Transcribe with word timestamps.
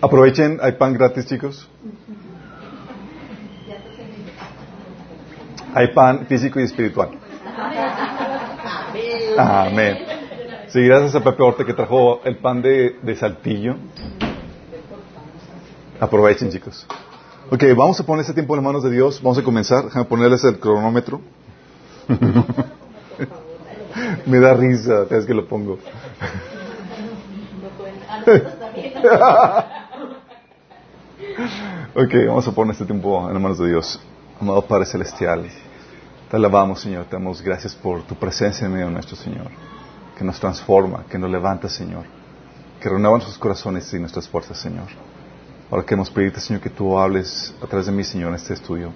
Aprovechen, 0.00 0.58
hay 0.62 0.72
pan 0.72 0.92
gratis, 0.92 1.26
chicos. 1.26 1.68
Hay 5.74 5.88
pan 5.88 6.26
físico 6.26 6.60
y 6.60 6.64
espiritual. 6.64 7.10
Amén. 9.38 9.98
Sí, 10.68 10.82
gracias 10.82 11.14
a 11.14 11.24
Pepe 11.24 11.42
Orte 11.42 11.64
que 11.64 11.72
trajo 11.72 12.20
el 12.24 12.36
pan 12.36 12.60
de, 12.60 12.98
de 13.02 13.16
saltillo. 13.16 13.76
Aprovechen, 15.98 16.50
chicos. 16.50 16.86
Ok, 17.50 17.64
vamos 17.76 17.98
a 18.00 18.04
poner 18.04 18.22
este 18.22 18.34
tiempo 18.34 18.54
en 18.54 18.58
las 18.58 18.64
manos 18.64 18.82
de 18.82 18.90
Dios. 18.90 19.22
Vamos 19.22 19.38
a 19.38 19.42
comenzar. 19.42 19.84
Déjame 19.84 20.04
ponerles 20.04 20.44
el 20.44 20.58
cronómetro. 20.58 21.20
Me 24.26 24.40
da 24.40 24.52
risa, 24.54 25.06
es 25.10 25.24
que 25.24 25.32
lo 25.32 25.46
pongo. 25.46 25.78
ok, 31.94 32.14
vamos 32.26 32.48
a 32.48 32.52
poner 32.52 32.72
este 32.72 32.86
tiempo 32.86 33.26
en 33.26 33.34
las 33.34 33.42
manos 33.42 33.58
de 33.58 33.68
Dios. 33.68 34.00
Amado 34.40 34.62
Padre 34.62 34.86
Celestial, 34.86 35.46
te 36.30 36.36
alabamos, 36.36 36.80
Señor. 36.80 37.04
Te 37.04 37.16
damos 37.16 37.42
gracias 37.42 37.74
por 37.74 38.02
tu 38.04 38.14
presencia 38.14 38.66
en 38.66 38.72
medio 38.72 38.86
de 38.86 38.92
nuestro 38.92 39.16
Señor, 39.16 39.48
que 40.16 40.24
nos 40.24 40.40
transforma, 40.40 41.04
que 41.10 41.18
nos 41.18 41.30
levanta, 41.30 41.68
Señor, 41.68 42.04
que 42.80 42.88
renueva 42.88 43.18
nuestros 43.18 43.36
corazones 43.38 43.92
y 43.92 43.98
nuestras 43.98 44.26
fuerzas, 44.28 44.58
Señor. 44.58 44.86
Ahora 45.70 45.84
queremos 45.84 46.10
pedirte, 46.10 46.40
Señor, 46.40 46.62
que 46.62 46.70
tú 46.70 46.98
hables 46.98 47.54
a 47.62 47.66
través 47.66 47.86
de 47.86 47.92
mí, 47.92 48.02
Señor, 48.02 48.30
en 48.30 48.36
este 48.36 48.54
estudio. 48.54 48.92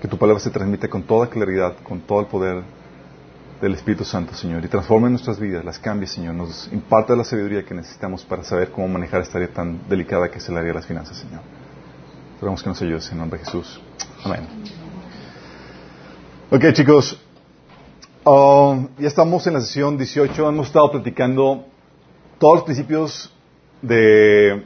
Que 0.00 0.08
tu 0.08 0.16
palabra 0.16 0.40
se 0.40 0.50
transmita 0.50 0.88
con 0.88 1.02
toda 1.02 1.28
claridad, 1.28 1.76
con 1.82 2.00
todo 2.00 2.20
el 2.20 2.26
poder 2.26 2.62
del 3.60 3.74
Espíritu 3.74 4.04
Santo, 4.04 4.34
Señor, 4.34 4.64
y 4.64 4.68
transforme 4.68 5.10
nuestras 5.10 5.40
vidas, 5.40 5.64
las 5.64 5.78
cambie, 5.78 6.06
Señor, 6.06 6.34
nos 6.34 6.68
imparte 6.72 7.16
la 7.16 7.24
sabiduría 7.24 7.64
que 7.64 7.74
necesitamos 7.74 8.24
para 8.24 8.44
saber 8.44 8.70
cómo 8.70 8.86
manejar 8.88 9.22
esta 9.22 9.38
área 9.38 9.52
tan 9.52 9.88
delicada 9.88 10.30
que 10.30 10.38
es 10.38 10.48
el 10.48 10.56
área 10.56 10.68
de 10.68 10.74
las 10.74 10.86
finanzas, 10.86 11.16
Señor. 11.16 11.40
Esperamos 12.34 12.62
que 12.62 12.68
nos 12.68 12.80
ayudes 12.82 13.10
en 13.10 13.18
nombre 13.18 13.38
de 13.40 13.44
Jesús. 13.44 13.80
Amén. 14.24 14.46
Ok, 16.50 16.72
chicos, 16.72 17.20
um, 18.24 18.88
ya 18.96 19.08
estamos 19.08 19.46
en 19.48 19.54
la 19.54 19.60
sesión 19.60 19.98
18, 19.98 20.48
hemos 20.48 20.68
estado 20.68 20.92
platicando 20.92 21.66
todos 22.38 22.56
los 22.56 22.64
principios 22.64 23.34
de 23.82 24.64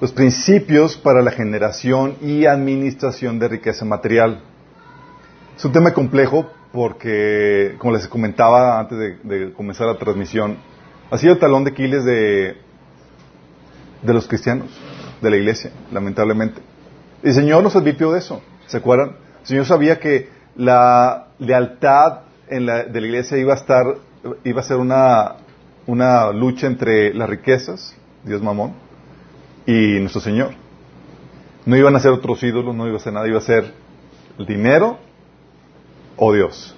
los 0.00 0.12
principios 0.12 0.96
para 0.96 1.22
la 1.22 1.30
generación 1.30 2.16
y 2.20 2.44
administración 2.44 3.38
de 3.38 3.46
riqueza 3.46 3.84
material. 3.84 4.42
Es 5.56 5.64
un 5.64 5.70
tema 5.70 5.94
complejo 5.94 6.50
porque, 6.72 7.74
como 7.78 7.92
les 7.92 8.08
comentaba 8.08 8.80
antes 8.80 8.98
de, 9.22 9.52
comenzar 9.52 9.86
la 9.86 9.98
transmisión, 9.98 10.56
ha 11.10 11.18
sido 11.18 11.34
el 11.34 11.38
talón 11.38 11.64
de 11.64 11.70
Aquiles 11.70 12.04
de, 12.04 12.56
de 14.02 14.14
los 14.14 14.26
cristianos, 14.26 14.68
de 15.20 15.30
la 15.30 15.36
iglesia, 15.36 15.70
lamentablemente. 15.92 16.62
El 17.22 17.34
Señor 17.34 17.62
nos 17.62 17.76
advirtió 17.76 18.10
de 18.12 18.20
eso, 18.20 18.42
¿se 18.66 18.78
acuerdan? 18.78 19.16
El 19.42 19.46
Señor 19.46 19.66
sabía 19.66 20.00
que 20.00 20.30
la 20.56 21.28
lealtad 21.38 22.20
en 22.48 22.66
la, 22.66 22.84
de 22.84 23.00
la 23.00 23.06
iglesia 23.06 23.36
iba 23.36 23.52
a 23.52 23.56
estar, 23.56 23.84
iba 24.42 24.60
a 24.60 24.64
ser 24.64 24.78
una, 24.78 25.36
una 25.86 26.32
lucha 26.32 26.66
entre 26.66 27.12
las 27.12 27.28
riquezas, 27.28 27.94
Dios 28.24 28.42
mamón, 28.42 28.72
y 29.66 30.00
nuestro 30.00 30.22
Señor. 30.22 30.52
No 31.66 31.76
iban 31.76 31.94
a 31.94 32.00
ser 32.00 32.12
otros 32.12 32.42
ídolos, 32.42 32.74
no 32.74 32.88
iba 32.88 32.96
a 32.96 33.00
ser 33.00 33.12
nada, 33.12 33.28
iba 33.28 33.38
a 33.38 33.42
ser 33.42 33.72
el 34.38 34.46
dinero 34.46 34.98
o 36.24 36.32
Dios. 36.32 36.72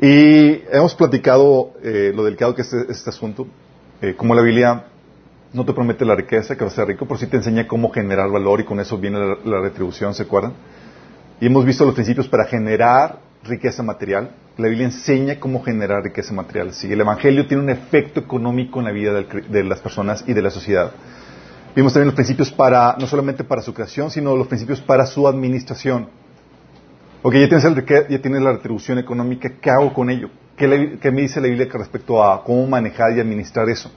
Y 0.00 0.62
hemos 0.70 0.94
platicado 0.94 1.72
eh, 1.82 2.12
lo 2.14 2.22
delicado 2.22 2.54
que 2.54 2.62
es 2.62 2.72
este, 2.72 3.10
asunto, 3.10 3.48
eh, 4.00 4.14
como 4.16 4.36
la 4.36 4.42
Biblia 4.42 4.84
no 5.52 5.64
te 5.64 5.72
promete 5.72 6.04
la 6.04 6.14
riqueza, 6.14 6.56
que 6.56 6.62
vas 6.62 6.74
a 6.74 6.76
ser 6.76 6.86
rico, 6.86 7.06
pero 7.06 7.18
sí 7.18 7.26
te 7.26 7.38
enseña 7.38 7.66
cómo 7.66 7.90
generar 7.90 8.30
valor 8.30 8.60
y 8.60 8.64
con 8.64 8.78
eso 8.78 8.96
viene 8.98 9.18
la, 9.18 9.36
la 9.44 9.60
retribución, 9.60 10.14
¿se 10.14 10.22
acuerdan? 10.22 10.52
Y 11.40 11.46
hemos 11.46 11.64
visto 11.64 11.84
los 11.84 11.92
principios 11.92 12.28
para 12.28 12.44
generar 12.44 13.18
riqueza 13.42 13.82
material. 13.82 14.30
La 14.58 14.68
Biblia 14.68 14.86
enseña 14.86 15.40
cómo 15.40 15.64
generar 15.64 16.04
riqueza 16.04 16.32
material. 16.32 16.72
Sí, 16.72 16.92
el 16.92 17.00
Evangelio 17.00 17.48
tiene 17.48 17.64
un 17.64 17.70
efecto 17.70 18.20
económico 18.20 18.78
en 18.78 18.84
la 18.84 18.92
vida 18.92 19.12
de 19.12 19.64
las 19.64 19.80
personas 19.80 20.22
y 20.28 20.34
de 20.34 20.42
la 20.42 20.50
sociedad. 20.50 20.92
Vimos 21.74 21.92
también 21.92 22.06
los 22.06 22.14
principios 22.14 22.52
para, 22.52 22.94
no 22.96 23.08
solamente 23.08 23.42
para 23.42 23.60
su 23.60 23.74
creación, 23.74 24.08
sino 24.08 24.36
los 24.36 24.46
principios 24.46 24.80
para 24.80 25.04
su 25.04 25.26
administración. 25.26 26.19
Ok, 27.22 27.34
ya 27.34 27.48
tienes, 27.48 27.64
el, 27.64 27.84
ya 28.08 28.22
tienes 28.22 28.40
la 28.40 28.52
retribución 28.52 28.98
económica, 28.98 29.52
¿qué 29.60 29.70
hago 29.70 29.92
con 29.92 30.08
ello? 30.08 30.30
¿Qué, 30.56 30.66
me 31.10 31.22
dice 31.22 31.40
la 31.40 31.48
Biblia 31.48 31.68
respecto 31.72 32.24
a 32.24 32.42
cómo 32.44 32.66
manejar 32.66 33.16
y 33.16 33.20
administrar 33.20 33.68
eso? 33.68 33.90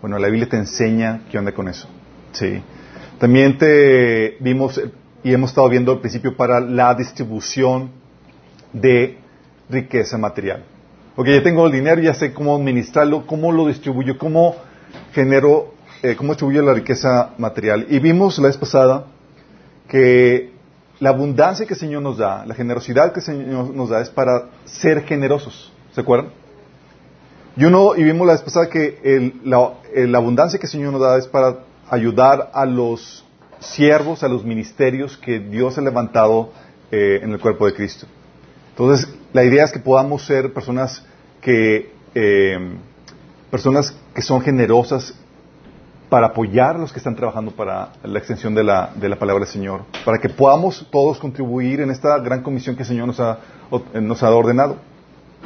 Bueno, 0.00 0.18
la 0.18 0.28
Biblia 0.28 0.48
te 0.48 0.56
enseña 0.56 1.22
qué 1.30 1.38
onda 1.38 1.52
con 1.52 1.68
eso. 1.68 1.88
Sí. 2.32 2.62
También 3.18 3.58
te 3.58 4.36
vimos 4.40 4.80
y 5.22 5.32
hemos 5.32 5.50
estado 5.50 5.68
viendo 5.68 5.92
el 5.92 6.00
principio 6.00 6.36
para 6.36 6.60
la 6.60 6.94
distribución 6.94 7.90
de 8.72 9.18
riqueza 9.70 10.18
material. 10.18 10.64
Ok, 11.16 11.28
ya 11.28 11.42
tengo 11.42 11.66
el 11.66 11.72
dinero, 11.72 12.00
ya 12.00 12.14
sé 12.14 12.32
cómo 12.32 12.56
administrarlo, 12.56 13.26
cómo 13.26 13.52
lo 13.52 13.68
distribuyo, 13.68 14.18
cómo 14.18 14.56
genero 15.12 15.74
eh, 16.02 16.16
cómo 16.16 16.32
distribuye 16.32 16.60
la 16.60 16.74
riqueza 16.74 17.34
material. 17.38 17.86
Y 17.88 17.98
vimos 17.98 18.38
la 18.38 18.48
vez 18.48 18.56
pasada 18.56 19.06
que 19.88 20.53
la 21.00 21.10
abundancia 21.10 21.66
que 21.66 21.74
el 21.74 21.80
Señor 21.80 22.02
nos 22.02 22.18
da, 22.18 22.46
la 22.46 22.54
generosidad 22.54 23.12
que 23.12 23.20
el 23.20 23.26
Señor 23.26 23.74
nos 23.74 23.88
da 23.88 24.00
es 24.00 24.10
para 24.10 24.48
ser 24.64 25.02
generosos. 25.04 25.72
¿Se 25.92 26.00
acuerdan? 26.00 26.30
Y, 27.56 27.64
uno, 27.64 27.94
y 27.96 28.02
vimos 28.02 28.26
la 28.26 28.32
vez 28.32 28.42
pasada 28.42 28.68
que 28.68 29.32
la, 29.44 30.18
abundancia 30.18 30.58
que 30.58 30.66
el 30.66 30.72
Señor 30.72 30.92
nos 30.92 31.00
da 31.00 31.18
es 31.18 31.28
para 31.28 31.60
ayudar 31.88 32.50
a 32.52 32.64
los 32.66 33.24
siervos, 33.60 34.22
a 34.22 34.28
los 34.28 34.44
ministerios 34.44 35.16
que 35.16 35.38
Dios 35.38 35.78
ha 35.78 35.80
levantado 35.80 36.52
eh, 36.90 37.20
en 37.22 37.32
el 37.32 37.38
cuerpo 37.38 37.66
de 37.66 37.74
Cristo. 37.74 38.06
Entonces, 38.70 39.08
la 39.32 39.44
idea 39.44 39.64
es 39.64 39.72
que 39.72 39.78
podamos 39.78 40.26
ser 40.26 40.52
personas 40.52 41.04
que, 41.40 41.92
eh, 42.14 42.76
personas 43.50 43.94
que 44.14 44.22
son 44.22 44.40
generosas 44.40 45.14
para 46.14 46.28
apoyar 46.28 46.76
a 46.76 46.78
los 46.78 46.92
que 46.92 47.00
están 47.00 47.16
trabajando 47.16 47.50
para 47.50 47.88
la 48.04 48.20
extensión 48.20 48.54
de 48.54 48.62
la, 48.62 48.92
de 48.94 49.08
la 49.08 49.18
palabra 49.18 49.46
del 49.46 49.52
Señor, 49.52 49.80
para 50.04 50.18
que 50.18 50.28
podamos 50.28 50.86
todos 50.92 51.18
contribuir 51.18 51.80
en 51.80 51.90
esta 51.90 52.20
gran 52.20 52.40
comisión 52.40 52.76
que 52.76 52.82
el 52.82 52.88
Señor 52.88 53.08
nos 53.08 53.18
ha, 53.18 53.40
nos 54.00 54.22
ha 54.22 54.30
ordenado. 54.30 54.76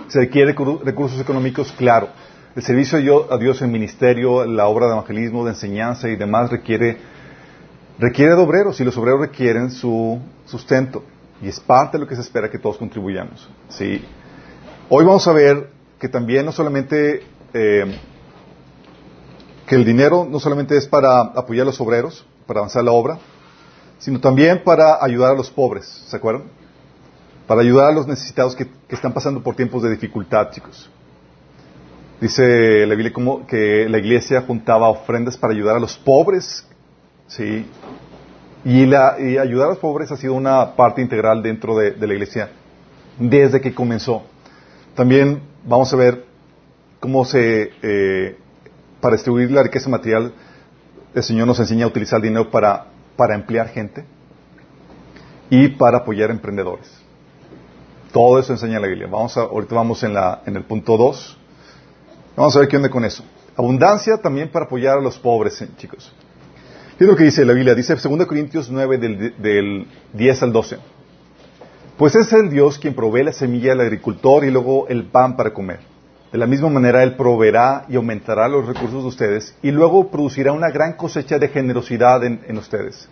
Se 0.08 0.18
requiere 0.18 0.54
recursos 0.84 1.18
económicos, 1.22 1.72
claro. 1.72 2.10
El 2.54 2.62
servicio 2.62 2.98
a 3.32 3.38
Dios 3.38 3.62
en 3.62 3.72
ministerio, 3.72 4.44
la 4.44 4.66
obra 4.66 4.88
de 4.88 4.92
evangelismo, 4.92 5.42
de 5.42 5.52
enseñanza 5.52 6.10
y 6.10 6.16
demás 6.16 6.50
requiere, 6.50 6.98
requiere 7.98 8.36
de 8.36 8.42
obreros 8.42 8.78
y 8.78 8.84
los 8.84 8.98
obreros 8.98 9.20
requieren 9.20 9.70
su 9.70 10.20
sustento. 10.44 11.02
Y 11.40 11.48
es 11.48 11.60
parte 11.60 11.96
de 11.96 12.04
lo 12.04 12.06
que 12.06 12.14
se 12.14 12.20
espera 12.20 12.50
que 12.50 12.58
todos 12.58 12.76
contribuyamos. 12.76 13.48
¿sí? 13.70 14.04
Hoy 14.90 15.06
vamos 15.06 15.26
a 15.28 15.32
ver 15.32 15.70
que 15.98 16.10
también 16.10 16.44
no 16.44 16.52
solamente 16.52 17.22
eh, 17.54 17.98
que 19.68 19.74
el 19.74 19.84
dinero 19.84 20.26
no 20.28 20.40
solamente 20.40 20.76
es 20.78 20.88
para 20.88 21.20
apoyar 21.20 21.64
a 21.64 21.66
los 21.66 21.80
obreros, 21.80 22.24
para 22.46 22.60
avanzar 22.60 22.82
la 22.82 22.92
obra, 22.92 23.18
sino 23.98 24.18
también 24.18 24.64
para 24.64 25.04
ayudar 25.04 25.32
a 25.32 25.34
los 25.34 25.50
pobres, 25.50 25.84
¿se 26.08 26.16
acuerdan? 26.16 26.44
Para 27.46 27.60
ayudar 27.60 27.90
a 27.90 27.92
los 27.92 28.06
necesitados 28.06 28.56
que, 28.56 28.66
están 28.88 29.12
pasando 29.12 29.42
por 29.42 29.54
tiempos 29.54 29.82
de 29.82 29.90
dificultad, 29.90 30.50
chicos. 30.52 30.90
Dice 32.18 32.86
la 32.86 32.94
Biblia 32.94 33.12
como 33.12 33.46
que 33.46 33.86
la 33.88 33.98
iglesia 33.98 34.40
juntaba 34.40 34.88
ofrendas 34.88 35.36
para 35.36 35.52
ayudar 35.52 35.76
a 35.76 35.80
los 35.80 35.98
pobres, 35.98 36.66
¿sí? 37.26 37.66
Y, 38.64 38.86
la, 38.86 39.12
ayudar 39.12 39.66
a 39.66 39.70
los 39.70 39.78
pobres 39.78 40.10
ha 40.10 40.16
sido 40.16 40.32
una 40.32 40.74
parte 40.76 41.02
integral 41.02 41.42
dentro 41.42 41.76
de, 41.76 41.94
la 41.94 42.14
iglesia 42.14 42.50
desde 43.18 43.60
que 43.60 43.74
comenzó. 43.74 44.22
También 44.94 45.42
vamos 45.64 45.92
a 45.92 45.96
ver 45.96 46.24
cómo 47.00 47.26
se 47.26 47.70
eh, 47.82 48.38
para 49.00 49.16
distribuir 49.16 49.50
la 49.50 49.62
riqueza 49.62 49.88
material, 49.88 50.32
el 51.14 51.22
Señor 51.22 51.46
nos 51.46 51.58
enseña 51.60 51.84
a 51.84 51.88
utilizar 51.88 52.20
dinero 52.20 52.50
para, 52.50 52.86
para 53.16 53.34
emplear 53.34 53.68
gente 53.68 54.04
y 55.50 55.68
para 55.68 55.98
apoyar 55.98 56.30
emprendedores. 56.30 56.88
Todo 58.12 58.38
eso 58.38 58.52
enseña 58.52 58.80
la 58.80 58.86
Biblia. 58.86 59.06
Vamos 59.10 59.36
a, 59.36 59.42
ahorita 59.42 59.74
vamos 59.74 60.02
en, 60.02 60.14
la, 60.14 60.42
en 60.46 60.56
el 60.56 60.64
punto 60.64 60.96
2. 60.96 61.38
Vamos 62.36 62.56
a 62.56 62.60
ver 62.60 62.68
qué 62.68 62.76
onda 62.76 62.90
con 62.90 63.04
eso. 63.04 63.24
Abundancia 63.56 64.16
también 64.18 64.50
para 64.50 64.66
apoyar 64.66 64.98
a 64.98 65.00
los 65.00 65.18
pobres, 65.18 65.60
eh, 65.62 65.68
chicos. 65.76 66.12
¿Qué 66.96 67.04
es 67.04 67.10
lo 67.10 67.16
que 67.16 67.24
dice 67.24 67.44
la 67.44 67.52
Biblia? 67.52 67.74
Dice 67.74 67.94
2 67.94 68.26
Corintios 68.26 68.70
9 68.70 68.98
del, 68.98 69.36
del 69.36 69.86
10 70.14 70.42
al 70.42 70.52
12. 70.52 70.78
Pues 71.96 72.14
es 72.14 72.32
el 72.32 72.50
Dios 72.50 72.78
quien 72.78 72.94
provee 72.94 73.24
la 73.24 73.32
semilla 73.32 73.72
al 73.72 73.80
agricultor 73.80 74.44
y 74.44 74.50
luego 74.50 74.86
el 74.88 75.04
pan 75.04 75.36
para 75.36 75.52
comer. 75.52 75.80
De 76.32 76.36
la 76.36 76.46
misma 76.46 76.68
manera, 76.68 77.02
Él 77.02 77.16
proveerá 77.16 77.86
y 77.88 77.96
aumentará 77.96 78.48
los 78.48 78.66
recursos 78.66 79.02
de 79.02 79.08
ustedes 79.08 79.54
y 79.62 79.70
luego 79.70 80.10
producirá 80.10 80.52
una 80.52 80.70
gran 80.70 80.92
cosecha 80.92 81.38
de 81.38 81.48
generosidad 81.48 82.22
en, 82.22 82.58
ustedes. 82.58 83.08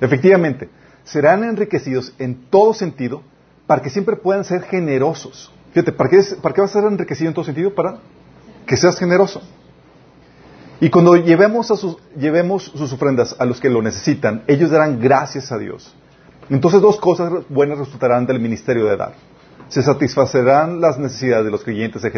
Efectivamente, 0.00 0.70
serán 1.04 1.44
enriquecidos 1.44 2.14
en 2.18 2.48
todo 2.48 2.72
sentido 2.72 3.22
para 3.66 3.82
que 3.82 3.90
siempre 3.90 4.16
puedan 4.16 4.44
ser 4.44 4.62
generosos. 4.62 5.52
Fíjate, 5.72 5.92
¿para 5.92 6.08
qué, 6.08 6.22
¿para 6.40 6.54
vas 6.62 6.74
a 6.74 6.80
ser 6.80 6.90
enriquecido 6.90 7.28
en 7.28 7.34
todo 7.34 7.44
sentido? 7.44 7.74
Para 7.74 7.98
que 8.66 8.76
seas 8.76 8.98
generoso. 8.98 9.42
Y 10.80 10.88
cuando 10.88 11.16
llevemos, 11.16 11.66
sus, 11.66 11.96
llevemos 12.16 12.64
sus 12.64 12.92
ofrendas 12.92 13.36
a 13.38 13.44
los 13.44 13.60
que 13.60 13.68
lo 13.68 13.82
necesitan, 13.82 14.42
ellos 14.46 14.70
darán 14.70 15.00
gracias 15.00 15.52
a 15.52 15.58
Dios. 15.58 15.94
Entonces 16.48 16.80
dos 16.80 16.98
cosas 16.98 17.32
buenas 17.48 17.78
resultarán 17.78 18.26
del 18.26 18.40
ministerio 18.40 18.86
de 18.86 18.96
dar. 18.96 19.14
Se 19.68 19.82
satisfacerán 19.82 20.80
las 20.80 20.98
necesidades 20.98 21.44
de 21.44 21.50
los 21.50 21.64
creyentes 21.64 22.02
de 22.02 22.10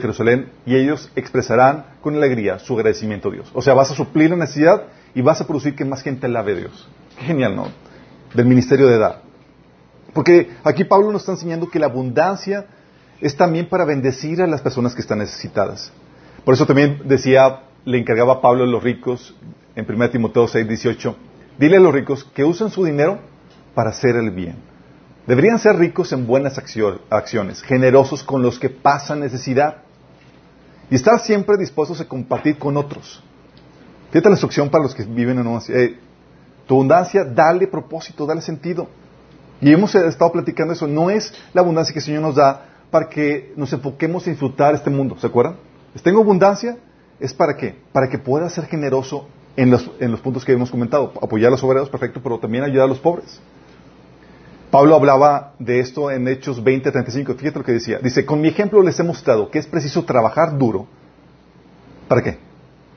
Jerusalén, 0.00 0.50
y 0.66 0.74
ellos 0.74 1.10
expresarán 1.14 1.86
con 2.00 2.16
alegría 2.16 2.58
su 2.58 2.74
agradecimiento 2.74 3.28
a 3.28 3.32
Dios. 3.32 3.50
O 3.54 3.62
sea, 3.62 3.74
vas 3.74 3.90
a 3.92 3.94
suplir 3.94 4.30
la 4.30 4.36
necesidad 4.36 4.82
y 5.14 5.22
vas 5.22 5.40
a 5.40 5.46
producir 5.46 5.76
que 5.76 5.84
más 5.84 6.02
gente 6.02 6.26
alabe 6.26 6.52
a 6.52 6.56
Dios. 6.56 6.88
Qué 7.18 7.26
genial, 7.26 7.54
¿no? 7.54 7.68
Del 8.34 8.46
ministerio 8.46 8.88
de 8.88 8.98
dar. 8.98 9.22
Porque 10.12 10.50
aquí 10.64 10.84
Pablo 10.84 11.12
nos 11.12 11.22
está 11.22 11.32
enseñando 11.32 11.68
que 11.68 11.78
la 11.78 11.86
abundancia 11.86 12.66
es 13.20 13.36
también 13.36 13.68
para 13.68 13.84
bendecir 13.84 14.42
a 14.42 14.46
las 14.46 14.60
personas 14.60 14.94
que 14.94 15.00
están 15.00 15.18
necesitadas. 15.18 15.92
Por 16.44 16.54
eso 16.54 16.66
también 16.66 17.02
decía, 17.04 17.60
le 17.84 17.98
encargaba 17.98 18.34
a 18.34 18.40
Pablo 18.40 18.64
a 18.64 18.66
los 18.66 18.82
ricos 18.82 19.34
en 19.76 19.86
1 19.88 20.10
Timoteo 20.10 20.48
6, 20.48 20.66
18, 20.66 21.16
dile 21.58 21.76
a 21.76 21.80
los 21.80 21.94
ricos 21.94 22.24
que 22.24 22.44
usen 22.44 22.70
su 22.70 22.84
dinero 22.84 23.20
para 23.74 23.90
hacer 23.90 24.16
el 24.16 24.30
bien. 24.30 24.73
Deberían 25.26 25.58
ser 25.58 25.76
ricos 25.76 26.12
en 26.12 26.26
buenas 26.26 26.58
acciones, 26.58 27.62
generosos 27.62 28.22
con 28.22 28.42
los 28.42 28.58
que 28.58 28.68
pasan 28.68 29.20
necesidad 29.20 29.78
y 30.90 30.96
estar 30.96 31.18
siempre 31.20 31.56
dispuestos 31.56 32.00
a 32.00 32.04
compartir 32.04 32.58
con 32.58 32.76
otros. 32.76 33.22
Fíjate 34.10 34.28
la 34.28 34.34
instrucción 34.34 34.68
para 34.68 34.84
los 34.84 34.94
que 34.94 35.02
viven 35.04 35.38
en 35.38 35.46
una 35.46 35.60
eh, 35.68 35.98
Tu 36.66 36.74
abundancia, 36.74 37.24
dale 37.24 37.66
propósito, 37.66 38.26
dale 38.26 38.42
sentido. 38.42 38.86
Y 39.60 39.72
hemos 39.72 39.94
estado 39.94 40.30
platicando 40.30 40.74
eso. 40.74 40.86
No 40.86 41.08
es 41.08 41.32
la 41.54 41.62
abundancia 41.62 41.92
que 41.92 42.00
el 42.00 42.04
Señor 42.04 42.22
nos 42.22 42.34
da 42.34 42.66
para 42.90 43.08
que 43.08 43.52
nos 43.56 43.72
enfoquemos 43.72 44.26
en 44.26 44.34
disfrutar 44.34 44.74
este 44.74 44.90
mundo. 44.90 45.16
¿Se 45.18 45.26
acuerdan? 45.26 45.56
Tengo 46.02 46.20
abundancia, 46.20 46.76
¿es 47.18 47.32
para 47.32 47.56
qué? 47.56 47.76
Para 47.92 48.08
que 48.08 48.18
pueda 48.18 48.48
ser 48.50 48.66
generoso 48.66 49.26
en 49.56 49.70
los, 49.70 49.90
en 50.00 50.10
los 50.10 50.20
puntos 50.20 50.44
que 50.44 50.52
hemos 50.52 50.70
comentado. 50.70 51.12
Apoyar 51.22 51.48
a 51.48 51.50
los 51.52 51.64
obreros, 51.64 51.88
perfecto, 51.88 52.20
pero 52.22 52.38
también 52.38 52.62
ayudar 52.62 52.84
a 52.84 52.88
los 52.88 52.98
pobres. 52.98 53.40
Pablo 54.74 54.96
hablaba 54.96 55.52
de 55.60 55.78
esto 55.78 56.10
en 56.10 56.26
Hechos 56.26 56.64
20, 56.64 56.90
35. 56.90 57.34
Fíjate 57.34 57.60
lo 57.60 57.64
que 57.64 57.74
decía. 57.74 58.00
Dice, 58.02 58.26
con 58.26 58.40
mi 58.40 58.48
ejemplo 58.48 58.82
les 58.82 58.98
he 58.98 59.04
mostrado 59.04 59.48
que 59.48 59.60
es 59.60 59.68
preciso 59.68 60.04
trabajar 60.04 60.58
duro. 60.58 60.88
¿Para 62.08 62.24
qué? 62.24 62.38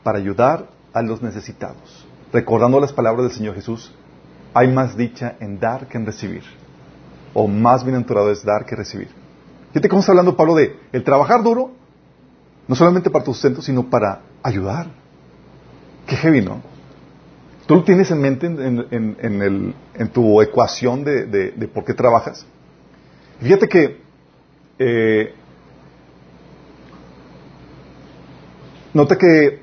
Para 0.01 0.18
ayudar 0.18 0.69
a 0.91 1.03
los 1.03 1.21
necesitados. 1.21 2.07
Recordando 2.33 2.79
las 2.79 2.94
palabras 2.94 3.27
del 3.27 3.38
Señor 3.38 3.53
Jesús, 3.53 3.94
hay 4.56 4.69
más 4.69 4.97
dicha 4.97 5.35
en 5.39 5.59
dar 5.59 5.85
que 5.85 6.00
en 6.00 6.07
recibir. 6.07 6.41
O 7.35 7.47
más 7.47 7.83
bienaventurado 7.83 8.31
es 8.31 8.44
dar 8.44 8.65
que 8.65 8.75
recibir. 8.75 9.09
Fíjate 9.68 9.88
cómo 9.88 10.00
está 10.00 10.13
hablando 10.13 10.35
Pablo 10.35 10.56
de 10.56 10.79
el 10.91 11.03
trabajar 11.03 11.44
duro, 11.44 11.74
no 12.68 12.74
solamente 12.74 13.12
para 13.12 13.24
tu 13.24 13.35
sustento, 13.35 13.62
sino 13.62 13.88
para 13.88 14.21
ayudar. 14.41 14.88
Qué 16.07 16.15
heavy, 16.15 16.41
¿no? 16.41 16.59
¿Tú 17.67 17.75
lo 17.75 17.83
tienes 17.83 18.09
en 18.11 18.21
mente 18.21 18.47
en, 18.47 20.09
tu 20.13 20.41
ecuación 20.41 21.03
de, 21.03 21.69
por 21.73 21.83
qué 21.83 21.93
trabajas? 21.93 22.45
Fíjate 23.41 23.67
que 23.67 24.01
eh, 24.79 25.33
nota 28.93 29.17
que 29.17 29.59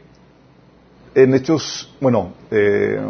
en 1.15 1.35
hechos, 1.35 1.97
bueno, 1.99 2.35
eh, 2.51 3.01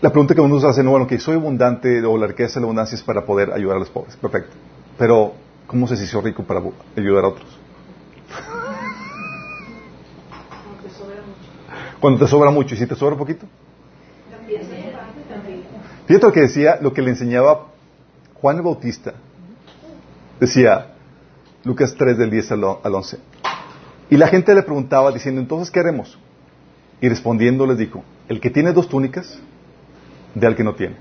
la 0.00 0.10
pregunta 0.10 0.34
que 0.34 0.40
uno 0.40 0.54
nos 0.54 0.64
hace, 0.64 0.82
no, 0.82 0.90
bueno, 0.90 1.06
que 1.06 1.18
soy 1.18 1.36
abundante 1.36 2.02
o 2.02 2.16
la 2.16 2.28
riqueza 2.28 2.54
de 2.54 2.60
la 2.60 2.66
abundancia 2.66 2.96
es 2.96 3.02
para 3.02 3.26
poder 3.26 3.52
ayudar 3.52 3.76
a 3.76 3.80
los 3.80 3.90
pobres. 3.90 4.16
Perfecto. 4.16 4.52
Pero, 4.96 5.34
¿cómo 5.66 5.86
se 5.86 6.02
hizo 6.02 6.22
rico 6.22 6.44
para 6.44 6.62
ayudar 6.96 7.24
a 7.24 7.28
otros? 7.28 7.63
Cuando 12.04 12.22
te 12.22 12.30
sobra 12.30 12.50
mucho. 12.50 12.74
¿Y 12.74 12.76
si 12.76 12.86
te 12.86 12.94
sobra 12.96 13.16
poquito? 13.16 13.46
Fíjate 16.06 16.26
lo 16.26 16.32
que 16.34 16.42
decía, 16.42 16.76
lo 16.82 16.92
que 16.92 17.00
le 17.00 17.08
enseñaba 17.08 17.68
Juan 18.34 18.58
el 18.58 18.62
Bautista. 18.62 19.14
Decía, 20.38 20.88
Lucas 21.64 21.94
3 21.96 22.18
del 22.18 22.30
10 22.30 22.52
al 22.52 22.94
11. 22.94 23.18
Y 24.10 24.18
la 24.18 24.28
gente 24.28 24.54
le 24.54 24.62
preguntaba 24.62 25.12
diciendo, 25.12 25.40
entonces, 25.40 25.70
¿qué 25.70 25.80
haremos? 25.80 26.18
Y 27.00 27.08
respondiendo 27.08 27.66
les 27.66 27.78
dijo, 27.78 28.04
el 28.28 28.38
que 28.38 28.50
tiene 28.50 28.74
dos 28.74 28.86
túnicas, 28.86 29.38
de 30.34 30.46
al 30.46 30.54
que 30.54 30.62
no 30.62 30.74
tiene. 30.74 30.96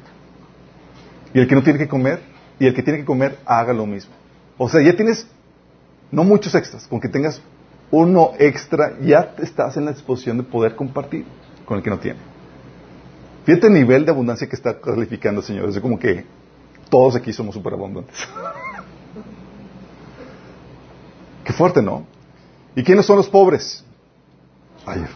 Y 1.34 1.40
el 1.42 1.50
que 1.50 1.56
no 1.56 1.64
tiene 1.64 1.80
que 1.80 1.90
comer, 1.90 2.22
y 2.60 2.66
el 2.66 2.74
que 2.74 2.82
tiene 2.82 3.00
que 3.00 3.06
comer, 3.06 3.40
haga 3.46 3.74
lo 3.74 3.86
mismo. 3.86 4.14
O 4.58 4.70
sea, 4.70 4.82
ya 4.82 4.96
tienes 4.96 5.28
no 6.12 6.24
muchos 6.24 6.56
extras, 6.56 6.88
con 6.88 7.02
que 7.02 7.10
tengas 7.10 7.42
uno 7.94 8.32
extra, 8.40 8.98
ya 9.02 9.36
estás 9.38 9.78
en 9.78 9.86
la 9.86 9.92
disposición 9.92 10.38
de 10.38 10.44
poder 10.44 10.76
compartir 10.76 11.26
con 11.64 11.78
el 11.78 11.84
que 11.84 11.92
no 11.92 12.00
tiene. 12.00 12.18
Fíjate 13.46 13.68
el 13.68 13.74
nivel 13.74 14.04
de 14.04 14.10
abundancia 14.10 14.50
que 14.50 14.56
está 14.56 14.82
calificando 14.82 15.42
el 15.42 15.46
Señor. 15.46 15.70
Es 15.70 15.80
como 15.80 16.00
que 16.00 16.26
todos 16.90 17.16
aquí 17.16 17.32
somos 17.32 17.54
superabundantes. 17.54 18.16
Qué 21.46 21.54
fuerte, 21.54 21.84
¿no? 21.84 22.08
¿Y 22.76 22.82
quiénes 22.84 23.06
son 23.06 23.18
los 23.18 23.30
pobres? 23.30 23.86
Ayer. 24.88 25.10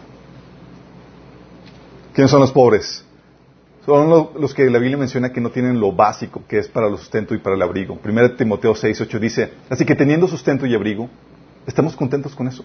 ¿Quiénes 2.14 2.30
son 2.30 2.40
los 2.40 2.52
pobres? 2.52 3.04
Son 3.86 4.08
los, 4.08 4.54
que 4.54 4.70
la 4.70 4.78
Biblia 4.78 4.98
menciona 4.98 5.32
que 5.32 5.40
no 5.40 5.50
tienen 5.50 5.80
lo 5.80 5.90
básico, 5.90 6.44
que 6.46 6.58
es 6.58 6.68
para 6.68 6.86
el 6.86 6.96
sustento 6.96 7.34
y 7.34 7.38
para 7.38 7.56
el 7.56 7.62
abrigo. 7.62 7.96
Primero 7.96 8.36
Timoteo 8.36 8.76
6, 8.76 9.00
8 9.00 9.18
dice, 9.18 9.52
así 9.68 9.84
que 9.84 9.96
teniendo 9.96 10.28
sustento 10.28 10.64
y 10.64 10.76
abrigo, 10.76 11.08
estamos 11.68 11.94
contentos 11.94 12.34
con 12.34 12.48
eso. 12.48 12.64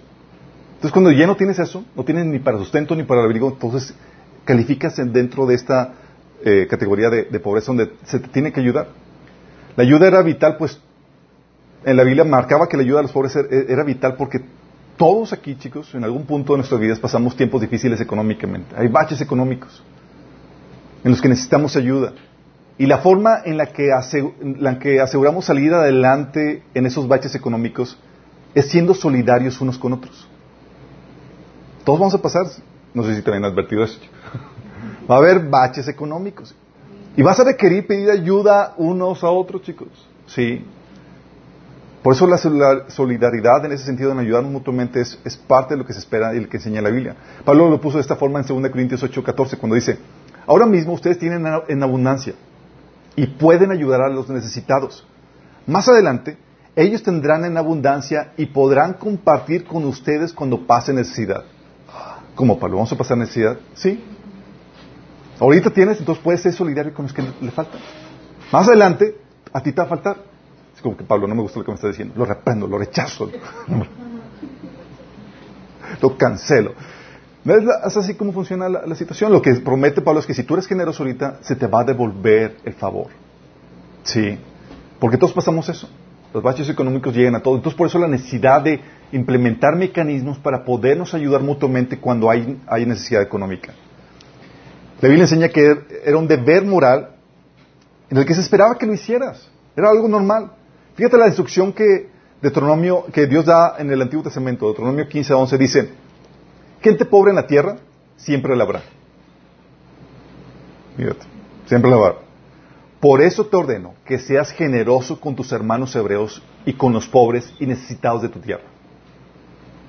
Entonces, 0.76 0.92
cuando 0.92 1.12
ya 1.12 1.28
no 1.28 1.36
tienes 1.36 1.60
eso, 1.60 1.84
no 1.96 2.04
tienes 2.04 2.26
ni 2.26 2.40
para 2.40 2.58
sustento 2.58 2.96
ni 2.96 3.04
para 3.04 3.24
abrigo, 3.24 3.50
entonces 3.50 3.94
calificas 4.46 4.96
dentro 4.98 5.46
de 5.46 5.56
esta 5.56 5.94
eh, 6.44 6.68
categoría 6.70 7.10
de, 7.10 7.40
pobreza 7.40 7.68
donde 7.68 7.94
se 8.06 8.20
te 8.20 8.28
tiene 8.30 8.52
que 8.52 8.60
ayudar. 8.60 8.88
La 9.76 9.84
ayuda 9.84 10.08
era 10.08 10.22
vital, 10.22 10.58
pues 10.58 10.80
en 11.86 11.98
la 11.98 12.04
Biblia 12.04 12.24
marcaba 12.24 12.68
que 12.68 12.78
la 12.78 12.84
ayuda 12.84 13.00
a 13.00 13.04
los 13.04 13.12
pobres 13.12 13.36
era, 13.36 13.84
vital 13.84 14.16
porque 14.16 14.42
todos 14.98 15.34
aquí, 15.34 15.56
chicos, 15.56 15.94
en 15.96 16.04
algún 16.04 16.26
punto 16.26 16.54
de 16.54 16.58
nuestras 16.58 16.80
vidas 16.80 17.00
pasamos 17.00 17.36
tiempos 17.36 17.62
difíciles 17.62 18.00
económicamente. 18.00 18.74
Hay 18.78 18.88
baches 18.88 19.20
económicos 19.22 19.84
en 21.04 21.12
los 21.12 21.22
que 21.22 21.30
necesitamos 21.30 21.76
ayuda. 21.76 22.14
Y 22.78 22.86
la 22.86 23.00
forma 23.00 23.40
en 23.44 23.58
la 23.58 23.68
que 23.68 25.02
aseguramos 25.02 25.46
salir 25.46 25.74
adelante 25.74 26.64
en 26.74 26.86
esos 26.86 27.08
baches 27.08 27.36
económicos 27.36 27.98
es 28.54 28.70
siendo 28.70 28.94
solidarios 28.94 29.60
unos 29.62 29.78
con 29.78 29.94
otros. 29.94 30.28
Todos 31.84 32.00
vamos 32.00 32.14
a 32.14 32.22
pasar, 32.22 32.46
no 32.94 33.04
sé 33.04 33.16
si 33.16 33.28
habían 33.28 33.46
advertido 33.46 33.84
eso. 33.84 34.00
Va 35.10 35.16
a 35.16 35.18
haber 35.18 35.40
baches 35.50 35.88
económicos. 35.88 36.56
Y 37.16 37.22
vas 37.22 37.40
a 37.40 37.44
requerir 37.44 37.86
pedir 37.86 38.10
ayuda 38.10 38.74
unos 38.78 39.24
a 39.24 39.30
otros, 39.30 39.62
chicos. 39.62 39.90
Sí. 40.26 40.66
Por 42.02 42.14
eso 42.14 42.26
la 42.28 42.38
solidaridad 42.90 43.66
en 43.66 43.74
ese 43.74 43.86
sentido, 43.86 44.12
en 44.12 44.20
ayudarnos 44.20 44.52
mutuamente, 44.52 45.00
es, 45.02 45.38
parte 45.48 45.74
de 45.74 45.78
lo 45.78 45.86
que 45.86 45.94
se 45.94 46.00
espera 46.00 46.34
y 46.34 46.40
lo 46.40 46.50
que 46.50 46.58
enseña 46.58 46.82
la 46.82 46.90
Biblia. 46.90 47.16
Pablo 47.46 47.70
lo 47.70 47.80
puso 47.80 47.98
de 47.98 48.02
esta 48.02 48.16
forma 48.16 48.40
en 48.40 48.46
2 48.46 48.72
Corintios 48.72 49.04
8:14, 49.04 49.58
cuando 49.58 49.76
dice, 49.76 50.00
ahora 50.48 50.66
mismo 50.66 50.94
ustedes 50.94 51.20
tienen 51.20 51.46
en 51.68 51.84
abundancia 51.84 52.34
y 53.16 53.28
pueden 53.28 53.72
ayudar 53.72 54.02
a 54.02 54.10
los 54.10 54.28
necesitados. 54.30 55.06
Más 55.66 55.88
adelante, 55.88 56.38
ellos 56.76 57.04
tendrán 57.04 57.46
en 57.46 57.58
abundancia 57.58 58.34
y 58.36 58.48
podrán 58.48 58.94
compartir 58.94 59.66
con 59.66 59.86
ustedes 59.86 60.34
cuando 60.34 60.66
pase 60.66 60.94
necesidad. 60.94 61.44
¿Cómo, 62.36 62.58
Pablo? 62.58 62.78
¿Vamos 62.78 62.92
a 62.92 62.98
pasar 62.98 63.18
necesidad? 63.18 63.58
Sí. 63.76 64.04
Ahorita 65.40 65.70
tienes, 65.70 66.00
entonces 66.00 66.24
puedes 66.24 66.42
ser 66.42 66.54
solidario 66.54 66.94
con 66.94 67.06
los 67.06 67.14
que 67.14 67.22
le 67.22 67.52
faltan. 67.52 67.80
Más 68.52 68.68
adelante, 68.68 69.16
a 69.52 69.62
ti 69.62 69.72
te 69.72 69.78
va 69.78 69.84
a 69.84 69.90
faltar. 69.90 70.18
Es 70.76 70.82
como 70.82 70.98
que, 70.98 71.04
Pablo, 71.04 71.28
no 71.28 71.36
me 71.36 71.42
gusta 71.42 71.60
lo 71.60 71.66
que 71.66 71.72
me 71.72 71.76
está 71.76 71.90
diciendo. 71.90 72.16
Lo 72.18 72.26
reprendo, 72.26 72.68
lo 72.68 72.80
rechazo. 72.80 73.30
lo 76.02 76.18
cancelo. 76.18 76.74
Es 77.46 77.98
así 77.98 78.16
como 78.16 78.32
funciona 78.32 78.68
la, 78.68 78.88
la, 78.88 78.96
situación. 78.96 79.32
Lo 79.32 79.42
que 79.42 79.54
promete 79.56 80.02
Pablo 80.02 80.22
es 80.22 80.26
que 80.26 80.34
si 80.34 80.44
tú 80.44 80.56
eres 80.56 80.66
generoso 80.66 81.04
ahorita, 81.04 81.40
se 81.42 81.56
te 81.56 81.68
va 81.68 81.82
a 81.82 81.84
devolver 81.84 82.58
el 82.64 82.74
favor. 82.74 83.08
Sí. 84.04 84.40
Porque 85.00 85.18
todos 85.18 85.34
pasamos 85.34 85.70
eso. 85.70 85.88
Los 86.34 86.42
baches 86.42 86.68
económicos 86.68 87.16
llegan 87.16 87.36
a 87.36 87.42
todos. 87.42 87.58
Entonces, 87.58 87.78
por 87.78 87.88
eso 87.88 88.00
la 88.00 88.08
necesidad 88.08 88.62
de 88.62 88.82
implementar 89.12 89.76
mecanismos 89.76 90.40
para 90.40 90.66
podernos 90.66 91.14
ayudar 91.14 91.42
mutuamente 91.42 92.00
cuando 92.00 92.30
hay, 92.30 92.60
hay 92.66 92.86
necesidad 92.86 93.22
económica. 93.22 93.74
La 95.00 95.10
Biblia 95.10 95.26
enseña 95.26 95.50
que 95.50 95.78
era 96.04 96.18
un 96.18 96.28
deber 96.28 96.66
moral 96.66 97.10
en 98.10 98.18
el 98.18 98.26
que 98.26 98.34
se 98.34 98.42
esperaba 98.42 98.78
que 98.78 98.86
lo 98.86 98.94
hicieras. 98.94 99.48
Era 99.76 99.90
algo 99.90 100.08
normal. 100.08 100.52
Fíjate 100.96 101.18
la 101.18 101.28
instrucción 101.28 101.72
que, 101.74 102.10
Deuteronomio, 102.42 103.06
que 103.12 103.28
Dios 103.28 103.46
da 103.46 103.76
en 103.78 103.92
el 103.92 104.02
Antiguo 104.02 104.24
Testamento, 104.24 104.66
Deuteronomio 104.66 105.08
15 105.08 105.34
a 105.34 105.38
11, 105.38 105.58
dice, 105.58 105.90
gente 106.82 107.06
pobre 107.06 107.30
en 107.30 107.36
la 107.36 107.48
tierra 107.48 107.78
siempre 108.18 108.56
la 108.56 108.64
habrá. 108.64 108.82
Fíjate, 110.98 111.26
siempre 111.66 111.90
la 111.92 111.98
habrá. 111.98 112.33
Por 113.04 113.22
eso 113.22 113.46
te 113.48 113.58
ordeno 113.58 113.96
que 114.06 114.18
seas 114.18 114.52
generoso 114.52 115.20
con 115.20 115.36
tus 115.36 115.52
hermanos 115.52 115.94
hebreos 115.94 116.42
y 116.66 116.72
con 116.72 116.94
los 116.94 117.06
pobres 117.06 117.54
y 117.60 117.66
necesitados 117.66 118.22
de 118.22 118.30
tu 118.30 118.40
tierra. 118.40 118.64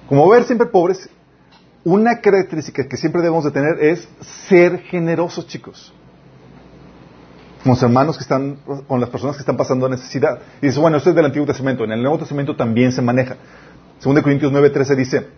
Como 0.08 0.28
ver 0.28 0.42
siempre 0.42 0.66
pobres, 0.66 1.08
una 1.84 2.20
característica 2.20 2.88
que 2.88 2.96
siempre 2.96 3.22
debemos 3.22 3.44
de 3.44 3.52
tener 3.52 3.78
es 3.78 4.08
ser 4.48 4.80
generosos, 4.80 5.46
chicos. 5.46 5.94
Con 7.62 7.70
los 7.70 7.82
hermanos 7.84 8.16
que 8.16 8.22
están, 8.22 8.56
con 8.88 9.00
las 9.00 9.10
personas 9.10 9.36
que 9.36 9.42
están 9.42 9.56
pasando 9.56 9.88
necesidad. 9.88 10.40
Y 10.60 10.66
dice, 10.66 10.80
bueno, 10.80 10.96
esto 10.96 11.10
es 11.10 11.14
del 11.14 11.26
Antiguo 11.26 11.46
Testamento. 11.46 11.84
En 11.84 11.92
el 11.92 12.02
Nuevo 12.02 12.18
Testamento 12.18 12.56
también 12.56 12.90
se 12.90 13.00
maneja. 13.00 13.36
Según 14.00 14.16
de 14.16 14.22
Corintios 14.24 14.50
9:13 14.50 14.96
dice, 14.96 15.28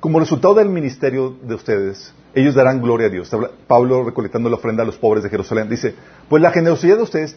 como 0.00 0.18
resultado 0.18 0.54
del 0.54 0.70
ministerio 0.70 1.36
de 1.42 1.54
ustedes, 1.54 2.12
ellos 2.34 2.54
darán 2.54 2.80
gloria 2.80 3.08
a 3.08 3.10
Dios. 3.10 3.30
Pablo 3.66 4.02
recolectando 4.02 4.48
la 4.48 4.56
ofrenda 4.56 4.82
a 4.82 4.86
los 4.86 4.96
pobres 4.96 5.22
de 5.22 5.30
Jerusalén. 5.30 5.68
Dice, 5.68 5.94
pues 6.28 6.42
la 6.42 6.50
generosidad 6.50 6.96
de 6.96 7.02
ustedes, 7.02 7.36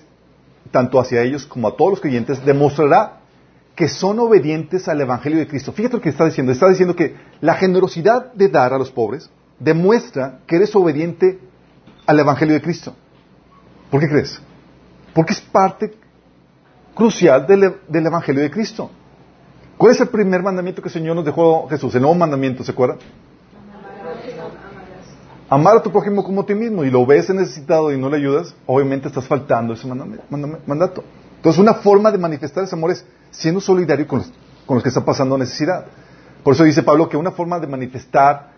tanto 0.71 0.99
hacia 0.99 1.21
ellos 1.21 1.45
como 1.45 1.67
a 1.67 1.75
todos 1.75 1.91
los 1.91 2.01
creyentes, 2.01 2.43
demostrará 2.45 3.19
que 3.75 3.87
son 3.87 4.19
obedientes 4.19 4.87
al 4.87 5.01
Evangelio 5.01 5.39
de 5.39 5.47
Cristo. 5.47 5.73
Fíjate 5.73 5.95
lo 5.95 6.01
que 6.01 6.09
está 6.09 6.25
diciendo. 6.25 6.51
Está 6.51 6.69
diciendo 6.69 6.95
que 6.95 7.15
la 7.41 7.55
generosidad 7.55 8.31
de 8.33 8.47
dar 8.47 8.73
a 8.73 8.77
los 8.77 8.91
pobres 8.91 9.29
demuestra 9.59 10.39
que 10.47 10.55
eres 10.57 10.75
obediente 10.75 11.39
al 12.05 12.19
Evangelio 12.19 12.53
de 12.53 12.61
Cristo. 12.61 12.95
¿Por 13.89 13.99
qué 13.99 14.07
crees? 14.07 14.39
Porque 15.13 15.33
es 15.33 15.41
parte 15.41 15.93
crucial 16.93 17.45
del, 17.45 17.75
del 17.87 18.05
Evangelio 18.05 18.41
de 18.41 18.51
Cristo. 18.51 18.89
¿Cuál 19.83 19.95
es 19.95 19.99
el 19.99 20.07
primer 20.07 20.41
mandamiento 20.41 20.81
que 20.81 20.87
el 20.87 20.93
Señor 20.93 21.13
nos 21.13 21.25
dejó 21.25 21.67
Jesús? 21.67 21.93
El 21.93 22.03
nuevo 22.03 22.15
mandamiento, 22.15 22.63
¿se 22.63 22.71
acuerdan? 22.71 22.99
Amar 25.49 25.75
a 25.75 25.83
tu 25.83 25.91
prójimo 25.91 26.23
como 26.23 26.43
a 26.43 26.45
ti 26.45 26.55
mismo 26.55 26.85
y 26.85 26.89
lo 26.89 27.05
ves 27.05 27.29
necesitado 27.31 27.91
y 27.91 27.99
no 27.99 28.09
le 28.09 28.15
ayudas, 28.15 28.55
obviamente 28.65 29.09
estás 29.09 29.27
faltando 29.27 29.73
ese 29.73 29.85
mandato. 29.85 31.03
Entonces, 31.35 31.59
una 31.59 31.73
forma 31.73 32.13
de 32.13 32.17
manifestar 32.17 32.63
ese 32.63 32.75
amor 32.75 32.91
es 32.91 33.05
siendo 33.29 33.59
solidario 33.59 34.07
con 34.07 34.23
los, 34.67 34.83
que 34.83 34.87
están 34.87 35.03
pasando 35.03 35.37
necesidad. 35.37 35.85
Por 36.45 36.53
eso 36.53 36.63
dice 36.63 36.81
Pablo 36.81 37.09
que 37.09 37.17
una 37.17 37.31
forma 37.31 37.59
de 37.59 37.67
manifestar 37.67 38.53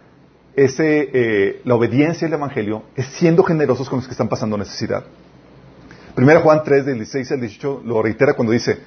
ese, 0.55 1.09
eh, 1.11 1.61
la 1.65 1.73
obediencia 1.73 2.27
al 2.27 2.33
Evangelio 2.33 2.83
es 2.95 3.07
siendo 3.07 3.41
generosos 3.43 3.89
con 3.89 3.97
los 3.97 4.05
que 4.05 4.11
están 4.11 4.29
pasando 4.29 4.59
necesidad. 4.59 5.03
Primera 6.13 6.41
Juan 6.41 6.61
3, 6.63 6.85
del 6.85 6.97
16 6.97 7.31
al 7.31 7.41
18, 7.41 7.81
lo 7.83 8.03
reitera 8.03 8.35
cuando 8.35 8.53
dice, 8.53 8.77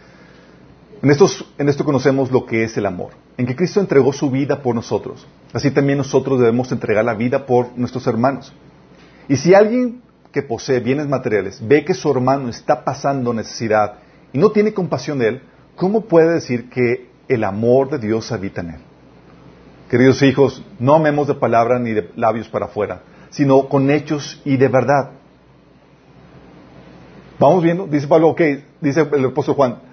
en, 1.03 1.69
esto 1.69 1.85
conocemos 1.85 2.33
lo 2.33 2.45
que 2.45 2.65
es 2.65 2.77
el 2.77 2.87
amor, 2.87 3.11
en 3.37 3.47
que 3.47 3.55
Cristo 3.55 3.81
entregó 3.81 4.13
su 4.13 4.31
vida 4.31 4.63
por 4.63 4.75
nosotros. 4.75 5.27
Así 5.53 5.71
también 5.71 5.99
nosotros 5.99 6.41
debemos 6.41 6.73
entregar 6.73 7.05
la 7.05 7.15
vida 7.15 7.47
por 7.47 7.77
nuestros 7.77 8.07
hermanos. 8.07 8.53
Y 9.29 9.37
si 9.37 9.55
alguien 9.55 10.03
que 10.33 10.43
posee 10.43 10.81
bienes 10.81 11.07
materiales 11.07 11.61
ve 11.67 11.85
que 11.85 11.95
su 11.95 12.11
hermano 12.11 12.49
está 12.49 12.85
pasando 12.85 13.33
necesidad 13.33 13.95
y 14.33 14.39
no 14.39 14.51
tiene 14.51 14.75
compasión 14.75 15.19
de 15.19 15.29
él, 15.29 15.43
¿cómo 15.77 16.03
puede 16.03 16.35
decir 16.35 16.69
que 16.69 17.09
el 17.29 17.45
amor 17.45 17.91
de 17.91 17.99
Dios 17.99 18.33
habita 18.33 18.63
en 18.63 18.71
él? 18.71 18.81
Queridos 19.89 20.21
hijos, 20.23 20.65
no 20.79 20.97
amemos 20.97 21.29
de 21.29 21.35
palabra 21.35 21.79
ni 21.79 21.93
de 21.93 22.11
labios 22.17 22.49
para 22.49 22.67
afuera, 22.67 23.03
sino 23.31 23.69
con 23.69 23.91
hechos 23.91 24.43
y 24.45 24.57
de 24.57 24.69
verdad. 24.69 25.13
Vamos 27.39 27.63
viendo, 27.63 27.87
dice 27.87 28.09
Pablo, 28.09 28.29
ok, 28.31 28.41
dice 28.81 29.07
el 29.13 29.25
apóstol 29.27 29.55
Juan, 29.55 29.88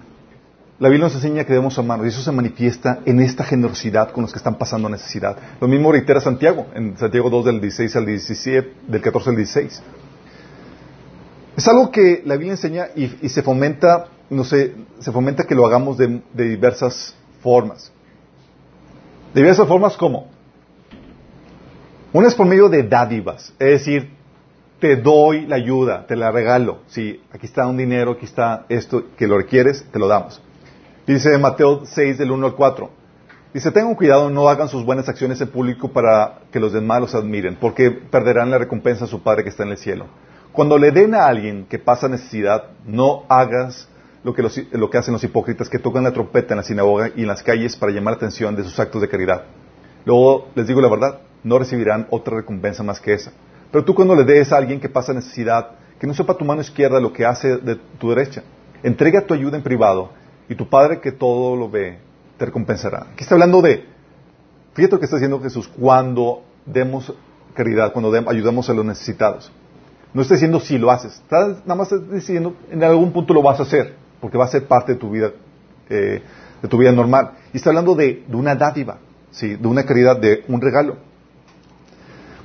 la 0.78 0.90
Biblia 0.90 1.06
nos 1.06 1.14
enseña 1.14 1.44
que 1.44 1.54
debemos 1.54 1.78
amarnos 1.78 2.06
y 2.06 2.10
eso 2.10 2.20
se 2.20 2.32
manifiesta 2.32 3.00
en 3.06 3.20
esta 3.20 3.44
generosidad 3.44 4.10
con 4.10 4.22
los 4.22 4.32
que 4.32 4.36
están 4.36 4.58
pasando 4.58 4.90
necesidad. 4.90 5.36
Lo 5.58 5.68
mismo 5.68 5.90
reitera 5.90 6.20
Santiago, 6.20 6.66
en 6.74 6.98
Santiago 6.98 7.30
2 7.30 7.46
del 7.46 7.60
16 7.62 7.96
al 7.96 8.04
17, 8.04 8.72
del 8.86 9.00
14 9.00 9.30
al 9.30 9.36
16. 9.36 9.82
Es 11.56 11.68
algo 11.68 11.90
que 11.90 12.22
la 12.26 12.34
Biblia 12.34 12.52
enseña 12.52 12.88
y, 12.94 13.08
se 13.30 13.42
fomenta, 13.42 14.08
no 14.28 14.44
sé, 14.44 14.74
se 14.98 15.10
fomenta 15.12 15.44
que 15.44 15.54
lo 15.54 15.64
hagamos 15.64 15.96
de, 15.96 16.20
diversas 16.34 17.14
formas. 17.40 17.90
De 19.32 19.40
diversas 19.40 19.66
formas, 19.66 19.96
¿cómo? 19.96 20.28
Una 22.12 22.28
es 22.28 22.34
por 22.34 22.46
medio 22.46 22.68
de 22.68 22.82
dádivas, 22.82 23.54
es 23.58 23.70
decir, 23.70 24.10
te 24.78 24.96
doy 24.96 25.46
la 25.46 25.56
ayuda, 25.56 26.06
te 26.06 26.16
la 26.16 26.30
regalo. 26.30 26.80
Si 26.88 27.22
aquí 27.32 27.46
está 27.46 27.66
un 27.66 27.78
dinero, 27.78 28.12
aquí 28.12 28.26
está 28.26 28.66
esto, 28.68 29.04
que 29.16 29.26
lo 29.26 29.38
requieres, 29.38 29.86
te 29.90 29.98
lo 29.98 30.06
damos. 30.06 30.42
Dice 31.06 31.38
Mateo 31.38 31.86
6 31.86 32.18
del 32.18 32.32
1 32.32 32.46
al 32.48 32.54
4. 32.56 32.90
Dice, 33.54 33.70
tengan 33.70 33.94
cuidado, 33.94 34.28
no 34.28 34.48
hagan 34.48 34.68
sus 34.68 34.84
buenas 34.84 35.08
acciones 35.08 35.40
en 35.40 35.46
público 35.48 35.92
para 35.92 36.40
que 36.50 36.58
los 36.58 36.72
demás 36.72 37.00
los 37.00 37.14
admiren, 37.14 37.54
porque 37.60 37.92
perderán 37.92 38.50
la 38.50 38.58
recompensa 38.58 39.04
a 39.04 39.08
su 39.08 39.22
Padre 39.22 39.44
que 39.44 39.50
está 39.50 39.62
en 39.62 39.70
el 39.70 39.78
cielo. 39.78 40.06
Cuando 40.50 40.76
le 40.78 40.90
den 40.90 41.14
a 41.14 41.28
alguien 41.28 41.64
que 41.66 41.78
pasa 41.78 42.08
necesidad, 42.08 42.70
no 42.84 43.22
hagas 43.28 43.88
lo 44.24 44.34
que, 44.34 44.42
lo 44.72 44.90
que 44.90 44.98
hacen 44.98 45.12
los 45.12 45.22
hipócritas 45.22 45.68
que 45.68 45.78
tocan 45.78 46.02
la 46.02 46.12
trompeta 46.12 46.54
en 46.54 46.58
la 46.58 46.64
sinagoga 46.64 47.12
y 47.14 47.22
en 47.22 47.28
las 47.28 47.44
calles 47.44 47.76
para 47.76 47.92
llamar 47.92 48.14
la 48.14 48.16
atención 48.16 48.56
de 48.56 48.64
sus 48.64 48.76
actos 48.80 49.00
de 49.00 49.08
caridad. 49.08 49.44
Luego, 50.04 50.48
les 50.56 50.66
digo 50.66 50.80
la 50.80 50.88
verdad, 50.88 51.20
no 51.44 51.56
recibirán 51.60 52.08
otra 52.10 52.38
recompensa 52.38 52.82
más 52.82 52.98
que 52.98 53.14
esa. 53.14 53.30
Pero 53.70 53.84
tú 53.84 53.94
cuando 53.94 54.16
le 54.16 54.24
des 54.24 54.52
a 54.52 54.56
alguien 54.56 54.80
que 54.80 54.88
pasa 54.88 55.12
necesidad, 55.12 55.70
que 56.00 56.06
no 56.08 56.14
sepa 56.14 56.36
tu 56.36 56.44
mano 56.44 56.62
izquierda 56.62 56.98
lo 56.98 57.12
que 57.12 57.24
hace 57.24 57.58
de 57.58 57.76
tu 57.76 58.08
derecha, 58.08 58.42
entrega 58.82 59.24
tu 59.24 59.34
ayuda 59.34 59.56
en 59.56 59.62
privado 59.62 60.25
y 60.48 60.54
tu 60.54 60.68
Padre 60.68 61.00
que 61.00 61.12
todo 61.12 61.56
lo 61.56 61.70
ve, 61.70 61.98
te 62.38 62.46
recompensará. 62.46 63.06
Aquí 63.12 63.22
está 63.22 63.34
hablando 63.34 63.62
de, 63.62 63.84
fíjate 64.74 64.94
lo 64.94 64.98
que 64.98 65.06
está 65.06 65.16
diciendo 65.16 65.40
Jesús, 65.40 65.68
cuando 65.68 66.42
demos 66.64 67.12
caridad, 67.54 67.92
cuando 67.92 68.12
ayudamos 68.28 68.68
a 68.68 68.74
los 68.74 68.84
necesitados. 68.84 69.50
No 70.12 70.22
está 70.22 70.34
diciendo 70.34 70.60
si 70.60 70.78
lo 70.78 70.90
haces, 70.90 71.14
está, 71.14 71.48
nada 71.48 71.74
más 71.74 71.92
está 71.92 72.14
diciendo 72.14 72.54
en 72.70 72.82
algún 72.84 73.12
punto 73.12 73.34
lo 73.34 73.42
vas 73.42 73.60
a 73.60 73.64
hacer, 73.64 73.94
porque 74.20 74.38
va 74.38 74.44
a 74.44 74.48
ser 74.48 74.66
parte 74.66 74.92
de 74.92 74.98
tu 74.98 75.10
vida, 75.10 75.32
eh, 75.90 76.22
de 76.62 76.68
tu 76.68 76.78
vida 76.78 76.92
normal. 76.92 77.32
Y 77.52 77.56
está 77.56 77.70
hablando 77.70 77.94
de, 77.94 78.24
de 78.26 78.36
una 78.36 78.54
dádiva, 78.54 78.98
¿sí? 79.30 79.56
de 79.56 79.68
una 79.68 79.84
caridad, 79.84 80.18
de 80.18 80.44
un 80.48 80.60
regalo. 80.60 80.96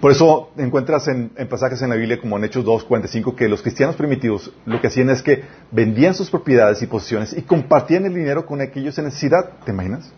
Por 0.02 0.12
eso 0.12 0.50
encuentras 0.58 1.08
en, 1.08 1.30
pasajes 1.48 1.80
en 1.84 1.92
la 1.92 1.96
Biblia 1.96 2.20
como 2.20 2.36
en 2.36 2.44
Hechos 2.44 2.66
2, 2.66 2.86
45 2.86 3.36
que 3.36 3.48
los 3.48 3.62
cristianos 3.62 3.96
primitivos 3.96 4.52
lo 4.66 4.82
que 4.82 4.88
hacían 4.88 5.12
es 5.12 5.22
que 5.22 5.44
vendían 5.70 6.16
sus 6.16 6.32
propiedades 6.32 6.82
y 6.82 6.88
posesiones 6.88 7.34
y 7.38 7.44
compartían 7.44 8.06
el 8.06 8.16
dinero 8.16 8.48
con 8.48 8.62
aquellos 8.62 8.98
en 8.98 9.06
necesidad. 9.06 9.52
¿Te 9.64 9.72
imaginas? 9.72 10.12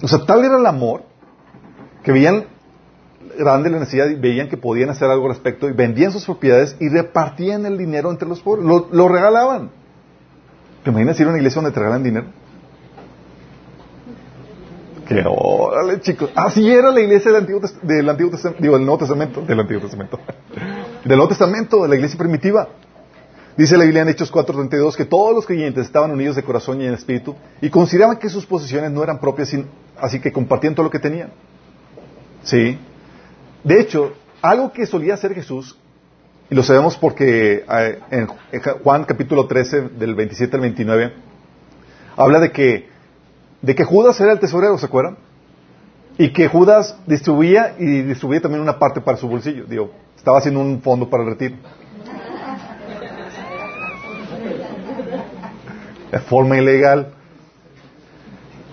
O 0.00 0.08
sea, 0.08 0.24
tal 0.24 0.42
era 0.42 0.56
el 0.56 0.64
amor 0.64 1.02
que 2.02 2.12
veían 2.12 2.46
grande 3.38 3.68
la 3.68 3.78
necesidad 3.78 4.08
y 4.08 4.14
veían 4.14 4.48
que 4.48 4.56
podían 4.56 4.88
hacer 4.88 5.10
algo 5.10 5.26
al 5.26 5.32
respecto 5.32 5.68
y 5.68 5.72
vendían 5.72 6.10
sus 6.10 6.24
propiedades 6.24 6.76
y 6.80 6.88
repartían 6.88 7.66
el 7.66 7.76
dinero 7.76 8.10
entre 8.10 8.26
los 8.26 8.40
pobres. 8.40 8.64
Lo, 8.64 8.88
lo 8.90 9.08
regalaban. 9.08 9.70
¿Te 10.82 10.88
imaginas 10.88 11.20
ir 11.20 11.26
a 11.26 11.28
una 11.28 11.38
iglesia 11.38 11.60
donde 11.60 11.74
te 11.74 11.80
regalan 11.80 12.02
dinero? 12.02 12.26
Que 15.06 15.22
órale, 15.24 16.00
chicos. 16.00 16.30
Así 16.34 16.68
era 16.68 16.90
la 16.90 17.00
iglesia 17.00 17.30
del 17.30 17.40
Antiguo, 17.42 17.60
del 17.82 18.08
Antiguo 18.08 18.30
Testamento, 18.32 18.62
digo, 18.62 18.76
del 18.76 18.84
Nuevo 18.84 18.98
Testamento, 18.98 19.40
del 19.42 19.60
Antiguo 19.60 19.80
Testamento. 21.28 21.82
de 21.82 21.88
la 21.88 21.94
iglesia 21.94 22.18
primitiva. 22.18 22.68
Dice 23.56 23.78
la 23.78 23.84
Biblia 23.84 24.02
en 24.02 24.08
Hechos 24.08 24.30
4:32 24.32 24.96
que 24.96 25.04
todos 25.06 25.34
los 25.34 25.46
creyentes 25.46 25.86
estaban 25.86 26.10
unidos 26.10 26.36
de 26.36 26.42
corazón 26.42 26.80
y 26.82 26.86
en 26.86 26.92
espíritu 26.92 27.34
y 27.62 27.70
consideraban 27.70 28.18
que 28.18 28.28
sus 28.28 28.44
posesiones 28.44 28.90
no 28.90 29.02
eran 29.02 29.18
propias, 29.18 29.50
así 29.98 30.20
que 30.20 30.32
compartían 30.32 30.74
todo 30.74 30.84
lo 30.84 30.90
que 30.90 30.98
tenían. 30.98 31.30
Sí. 32.42 32.78
De 33.64 33.80
hecho, 33.80 34.12
algo 34.42 34.72
que 34.72 34.86
solía 34.86 35.14
hacer 35.14 35.34
Jesús, 35.34 35.78
y 36.50 36.54
lo 36.54 36.62
sabemos 36.62 36.96
porque 36.96 37.64
eh, 37.68 37.98
en 38.10 38.26
Juan 38.82 39.04
capítulo 39.04 39.46
13, 39.46 39.88
del 39.90 40.14
27 40.14 40.56
al 40.56 40.62
29, 40.62 41.12
habla 42.16 42.40
de 42.40 42.52
que 42.52 42.95
de 43.66 43.74
que 43.74 43.82
Judas 43.82 44.20
era 44.20 44.32
el 44.32 44.38
tesorero, 44.38 44.78
¿se 44.78 44.86
acuerdan? 44.86 45.16
Y 46.18 46.32
que 46.32 46.46
Judas 46.46 46.96
distribuía 47.04 47.74
y 47.76 48.02
distribuía 48.02 48.40
también 48.40 48.62
una 48.62 48.78
parte 48.78 49.00
para 49.00 49.18
su 49.18 49.26
bolsillo. 49.26 49.64
Digo, 49.64 49.90
estaba 50.16 50.38
haciendo 50.38 50.60
un 50.60 50.80
fondo 50.80 51.10
para 51.10 51.24
el 51.24 51.30
retiro. 51.30 51.56
De 56.12 56.18
forma 56.20 56.56
ilegal. 56.56 57.12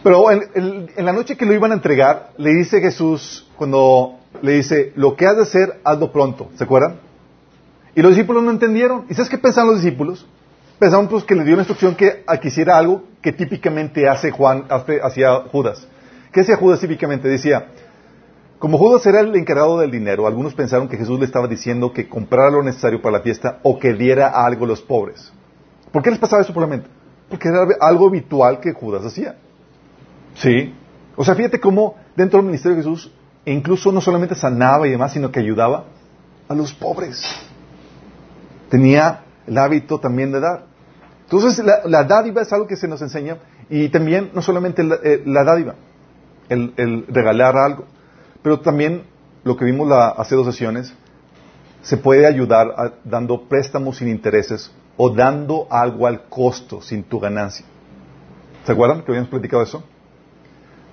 Pero 0.03 0.29
en, 0.29 0.91
la 0.95 1.11
noche 1.11 1.37
que 1.37 1.47
lo 1.47 1.53
iban 1.53 1.71
a 1.71 1.75
entregar, 1.75 2.29
le 2.37 2.53
dice 2.53 2.79
Jesús, 2.79 3.49
cuando 3.55 4.19
le 4.43 4.51
dice, 4.51 4.93
lo 4.95 5.15
que 5.15 5.25
has 5.25 5.37
de 5.37 5.41
hacer, 5.41 5.81
hazlo 5.83 6.11
pronto. 6.11 6.51
¿Se 6.55 6.65
acuerdan? 6.65 6.97
Y 7.95 8.03
los 8.03 8.11
discípulos 8.11 8.43
no 8.43 8.51
entendieron. 8.51 9.05
¿Y 9.09 9.15
sabes 9.15 9.31
qué 9.31 9.39
pensaban 9.39 9.71
los 9.71 9.81
discípulos? 9.81 10.27
Pensaban 10.79 11.07
pues 11.07 11.23
que 11.23 11.35
le 11.35 11.43
dio 11.43 11.53
una 11.53 11.61
instrucción 11.61 11.95
que 11.95 12.23
hiciera 12.43 12.77
algo 12.77 13.03
que 13.21 13.31
típicamente 13.31 14.07
hace 14.07 14.31
Juan, 14.31 14.65
hacía 14.69 15.35
Judas. 15.51 15.87
¿Qué 16.31 16.41
hacía 16.41 16.57
Judas 16.57 16.79
típicamente? 16.79 17.27
Decía, 17.29 17.67
como 18.59 18.77
Judas 18.77 19.05
era 19.05 19.21
el 19.21 19.35
encargado 19.35 19.79
del 19.79 19.91
dinero, 19.91 20.27
algunos 20.27 20.53
pensaron 20.53 20.89
que 20.89 20.97
Jesús 20.97 21.19
le 21.19 21.25
estaba 21.25 21.47
diciendo 21.47 21.93
que 21.93 22.09
comprara 22.09 22.49
lo 22.49 22.63
necesario 22.63 23.01
para 23.01 23.17
la 23.17 23.23
fiesta 23.23 23.59
o 23.63 23.79
que 23.79 23.93
diera 23.93 24.29
algo 24.29 24.65
a 24.65 24.67
los 24.67 24.81
pobres. 24.81 25.31
¿Por 25.91 26.01
qué 26.01 26.09
les 26.09 26.19
pasaba 26.19 26.41
eso 26.41 26.53
por 26.53 26.63
la 26.63 26.67
mente? 26.67 26.89
Porque 27.29 27.49
era 27.49 27.65
algo 27.79 28.07
habitual 28.07 28.59
que 28.59 28.73
Judas 28.73 29.05
hacía. 29.05 29.35
Sí. 30.35 30.73
O 31.15 31.23
sea, 31.23 31.35
fíjate 31.35 31.59
cómo 31.59 31.95
dentro 32.15 32.39
del 32.39 32.47
ministerio 32.47 32.75
de 32.75 32.83
Jesús 32.83 33.11
incluso 33.45 33.91
no 33.91 34.01
solamente 34.01 34.35
sanaba 34.35 34.87
y 34.87 34.91
demás, 34.91 35.13
sino 35.13 35.31
que 35.31 35.39
ayudaba 35.39 35.85
a 36.47 36.55
los 36.55 36.73
pobres. 36.73 37.21
Tenía 38.69 39.23
el 39.47 39.57
hábito 39.57 39.99
también 39.99 40.31
de 40.31 40.39
dar. 40.39 40.65
Entonces, 41.23 41.63
la, 41.85 42.03
dádiva 42.03 42.41
es 42.41 42.53
algo 42.53 42.67
que 42.67 42.75
se 42.75 42.87
nos 42.87 43.01
enseña 43.01 43.37
y 43.69 43.89
también 43.89 44.31
no 44.33 44.41
solamente 44.41 44.83
la, 44.83 44.95
eh, 45.03 45.23
dádiva, 45.25 45.75
el, 46.49 47.05
regalar 47.07 47.57
algo, 47.57 47.85
pero 48.41 48.59
también 48.59 49.03
lo 49.43 49.57
que 49.57 49.65
vimos 49.65 49.91
hace 49.91 50.35
dos 50.35 50.45
sesiones, 50.45 50.93
se 51.81 51.97
puede 51.97 52.25
ayudar 52.25 52.95
dando 53.03 53.47
préstamos 53.49 53.97
sin 53.97 54.07
intereses 54.07 54.71
o 54.95 55.09
dando 55.09 55.67
algo 55.69 56.07
al 56.07 56.29
costo 56.29 56.81
sin 56.81 57.03
tu 57.03 57.19
ganancia. 57.19 57.65
¿Se 58.65 58.71
acuerdan 58.71 59.01
que 59.01 59.11
habíamos 59.11 59.29
platicado 59.29 59.63
eso? 59.63 59.83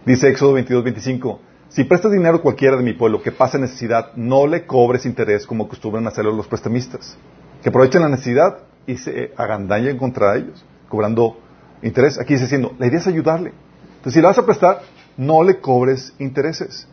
Dice 0.05 0.29
Éxodo 0.29 0.55
22, 0.55 0.83
25. 0.83 1.41
Si 1.69 1.85
prestas 1.85 2.11
dinero 2.11 2.39
a 2.39 2.43
cualquiera 2.43 2.77
de 2.77 2.83
mi 2.83 2.95
pueblo 2.95 3.23
que 3.23 3.31
pase 3.31 3.59
necesidad, 3.59 4.13
no 4.17 4.47
le 4.47 4.67
cobres 4.67 5.07
interés 5.07 5.47
como 5.47 5.65
acostumbran 5.65 6.07
hacerlo 6.09 6.33
los 6.33 6.49
prestamistas, 6.49 7.17
que 7.63 7.69
aprovechen 7.69 8.03
la 8.03 8.09
necesidad 8.09 8.59
y 8.87 8.97
se 8.97 9.33
agandañen 9.37 9.99
contra 9.99 10.37
ellos, 10.37 10.65
cobrando 10.89 11.39
interés. 11.83 12.19
Aquí 12.19 12.35
dice 12.35 12.45
diciendo, 12.45 12.75
la 12.79 12.87
idea 12.87 12.99
es 12.99 13.07
ayudarle. 13.07 13.53
Entonces, 13.97 14.15
si 14.15 14.21
le 14.21 14.27
vas 14.27 14.39
a 14.39 14.47
prestar, 14.47 14.83
no 15.17 15.43
le 15.43 15.61
cobres 15.61 16.15
intereses. 16.19 16.89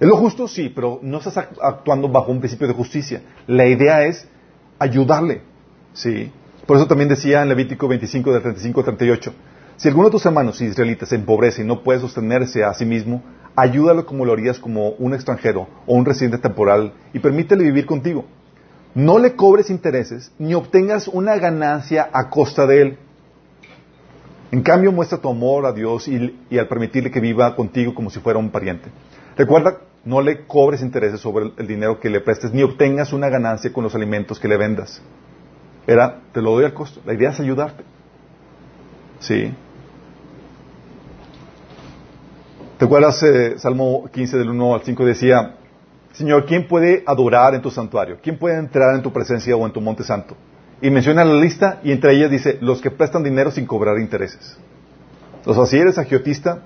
¿Es 0.00 0.08
lo 0.08 0.16
justo? 0.16 0.48
Sí, 0.48 0.72
pero 0.74 0.98
no 1.02 1.18
estás 1.18 1.36
actuando 1.36 2.08
bajo 2.08 2.32
un 2.32 2.40
principio 2.40 2.66
de 2.66 2.74
justicia. 2.74 3.22
La 3.46 3.66
idea 3.66 4.04
es 4.04 4.26
ayudarle. 4.78 5.42
¿Sí? 5.92 6.32
Por 6.66 6.76
eso 6.76 6.86
también 6.86 7.08
decía 7.08 7.42
en 7.42 7.48
Levítico 7.48 7.88
25, 7.88 8.32
de 8.32 8.40
35 8.40 8.80
a 8.80 8.84
38, 8.84 9.32
si 9.76 9.88
alguno 9.88 10.08
de 10.08 10.12
tus 10.12 10.26
hermanos 10.26 10.60
israelitas 10.60 11.08
se 11.08 11.16
empobrece 11.16 11.62
y 11.62 11.64
no 11.64 11.82
puede 11.82 12.00
sostenerse 12.00 12.64
a 12.64 12.74
sí 12.74 12.84
mismo, 12.84 13.22
ayúdalo 13.56 14.06
como 14.06 14.24
lo 14.24 14.32
harías 14.32 14.58
como 14.58 14.90
un 14.90 15.14
extranjero 15.14 15.66
o 15.86 15.94
un 15.94 16.04
residente 16.04 16.38
temporal 16.38 16.92
y 17.12 17.18
permítele 17.18 17.64
vivir 17.64 17.86
contigo. 17.86 18.24
No 18.94 19.18
le 19.18 19.36
cobres 19.36 19.70
intereses 19.70 20.32
ni 20.38 20.54
obtengas 20.54 21.08
una 21.08 21.36
ganancia 21.36 22.08
a 22.12 22.28
costa 22.28 22.66
de 22.66 22.82
él. 22.82 22.98
En 24.50 24.62
cambio, 24.62 24.90
muestra 24.90 25.18
tu 25.18 25.28
amor 25.28 25.64
a 25.64 25.72
Dios 25.72 26.08
y, 26.08 26.58
al 26.58 26.66
permitirle 26.66 27.10
que 27.10 27.20
viva 27.20 27.54
contigo 27.54 27.94
como 27.94 28.10
si 28.10 28.18
fuera 28.18 28.38
un 28.38 28.50
pariente. 28.50 28.88
Recuerda, 29.36 29.78
no 30.04 30.20
le 30.20 30.44
cobres 30.46 30.82
intereses 30.82 31.20
sobre 31.20 31.52
el 31.56 31.66
dinero 31.68 32.00
que 32.00 32.10
le 32.10 32.20
prestes 32.20 32.52
ni 32.52 32.62
obtengas 32.62 33.12
una 33.12 33.28
ganancia 33.28 33.72
con 33.72 33.84
los 33.84 33.94
alimentos 33.94 34.40
que 34.40 34.48
le 34.48 34.56
vendas. 34.56 35.00
Era, 35.86 36.20
te 36.32 36.42
lo 36.42 36.52
doy 36.52 36.64
al 36.64 36.74
costo. 36.74 37.00
La 37.06 37.14
idea 37.14 37.30
es 37.30 37.38
ayudarte. 37.38 37.84
¿Sí? 39.20 39.54
¿Te 42.78 42.86
acuerdas, 42.86 43.22
eh, 43.22 43.58
Salmo 43.58 44.08
15 44.12 44.38
del 44.38 44.48
1 44.48 44.74
al 44.74 44.82
5 44.82 45.04
decía, 45.04 45.56
Señor, 46.12 46.44
¿quién 46.46 46.66
puede 46.66 47.02
adorar 47.06 47.54
en 47.54 47.62
tu 47.62 47.70
santuario? 47.70 48.18
¿Quién 48.22 48.38
puede 48.38 48.58
entrar 48.58 48.94
en 48.94 49.02
tu 49.02 49.12
presencia 49.12 49.56
o 49.56 49.64
en 49.66 49.72
tu 49.72 49.80
monte 49.80 50.02
santo? 50.02 50.36
Y 50.82 50.90
menciona 50.90 51.24
la 51.24 51.34
lista 51.34 51.80
y 51.82 51.92
entre 51.92 52.14
ellas 52.14 52.30
dice, 52.30 52.58
los 52.60 52.80
que 52.80 52.90
prestan 52.90 53.22
dinero 53.22 53.50
sin 53.50 53.66
cobrar 53.66 53.98
intereses. 53.98 54.58
O 55.44 55.66
si 55.66 55.78
eres 55.78 55.98
agiotista, 55.98 56.62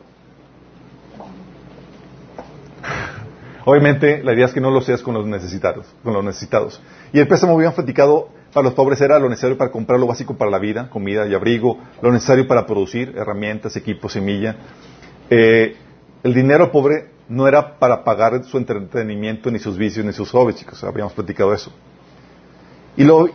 obviamente 3.64 4.22
la 4.22 4.32
idea 4.32 4.46
es 4.46 4.52
que 4.52 4.60
no 4.60 4.70
lo 4.70 4.80
seas 4.80 5.02
con 5.02 5.14
los 5.14 5.26
necesitados, 5.26 5.86
con 6.02 6.12
los 6.14 6.24
necesitados. 6.24 6.80
Y 7.12 7.20
el 7.20 7.28
préstamo 7.28 7.54
habían 7.54 7.72
platicado 7.72 8.30
para 8.52 8.64
los 8.64 8.74
pobres 8.74 9.00
era 9.00 9.18
lo 9.18 9.28
necesario 9.28 9.58
para 9.58 9.72
comprar 9.72 9.98
lo 9.98 10.06
básico 10.06 10.36
para 10.38 10.50
la 10.50 10.58
vida, 10.58 10.88
comida 10.88 11.26
y 11.26 11.34
abrigo, 11.34 11.78
lo 12.00 12.12
necesario 12.12 12.46
para 12.46 12.66
producir 12.66 13.12
herramientas, 13.16 13.76
equipos, 13.76 14.12
semilla. 14.12 14.56
Eh, 15.28 15.76
el 16.24 16.32
dinero 16.32 16.72
pobre 16.72 17.10
no 17.28 17.46
era 17.46 17.78
para 17.78 18.02
pagar 18.02 18.42
su 18.44 18.56
entretenimiento, 18.56 19.50
ni 19.50 19.58
sus 19.58 19.76
vicios, 19.76 20.04
ni 20.06 20.12
sus 20.12 20.30
hobbies, 20.30 20.56
chicos. 20.56 20.82
Habíamos 20.82 21.12
platicado 21.12 21.52
eso. 21.52 21.70
Y 22.96 23.04
lo, 23.04 23.26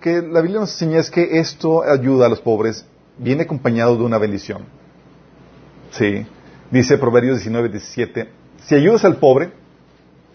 que 0.00 0.22
la 0.22 0.40
Biblia 0.40 0.60
nos 0.60 0.72
enseña 0.72 1.00
es 1.00 1.10
que 1.10 1.40
esto 1.40 1.82
ayuda 1.82 2.26
a 2.26 2.28
los 2.28 2.40
pobres, 2.40 2.86
viene 3.18 3.42
acompañado 3.42 3.96
de 3.96 4.04
una 4.04 4.16
bendición. 4.18 4.64
Sí. 5.90 6.24
Dice 6.70 6.98
Proverbios 6.98 7.38
19, 7.38 7.68
17. 7.68 8.28
Si 8.58 8.76
ayudas 8.76 9.04
al 9.04 9.16
pobre, 9.16 9.50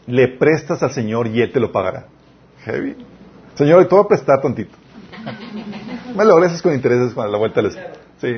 le 0.05 0.27
prestas 0.27 0.83
al 0.83 0.91
Señor 0.91 1.27
y 1.27 1.41
Él 1.41 1.51
te 1.53 1.61
lo 1.61 1.71
pagará. 1.71 2.07
Heavy. 2.65 2.97
Señor, 3.53 3.87
te 3.87 3.95
voy 3.95 4.03
a 4.03 4.07
prestar 4.07 4.41
tantito. 4.41 4.75
Me 6.15 6.25
lo 6.25 6.35
gracias 6.35 6.61
con 6.61 6.73
intereses 6.73 7.13
para 7.13 7.29
la 7.29 7.37
vuelta. 7.37 7.61
Les... 7.61 7.73
Sí. 8.19 8.33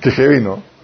Qué 0.00 0.10
heavy, 0.10 0.40
¿no? 0.40 0.75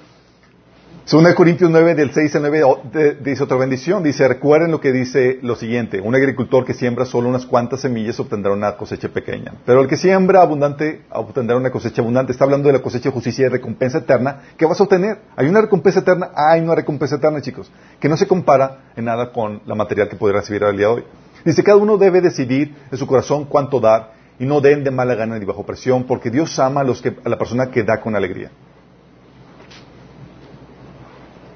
Segunda 1.05 1.35
Corintios 1.35 1.69
9, 1.69 1.97
del 1.97 2.13
6 2.13 2.37
al 2.37 2.43
9, 2.43 3.17
dice 3.25 3.43
otra 3.43 3.57
bendición. 3.57 4.05
Dice, 4.05 4.29
recuerden 4.29 4.71
lo 4.71 4.81
que 4.81 4.93
dice 4.93 5.41
lo 5.43 5.57
siguiente. 5.57 6.01
Un 6.01 6.15
agricultor 6.15 6.65
que 6.65 6.75
siembra 6.75 7.05
solo 7.05 7.29
unas 7.29 7.45
cuantas 7.45 7.81
semillas 7.81 8.21
obtendrá 8.21 8.53
una 8.53 8.77
cosecha 8.77 9.09
pequeña. 9.09 9.53
Pero 9.67 9.81
el 9.81 9.89
que 9.89 9.97
siembra 9.97 10.43
abundante 10.43 11.03
obtendrá 11.11 11.57
una 11.57 11.73
cosecha 11.73 12.03
abundante. 12.03 12.31
Está 12.31 12.45
hablando 12.45 12.69
de 12.69 12.75
la 12.75 12.83
cosecha 12.83 13.09
de 13.09 13.15
justicia 13.15 13.47
y 13.47 13.49
recompensa 13.49 13.99
eterna. 13.99 14.43
¿Qué 14.57 14.65
vas 14.65 14.79
a 14.79 14.85
obtener? 14.85 15.19
¿Hay 15.35 15.49
una 15.49 15.63
recompensa 15.63 16.01
eterna? 16.01 16.31
Hay 16.37 16.61
una 16.61 16.77
recompensa 16.77 17.17
eterna, 17.17 17.41
chicos. 17.43 17.73
Que 17.99 18.09
no 18.09 18.17
se 18.17 18.29
compara 18.29 18.93
en 18.95 19.05
nada 19.07 19.33
con 19.33 19.61
la 19.67 19.75
material 19.75 20.09
que 20.09 20.15
podrá 20.15 20.39
recibir 20.39 20.63
al 20.63 20.77
día 20.77 20.87
de 20.87 20.93
hoy. 20.93 21.05
Dice, 21.45 21.65
cada 21.65 21.79
uno 21.79 21.99
debe 21.99 22.21
decidir 22.21 22.77
en 22.93 22.97
su 22.97 23.09
corazón 23.09 23.47
cuánto 23.47 23.81
dar 23.81 24.13
y 24.39 24.47
no 24.47 24.61
den 24.61 24.85
de 24.85 24.93
mala 24.93 25.17
gana 25.17 25.37
ni 25.37 25.45
bajo 25.45 25.67
presión, 25.67 26.05
porque 26.05 26.31
Dios 26.31 26.57
ama 26.61 26.85
que, 27.03 27.17
a 27.25 27.29
la 27.29 27.39
persona 27.39 27.73
que 27.73 27.83
da 27.83 28.01
con 28.01 28.15
alegría. 28.15 28.53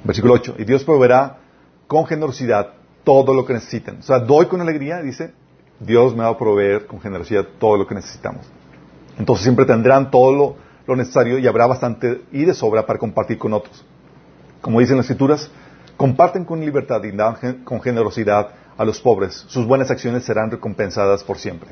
Versículo 0.07 0.35
8. 0.35 0.55
Y 0.59 0.64
Dios 0.64 0.85
proveerá 0.85 1.38
con 1.87 2.07
generosidad 2.07 2.75
todo 3.05 3.35
lo 3.35 3.45
que 3.45 3.55
necesiten. 3.55 3.99
O 3.99 4.03
sea, 4.03 4.21
doy 4.21 4.47
con 4.47 4.61
alegría, 4.61 5.03
dice, 5.03 5.33
Dios 5.81 6.14
me 6.14 6.23
va 6.23 6.31
a 6.31 6.38
proveer 6.38 6.87
con 6.87 7.01
generosidad 7.01 7.47
todo 7.59 7.77
lo 7.77 7.87
que 7.87 7.95
necesitamos. 7.95 8.47
Entonces 9.19 9.42
siempre 9.42 9.64
tendrán 9.64 10.11
todo 10.11 10.33
lo, 10.33 10.57
lo 10.87 10.97
necesario 10.97 11.38
y 11.38 11.47
habrá 11.47 11.66
bastante 11.66 12.23
y 12.33 12.45
de 12.45 12.55
sobra 12.55 12.87
para 12.87 12.99
compartir 12.99 13.38
con 13.38 13.53
otros. 13.53 13.85
Como 14.61 14.81
dicen 14.81 14.97
las 14.97 15.07
escrituras, 15.07 15.51
comparten 15.97 16.45
con 16.45 16.61
libertad 16.61 17.03
y 17.05 17.12
dan 17.12 17.62
con 17.64 17.81
generosidad 17.81 18.51
a 18.77 18.85
los 18.85 19.01
pobres. 19.01 19.45
Sus 19.49 19.66
buenas 19.66 19.90
acciones 19.90 20.25
serán 20.25 20.51
recompensadas 20.51 21.25
por 21.25 21.38
siempre. 21.38 21.71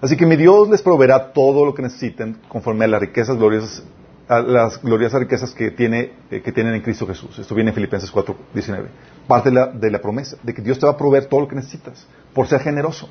Así 0.00 0.16
que 0.16 0.26
mi 0.26 0.36
Dios 0.36 0.68
les 0.68 0.82
proveerá 0.82 1.32
todo 1.32 1.64
lo 1.64 1.74
que 1.74 1.82
necesiten 1.82 2.38
conforme 2.48 2.84
a 2.84 2.88
las 2.88 3.00
riquezas 3.00 3.36
gloriosas 3.36 3.82
a 4.28 4.40
las 4.40 4.82
gloriosas 4.82 5.20
riquezas 5.20 5.52
que, 5.52 5.70
tiene, 5.70 6.12
eh, 6.30 6.42
que 6.42 6.52
tienen 6.52 6.74
en 6.74 6.82
Cristo 6.82 7.06
Jesús. 7.06 7.38
Esto 7.38 7.54
viene 7.54 7.70
en 7.70 7.74
Filipenses 7.74 8.10
4, 8.10 8.36
19. 8.54 8.88
Parte 9.26 9.50
de 9.50 9.54
la, 9.54 9.66
de 9.68 9.90
la 9.90 10.00
promesa, 10.00 10.36
de 10.42 10.52
que 10.52 10.62
Dios 10.62 10.78
te 10.78 10.86
va 10.86 10.92
a 10.92 10.96
proveer 10.96 11.26
todo 11.26 11.40
lo 11.40 11.48
que 11.48 11.54
necesitas, 11.54 12.06
por 12.34 12.46
ser 12.48 12.60
generoso. 12.60 13.08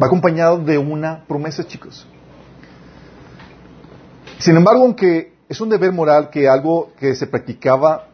Va 0.00 0.06
acompañado 0.06 0.58
de 0.58 0.78
una 0.78 1.24
promesa, 1.26 1.64
chicos. 1.66 2.06
Sin 4.38 4.56
embargo, 4.56 4.82
aunque 4.82 5.32
es 5.48 5.60
un 5.60 5.68
deber 5.68 5.92
moral 5.92 6.30
que 6.30 6.48
algo 6.48 6.92
que 6.98 7.14
se 7.14 7.26
practicaba 7.26 8.08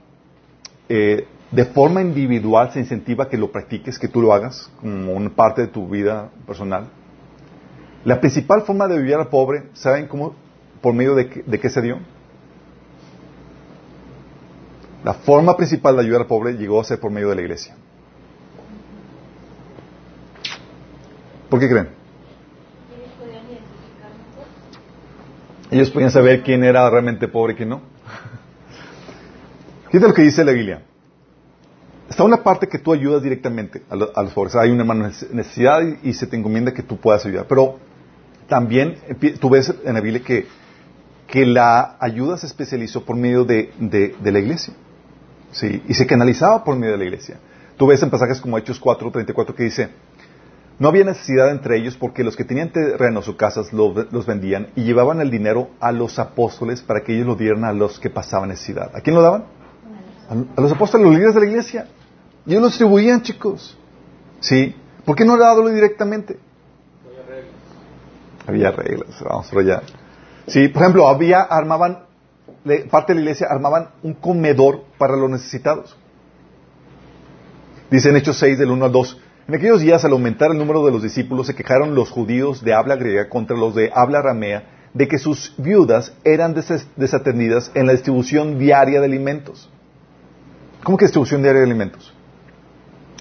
eh, 0.88 1.26
de 1.50 1.64
forma 1.66 2.00
individual 2.00 2.72
se 2.72 2.80
incentiva 2.80 3.28
que 3.28 3.36
lo 3.36 3.50
practiques, 3.50 3.98
que 3.98 4.08
tú 4.08 4.20
lo 4.20 4.32
hagas 4.32 4.70
como 4.80 5.12
una 5.12 5.30
parte 5.30 5.62
de 5.62 5.68
tu 5.68 5.88
vida 5.88 6.30
personal. 6.46 6.88
La 8.04 8.20
principal 8.20 8.62
forma 8.62 8.88
de 8.88 8.98
vivir 8.98 9.14
al 9.14 9.28
pobre, 9.28 9.64
¿saben 9.74 10.06
cómo 10.08 10.34
¿Por 10.82 10.94
medio 10.94 11.14
de, 11.14 11.28
qué 11.28 11.70
se 11.70 11.80
dio? 11.80 12.00
La 15.04 15.14
forma 15.14 15.56
principal 15.56 15.94
de 15.96 16.02
ayudar 16.02 16.22
al 16.22 16.26
pobre 16.26 16.54
llegó 16.54 16.80
a 16.80 16.84
ser 16.84 16.98
por 16.98 17.12
medio 17.12 17.28
de 17.28 17.36
la 17.36 17.42
iglesia. 17.42 17.76
¿Por 21.48 21.60
qué 21.60 21.68
creen? 21.68 21.88
Ellos 25.70 25.90
podían 25.90 26.10
saber 26.10 26.42
quién 26.42 26.64
era 26.64 26.90
realmente 26.90 27.28
pobre 27.28 27.52
y 27.52 27.56
quién 27.56 27.68
no. 27.68 27.80
Fíjate 29.90 30.08
lo 30.08 30.14
que 30.14 30.22
dice 30.22 30.44
la 30.44 30.52
Biblia. 30.52 30.82
Está 32.10 32.24
una 32.24 32.42
parte 32.42 32.68
que 32.68 32.78
tú 32.78 32.92
ayudas 32.92 33.22
directamente 33.22 33.82
a, 33.88 33.96
los 33.96 34.32
pobres. 34.32 34.56
Hay 34.56 34.70
una 34.70 34.92
necesidad 34.92 35.80
y, 36.02 36.12
se 36.12 36.26
te 36.26 36.36
encomienda 36.36 36.74
que 36.74 36.82
tú 36.82 36.98
puedas 36.98 37.24
ayudar. 37.24 37.46
Pero 37.48 37.78
también 38.48 38.98
tú 39.40 39.48
ves 39.48 39.72
en 39.84 39.94
la 39.94 40.00
Biblia 40.00 40.22
que 40.22 40.46
que 41.32 41.46
la 41.46 41.96
ayuda 41.98 42.36
se 42.36 42.44
especializó 42.44 43.06
por 43.06 43.16
medio 43.16 43.46
de, 43.46 43.72
la 44.22 44.38
iglesia. 44.38 44.74
¿sí? 45.50 45.82
Y 45.88 45.94
se 45.94 46.06
canalizaba 46.06 46.62
por 46.62 46.76
medio 46.76 46.92
de 46.92 46.98
la 46.98 47.04
iglesia. 47.04 47.38
Tú 47.78 47.86
ves 47.86 48.02
en 48.02 48.10
pasajes 48.10 48.38
como 48.38 48.58
Hechos 48.58 48.78
4, 48.78 49.10
34 49.10 49.54
que 49.54 49.62
dice, 49.62 49.88
no 50.78 50.88
había 50.88 51.04
necesidad 51.04 51.50
entre 51.50 51.78
ellos 51.78 51.96
porque 51.96 52.22
los 52.22 52.36
que 52.36 52.44
tenían 52.44 52.70
terrenos 52.70 53.28
o 53.28 53.36
casas 53.38 53.72
los 53.72 54.26
vendían 54.26 54.68
y 54.76 54.84
llevaban 54.84 55.22
el 55.22 55.30
dinero 55.30 55.70
a 55.80 55.90
los 55.90 56.18
apóstoles 56.18 56.82
para 56.82 57.02
que 57.02 57.14
ellos 57.14 57.26
lo 57.26 57.34
dieran 57.34 57.64
a 57.64 57.72
los 57.72 57.98
que 57.98 58.10
pasaban 58.10 58.50
necesidad. 58.50 58.94
¿A 58.94 59.00
quién 59.00 59.16
lo 59.16 59.22
daban? 59.22 59.44
A, 60.28 60.60
los 60.60 60.72
apóstoles, 60.72 61.06
los 61.06 61.14
líderes 61.14 61.34
de 61.34 61.40
la 61.40 61.46
iglesia. 61.46 61.86
Y 62.44 62.50
ellos 62.50 62.60
lo 62.60 62.68
distribuían, 62.68 63.22
chicos. 63.22 63.78
¿Sí? 64.40 64.76
¿Por 65.06 65.16
qué 65.16 65.24
no 65.24 65.38
le 65.38 65.44
dado 65.44 65.66
directamente? 65.66 66.38
Había 67.06 67.22
reglas. 67.26 67.48
Había 68.46 68.70
reglas. 68.70 69.24
Vamos 69.24 69.48
por 69.48 69.62
allá. 69.62 69.82
Sí, 70.46 70.68
por 70.68 70.82
ejemplo, 70.82 71.08
había, 71.08 71.40
armaban, 71.40 72.04
parte 72.90 73.12
de 73.12 73.16
la 73.16 73.22
iglesia 73.22 73.46
armaban 73.50 73.88
un 74.02 74.14
comedor 74.14 74.84
para 74.98 75.16
los 75.16 75.30
necesitados. 75.30 75.96
Dice 77.90 78.08
en 78.08 78.16
Hechos 78.16 78.38
6, 78.38 78.58
del 78.58 78.70
1 78.70 78.86
al 78.86 78.92
2, 78.92 79.20
En 79.48 79.54
aquellos 79.54 79.80
días, 79.80 80.04
al 80.04 80.12
aumentar 80.12 80.50
el 80.50 80.58
número 80.58 80.84
de 80.84 80.92
los 80.92 81.02
discípulos, 81.02 81.46
se 81.46 81.54
quejaron 81.54 81.94
los 81.94 82.10
judíos 82.10 82.62
de 82.64 82.74
habla 82.74 82.96
griega 82.96 83.28
contra 83.28 83.56
los 83.56 83.74
de 83.74 83.90
habla 83.94 84.20
aramea 84.20 84.64
de 84.94 85.08
que 85.08 85.18
sus 85.18 85.54
viudas 85.58 86.14
eran 86.24 86.54
desatendidas 86.96 87.70
en 87.74 87.86
la 87.86 87.92
distribución 87.92 88.58
diaria 88.58 89.00
de 89.00 89.06
alimentos. 89.06 89.70
¿Cómo 90.82 90.98
que 90.98 91.06
distribución 91.06 91.42
diaria 91.42 91.60
de 91.60 91.66
alimentos? 91.66 92.12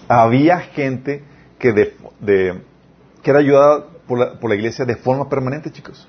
Había 0.07 0.60
gente 0.60 1.23
que, 1.57 1.71
de, 1.71 2.62
que 3.21 3.29
era 3.29 3.39
ayudada 3.39 3.86
por 4.07 4.19
la, 4.19 4.39
por 4.39 4.49
la, 4.49 4.55
iglesia 4.55 4.84
de 4.84 4.95
forma 4.95 5.29
permanente, 5.29 5.71
chicos. 5.71 6.07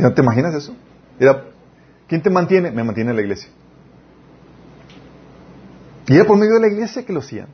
¿No 0.00 0.12
te 0.12 0.22
imaginas 0.22 0.54
eso? 0.54 0.74
Era, 1.18 1.44
¿Quién 2.08 2.22
te 2.22 2.30
mantiene? 2.30 2.70
Me 2.70 2.82
mantiene 2.82 3.14
la 3.14 3.20
iglesia. 3.20 3.50
Y 6.08 6.16
era 6.16 6.24
por 6.24 6.36
medio 6.36 6.54
de 6.54 6.60
la 6.60 6.66
iglesia 6.66 7.04
que 7.04 7.12
lo 7.12 7.20
hacían. 7.20 7.46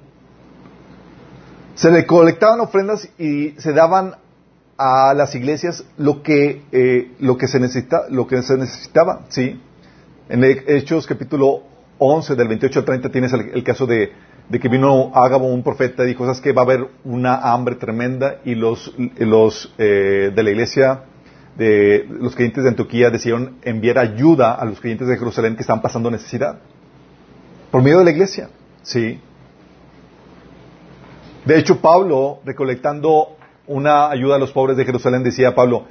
Se 1.75 1.91
le 1.91 2.07
colectaban 2.07 2.61
ofrendas 2.61 3.07
y 3.19 3.51
se 3.59 3.75
daban 3.75 4.15
a 4.79 5.13
las 5.15 5.35
iglesias 5.35 5.85
lo 5.99 6.23
que, 6.23 6.63
eh, 6.73 7.13
lo 7.19 7.37
que, 7.37 7.49
se, 7.49 7.61
necesitaba, 7.61 9.27
¿sí? 9.29 9.61
En 10.29 10.43
Hechos 10.43 11.07
capítulo 11.07 11.63
11, 11.99 12.35
del 12.35 12.49
28 12.49 12.79
al 12.79 12.85
30, 12.85 13.11
tienes 13.11 13.33
el, 13.33 13.63
caso 13.63 13.87
de, 13.87 14.13
de, 14.49 14.59
que 14.59 14.69
vino 14.69 15.13
Ágabo, 15.15 15.53
un 15.53 15.63
profeta, 15.63 16.05
y 16.05 16.09
dijo, 16.09 16.25
¿sabes 16.25 16.41
que 16.41 16.53
Va 16.53 16.63
a 16.63 16.65
haber 16.65 16.89
una 17.05 17.37
hambre 17.53 17.75
tremenda 17.77 18.41
y 18.45 18.55
los, 18.55 18.95
los 19.19 19.75
eh, 19.77 20.33
de 20.35 20.43
la 20.43 20.51
iglesia, 20.51 21.03
de 21.57 22.07
los 22.09 22.35
creyentes 22.35 22.65
de 22.65 22.71
Antioquía 22.71 23.11
decidieron 23.11 23.57
enviar 23.63 23.99
ayuda 23.99 24.55
a 24.55 24.65
los 24.65 24.81
creyentes 24.81 25.09
de 25.09 25.17
Jerusalén 25.17 25.57
que 25.57 25.63
estaban 25.63 25.83
pasando 25.83 26.11
necesidad. 26.11 26.59
Por 27.71 27.83
medio 27.83 27.99
de 27.99 28.05
la 28.05 28.11
iglesia, 28.11 28.51
¿sí? 28.83 29.21
De 31.45 31.59
hecho, 31.59 31.81
Pablo, 31.81 32.41
recolectando 32.45 33.37
una 33.67 34.11
ayuda 34.11 34.37
a 34.37 34.39
los 34.39 34.53
pobres 34.53 34.77
de 34.77 34.85
Jerusalén, 34.85 35.23
decía 35.23 35.55
Pablo 35.55 35.85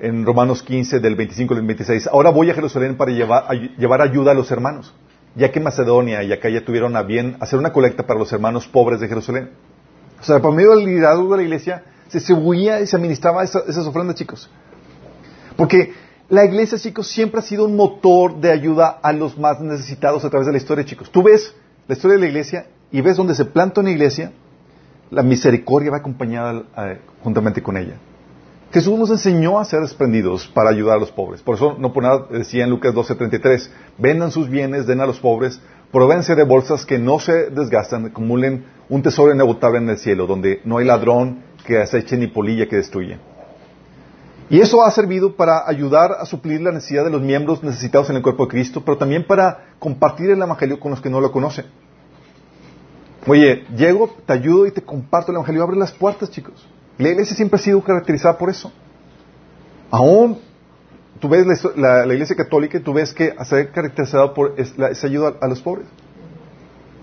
en 0.00 0.24
Romanos 0.24 0.62
15, 0.62 1.00
del 1.00 1.14
25 1.14 1.54
al 1.54 1.62
26, 1.62 2.08
ahora 2.08 2.30
voy 2.30 2.50
a 2.50 2.54
Jerusalén 2.54 2.96
para 2.96 3.12
llevar, 3.12 3.50
llevar 3.78 4.02
ayuda 4.02 4.32
a 4.32 4.34
los 4.34 4.50
hermanos, 4.50 4.94
ya 5.36 5.50
que 5.50 5.60
Macedonia 5.60 6.22
y 6.22 6.32
acá 6.32 6.48
ya 6.48 6.64
tuvieron 6.64 6.96
a 6.96 7.02
bien 7.02 7.36
hacer 7.40 7.58
una 7.58 7.72
colecta 7.72 8.04
para 8.04 8.18
los 8.18 8.32
hermanos 8.32 8.66
pobres 8.66 9.00
de 9.00 9.08
Jerusalén. 9.08 9.50
O 10.20 10.24
sea, 10.24 10.40
por 10.40 10.54
medio 10.54 10.76
del 10.76 10.86
liderazgo 10.86 11.30
de 11.30 11.36
la 11.38 11.42
iglesia 11.42 11.84
se 12.08 12.18
distribuía 12.18 12.80
y 12.80 12.86
se 12.86 12.96
administraba 12.96 13.42
esas 13.44 13.86
ofrendas, 13.86 14.16
chicos. 14.16 14.50
Porque 15.56 15.92
la 16.28 16.44
iglesia, 16.44 16.78
chicos, 16.78 17.08
siempre 17.08 17.40
ha 17.40 17.42
sido 17.42 17.66
un 17.66 17.76
motor 17.76 18.40
de 18.40 18.50
ayuda 18.50 18.98
a 19.02 19.12
los 19.12 19.38
más 19.38 19.60
necesitados 19.60 20.24
a 20.24 20.30
través 20.30 20.46
de 20.46 20.52
la 20.52 20.58
historia, 20.58 20.84
chicos. 20.84 21.10
Tú 21.10 21.22
ves 21.22 21.54
la 21.86 21.94
historia 21.94 22.16
de 22.16 22.22
la 22.22 22.28
iglesia 22.28 22.66
y 22.90 23.00
ves 23.00 23.16
donde 23.16 23.34
se 23.34 23.44
planta 23.44 23.80
una 23.80 23.90
iglesia, 23.90 24.32
la 25.10 25.22
misericordia 25.22 25.90
va 25.90 25.98
acompañada 25.98 26.62
eh, 26.78 27.00
juntamente 27.22 27.62
con 27.62 27.76
ella. 27.76 27.98
Jesús 28.72 28.98
nos 28.98 29.10
enseñó 29.10 29.58
a 29.58 29.66
ser 29.66 29.80
desprendidos 29.82 30.46
para 30.48 30.70
ayudar 30.70 30.96
a 30.96 31.00
los 31.00 31.12
pobres. 31.12 31.42
Por 31.42 31.56
eso 31.56 31.76
no 31.78 31.92
por 31.92 32.02
nada 32.02 32.26
decía 32.30 32.64
en 32.64 32.70
Lucas 32.70 32.94
12:33, 32.94 33.68
vendan 33.98 34.30
sus 34.30 34.48
bienes, 34.48 34.86
den 34.86 35.02
a 35.02 35.06
los 35.06 35.20
pobres, 35.20 35.60
provénse 35.92 36.34
de 36.34 36.44
bolsas 36.44 36.86
que 36.86 36.98
no 36.98 37.18
se 37.18 37.50
desgastan, 37.50 38.06
acumulen 38.06 38.64
un 38.88 39.02
tesoro 39.02 39.34
inagotable 39.34 39.78
en 39.78 39.90
el 39.90 39.98
cielo, 39.98 40.26
donde 40.26 40.62
no 40.64 40.78
hay 40.78 40.86
ladrón 40.86 41.42
que 41.66 41.78
aceche 41.78 42.16
ni 42.16 42.28
polilla 42.28 42.66
que 42.66 42.76
destruye. 42.76 43.18
Y 44.50 44.60
eso 44.60 44.84
ha 44.84 44.90
servido 44.90 45.34
para 45.34 45.66
ayudar 45.66 46.12
a 46.18 46.26
suplir 46.26 46.60
la 46.60 46.72
necesidad 46.72 47.04
de 47.04 47.10
los 47.10 47.22
miembros 47.22 47.62
necesitados 47.62 48.10
en 48.10 48.16
el 48.16 48.22
cuerpo 48.22 48.44
de 48.44 48.50
Cristo, 48.50 48.82
pero 48.84 48.98
también 48.98 49.26
para 49.26 49.74
compartir 49.78 50.30
el 50.30 50.42
Evangelio 50.42 50.78
con 50.78 50.90
los 50.90 51.00
que 51.00 51.08
no 51.08 51.20
lo 51.20 51.32
conocen. 51.32 51.66
Oye, 53.26 53.64
llego, 53.76 54.10
te 54.26 54.32
ayudo 54.32 54.66
y 54.66 54.72
te 54.72 54.82
comparto 54.82 55.30
el 55.30 55.36
Evangelio. 55.36 55.62
Abre 55.62 55.76
las 55.76 55.92
puertas, 55.92 56.30
chicos. 56.30 56.66
La 56.98 57.08
iglesia 57.08 57.36
siempre 57.36 57.58
ha 57.58 57.62
sido 57.62 57.82
caracterizada 57.82 58.36
por 58.36 58.50
eso. 58.50 58.72
Aún, 59.90 60.38
tú 61.20 61.28
ves 61.28 61.46
la, 61.76 62.04
iglesia 62.12 62.34
católica 62.34 62.78
y 62.78 62.80
tú 62.80 62.92
ves 62.92 63.12
que 63.14 63.34
ha 63.36 63.44
caracterizada 63.72 64.34
por 64.34 64.54
esa 64.56 65.06
ayuda 65.06 65.34
a, 65.40 65.46
los 65.46 65.62
pobres. 65.62 65.86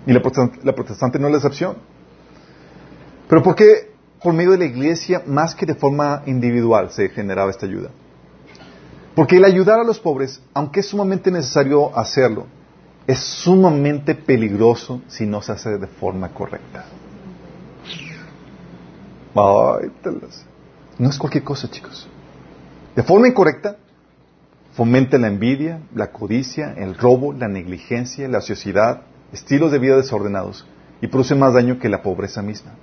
Y 0.05 0.13
la 0.13 0.21
protestante, 0.21 0.59
la 0.63 0.75
protestante 0.75 1.19
no 1.19 1.27
es 1.27 1.31
la 1.31 1.37
excepción. 1.37 1.77
Pero 3.27 3.43
¿por 3.43 3.55
qué 3.55 3.91
por 4.21 4.33
medio 4.33 4.51
de 4.51 4.59
la 4.59 4.65
iglesia 4.65 5.23
más 5.25 5.55
que 5.55 5.65
de 5.65 5.75
forma 5.75 6.23
individual 6.25 6.91
se 6.91 7.09
generaba 7.09 7.51
esta 7.51 7.65
ayuda? 7.65 7.89
Porque 9.15 9.37
el 9.37 9.45
ayudar 9.45 9.79
a 9.79 9.83
los 9.83 9.99
pobres, 9.99 10.41
aunque 10.53 10.81
es 10.81 10.87
sumamente 10.87 11.31
necesario 11.31 11.97
hacerlo, 11.97 12.45
es 13.07 13.19
sumamente 13.19 14.15
peligroso 14.15 15.01
si 15.07 15.25
no 15.25 15.41
se 15.41 15.51
hace 15.51 15.77
de 15.77 15.87
forma 15.87 16.29
correcta. 16.29 16.85
no 20.97 21.09
es 21.09 21.17
cualquier 21.17 21.43
cosa, 21.43 21.69
chicos. 21.69 22.07
De 22.95 23.03
forma 23.03 23.27
incorrecta, 23.27 23.77
fomenta 24.73 25.17
la 25.17 25.27
envidia, 25.27 25.81
la 25.93 26.11
codicia, 26.11 26.73
el 26.77 26.95
robo, 26.95 27.33
la 27.33 27.47
negligencia, 27.47 28.27
la 28.27 28.39
ociosidad, 28.39 29.01
estilos 29.33 29.71
de 29.71 29.79
vida 29.79 29.97
desordenados 29.97 30.65
y 31.01 31.07
produce 31.07 31.35
más 31.35 31.53
daño 31.53 31.79
que 31.79 31.89
la 31.89 32.01
pobreza 32.01 32.41
misma. 32.41 32.73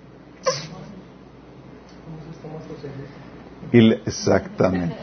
Y 3.72 3.92
exactamente. 3.92 4.96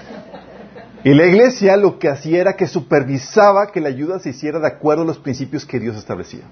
Y 1.03 1.13
la 1.13 1.25
iglesia 1.25 1.75
lo 1.75 1.99
que 1.99 2.07
hacía 2.07 2.39
era 2.39 2.55
que 2.55 2.65
supervisaba 2.65 3.67
que 3.67 3.81
la 3.81 3.89
ayuda 3.89 4.19
se 4.19 4.29
hiciera 4.29 4.59
de 4.59 4.67
acuerdo 4.67 5.03
a 5.03 5.05
los 5.05 5.19
principios 5.19 5.65
que 5.65 5.79
Dios 5.79 5.97
establecía. 5.97 6.43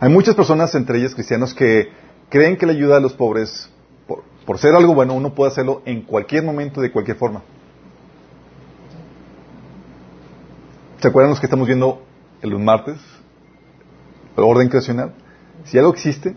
Hay 0.00 0.10
muchas 0.10 0.34
personas, 0.34 0.74
entre 0.74 0.98
ellas 0.98 1.14
cristianos, 1.14 1.54
que 1.54 1.88
creen 2.28 2.56
que 2.56 2.66
la 2.66 2.72
ayuda 2.72 2.98
a 2.98 3.00
los 3.00 3.14
pobres, 3.14 3.70
por, 4.06 4.58
ser 4.58 4.74
algo 4.74 4.94
bueno, 4.94 5.14
uno 5.14 5.34
puede 5.34 5.50
hacerlo 5.50 5.82
en 5.86 6.02
cualquier 6.02 6.44
momento, 6.44 6.80
de 6.80 6.92
cualquier 6.92 7.16
forma. 7.16 7.42
¿Se 11.00 11.08
acuerdan 11.08 11.30
los 11.30 11.40
que 11.40 11.46
estamos 11.46 11.66
viendo 11.66 12.02
el 12.42 12.58
martes? 12.58 12.98
El 14.36 14.44
orden 14.44 14.68
creacional. 14.68 15.14
Si 15.64 15.78
algo 15.78 15.92
existe, 15.92 16.36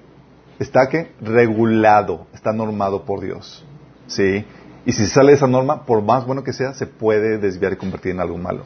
está 0.63 0.87
que 0.89 1.11
regulado, 1.21 2.27
está 2.33 2.51
normado 2.53 3.05
por 3.05 3.21
Dios. 3.21 3.65
¿Sí? 4.07 4.45
Y 4.85 4.91
si 4.93 5.05
sale 5.07 5.31
de 5.31 5.37
esa 5.37 5.47
norma, 5.47 5.85
por 5.85 6.01
más 6.01 6.25
bueno 6.25 6.43
que 6.43 6.53
sea, 6.53 6.73
se 6.73 6.87
puede 6.87 7.37
desviar 7.37 7.73
y 7.73 7.75
convertir 7.75 8.11
en 8.11 8.19
algo 8.19 8.37
malo. 8.37 8.63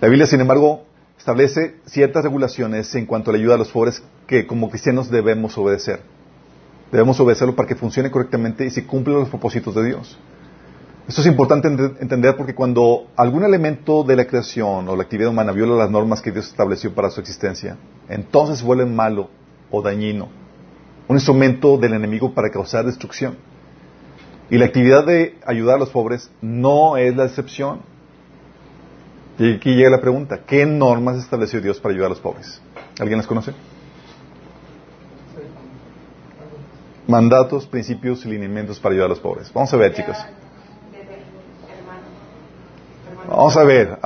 La 0.00 0.08
Biblia, 0.08 0.26
sin 0.26 0.40
embargo, 0.40 0.84
establece 1.18 1.76
ciertas 1.86 2.24
regulaciones 2.24 2.94
en 2.94 3.04
cuanto 3.04 3.30
a 3.30 3.32
la 3.32 3.38
ayuda 3.38 3.54
a 3.56 3.58
los 3.58 3.70
pobres 3.70 4.02
que 4.26 4.46
como 4.46 4.70
cristianos 4.70 5.10
debemos 5.10 5.56
obedecer. 5.58 6.00
Debemos 6.90 7.20
obedecerlo 7.20 7.54
para 7.54 7.68
que 7.68 7.74
funcione 7.74 8.10
correctamente 8.10 8.64
y 8.64 8.70
se 8.70 8.86
cumplan 8.86 9.18
los 9.18 9.28
propósitos 9.28 9.74
de 9.74 9.84
Dios. 9.84 10.18
Esto 11.06 11.22
es 11.22 11.26
importante 11.26 11.68
entender 11.68 12.36
porque 12.36 12.54
cuando 12.54 13.08
algún 13.16 13.42
elemento 13.44 14.04
de 14.04 14.14
la 14.14 14.26
creación 14.26 14.88
o 14.88 14.96
la 14.96 15.02
actividad 15.02 15.30
humana 15.30 15.52
viola 15.52 15.74
las 15.74 15.90
normas 15.90 16.20
que 16.20 16.32
Dios 16.32 16.48
estableció 16.48 16.94
para 16.94 17.10
su 17.10 17.20
existencia, 17.20 17.76
entonces 18.08 18.62
vuelve 18.62 18.86
malo 18.86 19.30
o 19.70 19.82
dañino, 19.82 20.28
un 21.08 21.16
instrumento 21.16 21.78
del 21.78 21.94
enemigo 21.94 22.32
para 22.32 22.50
causar 22.50 22.84
destrucción. 22.84 23.36
Y 24.50 24.56
la 24.56 24.66
actividad 24.66 25.04
de 25.04 25.36
ayudar 25.44 25.76
a 25.76 25.78
los 25.78 25.90
pobres 25.90 26.30
no 26.40 26.96
es 26.96 27.14
la 27.14 27.26
excepción. 27.26 27.80
Y 29.38 29.54
aquí 29.54 29.74
llega 29.74 29.90
la 29.90 30.00
pregunta, 30.00 30.40
¿qué 30.46 30.66
normas 30.66 31.18
estableció 31.18 31.60
Dios 31.60 31.78
para 31.80 31.92
ayudar 31.92 32.06
a 32.06 32.10
los 32.10 32.20
pobres? 32.20 32.60
¿Alguien 32.98 33.18
las 33.18 33.26
conoce? 33.26 33.52
Mandatos, 37.06 37.66
principios 37.66 38.24
y 38.26 38.30
lineamientos 38.30 38.80
para 38.80 38.94
ayudar 38.94 39.06
a 39.06 39.10
los 39.10 39.20
pobres. 39.20 39.52
Vamos 39.52 39.72
a 39.72 39.76
ver, 39.76 39.94
chicos. 39.94 40.16
Vamos 43.28 43.56
a 43.56 43.64
ver. 43.64 43.98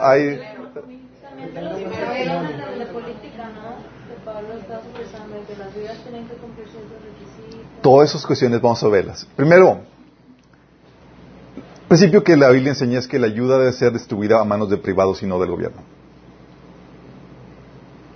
Hay... 0.00 0.40
Todas 7.82 8.10
esas 8.10 8.26
cuestiones 8.26 8.60
vamos 8.60 8.82
a 8.82 8.88
verlas. 8.88 9.26
Primero, 9.36 9.80
el 11.56 11.88
principio 11.88 12.22
que 12.22 12.36
la 12.36 12.50
Biblia 12.50 12.70
enseña 12.70 12.98
es 12.98 13.08
que 13.08 13.18
la 13.18 13.26
ayuda 13.26 13.58
debe 13.58 13.72
ser 13.72 13.92
distribuida 13.92 14.40
a 14.40 14.44
manos 14.44 14.68
de 14.68 14.76
privados 14.76 15.22
y 15.22 15.26
no 15.26 15.38
del 15.38 15.50
gobierno. 15.50 15.82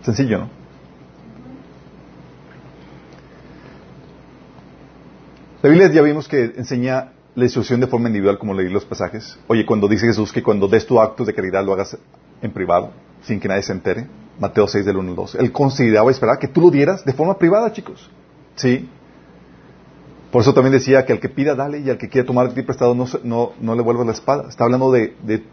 Sencillo, 0.03 0.39
¿no? 0.39 0.63
La 5.63 5.71
Biblia 5.71 5.91
ya 5.93 6.03
vimos 6.03 6.27
que 6.27 6.55
enseña 6.57 7.13
la 7.37 7.45
instrucción 7.45 7.81
de 7.81 7.87
forma 7.87 8.09
individual, 8.09 8.37
como 8.37 8.53
leí 8.53 8.69
los 8.69 8.85
pasajes. 8.85 9.39
Oye, 9.47 9.65
cuando 9.65 9.87
dice 9.87 10.07
Jesús 10.07 10.33
que 10.33 10.43
cuando 10.43 10.67
des 10.67 10.85
tu 10.85 11.01
acto 11.01 11.25
de 11.25 11.33
caridad 11.33 11.65
lo 11.65 11.73
hagas 11.73 11.97
en 12.43 12.51
privado, 12.51 12.91
sin 13.23 13.39
que 13.39 13.47
nadie 13.47 13.63
se 13.63 13.73
entere. 13.73 14.07
Mateo 14.41 14.67
6 14.67 14.85
del 14.85 14.97
1 14.97 15.11
al 15.11 15.17
2. 15.17 15.35
Él 15.37 15.53
consideraba 15.53 16.11
y 16.11 16.15
esperaba 16.15 16.39
que 16.39 16.49
tú 16.49 16.61
lo 16.61 16.71
dieras 16.71 17.05
de 17.05 17.13
forma 17.13 17.39
privada, 17.39 17.73
chicos. 17.73 18.11
¿Sí? 18.57 18.89
Por 20.33 20.41
eso 20.41 20.55
también 20.55 20.73
decía 20.73 21.05
que 21.05 21.13
al 21.13 21.21
que 21.21 21.29
pida, 21.29 21.55
dale, 21.55 21.81
y 21.81 21.91
al 21.91 21.99
que 21.99 22.09
quiera 22.09 22.27
tomar 22.27 22.53
ti 22.55 22.63
prestado, 22.63 22.95
no, 22.95 23.07
no, 23.23 23.53
no 23.61 23.75
le 23.75 23.83
vuelvas 23.83 24.07
la 24.07 24.13
espada. 24.13 24.49
Está 24.49 24.65
hablando 24.65 24.91
de, 24.91 25.15
de 25.23 25.45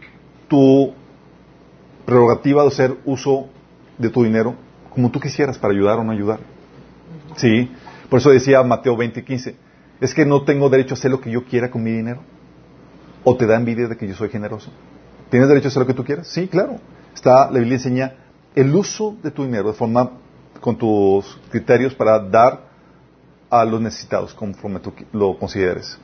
tu 0.48 0.94
prerrogativa 2.06 2.62
de 2.62 2.70
hacer 2.70 2.96
uso 3.04 3.48
de 3.98 4.10
tu 4.10 4.24
dinero 4.24 4.56
como 4.90 5.12
tú 5.12 5.20
quisieras 5.20 5.58
para 5.58 5.74
ayudar 5.74 6.00
o 6.00 6.04
no 6.04 6.14
ayudar. 6.14 6.40
Sí, 7.36 7.70
por 8.10 8.20
eso 8.20 8.30
decía 8.30 8.64
Mateo 8.64 8.96
20, 8.96 9.24
15, 9.24 9.56
es 10.00 10.14
que 10.14 10.26
no 10.26 10.44
tengo 10.44 10.70
derecho 10.70 10.96
a 10.96 10.98
hacer 10.98 11.12
lo 11.12 11.20
que 11.20 11.30
yo 11.30 11.44
quiera 11.44 11.70
con 11.70 11.84
mi 11.84 11.92
dinero. 11.92 12.22
¿O 13.26 13.36
te 13.36 13.46
da 13.46 13.58
envidia 13.58 13.90
de 13.90 13.98
que 13.98 14.08
yo 14.08 14.16
soy 14.16 14.30
generoso? 14.30 14.72
¿Tienes 15.30 15.50
derecho 15.50 15.68
a 15.68 15.70
hacer 15.70 15.82
lo 15.82 15.88
que 15.88 15.94
tú 15.94 16.06
quieras? 16.06 16.28
Sí, 16.28 16.48
claro. 16.48 16.78
Está, 17.14 17.52
la 17.52 17.60
Biblia 17.60 17.76
enseña 17.76 18.14
el 18.56 18.74
uso 18.74 19.18
de 19.22 19.30
tu 19.30 19.44
dinero 19.44 19.68
de 19.68 19.74
forma 19.74 20.12
con 20.62 20.78
tus 20.78 21.38
criterios 21.52 21.94
para 21.94 22.18
dar 22.20 22.69
a 23.50 23.66
los 23.66 23.82
necesitados 23.82 24.34
conforme 24.34 24.80
tú 24.80 24.94
lo 25.12 25.38
consideres. 25.38 25.98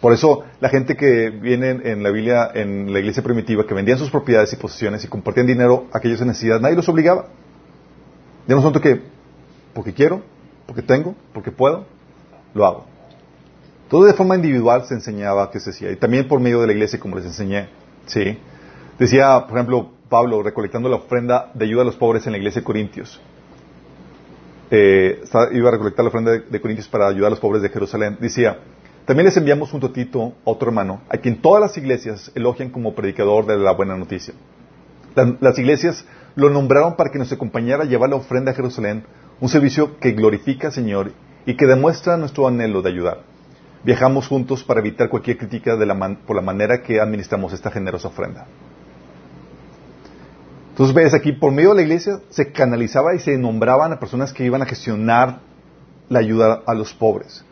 Por 0.00 0.14
eso 0.14 0.44
la 0.60 0.70
gente 0.70 0.96
que 0.96 1.30
viene 1.30 1.70
en 1.84 2.02
la 2.02 2.10
Biblia, 2.10 2.50
en 2.54 2.92
la 2.92 3.00
iglesia 3.00 3.22
primitiva, 3.22 3.66
que 3.66 3.74
vendían 3.74 3.98
sus 3.98 4.10
propiedades 4.10 4.52
y 4.52 4.56
posesiones 4.56 5.04
y 5.04 5.08
compartían 5.08 5.46
dinero 5.46 5.86
a 5.92 5.98
aquellos 5.98 6.20
en 6.20 6.28
necesidad, 6.28 6.60
nadie 6.60 6.76
los 6.76 6.88
obligaba. 6.88 7.26
Ya 8.46 8.54
no 8.54 8.62
son 8.62 8.72
que 8.72 9.02
porque 9.74 9.92
quiero, 9.92 10.22
porque 10.66 10.82
tengo, 10.82 11.14
porque 11.32 11.52
puedo, 11.52 11.84
lo 12.54 12.66
hago. 12.66 12.86
Todo 13.88 14.04
de 14.04 14.14
forma 14.14 14.36
individual 14.36 14.84
se 14.86 14.94
enseñaba 14.94 15.50
que 15.50 15.60
se 15.60 15.70
hacía. 15.70 15.90
Y 15.90 15.96
también 15.96 16.28
por 16.28 16.40
medio 16.40 16.60
de 16.60 16.68
la 16.68 16.72
iglesia, 16.72 16.98
como 16.98 17.16
les 17.16 17.26
enseñé. 17.26 17.68
¿sí? 18.06 18.38
Decía, 18.98 19.46
por 19.46 19.58
ejemplo, 19.58 19.90
Pablo, 20.08 20.42
recolectando 20.42 20.88
la 20.88 20.96
ofrenda 20.96 21.50
de 21.54 21.64
ayuda 21.64 21.82
a 21.82 21.84
los 21.84 21.96
pobres 21.96 22.26
en 22.26 22.32
la 22.32 22.38
iglesia 22.38 22.60
de 22.60 22.64
Corintios. 22.64 23.20
Eh, 24.70 25.22
iba 25.52 25.68
a 25.68 25.72
recolectar 25.72 26.04
la 26.04 26.08
ofrenda 26.08 26.30
de, 26.30 26.60
Corintios 26.60 26.88
para 26.88 27.08
ayudar 27.08 27.26
a 27.26 27.30
los 27.30 27.40
pobres 27.40 27.62
de 27.62 27.70
Jerusalén. 27.70 28.16
Decía, 28.20 28.58
también 29.04 29.26
les 29.26 29.36
enviamos 29.36 29.70
junto 29.70 29.88
a 29.88 29.92
Tito, 29.92 30.34
otro 30.44 30.68
hermano, 30.68 31.02
a 31.08 31.16
quien 31.16 31.42
todas 31.42 31.60
las 31.60 31.76
iglesias 31.76 32.30
elogian 32.34 32.70
como 32.70 32.94
predicador 32.94 33.46
de 33.46 33.58
la 33.58 33.72
buena 33.72 33.96
noticia. 33.96 34.34
las 35.14 35.58
iglesias 35.58 36.06
lo 36.36 36.50
nombraron 36.50 36.94
para 36.94 37.10
que 37.10 37.18
nos 37.18 37.32
acompañara 37.32 37.82
a 37.82 37.86
llevar 37.86 38.10
la 38.10 38.16
ofrenda 38.16 38.52
a 38.52 38.54
Jerusalén, 38.54 39.04
un 39.40 39.48
servicio 39.48 39.98
que 39.98 40.12
glorifica 40.12 40.68
al 40.68 40.72
Señor 40.72 41.12
y 41.46 41.56
que 41.56 41.66
demuestra 41.66 42.16
nuestro 42.16 42.46
anhelo 42.46 42.82
de 42.82 42.90
ayudar. 42.90 43.22
Viajamos 43.82 44.28
juntos 44.28 44.62
para 44.62 44.80
evitar 44.80 45.08
cualquier 45.08 45.38
crítica 45.38 45.76
por 46.26 46.36
la 46.36 46.42
manera 46.42 46.82
que 46.82 47.00
administramos 47.00 47.52
esta 47.52 47.70
generosa 47.70 48.08
ofrenda. 48.08 48.46
Entonces 50.80 50.94
ves 50.94 51.12
aquí, 51.12 51.32
por 51.32 51.52
medio 51.52 51.68
de 51.70 51.74
la 51.74 51.82
iglesia 51.82 52.20
se 52.30 52.52
canalizaba 52.52 53.14
y 53.14 53.18
se 53.18 53.36
nombraban 53.36 53.92
a 53.92 54.00
personas 54.00 54.32
que 54.32 54.46
iban 54.46 54.62
a 54.62 54.64
gestionar 54.64 55.40
la 56.08 56.20
ayuda 56.20 56.62
a 56.66 56.72
los 56.72 56.94
pobres. 56.94 57.44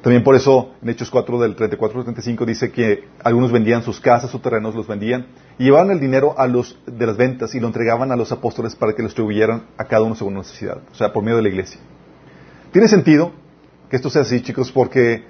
También 0.00 0.24
por 0.24 0.34
eso 0.34 0.70
en 0.80 0.88
Hechos 0.88 1.10
4 1.10 1.38
del 1.38 1.54
34 1.54 1.98
al 1.98 2.04
35 2.04 2.46
dice 2.46 2.72
que 2.72 3.04
algunos 3.22 3.52
vendían 3.52 3.82
sus 3.82 4.00
casas 4.00 4.34
o 4.34 4.40
terrenos, 4.40 4.74
los 4.74 4.86
vendían 4.86 5.26
y 5.58 5.64
llevaban 5.64 5.90
el 5.90 6.00
dinero 6.00 6.34
a 6.38 6.46
los 6.46 6.78
de 6.86 7.06
las 7.06 7.18
ventas 7.18 7.54
y 7.54 7.60
lo 7.60 7.66
entregaban 7.66 8.10
a 8.10 8.16
los 8.16 8.32
apóstoles 8.32 8.74
para 8.74 8.94
que 8.94 9.02
lo 9.02 9.08
distribuyeran 9.08 9.66
a 9.76 9.84
cada 9.84 10.04
uno 10.04 10.14
según 10.14 10.32
necesidad, 10.32 10.78
o 10.90 10.94
sea, 10.94 11.12
por 11.12 11.22
medio 11.22 11.36
de 11.36 11.42
la 11.42 11.50
iglesia. 11.50 11.78
Tiene 12.72 12.88
sentido 12.88 13.32
que 13.90 13.96
esto 13.96 14.08
sea 14.08 14.22
así, 14.22 14.40
chicos, 14.40 14.72
porque 14.72 15.24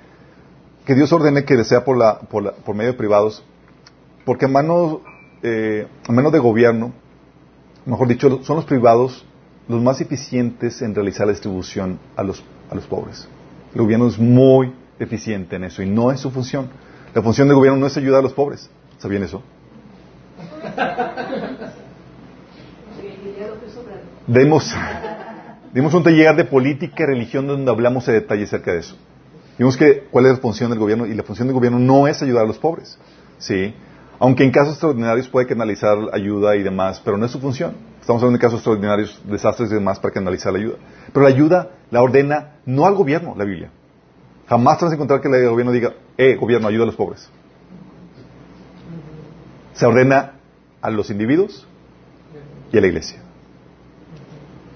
que 0.84 0.94
Dios 0.94 1.12
ordene 1.12 1.44
que 1.44 1.64
sea 1.64 1.84
por, 1.84 1.98
la, 1.98 2.20
por, 2.20 2.72
medio 2.76 2.92
de 2.92 2.96
privados, 2.96 3.44
porque 4.24 4.44
a 4.44 4.48
manos, 4.48 4.98
eh, 5.42 5.86
a 6.06 6.12
menos 6.12 6.32
de 6.32 6.38
gobierno, 6.38 6.92
mejor 7.86 8.08
dicho, 8.08 8.42
son 8.42 8.56
los 8.56 8.64
privados 8.64 9.26
los 9.68 9.80
más 9.80 10.00
eficientes 10.00 10.82
en 10.82 10.94
realizar 10.94 11.26
la 11.26 11.32
distribución 11.32 11.98
a 12.16 12.24
los, 12.24 12.42
a 12.70 12.74
los 12.74 12.86
pobres. 12.86 13.28
El 13.74 13.82
gobierno 13.82 14.08
es 14.08 14.18
muy 14.18 14.72
eficiente 14.98 15.56
en 15.56 15.64
eso 15.64 15.82
y 15.82 15.88
no 15.88 16.10
es 16.10 16.20
su 16.20 16.30
función. 16.30 16.68
La 17.14 17.22
función 17.22 17.48
del 17.48 17.56
gobierno 17.56 17.78
no 17.78 17.86
es 17.86 17.96
ayudar 17.96 18.18
a 18.20 18.22
los 18.22 18.32
pobres. 18.32 18.68
¿Sabían 18.98 19.22
eso? 19.22 19.42
Demos, 24.26 24.74
dimos 25.72 25.94
un 25.94 26.02
taller 26.02 26.36
de 26.36 26.44
política 26.44 27.02
y 27.02 27.06
religión 27.06 27.46
donde 27.46 27.70
hablamos 27.70 28.06
de 28.06 28.12
detalle 28.12 28.44
acerca 28.44 28.72
de 28.72 28.80
eso. 28.80 28.96
Vimos 29.58 29.76
que 29.76 30.04
cuál 30.10 30.26
es 30.26 30.32
la 30.32 30.38
función 30.38 30.70
del 30.70 30.78
gobierno 30.78 31.06
y 31.06 31.14
la 31.14 31.22
función 31.22 31.48
del 31.48 31.54
gobierno 31.54 31.78
no 31.78 32.06
es 32.06 32.22
ayudar 32.22 32.44
a 32.44 32.46
los 32.46 32.58
pobres. 32.58 32.98
¿sí? 33.38 33.74
Aunque 34.20 34.44
en 34.44 34.50
casos 34.50 34.74
extraordinarios 34.74 35.28
puede 35.28 35.46
canalizar 35.46 35.96
ayuda 36.12 36.54
y 36.54 36.62
demás, 36.62 37.00
pero 37.02 37.16
no 37.16 37.24
es 37.24 37.32
su 37.32 37.40
función. 37.40 37.74
Estamos 38.02 38.22
hablando 38.22 38.36
de 38.36 38.42
casos 38.42 38.58
extraordinarios, 38.58 39.18
desastres 39.24 39.70
y 39.70 39.74
demás 39.74 39.98
para 39.98 40.12
canalizar 40.12 40.52
la 40.52 40.58
ayuda. 40.58 40.76
Pero 41.10 41.22
la 41.22 41.34
ayuda 41.34 41.70
la 41.90 42.02
ordena 42.02 42.56
no 42.66 42.84
al 42.84 42.94
gobierno, 42.94 43.34
la 43.34 43.44
Biblia. 43.44 43.70
Jamás 44.46 44.78
te 44.78 44.84
vas 44.84 44.92
a 44.92 44.94
encontrar 44.96 45.22
que 45.22 45.28
el 45.28 45.48
gobierno 45.48 45.72
diga, 45.72 45.94
eh, 46.18 46.36
gobierno, 46.36 46.68
ayuda 46.68 46.82
a 46.82 46.86
los 46.86 46.96
pobres. 46.96 47.30
Se 49.72 49.86
ordena 49.86 50.32
a 50.82 50.90
los 50.90 51.08
individuos 51.08 51.66
y 52.70 52.76
a 52.76 52.80
la 52.82 52.88
iglesia. 52.88 53.22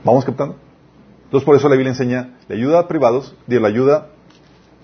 ¿Vamos 0.04 0.24
captando? 0.24 0.57
Entonces 1.24 1.44
por 1.44 1.54
eso 1.54 1.68
la 1.68 1.74
Biblia 1.74 1.90
enseña 1.90 2.38
la 2.48 2.57
ayuda 2.57 2.78
a 2.78 2.88
privados, 2.88 3.37
y 3.46 3.59
la 3.59 3.68
ayuda 3.68 4.09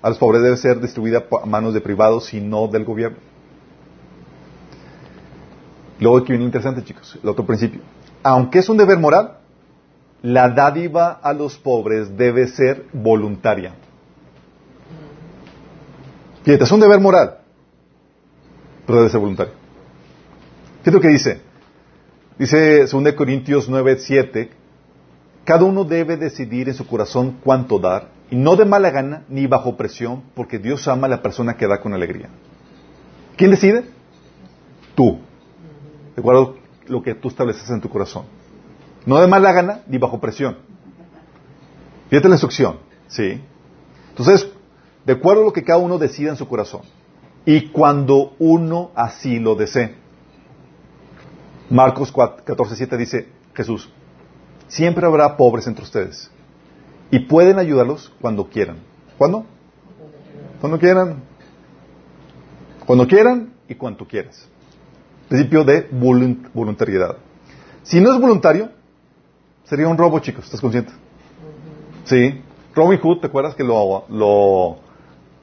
a 0.03 0.09
los 0.11 0.19
pobres 0.19 0.43
debe 0.43 0.59
ser 0.59 0.81
distribuida 0.81 1.25
a 1.43 1.47
manos 1.47 1.73
de 1.73 1.81
privados 1.81 2.35
y 2.35 2.43
no 2.43 2.69
del 2.69 2.85
gobierno. 2.85 3.30
Luego 6.01 6.19
aquí 6.19 6.33
viene 6.33 6.45
interesante, 6.45 6.83
chicos, 6.83 7.19
el 7.23 7.29
otro 7.29 7.45
principio. 7.45 7.83
Aunque 8.23 8.59
es 8.59 8.69
un 8.69 8.79
deber 8.79 8.99
moral, 8.99 9.37
la 10.23 10.49
dádiva 10.49 11.21
a 11.23 11.33
los 11.33 11.57
pobres 11.59 12.17
debe 12.17 12.47
ser 12.49 12.87
voluntaria. 12.93 13.75
Fíjate, 16.43 16.65
es 16.65 16.73
un 16.73 16.81
deber 16.81 17.01
moral, 17.01 17.39
pero 18.87 18.99
debe 18.99 19.11
ser 19.11 19.21
voluntario. 19.21 19.53
¿Qué 20.83 20.89
es 20.89 20.95
lo 20.95 21.01
que 21.01 21.09
dice? 21.09 21.41
Dice 22.39 22.87
2 22.87 23.13
Corintios 23.13 23.69
9, 23.69 23.97
7, 23.99 24.51
cada 25.45 25.65
uno 25.65 25.85
debe 25.85 26.17
decidir 26.17 26.69
en 26.69 26.75
su 26.75 26.87
corazón 26.87 27.37
cuánto 27.45 27.79
dar, 27.79 28.09
y 28.31 28.37
no 28.37 28.57
de 28.57 28.65
mala 28.65 28.91
gana 28.91 29.25
ni 29.29 29.47
bajo 29.47 29.77
presión, 29.77 30.23
porque 30.35 30.59
Dios 30.59 30.89
ama 30.89 31.07
a 31.07 31.11
la 31.11 31.23
persona 31.23 31.57
que 31.57 31.67
da 31.67 31.81
con 31.81 31.93
alegría. 31.93 32.29
¿Quién 33.37 33.51
decide? 33.51 33.85
Tú. 34.95 35.19
De 36.15 36.21
acuerdo 36.21 36.57
lo 36.87 37.03
que 37.03 37.15
tú 37.15 37.29
estableces 37.29 37.69
en 37.71 37.81
tu 37.81 37.89
corazón. 37.89 38.25
No 39.07 39.21
de 39.21 39.27
mala 39.27 39.53
gana 39.53 39.83
ni 39.87 39.99
bajo 39.99 40.21
presión. 40.21 40.59
Fíjate 42.09 42.29
la 42.29 42.35
instrucción, 42.35 42.79
¿sí? 43.09 43.41
Entonces, 44.11 44.51
de 45.07 45.13
acuerdo 45.13 45.43
a 45.43 45.45
lo 45.47 45.53
que 45.53 45.63
cada 45.63 45.79
uno 45.79 45.99
decida 45.99 46.31
en 46.31 46.37
su 46.37 46.47
corazón. 46.49 46.83
Y 47.47 47.69
cuando 47.69 48.35
uno 48.39 48.91
así 48.95 49.39
lo 49.39 49.55
desee. 49.55 49.95
Marcos 51.71 52.13
14, 52.13 52.77
7 52.77 52.97
dice 52.97 53.29
Jesús, 53.55 53.91
siempre 54.69 55.07
habrá 55.07 55.37
pobres 55.37 55.67
entre 55.67 55.85
ustedes. 55.85 56.31
Y 57.11 57.21
pueden 57.21 57.59
ayudarlos 57.59 58.13
cuando 58.21 58.49
quieran. 58.49 58.79
¿Cuándo? 59.17 59.45
Cuando 60.61 60.79
quieran. 60.79 61.23
Cuando 62.87 63.07
quieran 63.07 63.55
y 63.69 63.75
cuando 63.75 64.07
quieras. 64.07 64.49
Principio 65.31 65.63
de 65.63 65.87
voluntariedad. 65.93 67.17
Si 67.85 68.01
no 68.01 68.13
es 68.13 68.21
voluntario, 68.21 68.69
sería 69.63 69.87
un 69.87 69.97
robo, 69.97 70.19
chicos. 70.19 70.45
¿Estás 70.47 70.61
consciente? 70.61 70.91
Sí. 72.03 72.43
Robin 72.75 72.99
Hood, 72.99 73.21
¿te 73.21 73.29
acuerdas 73.29 73.55
que 73.55 73.63
lo, 73.63 74.07
lo, 74.09 74.79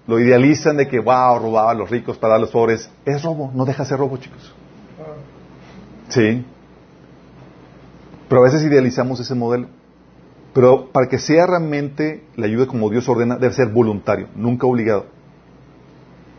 lo 0.05 0.19
idealizan 0.19 0.75
de 0.75 0.89
que, 0.89 0.99
wow, 0.99 1.39
robaba 1.39 1.71
a 1.71 1.73
los 1.73 1.89
ricos 1.89 2.17
para 2.17 2.31
dar 2.31 2.39
a 2.39 2.41
los 2.41 2.51
pobres? 2.51 2.89
Es 3.05 3.23
robo, 3.23 3.49
no 3.55 3.63
deja 3.63 3.83
de 3.83 3.89
ser 3.89 3.97
robo, 3.97 4.17
chicos. 4.17 4.53
Sí. 6.09 6.45
Pero 8.27 8.41
a 8.41 8.43
veces 8.43 8.65
idealizamos 8.65 9.21
ese 9.21 9.35
modelo. 9.35 9.69
Pero 10.53 10.91
para 10.91 11.07
que 11.07 11.17
sea 11.17 11.47
realmente 11.47 12.25
la 12.35 12.47
ayuda 12.47 12.67
como 12.67 12.89
Dios 12.89 13.07
ordena, 13.07 13.37
debe 13.37 13.53
ser 13.53 13.69
voluntario, 13.69 14.27
nunca 14.35 14.67
obligado. 14.67 15.05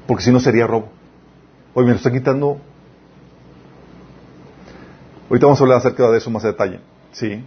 Porque 0.06 0.22
si 0.22 0.32
no 0.32 0.38
sería 0.38 0.66
robo. 0.66 0.90
Oye, 1.72 1.86
me 1.86 1.92
lo 1.92 1.96
está 1.96 2.12
quitando 2.12 2.60
Ahorita 5.28 5.46
vamos 5.46 5.60
a 5.60 5.64
hablar 5.64 5.78
acerca 5.78 6.10
de 6.10 6.18
eso 6.18 6.30
más 6.30 6.44
a 6.44 6.48
detalle. 6.48 6.80
¿sí? 7.12 7.44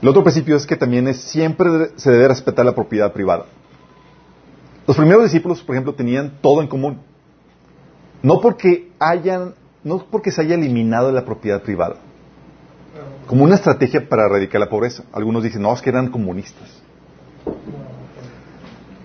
El 0.00 0.08
otro 0.08 0.22
principio 0.22 0.56
es 0.56 0.66
que 0.66 0.76
también 0.76 1.08
es, 1.08 1.20
siempre 1.20 1.90
se 1.96 2.10
debe 2.10 2.28
respetar 2.28 2.64
la 2.64 2.74
propiedad 2.74 3.12
privada. 3.12 3.46
Los 4.86 4.96
primeros 4.96 5.24
discípulos, 5.24 5.62
por 5.62 5.74
ejemplo, 5.74 5.94
tenían 5.94 6.38
todo 6.40 6.60
en 6.60 6.68
común. 6.68 7.00
No 8.22 8.40
porque 8.40 8.92
hayan, 8.98 9.54
no 9.82 10.06
porque 10.10 10.30
se 10.30 10.42
haya 10.42 10.54
eliminado 10.54 11.10
la 11.10 11.24
propiedad 11.24 11.62
privada. 11.62 11.96
Como 13.26 13.44
una 13.44 13.54
estrategia 13.54 14.08
para 14.08 14.26
erradicar 14.26 14.60
la 14.60 14.68
pobreza. 14.68 15.04
Algunos 15.12 15.42
dicen, 15.42 15.62
no, 15.62 15.72
es 15.72 15.80
que 15.80 15.90
eran 15.90 16.10
comunistas 16.10 16.83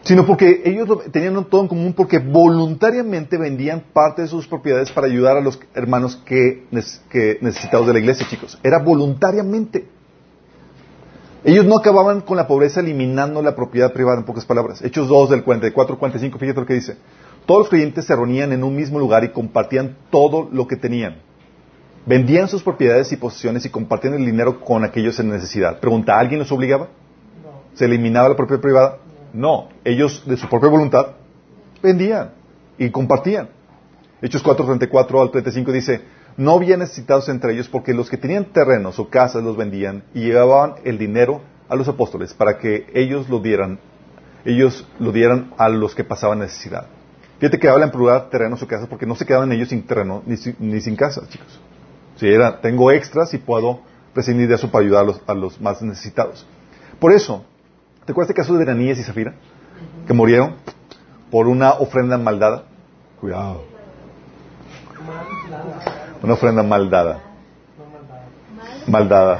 sino 0.09 0.25
porque 0.25 0.63
ellos 0.65 0.87
tenían 1.11 1.45
todo 1.45 1.61
en 1.61 1.67
común 1.67 1.93
porque 1.93 2.17
voluntariamente 2.17 3.37
vendían 3.37 3.83
parte 3.93 4.23
de 4.23 4.27
sus 4.27 4.47
propiedades 4.47 4.91
para 4.91 5.05
ayudar 5.05 5.37
a 5.37 5.39
los 5.39 5.59
hermanos 5.75 6.19
que, 6.25 6.63
necesitados 7.41 7.85
de 7.85 7.93
la 7.93 7.99
iglesia, 7.99 8.25
chicos. 8.27 8.57
Era 8.63 8.79
voluntariamente. 8.79 9.85
Ellos 11.43 11.63
no 11.63 11.77
acababan 11.77 12.21
con 12.21 12.37
la 12.37 12.47
pobreza 12.47 12.79
eliminando 12.79 13.43
la 13.43 13.55
propiedad 13.55 13.93
privada, 13.93 14.17
en 14.17 14.25
pocas 14.25 14.45
palabras. 14.45 14.81
Hechos 14.81 15.07
2 15.07 15.29
del 15.29 15.43
44 15.43 15.99
45, 15.99 16.39
fíjate 16.39 16.59
lo 16.59 16.65
que 16.65 16.73
dice. 16.73 16.97
Todos 17.45 17.59
los 17.59 17.69
creyentes 17.69 18.05
se 18.05 18.15
reunían 18.15 18.51
en 18.51 18.63
un 18.63 18.75
mismo 18.75 18.97
lugar 18.97 19.23
y 19.23 19.29
compartían 19.29 19.95
todo 20.09 20.49
lo 20.51 20.67
que 20.67 20.75
tenían. 20.75 21.17
vendían 22.07 22.47
sus 22.47 22.63
propiedades 22.63 23.11
y 23.11 23.17
posesiones 23.17 23.63
y 23.65 23.69
compartían 23.69 24.15
el 24.15 24.25
dinero 24.25 24.59
con 24.61 24.83
aquellos 24.83 25.19
en 25.19 25.29
necesidad. 25.29 25.79
Pregunta, 25.79 26.17
¿alguien 26.17 26.39
los 26.39 26.51
obligaba? 26.51 26.87
¿Se 27.75 27.85
eliminaba 27.85 28.29
la 28.29 28.35
propiedad 28.35 28.59
privada? 28.59 28.97
No, 29.33 29.69
ellos 29.83 30.23
de 30.25 30.37
su 30.37 30.47
propia 30.47 30.69
voluntad 30.69 31.07
vendían 31.81 32.31
y 32.77 32.89
compartían. 32.89 33.49
Hechos 34.21 34.43
4.34 34.43 35.21
al 35.21 35.31
35 35.31 35.71
dice, 35.71 36.01
no 36.37 36.53
había 36.53 36.77
necesitados 36.77 37.29
entre 37.29 37.53
ellos 37.53 37.67
porque 37.69 37.93
los 37.93 38.09
que 38.09 38.17
tenían 38.17 38.45
terrenos 38.45 38.99
o 38.99 39.09
casas 39.09 39.43
los 39.43 39.57
vendían 39.57 40.03
y 40.13 40.21
llevaban 40.21 40.75
el 40.83 40.97
dinero 40.97 41.41
a 41.67 41.75
los 41.75 41.87
apóstoles 41.87 42.33
para 42.33 42.57
que 42.57 42.87
ellos 42.93 43.29
lo 43.29 43.39
dieran, 43.39 43.79
ellos 44.45 44.87
lo 44.99 45.11
dieran 45.11 45.53
a 45.57 45.69
los 45.69 45.95
que 45.95 46.03
pasaban 46.03 46.39
necesidad. 46.39 46.87
Fíjate 47.39 47.59
que 47.59 47.69
habla 47.69 47.85
en 47.85 47.91
plural 47.91 48.29
terrenos 48.29 48.61
o 48.61 48.67
casas 48.67 48.87
porque 48.87 49.05
no 49.05 49.15
se 49.15 49.25
quedaban 49.25 49.51
ellos 49.51 49.69
sin 49.69 49.83
terreno 49.83 50.23
ni, 50.25 50.81
sin 50.81 50.95
casa, 50.95 51.21
chicos. 51.29 51.59
Si 52.17 52.27
era, 52.27 52.59
tengo 52.59 52.91
extras 52.91 53.33
y 53.33 53.37
puedo 53.37 53.81
prescindir 54.13 54.49
de 54.49 54.55
eso 54.55 54.69
para 54.69 54.83
ayudar 54.83 55.03
a 55.03 55.07
los, 55.07 55.21
a 55.25 55.33
los 55.33 55.61
más 55.61 55.81
necesitados. 55.81 56.45
Por 56.99 57.13
eso, 57.13 57.45
¿te 58.05 58.11
acuerdas 58.11 58.27
del 58.29 58.35
caso 58.35 58.53
de 58.53 58.59
Beranías 58.59 58.97
y 58.97 59.03
Zafira? 59.03 59.33
Que 60.07 60.13
murieron 60.13 60.55
por 61.31 61.47
una 61.47 61.73
ofrenda 61.73 62.17
maldada. 62.17 62.63
Cuidado. 63.19 63.63
Una 66.21 66.33
ofrenda 66.33 66.63
maldada. 66.63 67.21
Maldada. 68.87 69.39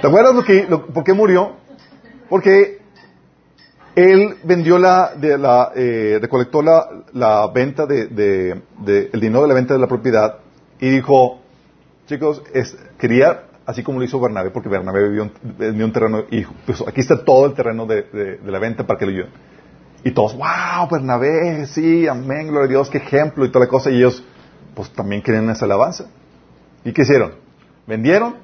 ¿Te 0.00 0.06
acuerdas 0.06 0.34
lo 0.34 0.44
que, 0.44 0.62
por 0.92 1.04
qué 1.04 1.12
murió? 1.12 1.52
Porque 2.28 2.80
él 3.94 4.36
vendió 4.44 4.78
la, 4.78 5.14
de 5.14 5.36
la 5.36 5.72
eh, 5.74 6.18
recolectó 6.20 6.62
la, 6.62 6.88
la 7.12 7.46
venta 7.48 7.86
de, 7.86 8.06
de, 8.06 8.62
de, 8.78 9.10
el 9.12 9.20
dinero 9.20 9.42
de 9.42 9.48
la 9.48 9.54
venta 9.54 9.74
de 9.74 9.80
la 9.80 9.88
propiedad 9.88 10.36
y 10.80 10.88
dijo, 10.88 11.40
chicos, 12.06 12.42
es, 12.54 12.76
quería, 12.98 13.42
así 13.70 13.82
como 13.82 13.98
lo 13.98 14.04
hizo 14.04 14.20
Bernabé, 14.20 14.50
porque 14.50 14.68
Bernabé 14.68 15.08
vendió 15.08 15.84
un, 15.84 15.92
terreno 15.92 16.24
y 16.30 16.44
pues 16.66 16.82
aquí 16.86 17.00
está 17.00 17.24
todo 17.24 17.46
el 17.46 17.54
terreno 17.54 17.86
de, 17.86 18.40
la 18.44 18.58
venta 18.58 18.86
para 18.86 18.98
que 18.98 19.06
lo 19.06 19.12
lleven. 19.12 19.30
Y 20.02 20.12
todos, 20.12 20.34
wow, 20.36 20.88
Bernabé, 20.90 21.66
sí, 21.66 22.06
amén, 22.08 22.48
gloria 22.48 22.66
a 22.66 22.68
Dios, 22.68 22.90
qué 22.90 22.98
ejemplo 22.98 23.44
y 23.44 23.50
toda 23.50 23.66
la 23.66 23.70
cosa. 23.70 23.90
Y 23.90 23.96
ellos, 23.96 24.24
pues 24.74 24.90
también 24.90 25.22
querían 25.22 25.48
esa 25.50 25.66
alabanza. 25.66 26.06
¿Y 26.84 26.92
qué 26.92 27.02
hicieron? 27.02 27.34
Vendieron 27.86 28.36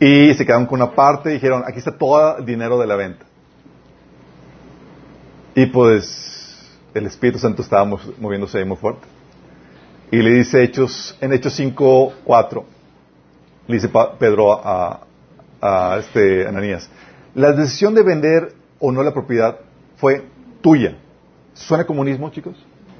y 0.00 0.34
se 0.34 0.44
quedaron 0.44 0.66
con 0.66 0.82
una 0.82 0.92
parte 0.92 1.30
y 1.30 1.34
dijeron, 1.34 1.62
aquí 1.64 1.78
está 1.78 1.96
todo 1.96 2.38
el 2.38 2.44
dinero 2.44 2.78
de 2.78 2.86
la 2.86 2.96
venta. 2.96 3.24
Y 5.54 5.66
pues 5.66 6.68
el 6.94 7.06
Espíritu 7.06 7.38
Santo 7.38 7.62
estaba 7.62 7.84
moviéndose 8.18 8.58
ahí 8.58 8.64
muy 8.64 8.76
fuerte. 8.76 9.06
Y 10.10 10.18
le 10.18 10.30
dice 10.30 10.62
Hechos, 10.62 11.16
en 11.20 11.32
Hechos 11.32 11.54
5, 11.54 12.14
4, 12.24 12.64
le 13.66 13.74
dice 13.74 13.90
Pedro 14.18 14.52
a, 14.52 15.00
a 15.60 15.96
este 15.98 16.46
Ananías, 16.46 16.88
la 17.34 17.52
decisión 17.52 17.94
de 17.94 18.02
vender 18.02 18.54
o 18.78 18.92
no 18.92 19.02
la 19.02 19.12
propiedad 19.12 19.58
fue 19.96 20.24
tuya. 20.60 20.98
¿Suena 21.54 21.84
comunismo, 21.84 22.30
chicos? 22.30 22.56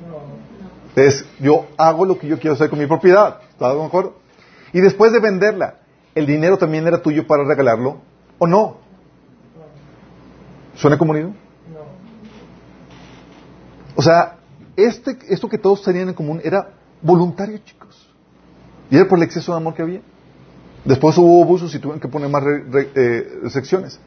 No. 0.09 1.03
Es, 1.03 1.25
yo 1.41 1.67
hago 1.77 2.05
lo 2.05 2.19
que 2.19 2.29
yo 2.29 2.39
quiero 2.39 2.55
hacer 2.55 2.71
con 2.71 2.79
mi 2.79 2.87
propiedad. 2.87 3.41
¿Estás 3.51 3.75
de 3.75 3.83
acuerdo? 3.83 4.19
Y 4.73 4.81
después 4.81 5.13
de 5.13 5.21
venderla, 5.21 5.79
¿el 6.15 6.27
dinero 6.27 6.59
también 6.59 6.87
era 6.87 7.03
tuyo 7.03 7.27
para 7.27 7.45
regalarlo 7.45 7.99
o 8.39 8.47
no? 8.47 8.77
¿Suena 10.77 10.97
comunismo? 10.97 11.35
No. 11.73 11.81
O 13.97 14.03
sea, 14.03 14.37
este, 14.77 15.19
esto 15.29 15.49
que 15.49 15.59
todos 15.59 15.83
tenían 15.83 16.09
en 16.09 16.15
común 16.15 16.41
era 16.43 16.71
voluntario, 17.03 17.59
chicos. 17.59 18.09
Y 18.91 18.97
era 18.97 19.09
por 19.09 19.19
el 19.19 19.25
exceso 19.25 19.53
de 19.53 19.59
amor 19.59 19.75
que 19.75 19.83
había. 19.83 20.01
Después 20.85 21.17
hubo 21.19 21.43
abusos 21.43 21.75
y 21.75 21.79
tuvieron 21.79 22.01
que 22.01 22.09
poner 22.09 22.29
más 22.29 22.43
eh, 22.45 23.39
restricciones. 23.43 24.01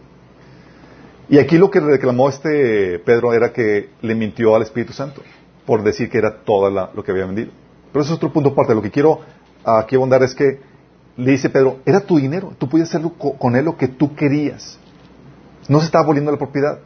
Y 1.30 1.40
aquí 1.40 1.58
lo 1.58 1.72
que 1.72 1.80
reclamó 1.80 2.30
este 2.30 3.00
Pedro 3.00 3.34
era 3.34 3.52
que 3.52 3.90
le 4.02 4.16
mintió 4.16 4.56
al 4.56 4.62
Espíritu 4.62 4.94
Santo 4.94 5.22
por 5.66 5.84
decir 5.84 6.10
que 6.10 6.18
era 6.18 6.44
todo 6.44 6.70
lo 6.70 7.04
que 7.04 7.12
había 7.12 7.26
vendido. 7.26 7.52
Pero 7.92 8.04
eso 8.04 8.14
es 8.14 8.18
otro 8.18 8.32
punto 8.32 8.50
aparte. 8.50 8.76
Lo 8.76 8.82
que 8.82 8.92
quiero 8.92 9.22
aquí 9.64 9.96
abundar 9.96 10.22
es 10.22 10.36
que 10.36 10.60
le 11.18 11.32
dice 11.32 11.50
Pedro, 11.50 11.80
era 11.86 12.02
tu 12.02 12.18
dinero, 12.18 12.54
tú 12.58 12.68
podías 12.68 12.94
hacer 12.94 13.10
con 13.18 13.56
él 13.56 13.66
lo 13.66 13.78
que 13.78 13.88
tú 13.88 14.16
querías. 14.16 14.78
No 15.68 15.80
se 15.80 15.86
estaba 15.86 16.06
volviendo 16.06 16.32
la 16.32 16.38
propiedad. 16.38 16.80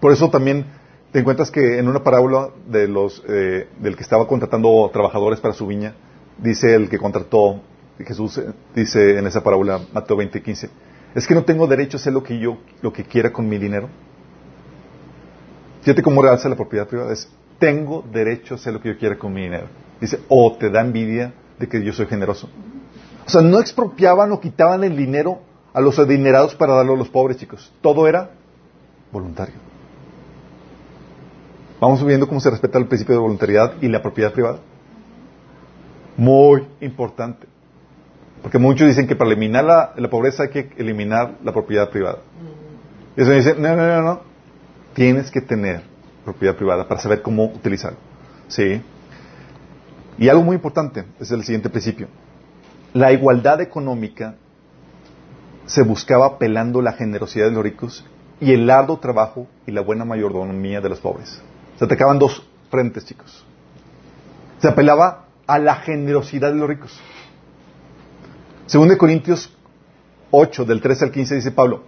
Por 0.00 0.12
eso 0.12 0.30
también 0.30 0.64
te 1.12 1.20
encuentras 1.20 1.50
que 1.50 1.78
en 1.78 1.86
una 1.86 2.02
parábola 2.02 2.50
de 2.66 2.88
los, 2.88 3.22
eh, 3.28 3.68
del 3.78 3.96
que 3.96 4.02
estaba 4.02 4.26
contratando 4.26 4.90
trabajadores 4.92 5.40
para 5.40 5.54
su 5.54 5.66
viña, 5.66 5.94
dice 6.38 6.74
el 6.74 6.88
que 6.88 6.98
contrató, 6.98 7.60
Jesús 7.98 8.38
eh, 8.38 8.52
dice 8.74 9.18
en 9.18 9.26
esa 9.26 9.42
parábola, 9.42 9.80
Mateo 9.92 10.16
20, 10.16 10.42
15, 10.42 10.70
es 11.14 11.26
que 11.26 11.34
no 11.34 11.44
tengo 11.44 11.66
derecho 11.66 11.96
a 11.96 12.00
hacer 12.00 12.12
lo 12.12 12.22
que 12.22 12.38
yo, 12.38 12.58
lo 12.82 12.92
que 12.92 13.04
quiera 13.04 13.32
con 13.32 13.48
mi 13.48 13.58
dinero. 13.58 13.88
Fíjate 15.82 16.02
cómo 16.02 16.22
realza 16.22 16.48
la 16.48 16.56
propiedad 16.56 16.88
privada. 16.88 17.12
Es, 17.12 17.28
tengo 17.58 18.04
derecho 18.12 18.54
a 18.54 18.56
hacer 18.56 18.72
lo 18.72 18.80
que 18.80 18.88
yo 18.88 18.98
quiera 18.98 19.16
con 19.16 19.32
mi 19.32 19.42
dinero. 19.42 19.66
Dice, 20.00 20.20
o 20.28 20.56
te 20.58 20.70
da 20.70 20.80
envidia 20.80 21.32
de 21.58 21.68
que 21.68 21.84
yo 21.84 21.92
soy 21.92 22.06
generoso. 22.06 22.48
O 23.26 23.30
sea, 23.30 23.42
no 23.42 23.60
expropiaban 23.60 24.32
o 24.32 24.40
quitaban 24.40 24.82
el 24.82 24.96
dinero 24.96 25.40
a 25.72 25.80
los 25.80 25.98
adinerados 25.98 26.54
para 26.54 26.74
darlo 26.74 26.94
a 26.94 26.96
los 26.96 27.08
pobres, 27.08 27.36
chicos. 27.36 27.72
Todo 27.80 28.08
era 28.08 28.30
voluntario. 29.12 29.54
Vamos 31.80 32.04
viendo 32.04 32.26
cómo 32.26 32.40
se 32.40 32.50
respeta 32.50 32.78
el 32.78 32.86
principio 32.86 33.14
de 33.14 33.20
voluntariedad 33.20 33.74
y 33.80 33.88
la 33.88 34.02
propiedad 34.02 34.32
privada. 34.32 34.58
Muy 36.16 36.66
importante. 36.80 37.46
Porque 38.44 38.58
muchos 38.58 38.86
dicen 38.86 39.06
que 39.06 39.16
para 39.16 39.30
eliminar 39.30 39.64
la, 39.64 40.10
pobreza 40.10 40.42
hay 40.42 40.50
que 40.50 40.70
eliminar 40.76 41.38
la 41.42 41.50
propiedad 41.50 41.88
privada. 41.88 42.18
Y 43.16 43.22
eso 43.22 43.30
dice, 43.30 43.54
no, 43.54 43.74
no, 43.74 43.86
no, 43.88 44.02
no. 44.02 44.20
Tienes 44.92 45.30
que 45.30 45.40
tener 45.40 45.82
propiedad 46.26 46.54
privada 46.54 46.86
para 46.86 47.00
saber 47.00 47.22
cómo 47.22 47.46
utilizarlo. 47.46 47.96
¿Sí? 48.48 48.82
Y 50.18 50.28
algo 50.28 50.42
muy 50.42 50.56
importante 50.56 51.06
es 51.18 51.30
el 51.30 51.42
siguiente 51.42 51.70
principio. 51.70 52.08
La 52.92 53.12
igualdad 53.12 53.62
económica 53.62 54.34
se 55.64 55.80
buscaba 55.80 56.26
apelando 56.26 56.82
la 56.82 56.92
generosidad 56.92 57.46
de 57.46 57.52
los 57.52 57.62
ricos 57.62 58.04
y 58.42 58.52
el 58.52 58.68
arduo 58.68 58.98
trabajo 58.98 59.46
y 59.66 59.72
la 59.72 59.80
buena 59.80 60.04
mayordomía 60.04 60.82
de 60.82 60.90
los 60.90 61.00
pobres. 61.00 61.40
Se 61.78 61.86
atacaban 61.86 62.18
dos 62.18 62.46
frentes, 62.70 63.06
chicos. 63.06 63.46
Se 64.58 64.68
apelaba 64.68 65.24
a 65.46 65.58
la 65.58 65.76
generosidad 65.76 66.52
de 66.52 66.58
los 66.58 66.68
ricos. 66.68 67.00
Según 68.66 68.88
de 68.88 68.96
Corintios 68.96 69.54
8, 70.30 70.64
del 70.64 70.80
13 70.80 71.04
al 71.04 71.10
15, 71.10 71.34
dice 71.34 71.50
Pablo, 71.50 71.82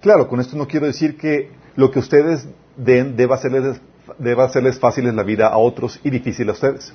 claro, 0.00 0.28
con 0.28 0.40
esto 0.40 0.56
no 0.56 0.68
quiero 0.68 0.86
decir 0.86 1.16
que 1.16 1.50
lo 1.76 1.90
que 1.90 1.98
ustedes 1.98 2.46
den 2.76 3.16
deba 3.16 3.36
hacerles, 3.36 3.80
deba 4.18 4.44
hacerles 4.44 4.78
fáciles 4.78 5.14
la 5.14 5.22
vida 5.22 5.48
a 5.48 5.56
otros 5.56 5.98
y 6.04 6.10
difícil 6.10 6.48
a 6.50 6.52
ustedes. 6.52 6.92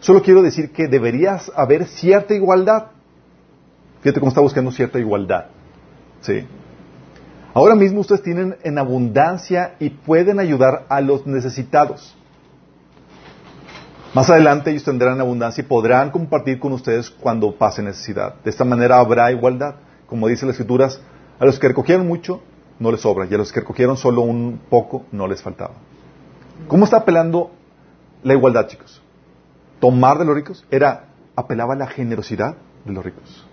Solo 0.00 0.22
quiero 0.22 0.42
decir 0.42 0.72
que 0.72 0.88
debería 0.88 1.38
haber 1.54 1.86
cierta 1.86 2.34
igualdad. 2.34 2.86
Fíjate 4.02 4.20
cómo 4.20 4.28
está 4.28 4.40
buscando 4.40 4.70
cierta 4.70 4.98
igualdad. 4.98 5.46
¿Sí? 6.20 6.44
Ahora 7.54 7.76
mismo 7.76 8.00
ustedes 8.00 8.22
tienen 8.22 8.56
en 8.64 8.78
abundancia 8.78 9.76
y 9.78 9.90
pueden 9.90 10.40
ayudar 10.40 10.84
a 10.88 11.00
los 11.00 11.26
necesitados. 11.26 12.16
Más 14.14 14.30
adelante 14.30 14.70
ellos 14.70 14.84
tendrán 14.84 15.20
abundancia 15.20 15.62
y 15.62 15.66
podrán 15.66 16.12
compartir 16.12 16.60
con 16.60 16.72
ustedes 16.72 17.10
cuando 17.10 17.56
pase 17.56 17.82
necesidad. 17.82 18.36
De 18.44 18.50
esta 18.50 18.64
manera 18.64 19.00
habrá 19.00 19.32
igualdad. 19.32 19.74
Como 20.06 20.28
dice 20.28 20.46
las 20.46 20.54
escrituras, 20.54 21.00
a 21.40 21.44
los 21.44 21.58
que 21.58 21.66
recogieron 21.66 22.06
mucho 22.06 22.40
no 22.78 22.92
les 22.92 23.00
sobra 23.00 23.26
y 23.28 23.34
a 23.34 23.38
los 23.38 23.52
que 23.52 23.58
recogieron 23.58 23.96
solo 23.96 24.22
un 24.22 24.60
poco 24.70 25.04
no 25.10 25.26
les 25.26 25.42
faltaba. 25.42 25.74
¿Cómo 26.68 26.84
está 26.84 26.98
apelando 26.98 27.50
la 28.22 28.34
igualdad, 28.34 28.68
chicos? 28.68 29.02
Tomar 29.80 30.18
de 30.18 30.24
los 30.24 30.36
ricos 30.36 30.64
era 30.70 31.06
apelaba 31.34 31.74
a 31.74 31.76
la 31.76 31.88
generosidad 31.88 32.56
de 32.84 32.92
los 32.92 33.04
ricos. 33.04 33.44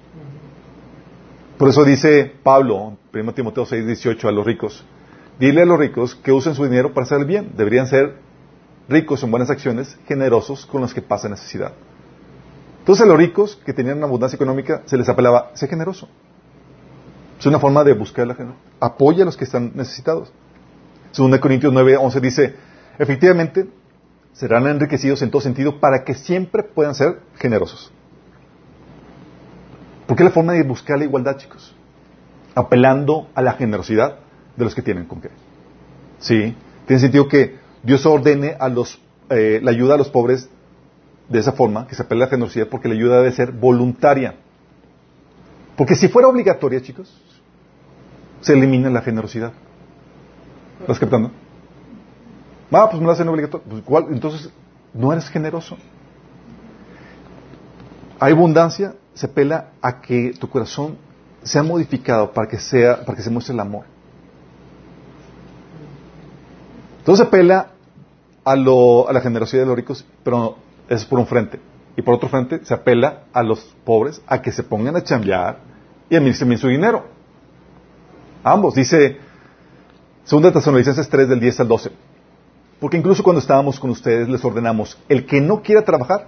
Por 1.57 1.69
eso 1.69 1.83
dice 1.83 2.31
Pablo, 2.43 2.97
1 3.11 3.33
Timoteo 3.33 3.65
6, 3.65 3.87
18 3.87 4.27
a 4.27 4.31
los 4.31 4.45
ricos, 4.45 4.85
dile 5.39 5.63
a 5.63 5.65
los 5.65 5.79
ricos 5.79 6.13
que 6.13 6.31
usen 6.31 6.53
su 6.53 6.63
dinero 6.63 6.93
para 6.93 7.05
hacer 7.05 7.19
el 7.19 7.25
bien. 7.25 7.53
Deberían 7.57 7.87
ser 7.87 8.15
ricos 8.89 9.23
en 9.23 9.31
buenas 9.31 9.49
acciones, 9.49 9.97
generosos 10.07 10.65
con 10.65 10.81
los 10.81 10.93
que 10.93 11.01
pasan 11.01 11.31
necesidad. 11.31 11.73
Entonces 12.79 13.03
a 13.03 13.07
los 13.07 13.17
ricos 13.17 13.59
que 13.65 13.73
tenían 13.73 13.97
una 13.97 14.07
abundancia 14.07 14.35
económica 14.35 14.81
se 14.85 14.97
les 14.97 15.07
apelaba, 15.07 15.51
sé 15.53 15.67
generoso. 15.67 16.09
Es 17.39 17.45
una 17.45 17.59
forma 17.59 17.83
de 17.83 17.93
buscar 17.93 18.27
la 18.27 18.35
generosidad. 18.35 18.65
Apoya 18.79 19.23
a 19.23 19.25
los 19.25 19.37
que 19.37 19.45
están 19.45 19.71
necesitados. 19.75 20.31
Según 21.11 21.37
Corintios 21.37 21.73
9, 21.73 21.97
11 21.97 22.19
dice, 22.21 22.55
efectivamente, 22.97 23.67
serán 24.33 24.67
enriquecidos 24.67 25.21
en 25.21 25.29
todo 25.29 25.41
sentido 25.41 25.79
para 25.79 26.03
que 26.03 26.13
siempre 26.13 26.63
puedan 26.63 26.95
ser 26.95 27.19
generosos. 27.37 27.91
¿Por 30.07 30.17
qué 30.17 30.23
la 30.23 30.31
forma 30.31 30.53
de 30.53 30.63
buscar 30.63 30.97
la 30.97 31.05
igualdad, 31.05 31.37
chicos? 31.37 31.75
Apelando 32.55 33.29
a 33.33 33.41
la 33.41 33.53
generosidad 33.53 34.17
de 34.55 34.63
los 34.65 34.75
que 34.75 34.81
tienen 34.81 35.05
con 35.05 35.21
qué. 35.21 35.29
Sí, 36.19 36.55
tiene 36.85 36.99
sentido 36.99 37.27
que 37.27 37.60
Dios 37.83 38.05
ordene 38.05 38.55
a 38.59 38.69
los, 38.69 38.99
eh, 39.29 39.59
la 39.61 39.71
ayuda 39.71 39.95
a 39.95 39.97
los 39.97 40.09
pobres 40.09 40.49
de 41.29 41.39
esa 41.39 41.53
forma, 41.53 41.87
que 41.87 41.95
se 41.95 42.03
apela 42.03 42.25
a 42.25 42.27
la 42.27 42.29
generosidad, 42.29 42.67
porque 42.67 42.87
la 42.87 42.95
ayuda 42.95 43.17
debe 43.17 43.31
ser 43.31 43.51
voluntaria. 43.51 44.35
Porque 45.75 45.95
si 45.95 46.07
fuera 46.09 46.27
obligatoria, 46.27 46.81
chicos, 46.81 47.11
se 48.41 48.53
elimina 48.53 48.89
la 48.89 49.01
generosidad. 49.01 49.53
¿Estás 50.81 50.99
captando? 50.99 51.31
Ah, 52.71 52.87
pues 52.89 52.99
me 52.99 53.05
lo 53.05 53.11
hacen 53.11 53.27
obligatorio. 53.27 53.65
Pues, 53.69 53.83
¿cuál? 53.83 54.07
Entonces, 54.11 54.49
no 54.93 55.11
eres 55.11 55.29
generoso. 55.29 55.77
Hay 58.19 58.33
abundancia, 58.33 58.95
se 59.13 59.27
pela 59.27 59.71
a 59.81 60.01
que 60.01 60.33
tu 60.39 60.49
corazón 60.49 60.97
sea 61.43 61.63
modificado 61.63 62.31
para 62.31 62.47
que 62.47 62.59
sea, 62.59 63.03
para 63.03 63.15
que 63.15 63.23
se 63.23 63.29
muestre 63.29 63.53
el 63.53 63.59
amor. 63.59 63.85
Entonces 67.01 67.25
apela 67.25 67.71
a, 68.43 68.55
lo, 68.55 69.09
a 69.09 69.13
la 69.13 69.21
generosidad 69.21 69.63
de 69.63 69.67
los 69.67 69.75
ricos, 69.75 70.05
pero 70.23 70.55
es 70.87 71.03
por 71.03 71.17
un 71.17 71.25
frente. 71.25 71.59
Y 71.97 72.03
por 72.03 72.13
otro 72.13 72.29
frente 72.29 72.63
se 72.63 72.75
apela 72.75 73.23
a 73.33 73.41
los 73.41 73.75
pobres 73.83 74.21
a 74.27 74.39
que 74.41 74.51
se 74.51 74.61
pongan 74.61 74.95
a 74.95 75.03
chambear 75.03 75.57
y 76.11 76.15
administren 76.15 76.49
bien 76.49 76.59
su 76.59 76.67
dinero. 76.67 77.05
Ambos, 78.43 78.75
dice 78.75 79.17
2 80.29 80.53
Tesalonicenses 80.53 81.09
3 81.09 81.27
del 81.27 81.39
10 81.39 81.59
al 81.61 81.67
12. 81.67 81.91
Porque 82.79 82.97
incluso 82.97 83.23
cuando 83.23 83.39
estábamos 83.39 83.79
con 83.79 83.89
ustedes 83.89 84.29
les 84.29 84.45
ordenamos, 84.45 84.95
el 85.09 85.25
que 85.25 85.41
no 85.41 85.63
quiera 85.63 85.83
trabajar, 85.83 86.27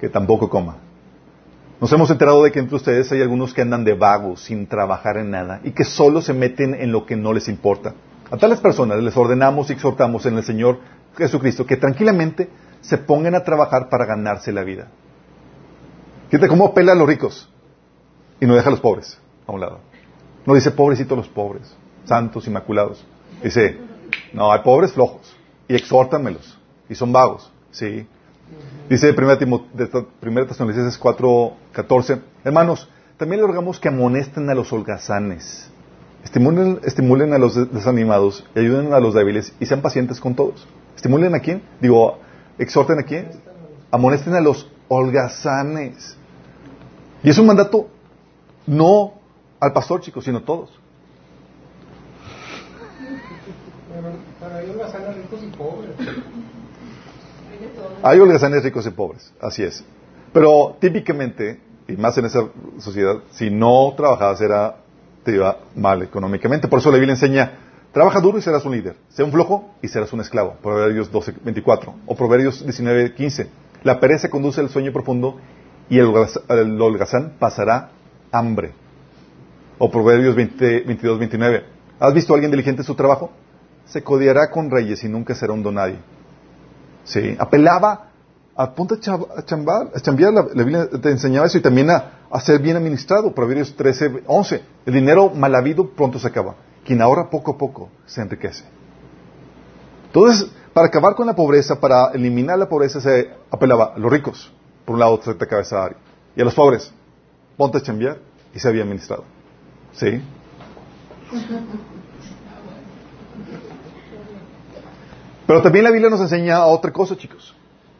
que 0.00 0.08
tampoco 0.08 0.48
coma. 0.48 0.76
Nos 1.80 1.92
hemos 1.92 2.08
enterado 2.10 2.44
de 2.44 2.52
que 2.52 2.60
entre 2.60 2.76
ustedes 2.76 3.10
hay 3.10 3.22
algunos 3.22 3.52
que 3.52 3.62
andan 3.62 3.84
de 3.84 3.94
vagos, 3.94 4.40
sin 4.40 4.68
trabajar 4.68 5.16
en 5.16 5.32
nada, 5.32 5.60
y 5.64 5.72
que 5.72 5.84
solo 5.84 6.22
se 6.22 6.32
meten 6.32 6.74
en 6.74 6.92
lo 6.92 7.04
que 7.06 7.16
no 7.16 7.32
les 7.32 7.48
importa. 7.48 7.94
A 8.34 8.36
tales 8.36 8.58
personas 8.58 9.00
les 9.00 9.16
ordenamos 9.16 9.70
y 9.70 9.74
exhortamos 9.74 10.26
en 10.26 10.36
el 10.36 10.42
Señor 10.42 10.80
Jesucristo 11.16 11.64
que 11.64 11.76
tranquilamente 11.76 12.50
se 12.80 12.98
pongan 12.98 13.36
a 13.36 13.44
trabajar 13.44 13.88
para 13.88 14.06
ganarse 14.06 14.50
la 14.50 14.64
vida. 14.64 14.88
Fíjate 16.30 16.48
cómo 16.48 16.66
apela 16.66 16.90
a 16.90 16.94
los 16.96 17.06
ricos 17.06 17.48
y 18.40 18.46
no 18.46 18.56
deja 18.56 18.70
a 18.70 18.72
los 18.72 18.80
pobres 18.80 19.20
a 19.46 19.52
un 19.52 19.60
lado. 19.60 19.78
No 20.46 20.54
dice 20.56 20.72
pobrecitos 20.72 21.16
los 21.16 21.28
pobres, 21.28 21.76
santos, 22.06 22.48
inmaculados. 22.48 23.06
Dice, 23.40 23.78
no, 24.32 24.50
hay 24.50 24.62
pobres 24.64 24.90
flojos 24.90 25.36
y 25.68 25.76
exhórtamelos 25.76 26.58
y 26.88 26.96
son 26.96 27.12
vagos. 27.12 27.52
Sí. 27.70 28.04
Dice 28.88 29.14
1 29.16 30.46
Tesalonicenses 30.48 30.98
4, 30.98 31.52
14, 31.70 32.20
hermanos, 32.42 32.90
también 33.16 33.42
le 33.42 33.46
rogamos 33.46 33.78
que 33.78 33.86
amonesten 33.86 34.50
a 34.50 34.56
los 34.56 34.72
holgazanes 34.72 35.70
Estimulen, 36.24 36.80
estimulen 36.84 37.32
a 37.34 37.38
los 37.38 37.54
desanimados 37.72 38.44
ayuden 38.56 38.92
a 38.94 38.98
los 38.98 39.14
débiles 39.14 39.52
y 39.60 39.66
sean 39.66 39.82
pacientes 39.82 40.20
con 40.20 40.34
todos. 40.34 40.66
¿Estimulen 40.96 41.34
a 41.34 41.40
quién? 41.40 41.62
Digo, 41.80 42.18
exhorten 42.58 42.98
a 42.98 43.02
quién? 43.02 43.28
Amonesten 43.90 44.34
a 44.34 44.40
los 44.40 44.68
holgazanes. 44.88 46.16
Y 47.22 47.30
es 47.30 47.38
un 47.38 47.46
mandato 47.46 47.88
no 48.66 49.14
al 49.60 49.72
pastor, 49.72 50.00
chicos, 50.00 50.24
sino 50.24 50.38
a 50.38 50.44
todos. 50.44 50.70
Hay 54.42 54.70
holgazanes 54.70 55.16
ricos 55.16 55.40
y 55.42 55.56
pobres. 55.56 55.90
Hay 58.02 58.18
holgazanes 58.18 58.62
ricos 58.62 58.86
y 58.86 58.90
pobres, 58.90 59.32
así 59.40 59.62
es. 59.62 59.84
Pero 60.32 60.76
típicamente, 60.80 61.60
y 61.86 61.92
más 61.92 62.16
en 62.18 62.24
esa 62.24 62.48
sociedad, 62.78 63.16
si 63.32 63.50
no 63.50 63.94
trabajabas 63.96 64.40
era 64.40 64.83
te 65.24 65.32
iba 65.32 65.58
mal 65.74 66.02
económicamente. 66.02 66.68
Por 66.68 66.78
eso 66.78 66.90
la 66.90 66.98
Biblia 66.98 67.14
enseña, 67.14 67.52
trabaja 67.92 68.20
duro 68.20 68.38
y 68.38 68.42
serás 68.42 68.64
un 68.64 68.72
líder. 68.72 68.96
Sea 69.08 69.24
un 69.24 69.32
flojo 69.32 69.74
y 69.82 69.88
serás 69.88 70.12
un 70.12 70.20
esclavo. 70.20 70.56
Proverbios 70.62 71.10
12, 71.10 71.34
24. 71.44 71.94
O 72.06 72.14
Proverbios 72.14 72.62
19, 72.62 73.14
15. 73.14 73.48
La 73.82 74.00
pereza 74.00 74.28
conduce 74.28 74.60
al 74.60 74.68
sueño 74.68 74.92
profundo 74.92 75.38
y 75.88 75.98
el, 75.98 76.06
holgazán 76.06 77.34
pasará 77.38 77.90
hambre. 78.30 78.72
O 79.78 79.90
Proverbios 79.90 80.36
20, 80.36 80.80
22, 80.80 81.18
29. 81.18 81.64
¿Has 81.98 82.14
visto 82.14 82.32
a 82.32 82.36
alguien 82.36 82.50
diligente 82.50 82.82
en 82.82 82.86
su 82.86 82.94
trabajo? 82.94 83.32
Se 83.86 84.02
codiará 84.02 84.50
con 84.50 84.70
reyes 84.70 85.02
y 85.04 85.08
nunca 85.08 85.34
será 85.34 85.52
un 85.52 85.62
donadie. 85.62 85.98
Sí, 87.04 87.36
apelaba 87.38 88.10
apunta 88.56 88.94
a, 88.94 89.42
chambar, 89.44 89.88
a 89.94 90.00
chambear, 90.00 90.32
la, 90.32 90.42
Biblia 90.42 90.88
te 90.88 91.10
enseñaba 91.10 91.46
eso 91.46 91.58
y 91.58 91.60
también 91.60 91.90
a, 91.90 92.12
ser 92.40 92.60
bien 92.60 92.76
administrado. 92.76 93.34
Proverbios 93.34 93.74
13, 93.76 94.22
11. 94.26 94.62
El 94.86 94.94
dinero 94.94 95.30
mal 95.30 95.54
habido 95.54 95.90
pronto 95.90 96.18
se 96.18 96.28
acaba. 96.28 96.54
Quien 96.84 97.00
ahorra 97.00 97.30
poco 97.30 97.52
a 97.52 97.58
poco 97.58 97.90
se 98.06 98.20
enriquece. 98.20 98.64
Entonces, 100.06 100.50
para 100.72 100.88
acabar 100.88 101.14
con 101.14 101.26
la 101.26 101.34
pobreza, 101.34 101.80
para 101.80 102.10
eliminar 102.12 102.58
la 102.58 102.68
pobreza, 102.68 103.00
se 103.00 103.30
apelaba 103.50 103.94
a 103.94 103.98
los 103.98 104.10
ricos, 104.10 104.52
por 104.84 104.94
un 104.94 105.00
lado, 105.00 105.18
trata 105.18 105.46
cabeza 105.46 105.90
y 106.36 106.40
a 106.40 106.44
los 106.44 106.54
pobres, 106.54 106.92
ponte 107.56 107.78
a 107.78 107.80
chambear 107.80 108.18
y 108.54 108.58
se 108.58 108.68
había 108.68 108.82
administrado. 108.82 109.24
¿Sí? 109.92 110.20
Pero 115.46 115.62
también 115.62 115.84
la 115.84 115.90
Biblia 115.90 116.10
nos 116.10 116.20
enseña 116.20 116.64
otra 116.64 116.92
cosa, 116.92 117.16
chicos 117.16 117.54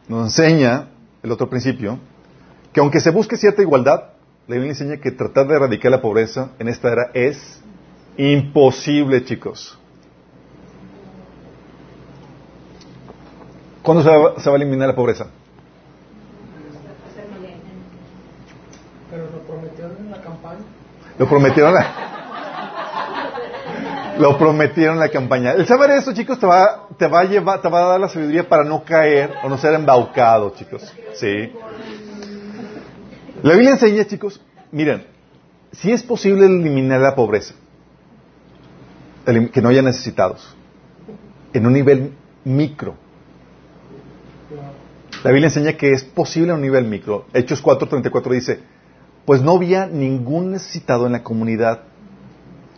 nos 0.07 0.25
enseña 0.25 0.89
el 1.23 1.31
otro 1.31 1.49
principio, 1.49 1.97
que 2.71 2.79
aunque 2.79 2.99
se 2.99 3.09
busque 3.09 3.37
cierta 3.37 3.61
igualdad, 3.61 4.03
la 4.47 4.55
Biblia 4.55 4.71
enseña 4.71 4.97
que 4.97 5.11
tratar 5.11 5.47
de 5.47 5.55
erradicar 5.55 5.91
la 5.91 6.01
pobreza 6.01 6.51
en 6.59 6.67
esta 6.67 6.91
era 6.91 7.09
es 7.13 7.61
imposible, 8.17 9.23
chicos. 9.25 9.79
¿Cuándo 13.81 14.03
se 14.03 14.09
va, 14.09 14.39
se 14.39 14.49
va 14.49 14.55
a 14.55 14.57
eliminar 14.57 14.87
la 14.87 14.95
pobreza? 14.95 15.27
Pero 19.09 19.23
lo 19.31 19.39
prometieron 19.41 19.97
en 19.97 20.11
la 20.11 20.21
campaña. 20.21 20.59
Lo 21.17 21.27
prometieron 21.27 21.69
en 21.69 21.75
la... 21.75 22.11
Lo 24.17 24.37
prometieron 24.37 24.95
en 24.95 24.99
la 25.01 25.09
campaña. 25.09 25.51
El 25.53 25.65
saber 25.65 25.91
eso, 25.91 26.13
chicos, 26.13 26.39
te 26.39 26.45
va, 26.45 26.87
te 26.97 27.07
va 27.07 27.21
a 27.21 27.23
llevar, 27.25 27.61
te 27.61 27.69
va 27.69 27.79
a 27.79 27.89
dar 27.91 27.99
la 27.99 28.09
sabiduría 28.09 28.47
para 28.47 28.63
no 28.63 28.83
caer 28.83 29.33
o 29.43 29.49
no 29.49 29.57
ser 29.57 29.73
embaucado, 29.73 30.51
chicos. 30.51 30.93
Sí. 31.15 31.51
La 33.45 33.51
Biblia 33.51 33.73
enseña, 33.73 34.05
chicos, 34.05 34.41
miren, 34.71 35.03
si 35.71 35.91
es 35.91 36.01
posible 36.01 36.47
eliminar 36.47 36.99
la 36.99 37.13
pobreza, 37.13 37.53
que 39.23 39.61
no 39.61 39.69
haya 39.69 39.83
necesitados, 39.83 40.55
en 41.53 41.67
un 41.67 41.73
nivel 41.73 42.13
micro. 42.43 42.95
La 45.23 45.29
Biblia 45.29 45.49
enseña 45.49 45.73
que 45.73 45.91
es 45.91 46.03
posible 46.03 46.53
en 46.53 46.55
un 46.55 46.61
nivel 46.63 46.85
micro. 46.85 47.27
Hechos 47.33 47.63
4:34 47.63 48.31
dice, 48.31 48.61
pues 49.27 49.43
no 49.43 49.51
había 49.57 49.85
ningún 49.85 50.49
necesitado 50.49 51.05
en 51.05 51.11
la 51.11 51.21
comunidad 51.21 51.81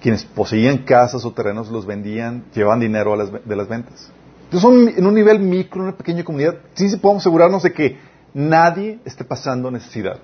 quienes 0.01 0.25
poseían 0.25 0.79
casas 0.79 1.23
o 1.23 1.31
terrenos 1.31 1.71
los 1.71 1.85
vendían, 1.85 2.43
llevaban 2.53 2.81
dinero 2.81 3.15
de 3.15 3.55
las 3.55 3.69
ventas. 3.69 4.11
Entonces, 4.51 4.97
en 4.97 5.07
un 5.07 5.13
nivel 5.13 5.39
micro, 5.39 5.79
en 5.79 5.87
una 5.87 5.97
pequeña 5.97 6.25
comunidad, 6.25 6.57
sí, 6.73 6.93
podemos 6.97 7.23
asegurarnos 7.23 7.63
de 7.63 7.71
que 7.71 7.97
nadie 8.33 8.99
esté 9.05 9.23
pasando 9.23 9.71
necesidad. 9.71 10.19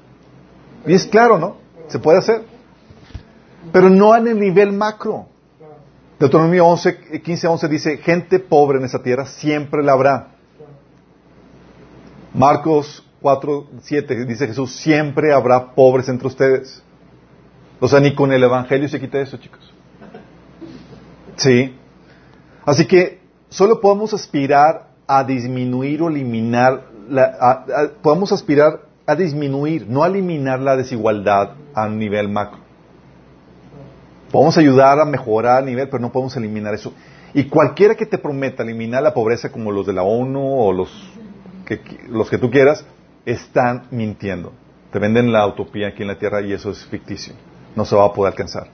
Y 0.85 0.93
es 0.93 1.05
claro, 1.05 1.37
¿no? 1.37 1.57
Se 1.87 1.99
puede 1.99 2.19
hacer. 2.19 2.43
Pero 3.71 3.89
no 3.89 4.15
en 4.15 4.27
el 4.27 4.39
nivel 4.39 4.73
macro. 4.73 5.27
Deuteronomio 6.19 6.65
11, 6.67 7.21
15, 7.21 7.47
11 7.47 7.67
dice, 7.67 7.97
gente 7.97 8.39
pobre 8.39 8.77
en 8.77 8.85
esa 8.85 9.01
tierra 9.01 9.25
siempre 9.25 9.83
la 9.83 9.93
habrá. 9.93 10.27
Marcos 12.33 13.05
4, 13.21 13.67
7 13.81 14.25
dice 14.25 14.47
Jesús, 14.47 14.75
siempre 14.75 15.33
habrá 15.33 15.73
pobres 15.73 16.09
entre 16.09 16.27
ustedes. 16.27 16.81
O 17.79 17.87
sea, 17.87 17.99
ni 17.99 18.15
con 18.15 18.31
el 18.31 18.43
Evangelio 18.43 18.87
se 18.87 18.99
quita 18.99 19.19
eso, 19.19 19.37
chicos. 19.37 19.73
Sí. 21.35 21.75
Así 22.65 22.85
que 22.85 23.19
solo 23.49 23.81
podemos 23.81 24.13
aspirar 24.13 24.87
a 25.07 25.23
disminuir 25.23 26.01
o 26.01 26.09
eliminar, 26.09 26.85
la, 27.09 27.91
podemos 28.01 28.31
aspirar 28.31 28.81
a 29.05 29.15
disminuir, 29.15 29.87
no 29.87 30.03
a 30.03 30.07
eliminar 30.07 30.59
la 30.59 30.75
desigualdad 30.75 31.51
a 31.73 31.87
nivel 31.87 32.29
macro. 32.29 32.59
Podemos 34.31 34.57
ayudar 34.57 34.99
a 34.99 35.05
mejorar 35.05 35.61
a 35.61 35.65
nivel, 35.65 35.89
pero 35.89 35.99
no 35.99 36.11
podemos 36.11 36.35
eliminar 36.37 36.73
eso. 36.73 36.93
Y 37.33 37.45
cualquiera 37.45 37.95
que 37.95 38.05
te 38.05 38.17
prometa 38.17 38.63
eliminar 38.63 39.03
la 39.03 39.13
pobreza 39.13 39.51
como 39.51 39.71
los 39.71 39.85
de 39.85 39.93
la 39.93 40.03
ONU 40.03 40.41
o 40.41 40.71
los 40.71 40.89
que, 41.65 41.81
los 42.09 42.29
que 42.29 42.37
tú 42.37 42.49
quieras, 42.49 42.85
están 43.25 43.87
mintiendo. 43.91 44.53
Te 44.91 44.99
venden 44.99 45.31
la 45.31 45.45
utopía 45.47 45.89
aquí 45.89 46.01
en 46.01 46.07
la 46.07 46.17
Tierra 46.17 46.41
y 46.41 46.53
eso 46.53 46.71
es 46.71 46.85
ficticio 46.85 47.33
no 47.75 47.85
se 47.85 47.95
va 47.95 48.05
a 48.05 48.13
poder 48.13 48.33
alcanzar. 48.33 48.67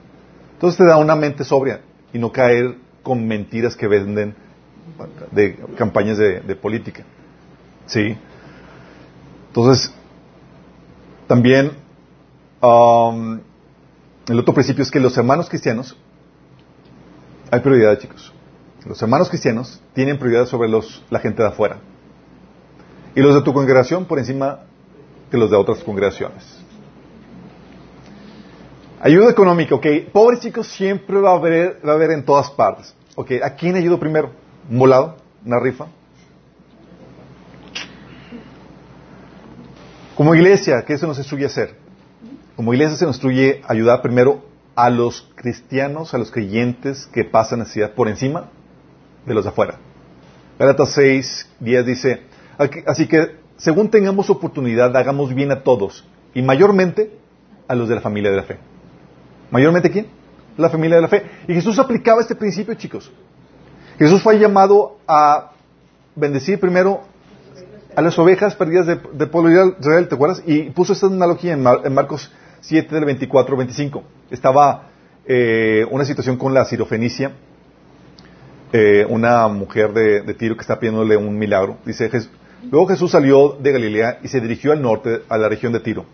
Entonces 0.54 0.78
te 0.78 0.86
da 0.86 0.98
una 0.98 1.16
mente 1.16 1.44
sobria 1.44 1.82
y 2.14 2.20
no 2.20 2.32
caer 2.32 2.76
con 3.04 3.26
mentiras 3.28 3.76
que 3.76 3.88
venden 3.88 4.36
de 5.32 5.58
campañas 5.78 6.18
de, 6.18 6.56
política. 6.56 7.04
¿Sí? 7.86 8.18
Entonces, 9.48 9.94
también 11.30 11.74
um, 12.60 13.40
el 14.28 14.40
otro 14.40 14.52
principio 14.52 14.82
es 14.82 14.90
que 14.90 15.00
los 15.00 15.16
hermanos 15.16 15.48
cristianos, 15.48 15.96
hay 17.52 17.60
prioridad, 17.60 18.00
chicos. 18.00 18.34
Los 18.84 19.00
hermanos 19.04 19.30
cristianos 19.30 19.80
tienen 19.94 20.18
prioridad 20.18 20.48
sobre 20.48 20.70
los, 20.70 21.06
la 21.12 21.20
gente 21.20 21.44
de 21.44 21.50
afuera. 21.50 21.78
Y 23.14 23.22
los 23.22 23.36
de 23.36 23.44
tu 23.44 23.54
congregación 23.54 24.06
por 24.06 24.18
encima 24.18 24.62
de 25.30 25.38
los 25.38 25.52
de 25.52 25.58
otras 25.58 25.84
congregaciones. 25.84 26.44
Ayuda 29.00 29.30
económica, 29.30 29.76
ok. 29.76 29.86
Pobres 30.12 30.40
chicos 30.40 30.68
siempre 30.68 31.22
va 31.22 31.34
a 31.34 31.36
haber, 31.36 31.80
va 31.88 31.92
a 31.92 31.96
haber 31.96 32.10
en 32.10 32.26
todas 32.26 32.50
partes. 32.50 32.96
Ok, 33.16 33.34
¿a 33.44 33.52
quién 33.52 33.76
ayudo 33.76 34.00
primero? 34.00 34.32
¿Un 34.68 34.80
volado? 34.80 35.16
¿Una 35.46 35.60
rifa? 35.60 35.86
Como 40.20 40.36
iglesia, 40.36 40.84
¿qué 40.86 40.98
se 40.98 41.08
nos 41.08 41.18
instruye 41.18 41.46
hacer? 41.46 41.76
Como 42.58 42.74
iglesia 42.74 42.98
se 42.98 43.06
nos 43.06 43.16
instruye 43.16 43.62
ayudar 43.66 44.02
primero 44.02 44.44
a 44.76 44.90
los 44.90 45.30
cristianos, 45.36 46.14
a 46.14 46.18
los 46.18 46.30
creyentes 46.30 47.08
que 47.14 47.24
pasan 47.24 47.60
necesidad 47.60 47.94
por 47.94 48.10
encima 48.10 48.50
de 49.26 49.34
los 49.34 49.46
de 49.46 49.52
afuera. 49.52 49.78
Gálatas 50.60 50.92
6, 50.92 51.50
10 51.62 51.86
dice, 51.86 52.24
así 52.86 53.08
que 53.08 53.38
según 53.56 53.90
tengamos 53.90 54.30
oportunidad, 54.30 54.94
hagamos 54.98 55.34
bien 55.34 55.54
a 55.54 55.64
todos 55.64 56.06
y 56.34 56.42
mayormente 56.42 57.18
a 57.70 57.76
los 57.76 57.88
de 57.88 57.96
la 57.96 58.02
familia 58.02 58.30
de 58.30 58.36
la 58.36 58.44
fe. 58.44 58.58
¿Mayormente 59.52 59.90
quién? 59.90 60.08
La 60.58 60.70
familia 60.70 60.98
de 60.98 61.02
la 61.02 61.08
fe. 61.08 61.24
Y 61.48 61.54
Jesús 61.54 61.80
aplicaba 61.80 62.20
este 62.20 62.36
principio, 62.36 62.74
chicos. 62.74 63.10
Jesús 63.98 64.22
fue 64.22 64.38
llamado 64.38 64.98
a 65.08 65.54
bendecir 66.14 66.60
primero 66.60 67.04
a 67.96 68.02
las 68.02 68.18
ovejas 68.20 68.56
perdidas 68.56 68.88
del 68.88 69.02
de 69.14 69.28
pueblo 69.28 69.50
de 69.50 69.76
Israel, 69.80 70.08
¿te 70.08 70.16
acuerdas? 70.16 70.44
Y 70.46 70.70
puso 70.72 70.94
esta 70.94 71.08
analogía 71.08 71.54
en, 71.54 71.64
Marcos 71.94 72.32
7 72.62 72.94
del 72.94 73.06
24 73.06 73.58
25. 73.58 74.04
Estaba 74.32 74.90
eh, 75.26 75.86
una 75.90 76.06
situación 76.06 76.38
con 76.38 76.54
la 76.54 76.66
sirofenicia, 76.66 77.32
eh, 78.72 79.06
una 79.10 79.48
mujer 79.48 79.94
de, 79.94 80.22
de, 80.22 80.34
Tiro 80.34 80.56
que 80.56 80.62
está 80.62 80.80
pidiéndole 80.80 81.18
un 81.18 81.38
milagro. 81.38 81.78
Dice, 81.86 82.10
luego 82.70 82.88
Jesús 82.88 83.12
salió 83.12 83.58
de 83.60 83.72
Galilea 83.72 84.20
y 84.24 84.28
se 84.28 84.40
dirigió 84.40 84.72
al 84.72 84.82
norte, 84.82 85.24
a 85.28 85.38
la 85.38 85.50
región 85.50 85.74
de 85.74 85.80
Tiro. 85.80 86.06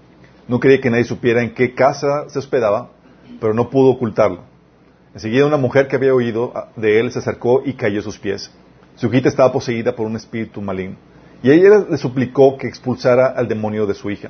No 0.48 0.60
quería 0.60 0.80
que 0.80 0.90
nadie 0.90 1.06
supiera 1.06 1.42
en 1.42 1.54
qué 1.54 1.74
casa 1.74 2.30
se 2.30 2.40
hospedaba, 2.40 2.92
pero 3.40 3.54
no 3.54 3.70
pudo 3.70 3.90
ocultarlo. 3.90 4.42
Enseguida 5.14 5.46
una 5.46 5.58
mujer 5.58 5.88
que 5.88 5.96
había 5.96 6.14
oído 6.14 6.54
de 6.76 7.00
él 7.00 7.12
se 7.12 7.20
acercó 7.20 7.64
y 7.66 7.74
cayó 7.74 8.00
a 8.00 8.04
sus 8.04 8.20
pies. 8.20 8.52
Su 8.96 9.08
hijita 9.08 9.30
estaba 9.30 9.52
poseída 9.52 9.96
por 9.96 10.06
un 10.06 10.16
espíritu 10.16 10.62
maligno. 10.62 10.98
Y 11.44 11.52
ella 11.52 11.86
le 11.90 11.98
suplicó 11.98 12.58
que 12.58 12.68
expulsara 12.68 13.28
al 13.28 13.48
demonio 13.48 13.86
de 13.86 13.94
su 13.94 14.10
hija. 14.10 14.30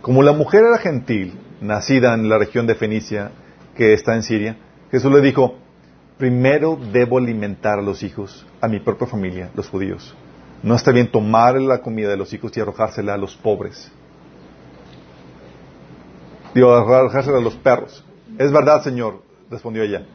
Como 0.00 0.22
la 0.22 0.32
mujer 0.32 0.64
era 0.64 0.78
gentil, 0.78 1.38
nacida 1.60 2.14
en 2.14 2.28
la 2.28 2.38
región 2.38 2.66
de 2.66 2.74
Fenicia, 2.74 3.32
que 3.74 3.92
está 3.92 4.14
en 4.14 4.22
Siria, 4.22 4.56
Jesús 4.90 5.12
le 5.12 5.20
dijo, 5.20 5.56
primero 6.16 6.78
debo 6.92 7.18
alimentar 7.18 7.78
a 7.78 7.82
los 7.82 8.02
hijos, 8.02 8.46
a 8.60 8.68
mi 8.68 8.80
propia 8.80 9.06
familia, 9.06 9.50
los 9.54 9.68
judíos. 9.68 10.14
No 10.62 10.74
está 10.74 10.90
bien 10.90 11.10
tomar 11.10 11.60
la 11.60 11.80
comida 11.80 12.08
de 12.08 12.16
los 12.16 12.32
hijos 12.32 12.56
y 12.56 12.60
arrojársela 12.60 13.14
a 13.14 13.18
los 13.18 13.36
pobres. 13.36 13.92
Digo, 16.54 16.74
arrojársela 16.74 17.38
a 17.38 17.42
los 17.42 17.54
perros. 17.56 18.04
Es 18.38 18.50
verdad, 18.50 18.82
Señor, 18.82 19.22
respondió 19.50 19.82
ella. 19.82 20.06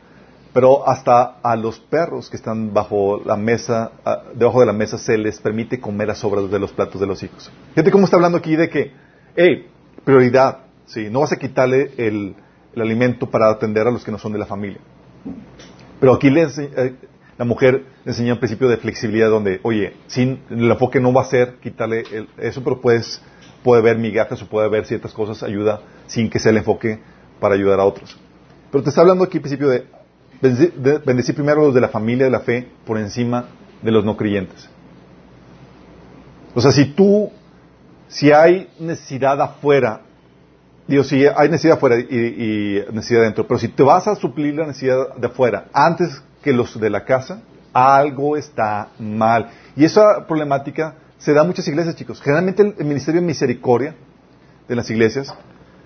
Pero 0.53 0.87
hasta 0.87 1.39
a 1.41 1.55
los 1.55 1.79
perros 1.79 2.29
que 2.29 2.37
están 2.37 2.73
bajo 2.73 3.21
la 3.25 3.35
mesa, 3.35 3.91
debajo 4.35 4.59
de 4.59 4.67
la 4.67 4.73
mesa, 4.73 4.99
se 4.99 5.17
les 5.17 5.39
permite 5.39 5.79
comer 5.79 6.11
a 6.11 6.15
sobras 6.15 6.49
de 6.51 6.59
los 6.59 6.71
platos 6.71 7.01
de 7.01 7.07
los 7.07 7.23
hijos. 7.23 7.51
Fíjate 7.69 7.91
cómo 7.91 8.05
está 8.05 8.17
hablando 8.17 8.37
aquí 8.37 8.55
de 8.55 8.69
que, 8.69 8.91
hey, 9.35 9.67
prioridad, 10.05 10.59
sí, 10.85 11.09
no 11.09 11.21
vas 11.21 11.31
a 11.31 11.37
quitarle 11.37 11.91
el, 11.97 12.35
alimento 12.75 13.29
para 13.29 13.49
atender 13.49 13.87
a 13.87 13.91
los 13.91 14.03
que 14.03 14.11
no 14.11 14.17
son 14.17 14.33
de 14.33 14.39
la 14.39 14.45
familia. 14.45 14.79
Pero 15.99 16.13
aquí 16.13 16.27
eh, 16.27 16.95
la 17.37 17.45
mujer 17.45 17.85
le 18.03 18.11
enseña 18.11 18.33
un 18.33 18.39
principio 18.39 18.67
de 18.67 18.77
flexibilidad 18.77 19.29
donde, 19.29 19.59
oye, 19.63 19.93
sin, 20.07 20.39
el 20.49 20.69
enfoque 20.69 20.99
no 20.99 21.13
va 21.13 21.21
a 21.21 21.25
ser 21.25 21.55
quitarle 21.61 22.03
eso, 22.37 22.63
pero 22.63 22.81
puedes, 22.81 23.21
puede 23.63 23.81
ver 23.81 23.97
migajas 23.97 24.41
o 24.41 24.47
puede 24.47 24.69
ver 24.69 24.85
ciertas 24.85 25.13
cosas, 25.13 25.41
ayuda 25.43 25.81
sin 26.07 26.29
que 26.29 26.39
sea 26.39 26.51
el 26.51 26.57
enfoque 26.57 26.99
para 27.39 27.55
ayudar 27.55 27.79
a 27.79 27.85
otros. 27.85 28.17
Pero 28.71 28.83
te 28.83 28.89
está 28.89 29.01
hablando 29.01 29.23
aquí 29.23 29.37
el 29.37 29.41
principio 29.41 29.69
de 29.69 29.85
bendecir 30.43 31.35
primero 31.35 31.61
a 31.61 31.65
los 31.65 31.73
de 31.73 31.81
la 31.81 31.87
familia 31.87 32.25
de 32.25 32.31
la 32.31 32.41
fe 32.41 32.67
por 32.85 32.97
encima 32.97 33.45
de 33.81 33.91
los 33.91 34.03
no 34.03 34.17
creyentes. 34.17 34.69
O 36.53 36.61
sea, 36.61 36.71
si 36.71 36.85
tú, 36.85 37.31
si 38.07 38.31
hay 38.31 38.69
necesidad 38.79 39.41
afuera, 39.41 40.01
digo, 40.87 41.03
si 41.03 41.25
hay 41.25 41.49
necesidad 41.49 41.77
afuera 41.77 41.97
y, 41.97 42.83
necesidad 42.91 43.21
adentro, 43.21 43.47
pero 43.47 43.59
si 43.59 43.69
te 43.69 43.83
vas 43.83 44.07
a 44.07 44.15
suplir 44.15 44.55
la 44.55 44.67
necesidad 44.67 45.15
de 45.15 45.27
afuera 45.27 45.65
antes 45.73 46.21
que 46.41 46.53
los 46.53 46.79
de 46.79 46.89
la 46.89 47.05
casa, 47.05 47.41
algo 47.71 48.37
está 48.37 48.89
mal. 48.99 49.49
Y 49.75 49.85
esa 49.85 50.27
problemática 50.27 50.95
se 51.17 51.33
da 51.33 51.41
en 51.41 51.47
muchas 51.47 51.67
iglesias, 51.67 51.95
chicos. 51.95 52.21
Generalmente 52.21 52.75
el 52.77 52.85
ministerio 52.85 53.21
de 53.21 53.27
misericordia 53.27 53.95
de 54.67 54.75
las 54.75 54.89
iglesias 54.89 55.33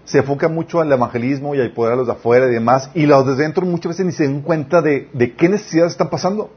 se 0.08 0.20
enfoca 0.20 0.48
mucho 0.48 0.80
al 0.80 0.90
evangelismo 0.90 1.54
y 1.54 1.60
al 1.60 1.74
poder 1.74 1.94
a 1.94 1.96
los 1.98 2.08
de 2.08 2.14
afuera 2.14 2.48
y 2.48 2.52
demás, 2.52 2.90
y 2.94 3.06
los 3.06 3.28
de 3.28 3.36
dentro 3.36 3.66
muchas 3.66 3.90
veces 3.90 4.06
ni 4.06 4.14
se 4.14 4.24
dan 4.24 4.42
cuenta 4.42 4.82
de, 4.82 5.10
qué 5.38 5.50
necesidades 5.50 5.92
están 5.92 6.10
pasando. 6.10 6.50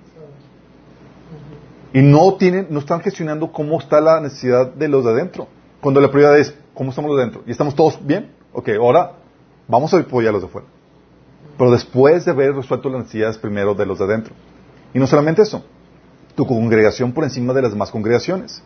Y 1.93 2.01
no 2.01 2.35
tienen, 2.35 2.69
no 2.71 2.79
están 2.79 3.01
gestionando 3.01 3.51
cómo 3.51 3.81
está 3.81 4.01
la 4.01 4.21
necesidad 4.21 4.73
de 4.73 4.87
los 4.87 5.05
de 5.05 5.11
adentro. 5.11 5.49
Cuando 5.81 6.01
la 6.01 6.13
prioridad 6.13 6.39
es, 6.39 6.55
¿cómo 6.75 6.91
estamos 6.91 7.09
los 7.09 7.17
de 7.17 7.23
adentro? 7.25 7.43
¿Y 7.45 7.51
estamos 7.51 7.75
todos 7.75 7.99
bien? 8.07 8.31
Ok, 8.53 8.69
ahora 8.79 9.15
vamos 9.67 9.93
a 9.93 9.99
apoyar 9.99 10.31
a 10.31 10.33
los 10.35 10.43
de 10.43 10.49
afuera. 10.49 10.69
Pero 11.59 11.73
después 11.73 12.25
de 12.25 12.31
haber 12.31 12.55
resuelto 12.55 12.89
las 12.89 13.01
necesidades 13.01 13.37
primero 13.37 13.75
de 13.75 13.85
los 13.85 13.99
de 13.99 14.05
adentro. 14.05 14.33
Y 14.95 15.01
no 15.01 15.09
solamente 15.09 15.43
eso, 15.43 15.65
tu 16.37 16.47
congregación 16.47 17.11
por 17.11 17.25
encima 17.25 17.53
de 17.53 17.63
las 17.63 17.73
demás 17.73 17.91
congregaciones. 17.91 18.63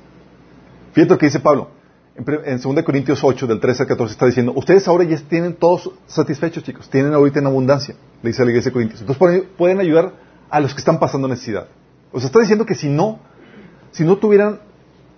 Fíjate 0.93 1.14
lo 1.14 1.18
que 1.18 1.26
dice 1.26 1.41
Pablo 1.41 1.68
en 2.17 2.61
2 2.61 2.83
Corintios 2.85 3.25
8, 3.25 3.47
del 3.47 3.61
13 3.61 3.83
al 3.83 3.89
14, 3.89 4.12
está 4.12 4.27
diciendo, 4.27 4.53
ustedes 4.55 4.87
ahora 4.87 5.05
ya 5.05 5.17
tienen 5.19 5.55
todos 5.55 5.91
satisfechos, 6.07 6.62
chicos, 6.62 6.89
tienen 6.89 7.12
ahorita 7.12 7.41
en 7.41 7.47
abundancia, 7.47 7.97
le 8.23 8.31
dice 8.31 8.43
a 8.43 8.45
la 8.45 8.53
iglesia 8.53 8.71
de 8.71 8.73
Corintios. 8.73 9.01
Entonces 9.01 9.45
pueden 9.57 9.81
ayudar 9.81 10.12
a 10.49 10.61
los 10.61 10.73
que 10.73 10.79
están 10.79 10.99
pasando 10.99 11.27
necesidad. 11.27 11.67
O 12.12 12.21
sea, 12.21 12.29
está 12.29 12.39
diciendo 12.39 12.65
que 12.65 12.77
si 12.77 12.89
no, 12.89 13.19
si 13.91 14.05
no 14.05 14.17
tuvieran 14.19 14.61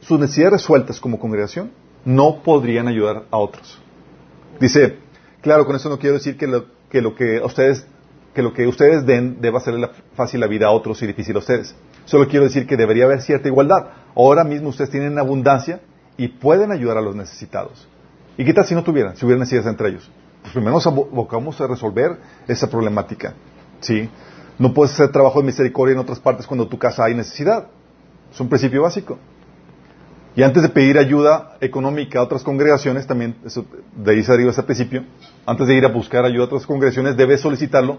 sus 0.01 0.19
necesidades 0.19 0.53
resueltas 0.53 0.99
como 0.99 1.19
congregación, 1.19 1.71
no 2.05 2.43
podrían 2.43 2.89
ayudar 2.89 3.25
a 3.31 3.37
otros. 3.37 3.79
Dice, 4.59 4.97
claro, 5.43 5.67
con 5.67 5.77
eso 5.77 5.91
no 5.91 5.99
quiero 5.99 6.15
decir 6.15 6.39
que 6.39 6.47
lo 6.47 6.65
que, 6.89 7.03
lo 7.03 7.15
que 7.15 7.43
ustedes 7.43 7.87
que 8.33 8.43
lo 8.43 8.53
que 8.53 8.67
ustedes 8.67 9.07
den 9.07 9.41
deba 9.41 9.59
hacerle 9.59 9.89
fácil 10.15 10.41
la 10.41 10.47
vida 10.47 10.67
a 10.67 10.71
otros 10.71 11.03
y 11.03 11.07
difícil 11.07 11.37
a 11.37 11.39
ustedes. 11.39 11.75
Solo 12.05 12.29
quiero 12.29 12.45
decir 12.45 12.67
que 12.67 12.77
debería 12.77 13.05
haber 13.05 13.23
cierta 13.23 13.49
igualdad. 13.49 13.89
Ahora 14.15 14.45
mismo 14.45 14.69
ustedes 14.69 14.91
tienen 14.91 15.19
abundancia 15.19 15.81
y 16.17 16.29
pueden 16.29 16.73
ayudar 16.73 16.99
a 16.99 17.01
los 17.01 17.15
necesitados. 17.15 17.89
¿Y 18.37 18.45
qué 18.45 18.53
tal 18.53 18.67
si 18.67 18.75
no 18.75 18.83
tuvieran, 18.83 19.17
si 19.17 19.25
hubiera 19.25 19.39
necesidades 19.39 19.69
entre 19.69 19.89
ellos? 19.89 20.11
Pues 20.43 20.53
primero 20.53 20.73
nos 20.73 20.87
abocamos 20.87 21.61
a 21.61 21.67
resolver 21.67 22.19
esa 22.47 22.69
problemática. 22.69 23.35
¿sí? 23.81 24.09
No 24.59 24.73
puedes 24.73 24.93
hacer 24.95 25.11
trabajo 25.11 25.41
de 25.41 25.47
misericordia 25.47 25.95
en 25.95 25.99
otras 25.99 26.21
partes 26.21 26.47
cuando 26.47 26.65
en 26.65 26.71
tu 26.71 26.79
casa 26.79 27.05
hay 27.05 27.15
necesidad. 27.15 27.67
Es 28.33 28.41
un 28.41 28.49
principio 28.49 28.83
básico. 28.83 29.19
Y 30.37 30.43
antes 30.43 30.63
de 30.63 30.69
pedir 30.69 30.99
ayuda 30.99 31.57
económica 31.61 32.19
a 32.19 32.23
otras 32.23 32.43
congregaciones, 32.43 33.07
también 33.07 33.37
de 33.97 34.13
ahí 34.13 34.23
se 34.23 34.33
deriva 34.33 34.51
ese 34.51 34.63
principio, 34.63 35.03
antes 35.47 35.67
de 35.67 35.75
ir 35.75 35.85
a 35.87 35.89
buscar 35.89 36.27
ayuda 36.27 36.43
a 36.43 36.47
otras 36.47 36.67
congregaciones, 36.67 37.17
debes 37.17 37.41
solicitarlo 37.41 37.99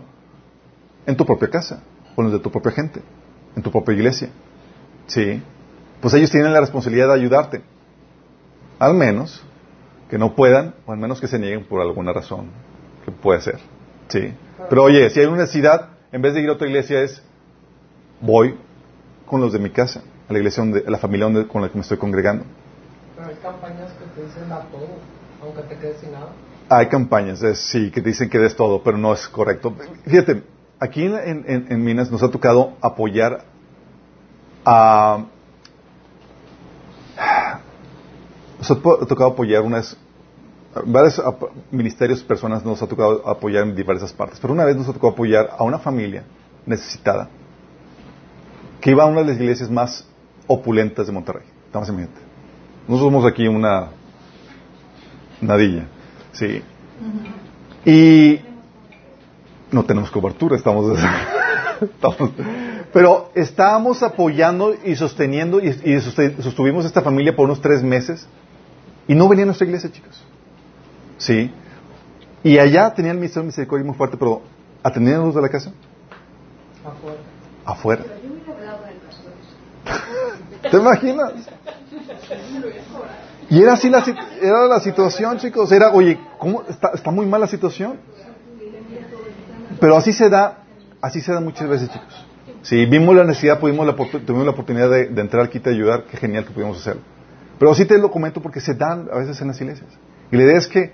en 1.08 1.18
tu 1.18 1.26
propia 1.26 1.50
casa, 1.50 1.82
con 2.16 2.26
los 2.26 2.34
de 2.34 2.40
tu 2.40 2.52
propia 2.52 2.72
gente, 2.72 3.02
en 3.56 3.64
tu 3.64 3.72
propia 3.72 3.96
iglesia. 3.96 4.30
¿Sí? 5.08 5.42
Pues 6.00 6.14
ellos 6.14 6.30
tienen 6.30 6.54
la 6.54 6.60
responsabilidad 6.60 7.08
de 7.08 7.14
ayudarte. 7.14 7.62
Al 8.80 8.94
menos 8.94 9.44
que 10.10 10.18
no 10.18 10.36
puedan, 10.36 10.76
o 10.86 10.92
al 10.92 10.98
menos 10.98 11.20
que 11.20 11.28
se 11.28 11.40
nieguen 11.40 11.66
por 11.66 11.82
alguna 11.82 12.14
razón, 12.14 12.48
que 13.04 13.12
puede 13.12 13.42
ser. 13.42 13.60
¿Sí? 14.08 14.34
Pero 14.70 14.84
oye, 14.84 15.10
si 15.10 15.20
hay 15.20 15.26
una 15.26 15.38
necesidad, 15.38 15.90
en 16.12 16.22
vez 16.22 16.34
de 16.34 16.42
ir 16.42 16.50
a 16.50 16.54
otra 16.54 16.68
iglesia 16.68 17.02
es, 17.02 17.22
voy 18.22 18.56
con 19.26 19.42
los 19.42 19.52
de 19.52 19.60
mi 19.60 19.70
casa, 19.70 20.02
a 20.30 20.34
la 20.34 20.40
iglesia, 20.40 20.64
donde, 20.64 20.84
a 20.86 20.90
la 20.90 20.98
familia 20.98 21.26
donde, 21.26 21.48
con 21.48 21.62
la 21.62 21.70
que 21.70 21.76
me 21.76 21.82
estoy 21.82 21.98
congregando. 21.98 22.46
Pero 23.16 23.30
hay 23.30 23.36
campañas 23.36 23.92
que 23.94 24.06
te 24.22 24.28
dicen 24.28 24.50
dar 24.50 24.68
todo, 24.68 24.88
aunque 25.42 25.62
te 25.64 25.76
quedes 25.80 25.98
sin 26.00 26.12
nada. 26.12 26.30
Hay 26.70 26.88
campañas, 26.88 27.40
sí, 27.60 27.92
que 27.92 28.02
te 28.02 28.10
dicen 28.10 28.30
que 28.30 28.40
des 28.40 28.56
todo, 28.56 28.84
pero 28.84 28.98
no 28.98 29.14
es 29.14 29.28
correcto. 29.28 29.74
Fíjate, 30.06 30.44
aquí 30.80 31.04
en, 31.04 31.66
en 31.70 31.84
Minas 31.84 32.12
nos 32.12 32.24
ha 32.24 32.30
tocado 32.30 32.74
apoyar 32.82 33.46
a 34.66 35.26
nos 38.58 38.72
ha 38.72 38.76
tocado 38.76 39.32
apoyar 39.32 39.62
unas, 39.62 39.98
varios 40.86 41.22
ministerios, 41.72 42.24
personas 42.24 42.64
nos 42.66 42.82
ha 42.82 42.88
tocado 42.88 43.28
apoyar 43.28 43.64
en 43.64 43.76
diversas 43.76 44.14
partes, 44.14 44.40
pero 44.40 44.54
una 44.54 44.66
vez 44.66 44.76
nos 44.76 44.88
ha 44.90 44.94
tocado 44.94 45.14
apoyar 45.14 45.50
a 45.58 45.64
una 45.64 45.80
familia 45.80 46.24
necesitada 46.66 47.30
que 48.82 48.92
iba 48.92 49.04
a 49.04 49.08
una 49.08 49.22
de 49.22 49.28
las 49.28 49.38
iglesias 49.38 49.70
más 49.70 50.08
opulentas 50.48 51.08
de 51.08 51.14
Monterrey. 51.14 51.46
Estamos 51.66 51.90
en 51.90 51.96
mente. 51.96 52.22
Nosotros 52.88 53.12
somos 53.12 53.26
aquí 53.26 53.48
una 53.48 53.90
nadilla, 55.42 55.88
sí. 56.32 56.62
Y 57.86 58.40
no 59.72 59.84
tenemos 59.84 60.10
cobertura, 60.10 60.56
estamos, 60.56 60.98
estamos 61.82 62.32
Pero 62.94 63.32
estábamos 63.36 64.02
apoyando 64.02 64.76
y 64.84 64.96
sosteniendo 64.96 65.60
y, 65.60 66.00
sostuvimos 66.02 66.86
esta 66.86 67.02
familia 67.02 67.36
por 67.36 67.46
unos 67.46 67.62
tres 67.62 67.84
meses 67.84 68.28
y 69.08 69.16
no 69.16 69.28
venía 69.28 69.44
a 69.44 69.48
nuestra 69.48 69.66
iglesia, 69.66 69.92
chicos. 69.92 70.24
Sí. 71.18 71.52
Y 72.44 72.58
allá 72.60 72.94
tenían 72.94 73.16
el 73.16 73.20
ministerio 73.20 73.44
de 73.44 73.48
misericordia 73.48 73.86
muy 73.86 73.96
fuerte, 73.96 74.18
pero 74.18 74.42
atendían 74.84 75.22
a 75.22 75.26
los 75.26 75.36
de 75.36 75.42
la 75.42 75.50
casa 75.50 75.72
Afuera. 76.86 77.18
afuera. 77.66 78.04
¿Te 80.72 80.78
imaginas? 80.78 81.34
Y 83.50 83.62
era 83.62 83.74
así 83.74 83.90
la, 83.90 84.04
era 84.42 84.68
la 84.68 84.80
situación, 84.80 85.38
chicos. 85.38 85.72
Era, 85.72 85.92
oye, 85.92 86.20
¿cómo 86.38 86.64
está, 86.68 86.92
está 86.94 87.12
muy 87.12 87.26
mal 87.26 87.42
la 87.42 87.48
situación? 87.48 88.00
Pero 89.80 89.96
así 89.96 90.12
se 90.14 90.30
da, 90.30 90.64
así 91.02 91.22
se 91.22 91.32
da 91.32 91.40
muchas 91.40 91.68
veces, 91.68 91.90
chicos. 91.90 92.27
Si 92.68 92.86
vimos 92.86 93.16
la 93.16 93.24
necesidad, 93.24 93.62
pudimos 93.62 93.88
la, 93.88 93.96
tuvimos 93.96 94.44
la 94.44 94.52
oportunidad 94.52 94.90
de, 94.90 95.22
entrar 95.22 95.46
aquí 95.46 95.62
y 95.64 95.70
ayudar, 95.70 96.04
qué 96.04 96.18
genial 96.18 96.44
que 96.44 96.52
pudimos 96.52 96.78
hacerlo. 96.78 97.02
Pero 97.58 97.74
sí 97.74 97.86
te 97.86 97.98
lo 97.98 98.12
comento 98.12 98.42
porque 98.42 98.60
se 98.60 98.74
dan 98.74 99.08
a 99.10 99.20
veces 99.20 99.40
en 99.40 99.48
las 99.48 99.62
iglesias. 99.62 99.88
Y 100.34 100.36
la 100.36 100.44
idea 100.44 100.58
es 100.58 100.68
que, 100.68 100.92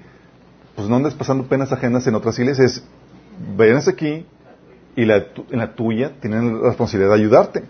pues 0.76 0.88
no 0.88 0.97
andes 0.97 1.15
pasando 1.15 1.47
penas 1.47 1.71
ajenas 1.71 2.05
en 2.05 2.13
otras 2.13 2.38
iglesias. 2.38 2.78
Es, 2.78 2.84
Vienes 3.57 3.88
aquí 3.88 4.24
y 4.95 5.05
la, 5.05 5.26
en 5.49 5.57
la 5.57 5.74
tuya 5.74 6.11
tienen 6.21 6.61
la 6.61 6.67
responsabilidad 6.67 7.09
de 7.09 7.19
ayudarte. 7.19 7.63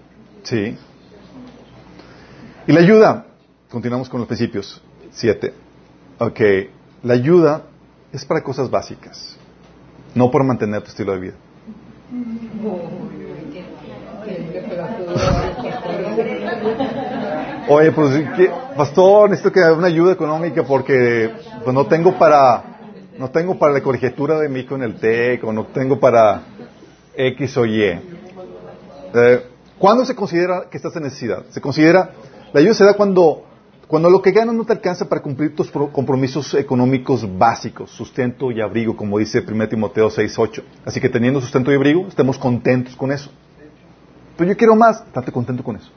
¿Sí? 0.43 0.78
Y 2.68 2.74
la 2.74 2.82
ayuda, 2.82 3.28
continuamos 3.70 4.10
con 4.10 4.20
los 4.20 4.28
principios. 4.28 4.82
Siete. 5.12 5.54
Ok, 6.18 6.41
la 7.04 7.14
ayuda 7.14 7.68
es 8.12 8.26
para 8.26 8.43
cosas 8.43 8.70
básicas, 8.70 9.38
no 10.14 10.30
para 10.30 10.43
mantener 10.43 10.82
tu 10.82 10.89
estilo 10.89 11.14
de 11.14 11.20
vida. 11.20 11.36
Le 12.12 12.20
pegaste 12.20 12.58
duro 12.60 12.74
al 12.74 14.04
pastor. 14.04 14.13
Oye, 17.70 17.92
pues, 17.92 18.30
¿qué? 18.36 18.52
pastor, 18.76 19.30
necesito 19.30 19.52
que 19.54 19.62
una 19.62 19.88
ayuda 19.88 20.12
económica 20.14 20.64
porque 20.64 21.32
pues, 21.64 21.74
no 21.74 21.86
tengo 21.88 22.18
para 22.18 22.64
no 23.18 23.30
tengo 23.30 23.58
para 23.58 23.74
la 23.74 23.82
colegiatura 23.82 24.40
de 24.40 24.50
mi 24.50 24.62
hijo 24.62 24.76
en 24.76 24.84
el 24.84 24.96
TEC 24.96 25.44
o 25.44 25.54
no 25.54 25.66
tengo 25.68 26.00
para 26.00 26.42
X 27.16 27.58
o 27.58 27.66
Y. 27.66 27.84
Eh, 27.84 28.02
¿Cuándo 29.78 30.04
se 30.06 30.16
considera 30.16 30.66
que 30.70 30.78
estás 30.78 30.96
en 30.96 31.04
necesidad? 31.04 31.44
Se 31.52 31.62
considera, 31.62 32.10
la 32.52 32.60
ayuda 32.60 32.74
se 32.74 32.84
da 32.86 32.96
cuando, 32.96 33.44
cuando 33.88 34.10
lo 34.10 34.22
que 34.22 34.32
ganas 34.32 34.56
no 34.56 34.66
te 34.66 34.74
alcanza 34.74 35.08
para 35.08 35.22
cumplir 35.22 35.56
tus 35.56 35.70
pro- 35.70 35.92
compromisos 35.92 36.54
económicos 36.56 37.26
básicos, 37.38 37.92
sustento 37.92 38.52
y 38.52 38.62
abrigo, 38.62 38.96
como 38.98 39.20
dice 39.20 39.44
1 39.48 39.70
Timoteo 39.70 40.10
6.8. 40.10 40.64
Así 40.86 41.00
que 41.00 41.10
teniendo 41.10 41.40
sustento 41.40 41.72
y 41.72 41.76
abrigo, 41.76 42.08
estemos 42.08 42.38
contentos 42.40 42.96
con 42.96 43.12
eso. 43.12 43.30
Pero 44.38 44.50
yo 44.52 44.58
quiero 44.58 44.76
más, 44.76 45.02
estate 45.02 45.32
contento 45.32 45.64
con 45.64 45.76
eso. 45.76 45.90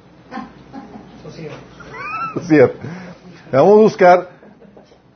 Es 2.40 2.48
cierto. 2.48 2.78
Vamos 3.52 3.72
a 3.78 3.80
buscar 3.82 4.30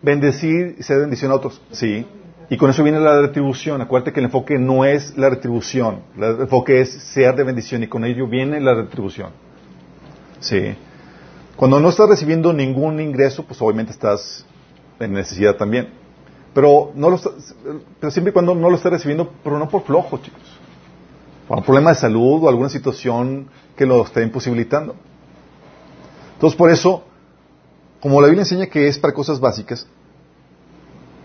bendecir 0.03 0.77
y 0.79 0.83
ser 0.83 1.01
bendición 1.01 1.31
a 1.31 1.35
otros. 1.35 1.61
Sí. 1.73 2.07
Y 2.49 2.57
con 2.57 2.71
eso 2.71 2.83
viene 2.83 2.99
la 2.99 3.21
retribución. 3.21 3.81
Acuérdate 3.81 4.13
que 4.13 4.21
el 4.21 4.27
enfoque 4.27 4.59
no 4.59 4.85
es 4.85 5.17
la 5.17 5.29
retribución. 5.31 6.01
El 6.17 6.41
enfoque 6.41 6.81
es 6.81 6.91
ser 6.91 7.37
de 7.37 7.45
bendición 7.45 7.83
y 7.83 7.87
con 7.89 8.05
ello 8.05 8.27
viene 8.27 8.61
la 8.61 8.75
retribución. 8.75 9.31
Sí. 10.41 10.75
Cuando 11.57 11.79
no 11.79 11.91
estás 11.91 12.09
recibiendo 12.09 12.53
ningún 12.53 13.01
ingreso, 13.01 13.45
pues 13.45 13.61
obviamente 13.61 13.93
estás 13.93 14.47
en 14.99 15.13
necesidad 15.13 15.57
también. 15.57 15.91
Pero, 16.55 16.91
no 16.95 17.11
lo 17.11 17.17
estás- 17.17 17.55
pero 18.01 18.11
siempre 18.11 18.31
y 18.31 18.33
cuando 18.33 18.55
no 18.55 18.71
lo 18.71 18.77
estás 18.77 18.93
recibiendo, 18.93 19.31
pero 19.45 19.59
no 19.59 19.69
por 19.69 19.85
flojo, 19.85 20.19
chicos. 20.19 20.41
Por 21.51 21.59
un 21.59 21.65
problema 21.65 21.91
de 21.91 21.97
salud 21.97 22.45
o 22.45 22.49
alguna 22.49 22.69
situación 22.69 23.49
que 23.75 23.85
lo 23.85 24.05
esté 24.05 24.23
imposibilitando. 24.23 24.95
Entonces, 26.35 26.57
por 26.57 26.71
eso, 26.71 27.03
como 27.99 28.21
la 28.21 28.29
Biblia 28.29 28.43
enseña 28.43 28.67
que 28.67 28.87
es 28.87 29.01
para 29.01 29.13
cosas 29.13 29.41
básicas, 29.41 29.85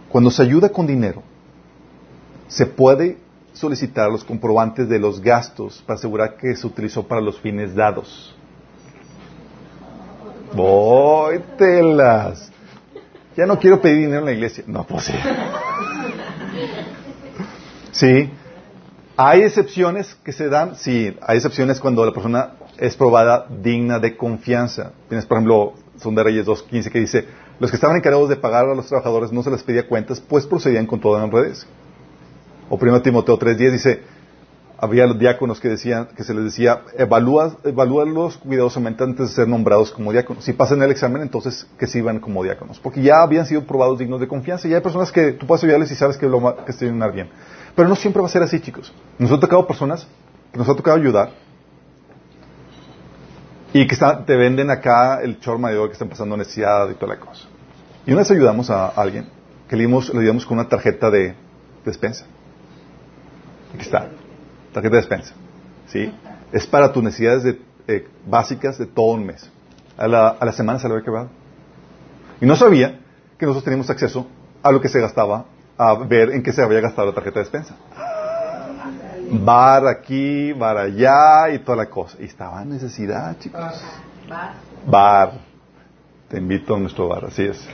cuando 0.09 0.31
se 0.31 0.41
ayuda 0.41 0.69
con 0.69 0.87
dinero, 0.87 1.21
se 2.47 2.65
puede 2.65 3.19
solicitar 3.53 4.09
los 4.09 4.23
comprobantes 4.23 4.89
de 4.89 4.97
los 4.97 5.21
gastos 5.21 5.83
para 5.85 5.99
asegurar 5.99 6.37
que 6.37 6.55
se 6.55 6.65
utilizó 6.65 7.03
para 7.03 7.21
los 7.21 7.39
fines 7.39 7.75
dados. 7.75 8.35
Voy, 10.55 11.39
telas. 11.55 12.51
Ya 13.37 13.45
no 13.45 13.59
quiero 13.59 13.79
pedir 13.79 13.97
dinero 13.97 14.21
en 14.21 14.25
la 14.25 14.31
iglesia. 14.31 14.63
No, 14.65 14.87
pues 14.87 15.03
sí. 15.03 15.13
Sí. 17.91 18.31
¿Hay 19.17 19.43
excepciones 19.43 20.13
que 20.25 20.33
se 20.33 20.49
dan? 20.49 20.75
Sí, 20.75 21.15
hay 21.21 21.37
excepciones 21.37 21.79
cuando 21.79 22.05
la 22.05 22.11
persona 22.11 22.55
es 22.77 22.97
probada 22.97 23.47
digna 23.49 23.97
de 23.99 24.17
confianza. 24.17 24.91
Tienes, 25.07 25.25
por 25.25 25.37
ejemplo, 25.37 25.73
Son 25.97 26.13
de 26.13 26.23
Reyes 26.23 26.45
2.15 26.45 26.91
que 26.91 26.99
dice, 26.99 27.25
los 27.59 27.71
que 27.71 27.77
estaban 27.77 27.95
encargados 27.95 28.27
de 28.27 28.35
pagar 28.35 28.65
a 28.65 28.75
los 28.75 28.87
trabajadores 28.87 29.31
no 29.31 29.41
se 29.41 29.51
les 29.51 29.63
pedía 29.63 29.87
cuentas, 29.87 30.19
pues 30.19 30.45
procedían 30.45 30.85
con 30.85 30.99
toda 30.99 31.23
honradez. 31.23 31.65
O 32.69 32.75
1 32.75 33.01
Timoteo 33.01 33.39
3.10 33.39 33.71
dice, 33.71 34.01
había 34.77 35.07
los 35.07 35.17
diáconos 35.17 35.61
que 35.61 35.69
decían, 35.69 36.09
que 36.15 36.25
se 36.25 36.33
les 36.33 36.43
decía, 36.43 36.81
evalúa, 36.97 37.57
evalúalos 37.63 38.37
cuidadosamente 38.37 39.03
antes 39.03 39.29
de 39.29 39.35
ser 39.35 39.47
nombrados 39.47 39.91
como 39.91 40.11
diáconos. 40.11 40.43
Si 40.43 40.51
pasan 40.51 40.81
el 40.81 40.91
examen, 40.91 41.21
entonces 41.21 41.65
que 41.79 41.87
sirvan 41.87 42.19
como 42.19 42.43
diáconos. 42.43 42.79
Porque 42.79 43.01
ya 43.01 43.21
habían 43.21 43.45
sido 43.45 43.63
probados 43.63 43.97
dignos 43.97 44.19
de 44.19 44.27
confianza. 44.27 44.67
Y 44.67 44.73
hay 44.73 44.81
personas 44.81 45.11
que 45.13 45.31
tú 45.31 45.47
puedes 45.47 45.63
ayudarles 45.63 45.91
y 45.91 45.95
sabes 45.95 46.17
que, 46.17 46.27
lo, 46.27 46.65
que 46.65 46.71
estén 46.71 46.99
bien. 47.13 47.29
Pero 47.75 47.89
no 47.89 47.95
siempre 47.95 48.21
va 48.21 48.27
a 48.27 48.31
ser 48.31 48.43
así, 48.43 48.59
chicos. 48.59 48.93
Nos 49.19 49.31
ha 49.31 49.39
tocado 49.39 49.67
personas 49.67 50.07
que 50.51 50.57
nos 50.59 50.69
ha 50.69 50.75
tocado 50.75 50.97
ayudar 50.97 51.31
y 53.73 53.85
que 53.87 53.93
está- 53.93 54.23
te 54.25 54.35
venden 54.35 54.69
acá 54.69 55.21
el 55.21 55.39
chor 55.39 55.59
mayor 55.59 55.87
que 55.89 55.93
están 55.93 56.07
pasando 56.09 56.37
necesidad 56.37 56.89
y 56.89 56.93
toda 56.93 57.15
la 57.15 57.19
cosa. 57.19 57.47
Y 58.05 58.11
una 58.11 58.19
vez 58.21 58.31
ayudamos 58.31 58.69
a 58.69 58.87
alguien 58.87 59.27
que 59.67 59.75
le 59.75 59.83
dimos, 59.83 60.13
le 60.13 60.21
dimos 60.21 60.45
con 60.45 60.57
una 60.59 60.69
tarjeta 60.69 61.09
de 61.09 61.35
despensa. 61.83 62.25
Aquí 63.73 63.81
está, 63.83 64.07
tarjeta 64.73 64.95
de 64.95 65.01
despensa. 65.01 65.33
¿Sí? 65.87 66.13
Es 66.51 66.65
para 66.67 66.93
tus 66.93 67.03
necesidades 67.03 67.43
de- 67.43 67.61
eh, 67.87 68.07
básicas 68.25 68.77
de 68.77 68.85
todo 68.85 69.07
un 69.13 69.25
mes. 69.25 69.49
A 69.97 70.07
la, 70.07 70.29
a 70.29 70.45
la 70.45 70.51
semana 70.53 70.79
se 70.79 70.87
le 70.87 70.93
había 70.93 71.03
quebrado. 71.05 71.29
Y 72.41 72.45
no 72.45 72.55
sabía 72.55 72.99
que 73.37 73.45
nosotros 73.45 73.63
teníamos 73.65 73.89
acceso 73.89 74.27
a 74.63 74.71
lo 74.71 74.81
que 74.81 74.89
se 74.89 74.99
gastaba, 74.99 75.45
a 75.77 75.93
ver 75.95 76.31
en 76.31 76.43
qué 76.43 76.53
se 76.53 76.61
había 76.61 76.79
gastado 76.79 77.09
la 77.09 77.13
tarjeta 77.13 77.39
de 77.39 77.43
despensa. 77.43 77.75
Bar 79.31 79.87
aquí, 79.87 80.53
bar 80.53 80.77
allá 80.77 81.49
y 81.53 81.59
toda 81.59 81.77
la 81.77 81.89
cosa. 81.89 82.17
Y 82.19 82.25
estaba 82.25 82.61
en 82.61 82.69
necesidad, 82.69 83.37
chicos. 83.39 83.83
Bar. 84.85 85.33
Te 86.29 86.37
invito 86.37 86.75
a 86.75 86.79
nuestro 86.79 87.07
bar, 87.07 87.25
así 87.25 87.43
es. 87.43 87.67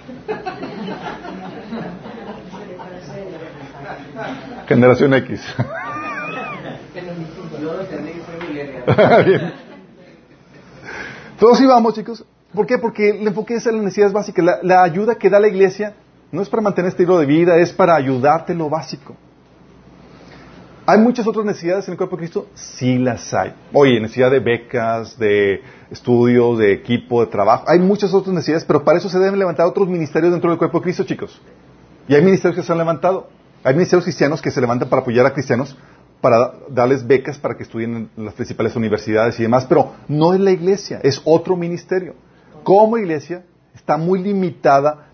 Generación 4.67 5.13
X. 5.13 5.41
Todos 11.39 11.61
íbamos, 11.61 11.93
chicos. 11.93 12.25
¿Por 12.53 12.67
qué? 12.67 12.77
Porque 12.77 13.09
el 13.09 13.27
enfoque 13.27 13.55
es 13.55 13.65
en 13.65 13.75
las 13.75 13.85
necesidades 13.85 14.13
básicas. 14.13 14.59
La 14.63 14.83
ayuda 14.83 15.15
que 15.15 15.29
da 15.29 15.39
la 15.39 15.47
iglesia 15.47 15.93
no 16.31 16.41
es 16.41 16.49
para 16.49 16.61
mantener 16.61 16.89
estilo 16.89 17.17
de 17.19 17.25
vida, 17.25 17.57
es 17.57 17.73
para 17.73 17.95
ayudarte 17.95 18.53
en 18.53 18.59
lo 18.59 18.69
básico. 18.69 19.15
¿Hay 20.85 20.97
muchas 20.97 21.27
otras 21.27 21.45
necesidades 21.45 21.87
en 21.87 21.93
el 21.93 21.97
cuerpo 21.97 22.15
de 22.15 22.21
Cristo? 22.21 22.47
Sí 22.53 22.97
las 22.97 23.33
hay. 23.33 23.53
Oye, 23.71 23.99
necesidad 23.99 24.31
de 24.31 24.39
becas, 24.39 25.17
de 25.17 25.61
estudios, 25.91 26.57
de 26.57 26.73
equipo, 26.73 27.23
de 27.23 27.27
trabajo. 27.31 27.65
Hay 27.67 27.79
muchas 27.79 28.13
otras 28.13 28.33
necesidades, 28.33 28.65
pero 28.65 28.83
para 28.83 28.97
eso 28.97 29.07
se 29.07 29.19
deben 29.19 29.37
levantar 29.37 29.67
otros 29.67 29.87
ministerios 29.87 30.31
dentro 30.31 30.49
del 30.49 30.57
cuerpo 30.57 30.79
de 30.79 30.83
Cristo, 30.83 31.03
chicos. 31.03 31.39
Y 32.07 32.15
hay 32.15 32.23
ministerios 32.23 32.55
que 32.55 32.63
se 32.63 32.71
han 32.71 32.79
levantado. 32.79 33.29
Hay 33.63 33.73
ministerios 33.75 34.05
cristianos 34.05 34.41
que 34.41 34.49
se 34.49 34.59
levantan 34.59 34.89
para 34.89 35.03
apoyar 35.03 35.25
a 35.25 35.33
cristianos, 35.33 35.77
para 36.19 36.53
darles 36.67 37.05
becas 37.05 37.37
para 37.37 37.55
que 37.55 37.63
estudien 37.63 38.09
en 38.17 38.25
las 38.25 38.33
principales 38.33 38.75
universidades 38.75 39.39
y 39.39 39.43
demás, 39.43 39.65
pero 39.65 39.93
no 40.07 40.33
es 40.33 40.39
la 40.39 40.51
iglesia, 40.51 40.99
es 41.03 41.21
otro 41.25 41.55
ministerio. 41.55 42.15
Como 42.63 42.97
iglesia 42.97 43.43
está 43.75 43.97
muy 43.97 44.19
limitada 44.19 45.10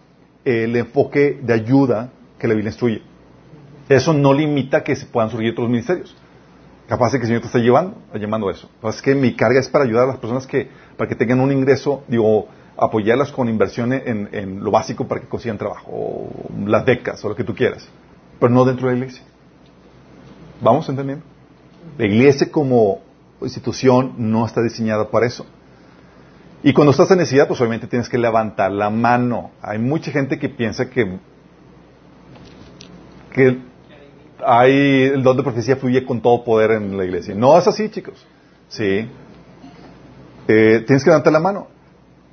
el 0.47 0.75
enfoque 0.77 1.39
de 1.43 1.53
ayuda 1.53 2.09
que 2.39 2.47
la 2.47 2.53
Biblia 2.53 2.69
instruye. 2.69 3.01
Eso 3.89 4.13
no 4.13 4.33
limita 4.33 4.83
que 4.83 4.95
se 4.95 5.05
puedan 5.05 5.29
surgir 5.29 5.51
otros 5.51 5.69
ministerios. 5.69 6.15
Capaz 6.87 7.11
de 7.11 7.19
que 7.19 7.23
el 7.23 7.27
Señor 7.27 7.41
te 7.41 7.47
está 7.47 7.59
llevando, 7.59 7.97
llamando 8.13 8.47
a 8.47 8.53
eso. 8.53 8.69
Es 8.83 9.01
que 9.01 9.13
mi 9.13 9.35
carga 9.35 9.59
es 9.59 9.67
para 9.67 9.83
ayudar 9.83 10.05
a 10.05 10.07
las 10.07 10.17
personas 10.17 10.47
que, 10.47 10.69
para 10.95 11.09
que 11.09 11.15
tengan 11.15 11.41
un 11.41 11.51
ingreso, 11.51 12.03
digo, 12.07 12.47
apoyarlas 12.77 13.31
con 13.31 13.49
inversión 13.49 13.91
en, 13.91 14.29
en 14.31 14.63
lo 14.63 14.71
básico 14.71 15.05
para 15.05 15.19
que 15.19 15.27
consigan 15.27 15.57
trabajo, 15.57 15.91
o 15.91 16.29
las 16.65 16.85
becas, 16.85 17.23
o 17.25 17.29
lo 17.29 17.35
que 17.35 17.43
tú 17.43 17.53
quieras. 17.53 17.85
Pero 18.39 18.53
no 18.53 18.63
dentro 18.63 18.87
de 18.87 18.93
la 18.93 18.99
iglesia. 18.99 19.23
¿Vamos 20.61 20.87
entendiendo? 20.87 21.25
La 21.97 22.05
iglesia 22.05 22.49
como 22.49 23.01
institución 23.41 24.13
no 24.17 24.45
está 24.45 24.61
diseñada 24.61 25.09
para 25.09 25.25
eso. 25.25 25.45
Y 26.63 26.73
cuando 26.73 26.91
estás 26.91 27.11
en 27.11 27.19
necesidad, 27.19 27.47
pues 27.47 27.59
obviamente 27.61 27.87
tienes 27.87 28.09
que 28.09 28.17
levantar 28.17 28.71
la 28.71 28.89
mano. 28.89 29.51
Hay 29.61 29.77
mucha 29.77 30.11
gente 30.11 30.39
que 30.39 30.49
piensa 30.49 30.89
que, 30.89 31.19
que 33.31 33.59
hay 34.43 35.03
el 35.03 35.23
don 35.23 35.37
de 35.37 35.43
profecía 35.43 35.75
fluye 35.75 36.05
con 36.05 36.21
todo 36.21 36.43
poder 36.43 36.71
en 36.71 36.97
la 36.97 37.05
iglesia. 37.05 37.35
No 37.35 37.57
es 37.57 37.67
así, 37.67 37.89
chicos. 37.89 38.25
Sí. 38.69 39.07
Eh, 40.47 40.83
tienes 40.85 41.03
que 41.03 41.09
levantar 41.09 41.31
la 41.31 41.39
mano. 41.39 41.67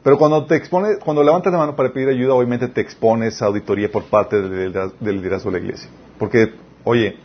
Pero 0.03 0.19
cuando 0.19 0.45
te 0.45 0.57
expones, 0.57 0.99
cuando 1.03 1.23
levantas 1.23 1.53
la 1.53 1.59
mano 1.59 1.77
para 1.77 1.93
pedir 1.93 2.09
ayuda, 2.09 2.35
obviamente 2.35 2.69
te 2.69 2.81
expones 2.81 3.41
a 3.41 3.47
auditoría 3.47 3.91
por 3.91 4.05
parte 4.05 4.41
del, 4.41 4.73
liderazgo 5.01 5.51
de 5.51 5.59
la 5.59 5.65
iglesia. 5.65 5.89
Porque, 6.19 6.53
oye, 6.85 7.17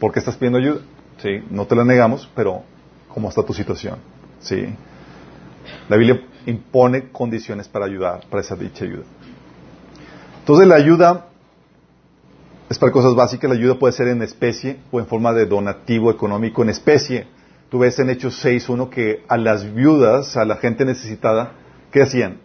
¿por 0.00 0.12
qué 0.12 0.18
estás 0.18 0.36
pidiendo 0.36 0.58
ayuda? 0.58 0.80
Sí, 1.18 1.44
no 1.50 1.66
te 1.66 1.76
la 1.76 1.84
negamos, 1.84 2.28
pero 2.34 2.62
¿cómo 3.08 3.28
está 3.28 3.44
tu 3.44 3.54
situación? 3.54 3.98
Sí. 4.40 4.74
La 5.88 5.96
Biblia 5.96 6.20
impone 6.46 7.10
condiciones 7.10 7.68
para 7.68 7.86
ayudar, 7.86 8.26
para 8.28 8.42
esa 8.42 8.56
dicha 8.56 8.84
ayuda. 8.84 9.04
Entonces 10.40 10.66
la 10.66 10.76
ayuda 10.76 11.26
es 12.68 12.78
para 12.78 12.92
cosas 12.92 13.14
básicas, 13.14 13.50
la 13.50 13.56
ayuda 13.56 13.78
puede 13.78 13.92
ser 13.92 14.08
en 14.08 14.22
especie 14.22 14.78
o 14.90 15.00
en 15.00 15.06
forma 15.06 15.32
de 15.32 15.46
donativo 15.46 16.10
económico 16.10 16.62
en 16.62 16.70
especie. 16.70 17.26
Tú 17.68 17.80
ves 17.80 17.98
en 17.98 18.10
Hechos 18.10 18.44
6.1 18.44 18.90
que 18.90 19.24
a 19.28 19.36
las 19.36 19.74
viudas, 19.74 20.36
a 20.36 20.44
la 20.44 20.56
gente 20.56 20.84
necesitada, 20.84 21.52
¿qué 21.90 22.02
hacían? 22.02 22.38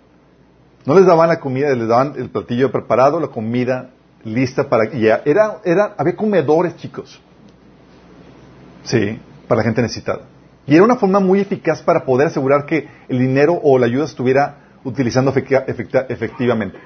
No 0.86 0.96
les 0.96 1.06
daban 1.06 1.30
la 1.30 1.40
comida, 1.40 1.74
les 1.74 1.88
daban 1.88 2.14
el 2.18 2.30
platillo 2.30 2.72
preparado, 2.72 3.20
la 3.20 3.28
comida 3.28 3.92
lista 4.24 4.70
para... 4.70 4.94
Y 4.94 5.08
era, 5.08 5.62
era, 5.64 5.96
había 5.98 6.16
comedores, 6.16 6.76
chicos. 6.76 7.20
Sí, 8.84 9.20
para 9.48 9.60
la 9.60 9.64
gente 9.64 9.82
necesitada. 9.82 10.22
Y 10.68 10.76
era 10.76 10.84
una 10.84 10.96
forma 10.96 11.20
muy 11.20 11.40
eficaz 11.40 11.82
para 11.82 12.06
poder 12.06 12.28
asegurar 12.28 12.66
que 12.66 12.88
el 13.08 13.20
dinero 13.20 13.60
o 13.62 13.78
la 13.78 13.86
ayuda 13.86 14.06
estuviera 14.06 14.58
utilizando 14.84 15.32
efectivamente. 15.32 16.78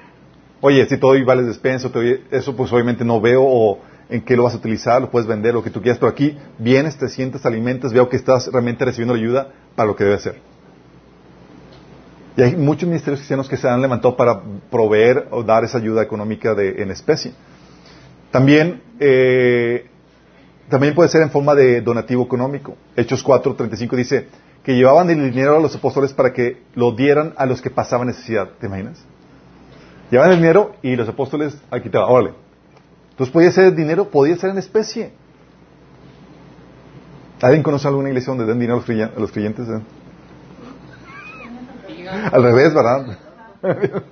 Oye, 0.60 0.86
si 0.86 0.98
todo 0.98 1.14
vale 1.24 1.42
despenso, 1.42 1.90
eso 2.30 2.56
pues 2.56 2.72
obviamente 2.72 3.04
no 3.04 3.20
veo 3.20 3.42
o 3.42 3.78
en 4.10 4.22
qué 4.22 4.36
lo 4.36 4.42
vas 4.42 4.54
a 4.54 4.58
utilizar, 4.58 5.00
lo 5.00 5.10
puedes 5.10 5.26
vender, 5.26 5.54
lo 5.54 5.62
que 5.62 5.70
tú 5.70 5.80
quieras, 5.80 5.98
pero 5.98 6.10
aquí 6.10 6.36
vienes, 6.58 6.98
te 6.98 7.08
sientes, 7.08 7.40
te 7.40 7.48
alimentas, 7.48 7.92
veo 7.92 8.08
que 8.08 8.16
estás 8.16 8.48
realmente 8.52 8.84
recibiendo 8.84 9.14
la 9.14 9.20
ayuda 9.20 9.48
para 9.74 9.86
lo 9.86 9.96
que 9.96 10.04
debe 10.04 10.18
ser. 10.18 10.36
Y 12.36 12.42
hay 12.42 12.56
muchos 12.56 12.88
ministerios 12.88 13.20
cristianos 13.20 13.48
que 13.48 13.56
se 13.56 13.68
han 13.68 13.80
levantado 13.80 14.16
para 14.16 14.42
proveer 14.70 15.28
o 15.30 15.42
dar 15.42 15.64
esa 15.64 15.78
ayuda 15.78 16.02
económica 16.02 16.54
de, 16.54 16.82
en 16.82 16.90
especie. 16.90 17.32
También, 18.30 18.82
eh, 18.98 19.86
también 20.70 20.94
puede 20.94 21.08
ser 21.08 21.22
en 21.22 21.30
forma 21.30 21.54
de 21.54 21.80
donativo 21.80 22.24
económico. 22.24 22.76
Hechos 22.96 23.24
4.35 23.24 23.96
dice 23.96 24.28
que 24.62 24.74
llevaban 24.74 25.10
el 25.10 25.30
dinero 25.30 25.56
a 25.56 25.60
los 25.60 25.74
apóstoles 25.74 26.12
para 26.12 26.32
que 26.32 26.62
lo 26.74 26.92
dieran 26.92 27.34
a 27.36 27.44
los 27.46 27.60
que 27.60 27.70
pasaban 27.70 28.06
necesidad. 28.06 28.48
¿Te 28.58 28.66
imaginas? 28.66 29.02
Llevaban 30.10 30.32
el 30.32 30.38
dinero 30.38 30.76
y 30.82 30.96
los 30.96 31.08
apóstoles 31.08 31.56
aquí 31.70 31.90
te 31.90 31.98
órale. 31.98 32.34
Entonces 33.10 33.32
podía 33.32 33.50
ser 33.50 33.74
dinero, 33.74 34.08
podía 34.08 34.36
ser 34.36 34.50
en 34.50 34.58
especie. 34.58 35.12
¿Alguien 37.42 37.62
conoce 37.62 37.88
alguna 37.88 38.08
iglesia 38.08 38.30
donde 38.30 38.46
den 38.46 38.58
dinero 38.58 38.82
a 38.86 39.20
los 39.20 39.32
creyentes? 39.32 39.66
Eh? 39.68 39.80
Al 42.32 42.42
revés, 42.42 42.74
¿verdad? 42.74 43.18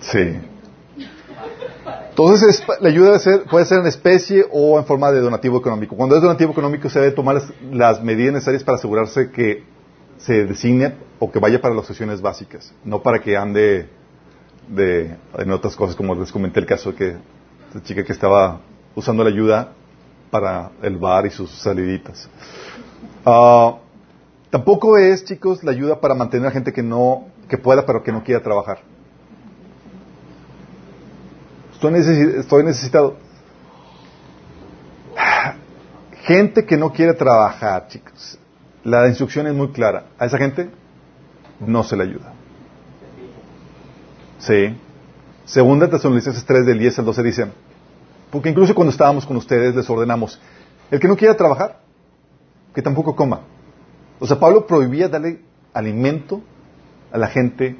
sí. 0.00 0.53
Entonces, 2.16 2.62
la 2.80 2.88
ayuda 2.90 3.18
puede 3.50 3.64
ser 3.64 3.80
en 3.80 3.88
especie 3.88 4.46
o 4.52 4.78
en 4.78 4.84
forma 4.84 5.10
de 5.10 5.18
donativo 5.18 5.58
económico. 5.58 5.96
Cuando 5.96 6.14
es 6.14 6.22
donativo 6.22 6.52
económico, 6.52 6.88
se 6.88 7.00
debe 7.00 7.10
tomar 7.10 7.42
las 7.72 8.04
medidas 8.04 8.34
necesarias 8.34 8.62
para 8.62 8.78
asegurarse 8.78 9.32
que 9.32 9.64
se 10.18 10.44
designe 10.44 10.94
o 11.18 11.32
que 11.32 11.40
vaya 11.40 11.60
para 11.60 11.74
las 11.74 11.86
sesiones 11.86 12.20
básicas, 12.20 12.72
no 12.84 13.02
para 13.02 13.18
que 13.18 13.36
ande 13.36 13.88
de, 14.68 15.16
en 15.38 15.50
otras 15.50 15.74
cosas, 15.74 15.96
como 15.96 16.14
les 16.14 16.30
comenté 16.30 16.60
el 16.60 16.66
caso 16.66 16.92
de 16.92 16.96
que 16.96 17.16
la 17.74 17.82
chica 17.82 18.04
que 18.04 18.12
estaba 18.12 18.60
usando 18.94 19.24
la 19.24 19.30
ayuda 19.30 19.72
para 20.30 20.70
el 20.82 20.96
bar 20.96 21.26
y 21.26 21.30
sus 21.30 21.50
saliditas. 21.50 22.28
Uh, 23.26 23.74
tampoco 24.50 24.98
es, 24.98 25.24
chicos, 25.24 25.64
la 25.64 25.72
ayuda 25.72 26.00
para 26.00 26.14
mantener 26.14 26.46
a 26.46 26.52
gente 26.52 26.72
que 26.72 26.84
no, 26.84 27.24
que 27.48 27.58
pueda, 27.58 27.84
pero 27.84 28.04
que 28.04 28.12
no 28.12 28.22
quiera 28.22 28.40
trabajar. 28.40 28.93
Estoy, 31.74 32.64
necesitado. 32.64 33.16
Gente 36.22 36.64
que 36.64 36.76
no 36.76 36.92
quiere 36.92 37.12
trabajar, 37.14 37.88
chicos. 37.88 38.38
La 38.82 39.08
instrucción 39.08 39.46
es 39.46 39.54
muy 39.54 39.68
clara. 39.68 40.06
A 40.18 40.26
esa 40.26 40.38
gente 40.38 40.70
no 41.60 41.82
se 41.82 41.96
le 41.96 42.04
ayuda. 42.04 42.32
Sí. 44.38 44.76
Segunda 45.44 45.88
Tesalonicenses 45.88 46.44
3 46.44 46.64
del 46.64 46.78
10 46.78 47.00
al 47.00 47.04
12 47.04 47.22
dice, 47.22 47.46
porque 48.30 48.48
incluso 48.48 48.74
cuando 48.74 48.90
estábamos 48.90 49.26
con 49.26 49.36
ustedes 49.36 49.74
les 49.74 49.88
ordenamos, 49.90 50.40
el 50.90 50.98
que 50.98 51.08
no 51.08 51.16
quiera 51.16 51.36
trabajar, 51.36 51.80
que 52.74 52.80
tampoco 52.80 53.14
coma. 53.14 53.40
O 54.20 54.26
sea, 54.26 54.40
Pablo 54.40 54.66
prohibía 54.66 55.08
darle 55.08 55.40
alimento 55.74 56.40
a 57.12 57.18
la 57.18 57.26
gente 57.26 57.76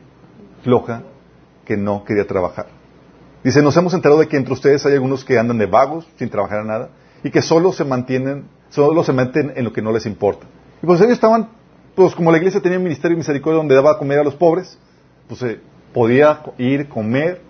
floja 0.62 1.02
que 1.64 1.76
no 1.76 2.04
quería 2.04 2.26
trabajar. 2.26 2.66
Dice, 3.44 3.60
nos 3.60 3.76
hemos 3.76 3.92
enterado 3.92 4.18
de 4.20 4.26
que 4.26 4.38
entre 4.38 4.54
ustedes 4.54 4.86
hay 4.86 4.94
algunos 4.94 5.22
que 5.22 5.38
andan 5.38 5.58
de 5.58 5.66
vagos, 5.66 6.08
sin 6.16 6.30
trabajar 6.30 6.60
a 6.60 6.64
nada, 6.64 6.88
y 7.22 7.30
que 7.30 7.42
solo 7.42 7.72
se 7.72 7.84
mantienen, 7.84 8.46
solo 8.70 9.04
se 9.04 9.12
meten 9.12 9.52
en 9.54 9.64
lo 9.64 9.72
que 9.72 9.82
no 9.82 9.92
les 9.92 10.06
importa. 10.06 10.46
Y 10.82 10.86
pues 10.86 10.98
ellos 11.02 11.12
estaban, 11.12 11.50
pues 11.94 12.14
como 12.14 12.32
la 12.32 12.38
iglesia 12.38 12.62
tenía 12.62 12.78
un 12.78 12.84
ministerio 12.84 13.16
de 13.16 13.18
misericordia 13.18 13.58
donde 13.58 13.74
daba 13.74 13.98
comer 13.98 14.18
a 14.18 14.24
los 14.24 14.34
pobres, 14.34 14.78
pues 15.28 15.40
se 15.40 15.60
podía 15.92 16.40
ir, 16.56 16.88
comer, 16.88 17.42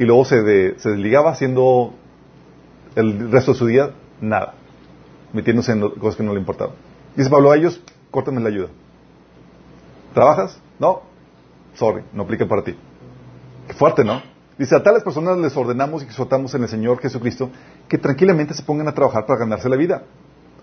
y 0.00 0.04
luego 0.04 0.24
se, 0.24 0.78
se 0.80 0.88
desligaba 0.90 1.30
haciendo 1.30 1.94
el 2.96 3.30
resto 3.30 3.52
de 3.52 3.58
su 3.58 3.66
día 3.66 3.90
nada, 4.20 4.54
metiéndose 5.32 5.72
en 5.72 5.90
cosas 5.90 6.16
que 6.16 6.24
no 6.24 6.32
le 6.34 6.40
importaban. 6.40 6.74
Dice 7.14 7.30
Pablo 7.30 7.52
a 7.52 7.56
ellos, 7.56 7.80
córtame 8.10 8.40
la 8.40 8.48
ayuda. 8.48 8.68
¿Trabajas? 10.12 10.58
No. 10.80 11.02
Sorry, 11.74 12.02
no 12.12 12.24
aplica 12.24 12.46
para 12.46 12.64
ti. 12.64 12.74
Qué 13.68 13.74
fuerte, 13.74 14.02
¿no? 14.02 14.29
Dice, 14.60 14.76
a 14.76 14.82
tales 14.82 15.02
personas 15.02 15.38
les 15.38 15.56
ordenamos 15.56 16.02
y 16.02 16.04
exhortamos 16.04 16.54
en 16.54 16.64
el 16.64 16.68
Señor 16.68 17.00
Jesucristo 17.00 17.48
que 17.88 17.96
tranquilamente 17.96 18.52
se 18.52 18.62
pongan 18.62 18.88
a 18.88 18.92
trabajar 18.92 19.24
para 19.24 19.38
ganarse 19.38 19.70
la 19.70 19.76
vida. 19.76 20.02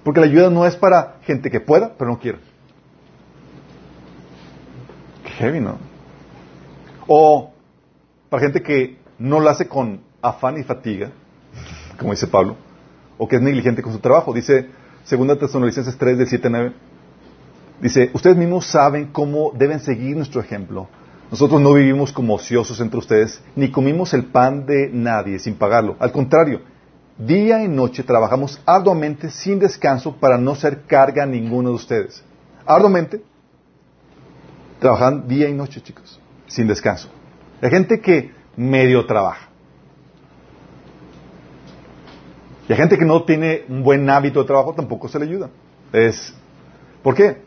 Porque 0.04 0.20
la 0.20 0.28
ayuda 0.28 0.52
no 0.52 0.68
es 0.68 0.76
para 0.76 1.16
gente 1.24 1.50
que 1.50 1.60
pueda, 1.60 1.96
pero 1.98 2.12
no 2.12 2.20
quiere. 2.20 2.38
Qué 5.24 5.32
heavy, 5.32 5.62
¿no? 5.62 5.80
O 7.08 7.52
para 8.30 8.44
gente 8.44 8.62
que 8.62 9.00
no 9.18 9.40
lo 9.40 9.50
hace 9.50 9.68
con 9.68 10.02
afán 10.22 10.60
y 10.60 10.64
fatiga, 10.64 11.10
como 11.98 12.12
dice 12.12 12.28
Pablo, 12.28 12.56
o 13.18 13.28
que 13.28 13.38
es 13.38 13.42
negligente 13.42 13.82
con 13.82 13.94
su 13.94 14.00
trabajo. 14.00 14.32
Dice 14.32 14.70
2 15.10 15.40
Tesalonicenses 15.40 15.98
3, 15.98 16.20
del 16.20 16.28
7 16.28 16.50
9. 16.52 16.74
Dice, 17.82 18.12
ustedes 18.14 18.38
mismos 18.38 18.68
saben 18.68 19.08
cómo 19.08 19.54
deben 19.56 19.80
seguir 19.80 20.16
nuestro 20.16 20.40
ejemplo. 20.40 20.88
Nosotros 21.30 21.60
no 21.62 21.74
vivimos 21.74 22.12
como 22.12 22.36
ociosos 22.36 22.80
entre 22.80 23.00
ustedes, 23.00 23.42
ni 23.56 23.70
comimos 23.70 24.14
el 24.14 24.26
pan 24.26 24.66
de 24.66 24.90
nadie 24.92 25.40
sin 25.40 25.56
pagarlo. 25.56 25.96
Al 26.00 26.12
contrario, 26.12 26.62
Día 27.18 27.64
y 27.64 27.68
noche 27.68 28.04
trabajamos 28.04 28.62
arduamente 28.66 29.32
sin 29.32 29.58
descanso 29.58 30.16
para 30.18 30.38
no 30.38 30.54
ser 30.54 30.84
carga 30.84 31.24
a 31.24 31.26
ninguno 31.26 31.70
de 31.70 31.76
ustedes. 31.76 32.24
Arduamente 32.64 33.24
trabajan 34.80 35.28
día 35.28 35.50
y 35.50 35.54
noche, 35.54 35.82
chicos, 35.82 36.20
sin 36.46 36.68
descanso. 36.68 37.10
Hay 37.60 37.72
gente 37.72 38.00
que 38.00 38.32
medio 38.56 39.08
trabaja. 39.08 39.50
Y 42.70 42.74
hay 42.74 42.78
gente 42.78 43.00
que 43.00 43.06
no 43.06 43.24
tiene 43.24 43.64
un 43.68 43.82
buen 43.82 44.08
hábito 44.10 44.42
de 44.42 44.46
trabajo, 44.46 44.76
tampoco 44.76 45.08
se 45.08 45.18
le 45.18 45.26
ayuda. 45.26 45.50
Es, 45.92 46.36
¿Por 47.02 47.16
qué? 47.16 47.47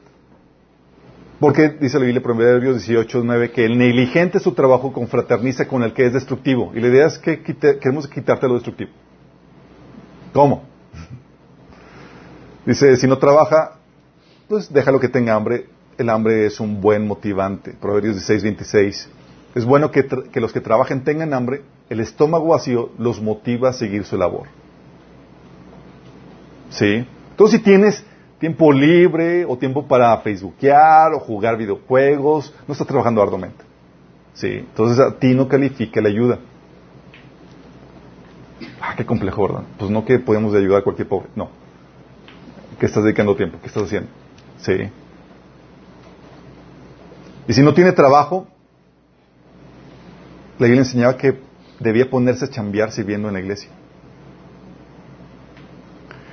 Porque 1.40 1.70
dice 1.70 1.98
la 1.98 2.04
Biblia, 2.04 2.22
Proverbios 2.22 2.86
18, 2.86 3.22
9, 3.24 3.50
que 3.50 3.64
el 3.64 3.78
negligente 3.78 4.38
su 4.38 4.52
trabajo 4.52 4.92
confraterniza 4.92 5.66
con 5.66 5.82
el 5.82 5.94
que 5.94 6.04
es 6.04 6.12
destructivo. 6.12 6.72
Y 6.74 6.80
la 6.80 6.88
idea 6.88 7.06
es 7.06 7.18
que 7.18 7.42
queremos 7.42 8.06
quitarte 8.06 8.46
lo 8.46 8.54
destructivo. 8.54 8.90
¿Cómo? 10.34 10.64
Dice, 12.66 12.94
si 12.98 13.06
no 13.06 13.16
trabaja, 13.16 13.78
pues 14.48 14.70
déjalo 14.70 15.00
que 15.00 15.08
tenga 15.08 15.34
hambre. 15.34 15.66
El 15.96 16.10
hambre 16.10 16.44
es 16.44 16.60
un 16.60 16.82
buen 16.82 17.06
motivante. 17.06 17.72
Proverbios 17.72 18.16
16, 18.16 18.42
26. 18.42 19.08
Es 19.54 19.64
bueno 19.64 19.90
que, 19.90 20.06
que 20.06 20.40
los 20.40 20.52
que 20.52 20.60
trabajen 20.60 21.04
tengan 21.04 21.32
hambre. 21.32 21.62
El 21.88 22.00
estómago 22.00 22.48
vacío 22.48 22.90
los 22.98 23.20
motiva 23.22 23.70
a 23.70 23.72
seguir 23.72 24.04
su 24.04 24.18
labor. 24.18 24.46
¿Sí? 26.68 27.06
Entonces, 27.30 27.58
si 27.58 27.64
tienes 27.64 28.04
tiempo 28.40 28.72
libre 28.72 29.44
o 29.44 29.56
tiempo 29.56 29.86
para 29.86 30.16
facebookear 30.18 31.12
o 31.12 31.20
jugar 31.20 31.58
videojuegos, 31.58 32.52
no 32.66 32.72
estás 32.72 32.86
trabajando 32.86 33.22
arduamente. 33.22 33.62
¿Sí? 34.32 34.48
Entonces, 34.48 34.98
a 34.98 35.16
ti 35.16 35.34
no 35.34 35.46
califica 35.46 36.00
la 36.00 36.08
ayuda. 36.08 36.38
Ah, 38.80 38.94
qué 38.96 39.04
complejo, 39.04 39.42
¿verdad? 39.42 39.64
Pues 39.78 39.90
no 39.90 40.04
que 40.04 40.18
podemos 40.18 40.54
ayudar 40.54 40.80
a 40.80 40.82
cualquier 40.82 41.06
pobre. 41.06 41.28
No. 41.36 41.50
¿Qué 42.78 42.86
estás 42.86 43.04
dedicando 43.04 43.36
tiempo? 43.36 43.58
¿Qué 43.60 43.66
estás 43.66 43.84
haciendo? 43.84 44.08
Sí. 44.56 44.90
Y 47.46 47.52
si 47.52 47.62
no 47.62 47.74
tiene 47.74 47.92
trabajo, 47.92 48.46
la 50.58 50.66
Biblia 50.66 50.80
enseñaba 50.82 51.18
que 51.18 51.38
debía 51.78 52.08
ponerse 52.08 52.46
a 52.46 52.48
chambear 52.48 52.90
sirviendo 52.90 53.28
en 53.28 53.34
la 53.34 53.40
iglesia. 53.40 53.70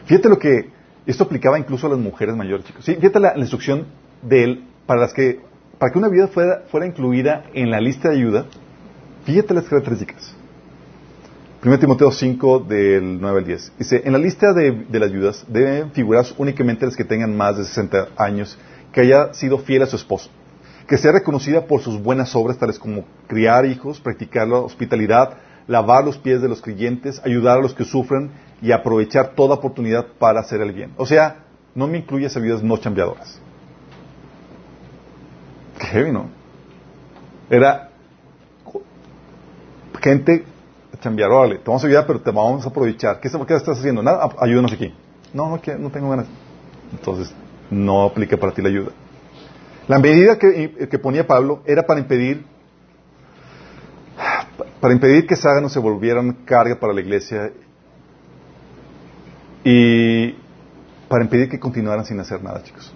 Fíjate 0.06 0.30
lo 0.30 0.40
que 0.40 0.77
esto 1.08 1.24
aplicaba 1.24 1.58
incluso 1.58 1.88
a 1.88 1.90
las 1.90 2.00
mujeres 2.00 2.36
mayores, 2.36 2.66
chicos. 2.66 2.86
Sí, 2.86 2.96
fíjate 2.96 3.20
la, 3.20 3.34
la 3.34 3.42
instrucción 3.42 3.86
de 4.22 4.44
él 4.44 4.64
para 4.86 5.02
las 5.02 5.14
que 5.14 5.40
para 5.78 5.92
que 5.92 6.00
una 6.00 6.10
viuda 6.10 6.28
fuera, 6.28 6.64
fuera 6.70 6.86
incluida 6.86 7.46
en 7.54 7.70
la 7.70 7.80
lista 7.80 8.10
de 8.10 8.16
ayuda. 8.16 8.46
Fíjate 9.26 9.54
las 9.54 9.66
características. 9.66 10.34
1 11.64 11.80
Timoteo 11.80 12.12
5 12.12 12.60
del 12.60 13.20
9 13.20 13.40
al 13.40 13.46
10. 13.46 13.74
Dice, 13.80 14.02
en 14.06 14.14
la 14.14 14.20
lista 14.20 14.54
de, 14.54 14.72
de 14.72 15.00
las 15.00 15.12
viudas 15.12 15.46
deben 15.48 15.92
figurar 15.92 16.26
únicamente 16.38 16.86
las 16.86 16.96
que 16.96 17.04
tengan 17.04 17.36
más 17.36 17.58
de 17.58 17.66
60 17.66 18.10
años, 18.16 18.58
que 18.92 19.02
haya 19.02 19.34
sido 19.34 19.58
fiel 19.58 19.82
a 19.82 19.88
su 19.88 19.96
esposo, 19.96 20.30
que 20.88 20.98
sea 20.98 21.12
reconocida 21.12 21.66
por 21.66 21.82
sus 21.82 22.02
buenas 22.02 22.36
obras, 22.36 22.58
tales 22.58 22.80
como 22.80 23.06
criar 23.28 23.66
hijos, 23.66 24.00
practicar 24.00 24.48
la 24.48 24.60
hospitalidad, 24.60 25.38
lavar 25.68 26.04
los 26.04 26.18
pies 26.18 26.42
de 26.42 26.48
los 26.48 26.62
creyentes, 26.62 27.22
ayudar 27.24 27.58
a 27.58 27.62
los 27.62 27.74
que 27.74 27.84
sufren 27.84 28.32
y 28.62 28.72
aprovechar 28.72 29.34
toda 29.36 29.56
oportunidad 29.56 30.08
para 30.18 30.40
hacer 30.40 30.62
el 30.62 30.72
bien. 30.72 30.94
O 30.98 31.06
sea, 31.06 31.44
no 31.76 31.88
me 31.88 32.00
incluyes 32.00 32.36
a 32.36 32.40
no 32.40 32.78
chambeadoras. 32.78 33.40
Qué 35.78 35.86
heavy. 35.86 36.18
Era 37.50 37.92
gente 40.02 40.46
chambear, 41.00 41.30
órale, 41.30 41.58
te 41.58 41.64
vamos 41.66 41.84
a 41.84 41.88
ayudar, 41.88 42.08
pero 42.08 42.22
te 42.22 42.32
vamos 42.32 42.66
a 42.66 42.70
aprovechar. 42.70 43.20
¿Qué, 43.20 43.30
qué 43.30 43.56
estás 43.56 43.78
haciendo? 43.78 44.02
Nada, 44.02 44.28
ayúdanos 44.40 44.72
aquí. 44.74 44.94
No, 45.34 45.50
no, 45.50 45.62
no 45.80 45.90
tengo 45.92 46.10
ganas. 46.10 46.28
Entonces, 46.92 47.34
no 47.70 48.04
aplica 48.04 48.38
para 48.38 48.54
ti 48.54 48.62
la 48.62 48.70
ayuda. 48.70 48.92
La 49.88 50.00
medida 50.00 50.38
que, 50.38 50.88
que 50.90 51.00
ponía 51.00 51.28
Pablo 51.28 51.62
era 51.66 51.84
para 51.84 52.00
impedir 52.00 52.46
para 54.80 54.94
impedir 54.94 55.26
que 55.26 55.36
Saga 55.36 55.62
no 55.62 55.70
se 55.70 55.80
volvieran 55.80 56.34
carga 56.46 56.80
para 56.80 56.94
la 56.94 57.02
iglesia 57.02 57.52
y 59.64 60.36
para 61.10 61.24
impedir 61.24 61.50
que 61.50 61.60
continuaran 61.60 62.06
sin 62.06 62.20
hacer 62.20 62.44
nada, 62.44 62.64
chicos. 62.64 62.94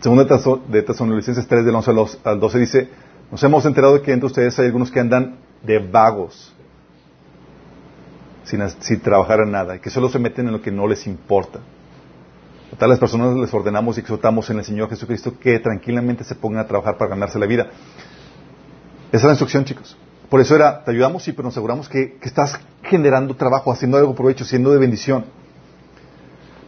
Segunda 0.00 0.24
de 0.68 0.82
Tesalonicenses 0.82 1.46
3, 1.46 1.64
del 1.64 1.74
11 1.74 2.18
al 2.24 2.40
12 2.40 2.58
dice, 2.58 2.88
nos 3.30 3.42
hemos 3.42 3.64
enterado 3.64 3.94
de 3.94 4.02
que 4.02 4.12
entre 4.12 4.26
ustedes 4.26 4.58
hay 4.58 4.66
algunos 4.66 4.90
que 4.90 5.00
andan 5.00 5.38
de 5.62 5.78
vagos, 5.78 6.54
sin, 8.44 8.60
sin 8.80 9.00
trabajar 9.00 9.40
en 9.40 9.50
nada, 9.50 9.76
y 9.76 9.78
que 9.78 9.88
solo 9.88 10.10
se 10.10 10.18
meten 10.18 10.46
en 10.46 10.52
lo 10.52 10.60
que 10.60 10.70
no 10.70 10.86
les 10.86 11.06
importa. 11.06 11.60
A 12.70 12.76
tales 12.76 12.98
personas 12.98 13.34
les 13.36 13.54
ordenamos 13.54 13.96
y 13.96 14.00
exhortamos 14.00 14.50
en 14.50 14.58
el 14.58 14.64
Señor 14.64 14.90
Jesucristo 14.90 15.38
que 15.38 15.58
tranquilamente 15.58 16.22
se 16.22 16.34
pongan 16.34 16.64
a 16.64 16.66
trabajar 16.66 16.98
para 16.98 17.10
ganarse 17.10 17.38
la 17.38 17.46
vida. 17.46 17.68
Esa 19.08 19.16
es 19.16 19.24
la 19.24 19.30
instrucción, 19.30 19.64
chicos. 19.64 19.96
Por 20.34 20.40
eso 20.40 20.56
era, 20.56 20.82
te 20.82 20.90
ayudamos, 20.90 21.22
sí, 21.22 21.30
pero 21.30 21.44
nos 21.44 21.54
aseguramos 21.54 21.88
que, 21.88 22.14
que 22.14 22.26
estás 22.26 22.58
generando 22.82 23.36
trabajo, 23.36 23.70
haciendo 23.70 23.98
algo 23.98 24.16
provecho, 24.16 24.44
siendo 24.44 24.72
de 24.72 24.78
bendición. 24.78 25.26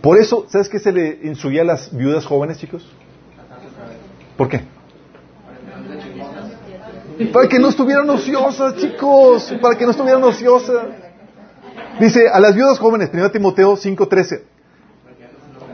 Por 0.01 0.19
eso, 0.19 0.47
¿sabes 0.49 0.69
qué 0.69 0.79
se 0.79 0.93
le 0.93 1.19
instruía 1.25 1.63
a 1.63 1.65
las 1.65 1.93
viudas 1.93 2.25
jóvenes, 2.25 2.59
chicos? 2.59 2.89
¿Por 4.37 4.49
qué? 4.49 4.61
Para 7.33 7.49
que 7.49 7.59
no 7.59 7.71
estuvieran 7.71 8.09
ociosas, 8.09 8.77
chicos, 8.77 9.53
para 9.61 9.77
que 9.77 9.85
no 9.85 9.91
estuvieran 9.91 10.23
ociosas. 10.23 10.87
Dice, 11.99 12.29
a 12.29 12.39
las 12.39 12.55
viudas 12.55 12.79
jóvenes, 12.79 13.11
1 13.13 13.33
Timoteo 13.33 13.77
5:13, 13.77 14.43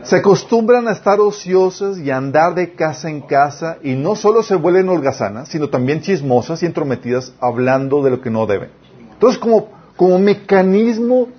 se 0.03 0.17
acostumbran 0.17 0.87
a 0.87 0.91
estar 0.91 1.19
ociosas 1.19 1.97
y 1.97 2.11
a 2.11 2.17
andar 2.17 2.55
de 2.55 2.73
casa 2.73 3.09
en 3.09 3.21
casa 3.21 3.77
y 3.81 3.93
no 3.93 4.15
solo 4.15 4.43
se 4.43 4.55
vuelven 4.55 4.89
holgazanas, 4.89 5.47
sino 5.47 5.69
también 5.69 6.01
chismosas 6.01 6.61
y 6.61 6.65
entrometidas 6.65 7.33
hablando 7.39 8.03
de 8.03 8.11
lo 8.11 8.21
que 8.21 8.29
no 8.29 8.45
deben. 8.45 8.69
Entonces, 9.13 9.39
como, 9.39 9.69
como 9.95 10.19
mecanismo 10.19 11.29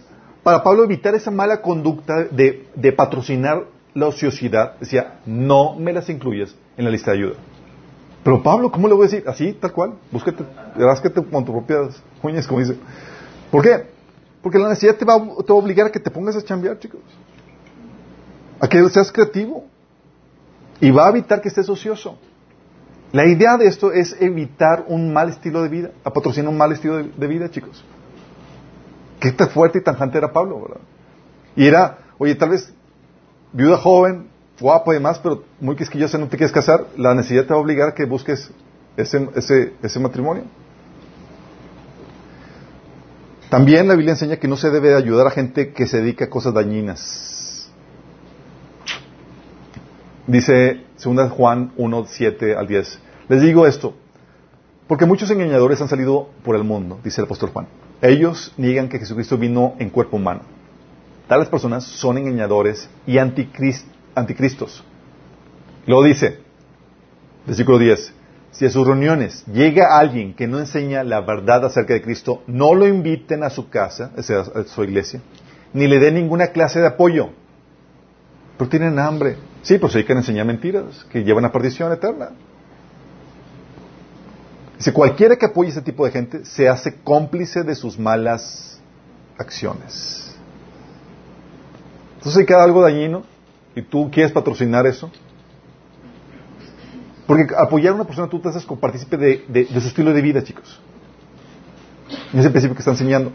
para 0.42 0.62
Pablo 0.62 0.84
evitar 0.84 1.14
esa 1.14 1.30
mala 1.30 1.60
conducta 1.60 2.24
de, 2.24 2.68
de 2.74 2.92
patrocinar 2.92 3.64
la 3.92 4.06
ociosidad, 4.06 4.78
decía, 4.80 5.20
no 5.26 5.74
me 5.74 5.92
las 5.92 6.08
incluyas 6.08 6.54
en 6.76 6.84
la 6.84 6.90
lista 6.90 7.12
de 7.12 7.18
ayuda. 7.18 7.34
Pero 8.22 8.42
Pablo, 8.42 8.70
¿cómo 8.70 8.88
le 8.88 8.94
voy 8.94 9.06
a 9.06 9.10
decir? 9.10 9.24
Así, 9.28 9.52
tal 9.52 9.72
cual. 9.72 9.94
Búsquete, 10.10 10.42
rásquete 10.76 11.22
con 11.22 11.44
tus 11.44 11.54
propias 11.54 12.02
uñas, 12.22 12.46
como 12.46 12.60
dice. 12.60 12.78
¿Por 13.50 13.62
qué? 13.62 13.86
Porque 14.42 14.58
la 14.58 14.70
necesidad 14.70 14.96
te 14.96 15.04
va, 15.04 15.18
te 15.18 15.52
va 15.52 15.58
a 15.58 15.62
obligar 15.62 15.86
a 15.86 15.92
que 15.92 16.00
te 16.00 16.10
pongas 16.10 16.34
a 16.36 16.42
chambear, 16.42 16.78
chicos 16.78 17.00
a 18.64 18.68
que 18.68 18.88
seas 18.88 19.12
creativo 19.12 19.66
y 20.80 20.90
va 20.90 21.06
a 21.06 21.10
evitar 21.10 21.42
que 21.42 21.48
estés 21.48 21.68
ocioso. 21.68 22.18
La 23.12 23.26
idea 23.26 23.58
de 23.58 23.66
esto 23.66 23.92
es 23.92 24.16
evitar 24.18 24.86
un 24.88 25.12
mal 25.12 25.28
estilo 25.28 25.62
de 25.62 25.68
vida, 25.68 25.90
a 26.02 26.10
patrocinar 26.10 26.48
un 26.48 26.56
mal 26.56 26.72
estilo 26.72 26.96
de, 26.96 27.26
vida, 27.26 27.50
chicos. 27.50 27.84
Qué 29.20 29.32
tan 29.32 29.50
fuerte 29.50 29.78
y 29.78 29.82
tanjante 29.82 30.16
era 30.16 30.32
Pablo, 30.32 30.62
¿verdad? 30.62 30.80
Y 31.54 31.66
era, 31.66 31.98
oye, 32.16 32.34
tal 32.36 32.50
vez 32.50 32.72
viuda 33.52 33.76
joven, 33.76 34.28
guapo 34.58 34.92
y 34.92 34.96
demás, 34.96 35.20
pero 35.22 35.44
muy 35.60 35.76
quisquillosa, 35.76 36.16
no 36.16 36.28
te 36.28 36.38
quieres 36.38 36.52
casar, 36.52 36.86
la 36.96 37.14
necesidad 37.14 37.44
te 37.44 37.52
va 37.52 37.56
a 37.56 37.62
obligar 37.62 37.90
a 37.90 37.94
que 37.94 38.06
busques 38.06 38.50
ese, 38.96 39.28
ese, 39.36 39.74
ese 39.82 40.00
matrimonio. 40.00 40.44
También 43.50 43.86
la 43.88 43.94
Biblia 43.94 44.14
enseña 44.14 44.38
que 44.38 44.48
no 44.48 44.56
se 44.56 44.70
debe 44.70 44.94
ayudar 44.94 45.26
a 45.26 45.30
gente 45.30 45.74
que 45.74 45.86
se 45.86 45.98
dedica 45.98 46.24
a 46.24 46.30
cosas 46.30 46.54
dañinas. 46.54 47.44
Dice 50.26 50.80
2 51.02 51.30
Juan 51.32 51.72
1, 51.76 52.04
7 52.08 52.56
al 52.56 52.66
10. 52.66 52.98
Les 53.28 53.42
digo 53.42 53.66
esto, 53.66 53.94
porque 54.86 55.04
muchos 55.04 55.30
engañadores 55.30 55.80
han 55.82 55.88
salido 55.88 56.30
por 56.42 56.56
el 56.56 56.64
mundo, 56.64 56.98
dice 57.04 57.20
el 57.20 57.26
apóstol 57.26 57.50
Juan. 57.50 57.66
Ellos 58.00 58.52
niegan 58.56 58.88
que 58.88 58.98
Jesucristo 58.98 59.36
vino 59.36 59.74
en 59.78 59.90
cuerpo 59.90 60.16
humano. 60.16 60.40
Tales 61.28 61.48
personas 61.48 61.84
son 61.84 62.18
engañadores 62.18 62.88
y 63.06 63.18
anticristos. 63.18 64.84
Luego 65.86 66.04
dice, 66.04 66.38
versículo 67.46 67.78
10, 67.78 68.14
si 68.50 68.64
a 68.64 68.70
sus 68.70 68.86
reuniones 68.86 69.44
llega 69.46 69.98
alguien 69.98 70.34
que 70.34 70.46
no 70.46 70.58
enseña 70.58 71.02
la 71.02 71.20
verdad 71.20 71.66
acerca 71.66 71.92
de 71.92 72.02
Cristo, 72.02 72.42
no 72.46 72.74
lo 72.74 72.86
inviten 72.86 73.42
a 73.42 73.50
su 73.50 73.68
casa, 73.68 74.12
a 74.16 74.22
su 74.22 74.84
iglesia, 74.84 75.20
ni 75.74 75.86
le 75.86 75.98
den 75.98 76.14
ninguna 76.14 76.48
clase 76.48 76.80
de 76.80 76.86
apoyo, 76.86 77.30
pero 78.56 78.70
tienen 78.70 78.98
hambre 78.98 79.36
Sí, 79.64 79.78
pues 79.78 79.96
hay 79.96 80.04
que 80.04 80.12
enseñar 80.12 80.44
mentiras 80.44 81.06
que 81.10 81.24
llevan 81.24 81.46
a 81.46 81.50
perdición 81.50 81.90
eterna. 81.90 82.30
Dice, 84.76 84.92
cualquiera 84.92 85.36
que 85.36 85.46
apoye 85.46 85.70
a 85.70 85.72
ese 85.72 85.80
tipo 85.80 86.04
de 86.04 86.12
gente 86.12 86.44
se 86.44 86.68
hace 86.68 86.96
cómplice 87.02 87.62
de 87.62 87.74
sus 87.74 87.98
malas 87.98 88.78
acciones. 89.38 90.36
Entonces 92.16 92.40
hay 92.40 92.46
queda 92.46 92.62
algo 92.62 92.82
dañino 92.82 93.24
y 93.74 93.80
tú 93.80 94.10
quieres 94.10 94.32
patrocinar 94.32 94.86
eso. 94.86 95.10
Porque 97.26 97.46
apoyar 97.56 97.92
a 97.92 97.94
una 97.94 98.04
persona 98.04 98.28
tú 98.28 98.40
te 98.40 98.50
haces 98.50 98.66
partícipe 98.66 99.16
de, 99.16 99.46
de, 99.48 99.80
su 99.80 99.88
estilo 99.88 100.12
de 100.12 100.20
vida, 100.20 100.44
chicos. 100.44 100.78
En 102.34 102.40
ese 102.40 102.50
principio 102.50 102.74
que 102.74 102.80
está 102.80 102.90
enseñando. 102.90 103.32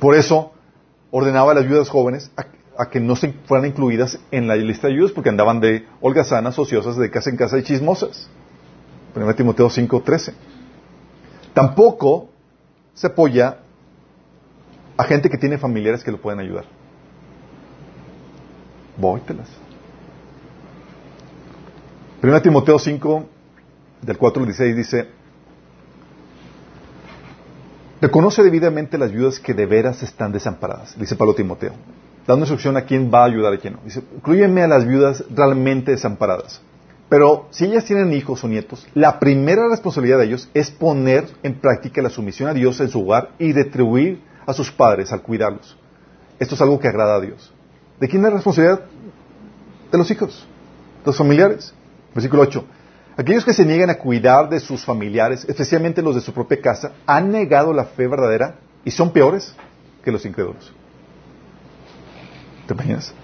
Por 0.00 0.16
eso 0.16 0.50
ordenaba 1.12 1.52
a 1.52 1.54
las 1.54 1.66
viudas 1.68 1.88
jóvenes 1.88 2.32
a 2.36 2.57
que 2.86 3.00
no 3.00 3.16
se 3.16 3.32
fueran 3.46 3.66
incluidas 3.66 4.20
en 4.30 4.46
la 4.46 4.54
lista 4.54 4.86
de 4.86 4.94
ayudas 4.94 5.10
porque 5.10 5.28
andaban 5.28 5.58
de 5.58 5.84
holgazanas, 6.00 6.56
ociosas, 6.58 6.96
de 6.96 7.10
casa 7.10 7.28
en 7.28 7.36
casa 7.36 7.58
y 7.58 7.64
chismosas. 7.64 8.30
1 9.16 9.34
Timoteo 9.34 9.68
5:13. 9.68 10.32
Tampoco 11.52 12.28
se 12.94 13.08
apoya 13.08 13.58
a 14.96 15.04
gente 15.04 15.28
que 15.28 15.38
tiene 15.38 15.58
familiares 15.58 16.04
que 16.04 16.12
lo 16.12 16.20
pueden 16.20 16.38
ayudar. 16.38 16.64
Vóytelas. 18.96 19.48
1 22.22 22.42
Timoteo 22.42 22.78
5, 22.78 23.28
del 24.02 24.18
4 24.18 24.40
al 24.40 24.46
16 24.46 24.76
dice, 24.76 25.08
reconoce 28.00 28.42
debidamente 28.42 28.98
las 28.98 29.12
viudas 29.12 29.38
que 29.40 29.54
de 29.54 29.66
veras 29.66 30.02
están 30.02 30.32
desamparadas, 30.32 30.98
dice 30.98 31.14
Pablo 31.14 31.34
Timoteo 31.34 31.74
dando 32.28 32.44
instrucción 32.44 32.76
a 32.76 32.82
quién 32.82 33.10
va 33.12 33.22
a 33.22 33.24
ayudar 33.24 33.54
a 33.54 33.56
quién 33.56 33.72
no. 33.72 33.80
Dice, 33.82 34.02
incluyeme 34.14 34.62
a 34.62 34.68
las 34.68 34.86
viudas 34.86 35.24
realmente 35.34 35.92
desamparadas. 35.92 36.60
Pero 37.08 37.48
si 37.50 37.64
ellas 37.64 37.86
tienen 37.86 38.12
hijos 38.12 38.44
o 38.44 38.48
nietos, 38.48 38.86
la 38.92 39.18
primera 39.18 39.66
responsabilidad 39.70 40.18
de 40.18 40.26
ellos 40.26 40.50
es 40.52 40.70
poner 40.70 41.26
en 41.42 41.54
práctica 41.54 42.02
la 42.02 42.10
sumisión 42.10 42.50
a 42.50 42.52
Dios 42.52 42.80
en 42.80 42.90
su 42.90 43.00
hogar 43.00 43.30
y 43.38 43.54
retribuir 43.54 44.22
a 44.46 44.52
sus 44.52 44.70
padres 44.70 45.10
al 45.10 45.22
cuidarlos. 45.22 45.74
Esto 46.38 46.54
es 46.54 46.60
algo 46.60 46.78
que 46.78 46.88
agrada 46.88 47.16
a 47.16 47.20
Dios. 47.20 47.50
¿De 47.98 48.06
quién 48.06 48.20
es 48.20 48.24
la 48.24 48.36
responsabilidad? 48.36 48.82
De 49.90 49.96
los 49.96 50.10
hijos, 50.10 50.46
de 51.02 51.06
los 51.06 51.16
familiares. 51.16 51.72
Versículo 52.14 52.42
8. 52.42 52.64
Aquellos 53.16 53.44
que 53.46 53.54
se 53.54 53.64
niegan 53.64 53.88
a 53.88 53.96
cuidar 53.96 54.50
de 54.50 54.60
sus 54.60 54.84
familiares, 54.84 55.46
especialmente 55.48 56.02
los 56.02 56.14
de 56.14 56.20
su 56.20 56.34
propia 56.34 56.60
casa, 56.60 56.92
han 57.06 57.32
negado 57.32 57.72
la 57.72 57.84
fe 57.84 58.06
verdadera 58.06 58.56
y 58.84 58.90
son 58.90 59.12
peores 59.14 59.54
que 60.04 60.12
los 60.12 60.26
incrédulos. 60.26 60.74
¿Te 62.68 62.74
imaginas? 62.74 63.14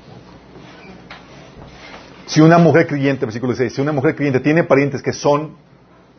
Si 2.25 2.41
una 2.41 2.57
mujer 2.57 2.87
creyente, 2.87 3.27
versículo 3.27 3.55
6, 3.55 3.75
si 3.75 3.81
una 3.83 3.93
mujer 3.93 4.17
creyente 4.17 4.41
tiene 4.41 4.65
parientes 4.65 5.03
que 5.03 5.13
son 5.13 5.57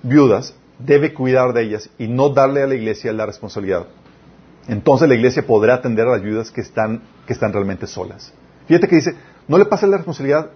viudas, 0.04 0.54
debe 0.78 1.12
cuidar 1.12 1.52
de 1.52 1.64
ellas 1.64 1.90
y 1.98 2.08
no 2.08 2.30
darle 2.30 2.62
a 2.62 2.68
la 2.68 2.76
iglesia 2.76 3.12
la 3.14 3.26
responsabilidad. 3.26 3.88
Entonces 4.68 5.10
la 5.10 5.16
iglesia 5.16 5.46
podrá 5.46 5.74
atender 5.74 6.08
a 6.08 6.12
las 6.12 6.22
viudas 6.22 6.52
que 6.52 6.62
están, 6.62 7.02
que 7.26 7.34
están 7.34 7.52
realmente 7.52 7.88
solas. 7.88 8.32
Fíjate 8.68 8.88
que 8.88 8.98
dice, 8.98 9.16
no 9.48 9.58
le 9.58 9.66
pase 9.66 9.88
la 9.88 9.98
responsabilidad 9.98 10.52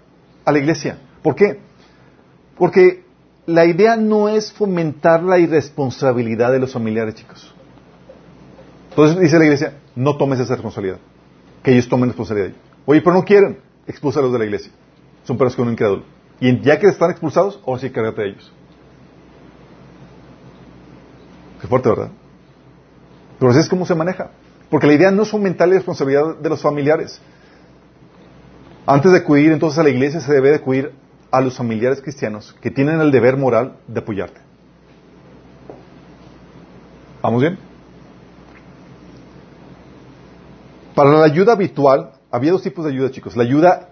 a 0.46 0.52
la 0.52 0.60
iglesia. 0.60 1.00
¿Por 1.24 1.36
qué? 1.36 1.60
Porque 2.56 3.04
la 3.48 3.66
idea 3.66 3.96
no 3.96 4.30
es 4.30 4.54
fomentar 4.54 5.24
la 5.24 5.40
irresponsabilidad 5.40 6.52
de 6.52 6.60
los 6.60 6.72
familiares, 6.72 7.16
chicos. 7.16 7.52
Entonces 8.92 9.20
dice 9.20 9.40
la 9.40 9.46
iglesia, 9.46 9.74
no 9.96 10.18
tomes 10.18 10.40
esa 10.40 10.54
responsabilidad. 10.54 11.00
Que 11.64 11.72
ellos 11.72 11.88
tomen 11.90 12.10
responsabilidad. 12.10 12.54
Oye, 12.86 13.02
pero 13.02 13.16
no 13.16 13.24
quieren, 13.24 13.60
expúlsalos 13.88 14.32
de 14.32 14.40
la 14.40 14.46
iglesia. 14.46 14.72
Son 15.24 15.38
perros 15.38 15.56
que 15.56 15.62
un 15.62 15.72
incrédulo. 15.72 16.04
Y 16.40 16.60
ya 16.62 16.80
que 16.80 16.88
están 16.88 17.12
expulsados, 17.12 17.60
ahora 17.66 17.82
sí 17.82 17.90
cárgate 17.90 18.22
de 18.22 18.30
ellos. 18.30 18.52
Qué 21.62 21.68
fuerte, 21.68 21.90
¿verdad? 21.90 22.10
Pero 23.38 23.52
así 23.52 23.60
es 23.60 23.70
como 23.70 23.86
se 23.86 23.96
maneja. 23.96 24.32
Porque 24.70 24.88
la 24.88 24.94
idea 24.94 25.12
no 25.12 25.24
es 25.24 25.30
fomentar 25.30 25.68
la 25.68 25.76
responsabilidad 25.76 26.36
de 26.38 26.50
los 26.50 26.62
familiares. 26.62 27.22
Antes 28.86 29.12
de 29.12 29.18
acudir 29.20 29.52
entonces 29.52 29.80
a 29.80 29.84
la 29.84 29.90
iglesia 29.90 30.20
se 30.20 30.34
debe 30.34 30.50
de 30.50 30.56
acudir 30.56 30.92
a 31.32 31.42
los 31.42 31.58
familiares 31.58 32.02
cristianos 32.02 32.56
que 32.62 32.72
tienen 32.72 33.00
el 33.02 33.12
deber 33.12 33.38
moral 33.38 33.76
de 33.88 34.00
apoyarte. 34.00 34.40
¿Vamos 37.22 37.42
bien? 37.42 37.69
Para 41.00 41.12
la 41.12 41.24
ayuda 41.24 41.54
habitual, 41.54 42.12
había 42.30 42.52
dos 42.52 42.62
tipos 42.62 42.84
de 42.84 42.92
ayuda, 42.92 43.10
chicos. 43.10 43.38
La 43.38 43.44
ayuda 43.44 43.88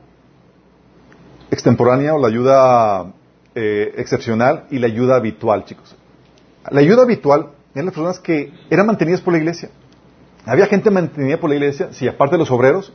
extemporánea 1.49 2.13
o 2.13 2.19
la 2.19 2.27
ayuda 2.27 3.13
eh, 3.55 3.93
excepcional 3.95 4.65
y 4.71 4.79
la 4.79 4.87
ayuda 4.87 5.15
habitual, 5.15 5.63
chicos. 5.63 5.95
La 6.69 6.81
ayuda 6.81 7.03
habitual 7.03 7.51
eran 7.73 7.85
las 7.85 7.95
personas 7.95 8.19
que 8.19 8.51
eran 8.69 8.87
mantenidas 8.87 9.21
por 9.21 9.31
la 9.31 9.39
iglesia. 9.39 9.69
Había 10.45 10.65
gente 10.65 10.91
mantenida 10.91 11.37
por 11.39 11.49
la 11.49 11.55
iglesia, 11.55 11.93
si 11.93 12.09
aparte 12.09 12.35
de 12.35 12.39
los 12.39 12.51
obreros, 12.51 12.91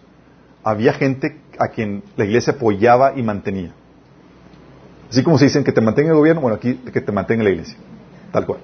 había 0.63 0.93
gente 0.93 1.41
a 1.59 1.69
quien 1.69 2.03
la 2.19 2.27
iglesia 2.27 2.53
apoyaba 2.53 3.15
y 3.17 3.23
mantenía. 3.23 3.73
Así 5.09 5.23
como 5.23 5.39
se 5.39 5.47
dicen 5.47 5.65
que 5.65 5.73
te 5.73 5.81
mantenga 5.81 6.11
el 6.11 6.17
gobierno, 6.17 6.43
bueno, 6.43 6.57
aquí 6.57 6.75
que 6.75 7.01
te 7.01 7.13
mantenga 7.13 7.45
la 7.45 7.51
iglesia. 7.51 7.79
Tal 8.31 8.45
cual. 8.45 8.61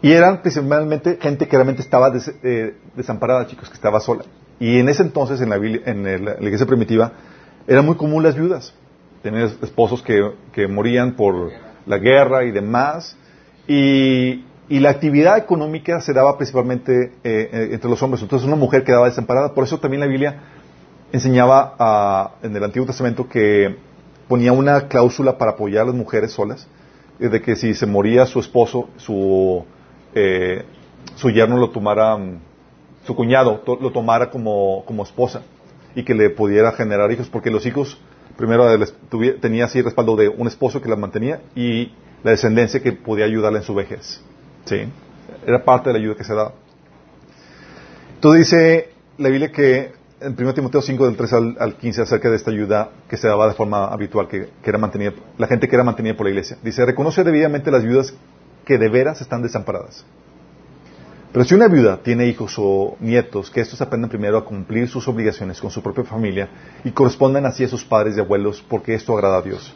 Y 0.00 0.12
eran 0.12 0.42
principalmente 0.42 1.18
gente 1.20 1.48
que 1.48 1.56
realmente 1.56 1.82
estaba 1.82 2.12
eh, 2.42 2.76
desamparada, 2.94 3.46
chicos, 3.46 3.68
que 3.68 3.74
estaba 3.74 4.00
sola. 4.00 4.24
Y 4.60 4.78
en 4.78 4.88
ese 4.88 5.02
entonces, 5.02 5.40
en 5.40 5.50
la, 5.50 5.56
en 5.56 6.24
la 6.24 6.34
iglesia 6.40 6.66
primitiva, 6.66 7.12
era 7.66 7.82
muy 7.82 7.96
común 7.96 8.22
las 8.22 8.36
viudas. 8.36 8.74
Tener 9.22 9.50
esposos 9.62 10.02
que, 10.02 10.32
que 10.52 10.68
morían 10.68 11.16
por 11.16 11.50
la 11.86 11.98
guerra 11.98 12.44
y 12.44 12.52
demás. 12.52 13.16
Y, 13.66 14.44
y, 14.68 14.80
la 14.80 14.90
actividad 14.90 15.36
económica 15.36 16.00
se 16.00 16.12
daba 16.12 16.36
principalmente 16.36 17.12
eh, 17.24 17.50
eh, 17.52 17.68
entre 17.72 17.90
los 17.90 18.02
hombres. 18.02 18.22
Entonces 18.22 18.46
una 18.46 18.56
mujer 18.56 18.84
quedaba 18.84 19.06
desamparada. 19.06 19.52
Por 19.52 19.64
eso 19.64 19.78
también 19.78 20.00
la 20.00 20.06
Biblia 20.06 20.42
enseñaba 21.12 21.74
a, 21.78 22.36
en 22.42 22.54
el 22.54 22.62
Antiguo 22.62 22.86
Testamento 22.86 23.28
que 23.28 23.76
ponía 24.28 24.52
una 24.52 24.88
cláusula 24.88 25.38
para 25.38 25.52
apoyar 25.52 25.82
a 25.82 25.86
las 25.86 25.94
mujeres 25.94 26.32
solas, 26.32 26.68
de 27.18 27.42
que 27.42 27.56
si 27.56 27.74
se 27.74 27.86
moría 27.86 28.26
su 28.26 28.38
esposo, 28.40 28.90
su, 28.96 29.64
eh, 30.14 30.64
su 31.16 31.30
yerno 31.30 31.56
lo 31.56 31.70
tomara, 31.70 32.16
mm, 32.16 32.40
su 33.06 33.14
cuñado 33.14 33.62
lo 33.80 33.92
tomara 33.92 34.30
como, 34.30 34.84
como 34.86 35.02
esposa 35.02 35.42
y 35.94 36.04
que 36.04 36.14
le 36.14 36.30
pudiera 36.30 36.72
generar 36.72 37.10
hijos, 37.10 37.28
porque 37.28 37.50
los 37.50 37.66
hijos, 37.66 37.98
primero 38.36 38.66
tenía 39.40 39.64
así 39.64 39.82
respaldo 39.82 40.16
de 40.16 40.28
un 40.28 40.46
esposo 40.46 40.80
que 40.80 40.88
la 40.88 40.96
mantenía 40.96 41.40
y 41.54 41.92
la 42.22 42.32
descendencia 42.32 42.80
que 42.80 42.92
podía 42.92 43.24
ayudarla 43.24 43.58
en 43.58 43.64
su 43.64 43.74
vejez. 43.74 44.20
¿Sí? 44.64 44.82
Era 45.46 45.64
parte 45.64 45.90
de 45.90 45.94
la 45.94 45.98
ayuda 45.98 46.16
que 46.16 46.24
se 46.24 46.34
daba. 46.34 46.52
Entonces 48.14 48.50
dice 48.50 48.90
la 49.18 49.28
Biblia 49.28 49.50
que 49.50 49.92
en 50.20 50.34
1 50.38 50.54
Timoteo 50.54 50.82
5 50.82 51.06
del 51.06 51.16
3 51.16 51.32
al, 51.32 51.76
15 51.76 52.02
acerca 52.02 52.28
de 52.30 52.36
esta 52.36 52.50
ayuda 52.50 52.90
que 53.08 53.16
se 53.16 53.28
daba 53.28 53.48
de 53.48 53.54
forma 53.54 53.86
habitual, 53.86 54.28
que, 54.28 54.48
que, 54.62 54.70
era 54.70 54.78
mantenida, 54.78 55.12
la 55.36 55.46
gente 55.46 55.68
que 55.68 55.76
era 55.76 55.84
mantenida 55.84 56.16
por 56.16 56.26
la 56.26 56.30
iglesia. 56.30 56.58
Dice, 56.62 56.84
reconoce 56.84 57.22
debidamente 57.24 57.70
las 57.70 57.84
viudas 57.84 58.14
que 58.68 58.78
de 58.78 58.88
veras 58.88 59.20
están 59.20 59.42
desamparadas 59.42 60.04
pero 61.32 61.44
si 61.44 61.54
una 61.54 61.68
viuda 61.68 61.98
tiene 62.02 62.26
hijos 62.26 62.54
o 62.56 62.96
nietos, 63.00 63.50
que 63.50 63.60
estos 63.60 63.80
aprendan 63.82 64.08
primero 64.08 64.38
a 64.38 64.44
cumplir 64.44 64.88
sus 64.88 65.06
obligaciones 65.08 65.60
con 65.60 65.70
su 65.70 65.82
propia 65.82 66.04
familia 66.04 66.48
y 66.84 66.90
correspondan 66.90 67.44
así 67.44 67.64
a 67.64 67.68
sus 67.68 67.84
padres 67.84 68.16
y 68.16 68.20
abuelos, 68.20 68.64
porque 68.66 68.94
esto 68.94 69.12
agrada 69.12 69.38
a 69.38 69.42
Dios. 69.42 69.74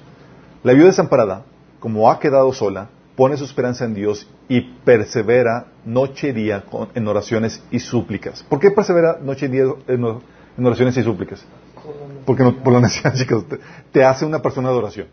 La 0.62 0.72
viuda 0.72 0.86
desamparada, 0.86 1.44
como 1.78 2.10
ha 2.10 2.18
quedado 2.18 2.52
sola, 2.54 2.88
pone 3.16 3.36
su 3.36 3.44
esperanza 3.44 3.84
en 3.84 3.92
Dios 3.92 4.26
y 4.48 4.62
persevera 4.62 5.66
noche 5.84 6.28
y 6.28 6.32
día 6.32 6.64
en 6.94 7.06
oraciones 7.06 7.62
y 7.70 7.80
súplicas. 7.80 8.42
¿Por 8.44 8.58
qué 8.58 8.70
persevera 8.70 9.18
noche 9.20 9.46
y 9.46 9.50
día 9.50 9.64
en 9.88 10.66
oraciones 10.66 10.96
y 10.96 11.02
súplicas? 11.02 11.44
Porque 12.24 12.44
no, 12.44 12.62
por 12.62 12.72
la 12.72 12.80
necesidad, 12.80 13.14
chicos, 13.14 13.46
te, 13.46 13.58
te, 13.92 14.04
hace 14.04 14.24
una 14.24 14.40
persona 14.40 14.70
de 14.70 14.76
oración. 14.76 15.06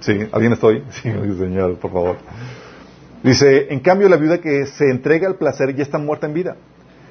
¿Sí? 0.00 0.28
¿Alguien 0.32 0.52
estoy? 0.52 0.84
Sí, 0.90 1.10
Señor, 1.10 1.78
por 1.78 1.92
favor. 1.92 2.16
Dice, 3.22 3.72
en 3.72 3.80
cambio 3.80 4.08
la 4.08 4.16
viuda 4.16 4.38
que 4.38 4.66
se 4.66 4.90
entrega 4.90 5.26
al 5.26 5.36
placer 5.36 5.74
ya 5.74 5.82
está 5.82 5.98
muerta 5.98 6.26
en 6.26 6.34
vida. 6.34 6.56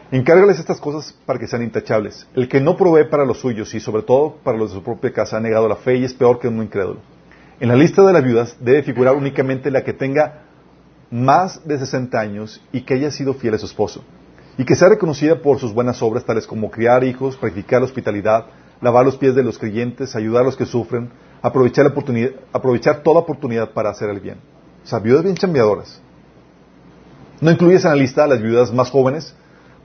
Encárgales 0.09 0.57
estas 0.57 0.79
cosas 0.79 1.13
para 1.25 1.37
que 1.37 1.47
sean 1.47 1.63
intachables. 1.63 2.27
El 2.33 2.47
que 2.47 2.61
no 2.61 2.77
provee 2.77 3.09
para 3.09 3.25
los 3.25 3.39
suyos 3.39 3.73
y 3.75 3.81
sobre 3.81 4.03
todo 4.03 4.37
para 4.41 4.57
los 4.57 4.69
de 4.69 4.75
su 4.75 4.83
propia 4.83 5.11
casa 5.11 5.35
ha 5.35 5.41
negado 5.41 5.67
la 5.67 5.75
fe 5.75 5.97
y 5.97 6.05
es 6.05 6.13
peor 6.13 6.39
que 6.39 6.47
un 6.47 6.63
incrédulo. 6.63 7.01
En 7.59 7.67
la 7.67 7.75
lista 7.75 8.05
de 8.05 8.13
las 8.13 8.23
viudas 8.23 8.55
debe 8.61 8.83
figurar 8.83 9.15
únicamente 9.15 9.69
la 9.69 9.83
que 9.83 9.91
tenga 9.91 10.43
más 11.11 11.67
de 11.67 11.77
60 11.77 12.17
años 12.17 12.61
y 12.71 12.81
que 12.81 12.93
haya 12.93 13.11
sido 13.11 13.33
fiel 13.33 13.55
a 13.55 13.57
su 13.57 13.65
esposo. 13.65 14.03
Y 14.57 14.63
que 14.63 14.75
sea 14.75 14.89
reconocida 14.89 15.41
por 15.41 15.59
sus 15.59 15.73
buenas 15.73 16.01
obras, 16.01 16.23
tales 16.23 16.47
como 16.47 16.71
criar 16.71 17.03
hijos, 17.03 17.35
practicar 17.35 17.81
la 17.81 17.85
hospitalidad, 17.85 18.45
lavar 18.81 19.05
los 19.05 19.17
pies 19.17 19.35
de 19.35 19.43
los 19.43 19.57
creyentes, 19.57 20.15
ayudar 20.15 20.43
a 20.43 20.45
los 20.45 20.55
que 20.55 20.65
sufren, 20.65 21.09
aprovechar, 21.47 21.85
la 21.85 21.91
oportunidad, 21.91 22.31
aprovechar 22.51 23.03
toda 23.03 23.19
oportunidad 23.19 23.71
para 23.71 23.89
hacer 23.89 24.09
el 24.09 24.19
bien. 24.19 24.37
O 24.83 24.87
sea, 24.87 24.99
viudas 24.99 25.23
bien 25.23 25.35
chambeadoras. 25.35 26.01
No 27.41 27.51
incluyes 27.51 27.83
en 27.85 27.91
la 27.91 27.95
lista 27.95 28.23
a 28.23 28.27
las 28.27 28.41
viudas 28.41 28.73
más 28.73 28.89
jóvenes, 28.89 29.35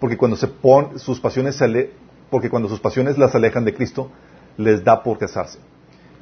porque 0.01 0.17
cuando 0.17 0.37
se 0.37 0.49
pon, 0.49 0.99
sus 0.99 1.21
pasiones 1.21 1.63
porque 2.31 2.49
cuando 2.49 2.69
sus 2.69 2.81
pasiones 2.81 3.19
las 3.19 3.35
alejan 3.35 3.65
de 3.65 3.75
Cristo, 3.75 4.11
les 4.57 4.83
da 4.83 5.03
por 5.03 5.19
casarse. 5.19 5.59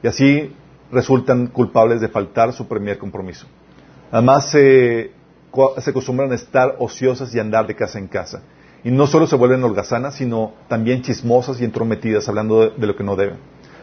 Y 0.02 0.08
así 0.08 0.52
resultan 0.90 1.46
culpables 1.46 2.00
de 2.00 2.08
faltar 2.08 2.52
su 2.52 2.66
primer 2.66 2.98
compromiso. 2.98 3.46
Además, 4.10 4.50
se, 4.50 5.12
se 5.78 5.90
acostumbran 5.90 6.32
a 6.32 6.34
estar 6.34 6.76
ociosas 6.78 7.32
y 7.34 7.38
andar 7.38 7.66
de 7.66 7.76
casa 7.76 7.98
en 7.98 8.08
casa. 8.08 8.42
Y 8.82 8.90
no 8.90 9.06
solo 9.06 9.26
se 9.26 9.36
vuelven 9.36 9.62
holgazanas, 9.62 10.16
sino 10.16 10.54
también 10.68 11.02
chismosas 11.02 11.60
y 11.60 11.64
entrometidas, 11.64 12.28
hablando 12.28 12.70
de 12.70 12.86
lo 12.86 12.96
que 12.96 13.04
no 13.04 13.14
deben. 13.14 13.38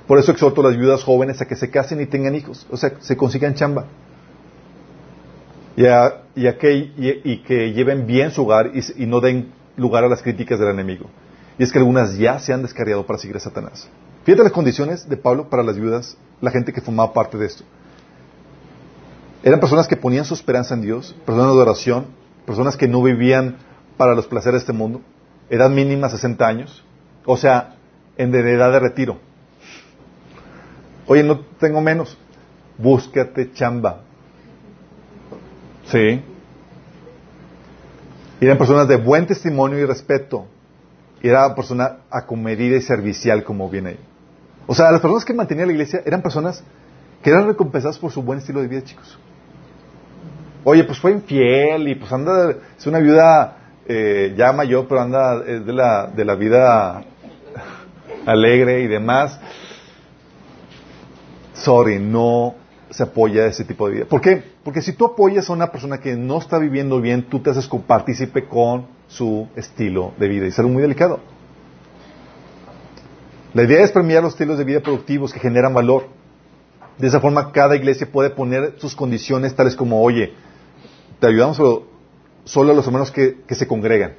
Por 0.08 0.20
eso 0.20 0.32
exhorto 0.32 0.62
a 0.62 0.66
las 0.66 0.78
viudas 0.78 1.04
jóvenes 1.04 1.42
a 1.42 1.46
que 1.46 1.56
se 1.56 1.70
casen 1.70 2.02
y 2.02 2.06
tengan 2.06 2.34
hijos, 2.36 2.66
o 2.72 2.78
sea, 2.78 2.94
se 3.00 3.18
consigan 3.18 3.54
chamba 3.54 3.86
y, 5.78 6.52
que, 6.54 6.92
y, 7.24 7.38
que, 7.44 7.72
lleven 7.72 8.08
bien 8.08 8.32
su 8.32 8.44
hogar 8.44 8.72
y, 8.74 9.06
no 9.06 9.22
den 9.22 9.52
lugar 9.76 10.04
a 10.04 10.08
las 10.08 10.24
críticas 10.24 10.60
del 10.60 10.70
enemigo. 10.70 11.06
Y 11.60 11.64
es 11.64 11.72
que 11.72 11.78
algunas 11.78 12.18
ya 12.18 12.40
se 12.40 12.52
han 12.52 12.64
descarriado 12.64 13.06
para 13.06 13.20
seguir 13.20 13.38
a 13.38 13.40
Satanás. 13.40 13.88
Fíjate 14.24 14.44
las 14.44 14.52
condiciones 14.52 15.08
de 15.08 15.18
Pablo 15.18 15.50
para 15.50 15.62
las 15.62 15.78
viudas, 15.78 16.18
la 16.42 16.50
gente 16.50 16.74
que 16.74 16.82
formaba 16.82 17.14
parte 17.14 17.38
de 17.38 17.46
esto. 17.46 17.64
Eran 19.44 19.60
personas 19.60 19.88
que 19.88 19.96
ponían 19.96 20.26
su 20.26 20.34
esperanza 20.34 20.74
en 20.74 20.82
Dios, 20.82 21.16
personas 21.26 21.54
de 21.54 21.62
oración, 21.62 22.08
personas 22.46 22.76
que 22.76 22.88
no 22.88 23.04
vivían 23.04 23.58
para 23.98 24.16
los 24.16 24.26
placeres 24.26 24.62
de 24.62 24.72
este 24.72 24.74
mundo, 24.74 25.02
edad 25.50 25.70
mínima 25.70 26.10
60 26.10 26.46
años, 26.46 26.84
o 27.26 27.38
sea, 27.38 27.76
en 28.18 28.34
edad 28.34 28.72
de 28.72 28.80
retiro. 28.80 29.20
Oye, 31.08 31.24
no 31.24 31.40
tengo 31.60 31.82
menos, 31.82 32.18
búscate 32.78 33.52
chamba, 33.54 34.02
Sí. 35.86 36.22
eran 38.42 38.58
personas 38.58 38.88
de 38.88 38.98
buen 38.98 39.26
testimonio 39.26 39.80
y 39.80 39.86
respeto. 39.86 40.46
Y 41.24 41.30
era 41.30 41.56
persona 41.56 42.00
acomedida 42.12 42.76
y 42.76 42.82
servicial, 42.82 43.44
como 43.44 43.70
viene 43.70 43.90
ahí. 43.90 44.00
O 44.68 44.76
sea, 44.76 44.92
las 44.92 45.02
personas 45.02 45.26
que 45.26 45.34
mantenían 45.34 45.68
la 45.68 45.74
iglesia 45.74 46.02
eran 46.06 46.22
personas 46.22 46.64
que 47.24 47.30
eran 47.30 47.48
recompensadas 47.48 47.98
por 47.98 48.12
su 48.12 48.22
buen 48.22 48.40
estilo 48.40 48.62
de 48.62 48.68
vida, 48.68 48.84
chicos. 48.84 49.18
Oye, 50.64 50.84
pues 50.84 51.00
fue 51.00 51.12
infiel 51.12 51.88
y 51.88 51.96
pues 51.96 52.12
anda, 52.12 52.54
es 52.78 52.86
una 52.86 53.00
viuda 53.00 53.58
eh, 53.88 54.36
ya 54.38 54.52
mayor, 54.52 54.86
pero 54.88 55.02
anda 55.02 55.42
es 55.48 55.66
de 55.66 55.74
la, 55.74 56.08
de 56.08 56.26
la 56.26 56.36
vida 56.36 57.04
alegre 58.26 58.82
y 58.82 58.88
demás. 58.88 59.40
Sorry, 61.58 62.00
no 62.00 62.56
se 62.90 63.04
apoya 63.04 63.48
ese 63.48 63.66
tipo 63.66 63.88
de 63.88 63.96
vida. 63.96 64.06
¿Por 64.06 64.22
qué? 64.22 64.44
Porque 64.64 64.82
si 64.82 64.94
tú 64.94 65.06
apoyas 65.06 65.50
a 65.50 65.54
una 65.54 65.72
persona 65.72 66.00
que 66.00 66.16
no 66.16 66.38
está 66.38 66.58
viviendo 66.58 67.02
bien, 67.02 67.24
tú 67.24 67.40
te 67.40 67.50
haces 67.50 67.68
partícipe 67.86 68.46
con 68.46 68.88
su 69.08 69.48
estilo 69.56 70.14
de 70.18 70.28
vida 70.28 70.46
y 70.46 70.50
es 70.50 70.60
algo 70.60 70.72
muy 70.72 70.82
delicado. 70.82 71.20
La 73.54 73.64
idea 73.64 73.84
es 73.84 73.92
premiar 73.92 74.24
los 74.24 74.34
estilos 74.34 74.58
de 74.58 74.64
vida 74.64 74.82
productivos 74.82 75.34
que 75.34 75.40
generan 75.40 75.74
valor. 75.74 76.08
De 76.98 77.08
esa 77.08 77.20
forma, 77.20 77.52
cada 77.52 77.76
iglesia 77.76 78.08
puede 78.12 78.30
poner 78.30 78.76
sus 78.78 78.96
condiciones 78.96 79.56
tales 79.56 79.76
como, 79.76 80.02
oye, 80.02 80.34
te 81.20 81.28
ayudamos, 81.28 81.58
pero 81.58 81.88
solo 82.44 82.72
a 82.72 82.76
los 82.76 82.86
hermanos 82.86 83.12
que, 83.12 83.38
se 83.50 83.68
congregan. 83.68 84.14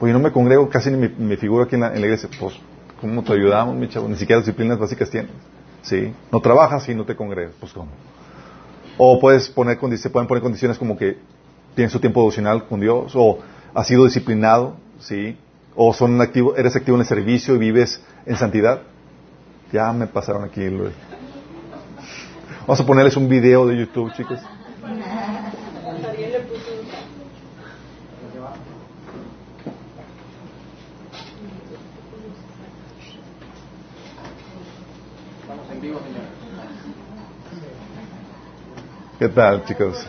Yo 0.00 0.12
no 0.12 0.18
me 0.18 0.32
congrego, 0.32 0.68
casi 0.68 0.90
ni 0.90 0.98
me, 0.98 1.08
me 1.08 1.36
figuro 1.36 1.64
aquí 1.64 1.76
en 1.76 1.80
la, 1.82 1.94
en 1.94 2.00
la 2.00 2.06
iglesia. 2.06 2.28
Pues, 2.38 2.54
¿cómo 3.00 3.22
te 3.22 3.32
ayudamos, 3.32 3.74
mi 3.74 3.88
chavo? 3.88 4.06
Ni 4.08 4.16
siquiera 4.16 4.40
disciplinas 4.40 4.78
básicas 4.78 5.08
tienes. 5.08 5.32
¿Sí? 5.84 6.12
No 6.32 6.40
trabajas 6.40 6.88
y 6.88 6.94
no 6.94 7.04
te 7.04 7.14
congregas. 7.14 7.52
Pues, 7.60 7.72
¿cómo? 7.72 7.88
O 8.96 9.20
puedes 9.20 9.48
poner, 9.48 9.78
se 9.98 10.10
pueden 10.10 10.26
poner 10.26 10.42
condiciones 10.42 10.78
como 10.78 10.96
que 10.96 11.18
tienes 11.74 11.92
tu 11.92 12.00
tiempo 12.00 12.20
devocional 12.20 12.66
con 12.66 12.80
Dios, 12.80 13.12
o 13.14 13.38
has 13.74 13.86
sido 13.86 14.04
disciplinado, 14.04 14.76
¿sí? 15.00 15.36
O 15.76 15.92
son 15.92 16.20
activo, 16.20 16.56
eres 16.56 16.74
activo 16.76 16.96
en 16.96 17.02
el 17.02 17.06
servicio 17.06 17.54
y 17.56 17.58
vives 17.58 18.02
en 18.26 18.36
santidad. 18.36 18.82
Ya 19.72 19.92
me 19.92 20.06
pasaron 20.06 20.44
aquí. 20.44 20.62
Vamos 22.60 22.80
a 22.80 22.86
ponerles 22.86 23.16
un 23.16 23.28
video 23.28 23.66
de 23.66 23.76
YouTube, 23.76 24.12
chicos. 24.14 24.38
¿Qué 39.18 39.28
tal, 39.28 39.64
chicos? 39.64 40.06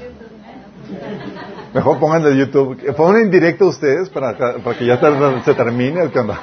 Mejor 1.73 1.99
pongan 1.99 2.23
de 2.23 2.37
YouTube. 2.37 2.77
Pongan 2.95 3.23
en 3.23 3.31
directo 3.31 3.67
ustedes 3.67 4.09
para, 4.09 4.35
para 4.37 4.77
que 4.77 4.85
ya 4.85 4.99
se 5.43 5.53
termine 5.53 6.01
el 6.01 6.11
canal. 6.11 6.39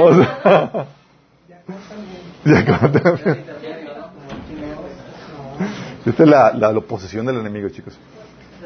O 0.00 0.14
sea. 0.14 0.86
Esta 6.06 6.22
es 6.22 6.28
la, 6.28 6.52
la, 6.54 6.72
la 6.72 6.78
oposición 6.78 7.26
del 7.26 7.36
enemigo, 7.38 7.68
chicos. 7.68 7.98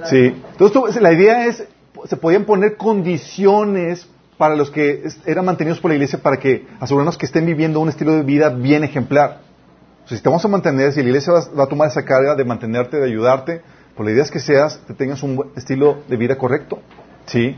Sí. 0.05 0.19
Entonces, 0.53 0.73
tú- 0.73 1.01
la 1.01 1.13
idea 1.13 1.47
es, 1.47 1.65
se 2.05 2.17
podían 2.17 2.45
poner 2.45 2.77
condiciones 2.77 4.07
para 4.39 4.55
los 4.57 4.71
que 4.71 5.05
eran 5.27 5.45
mantenidos 5.45 5.81
por 5.81 5.91
la 5.91 5.97
iglesia 5.97 6.19
para 6.21 6.37
que 6.39 6.67
asegurarnos 6.81 7.17
que 7.19 7.27
estén 7.27 7.47
viviendo 7.47 7.81
un 7.81 7.89
estilo 7.89 8.13
de 8.13 8.23
vida 8.23 8.49
bien 8.51 8.85
ejemplar. 8.85 9.41
Si 10.07 10.21
te 10.21 10.29
vamos 10.29 10.45
a 10.45 10.49
mantener, 10.49 10.93
si 10.93 11.01
la 11.03 11.09
iglesia 11.09 11.33
va, 11.33 11.65
a 11.65 11.67
tomar 11.67 11.89
esa 11.89 12.05
carga 12.05 12.35
de 12.35 12.45
mantenerte, 12.45 12.99
de 12.99 13.05
ayudarte, 13.07 13.63
pues 13.97 14.05
la 14.07 14.13
idea 14.13 14.23
es 14.25 14.31
que 14.31 14.41
seas, 14.41 14.79
que 14.87 14.95
tengas 14.95 15.23
un 15.23 15.53
estilo 15.57 15.99
de 16.09 16.17
vida 16.17 16.37
correcto. 16.37 16.81
¿Sí? 17.27 17.57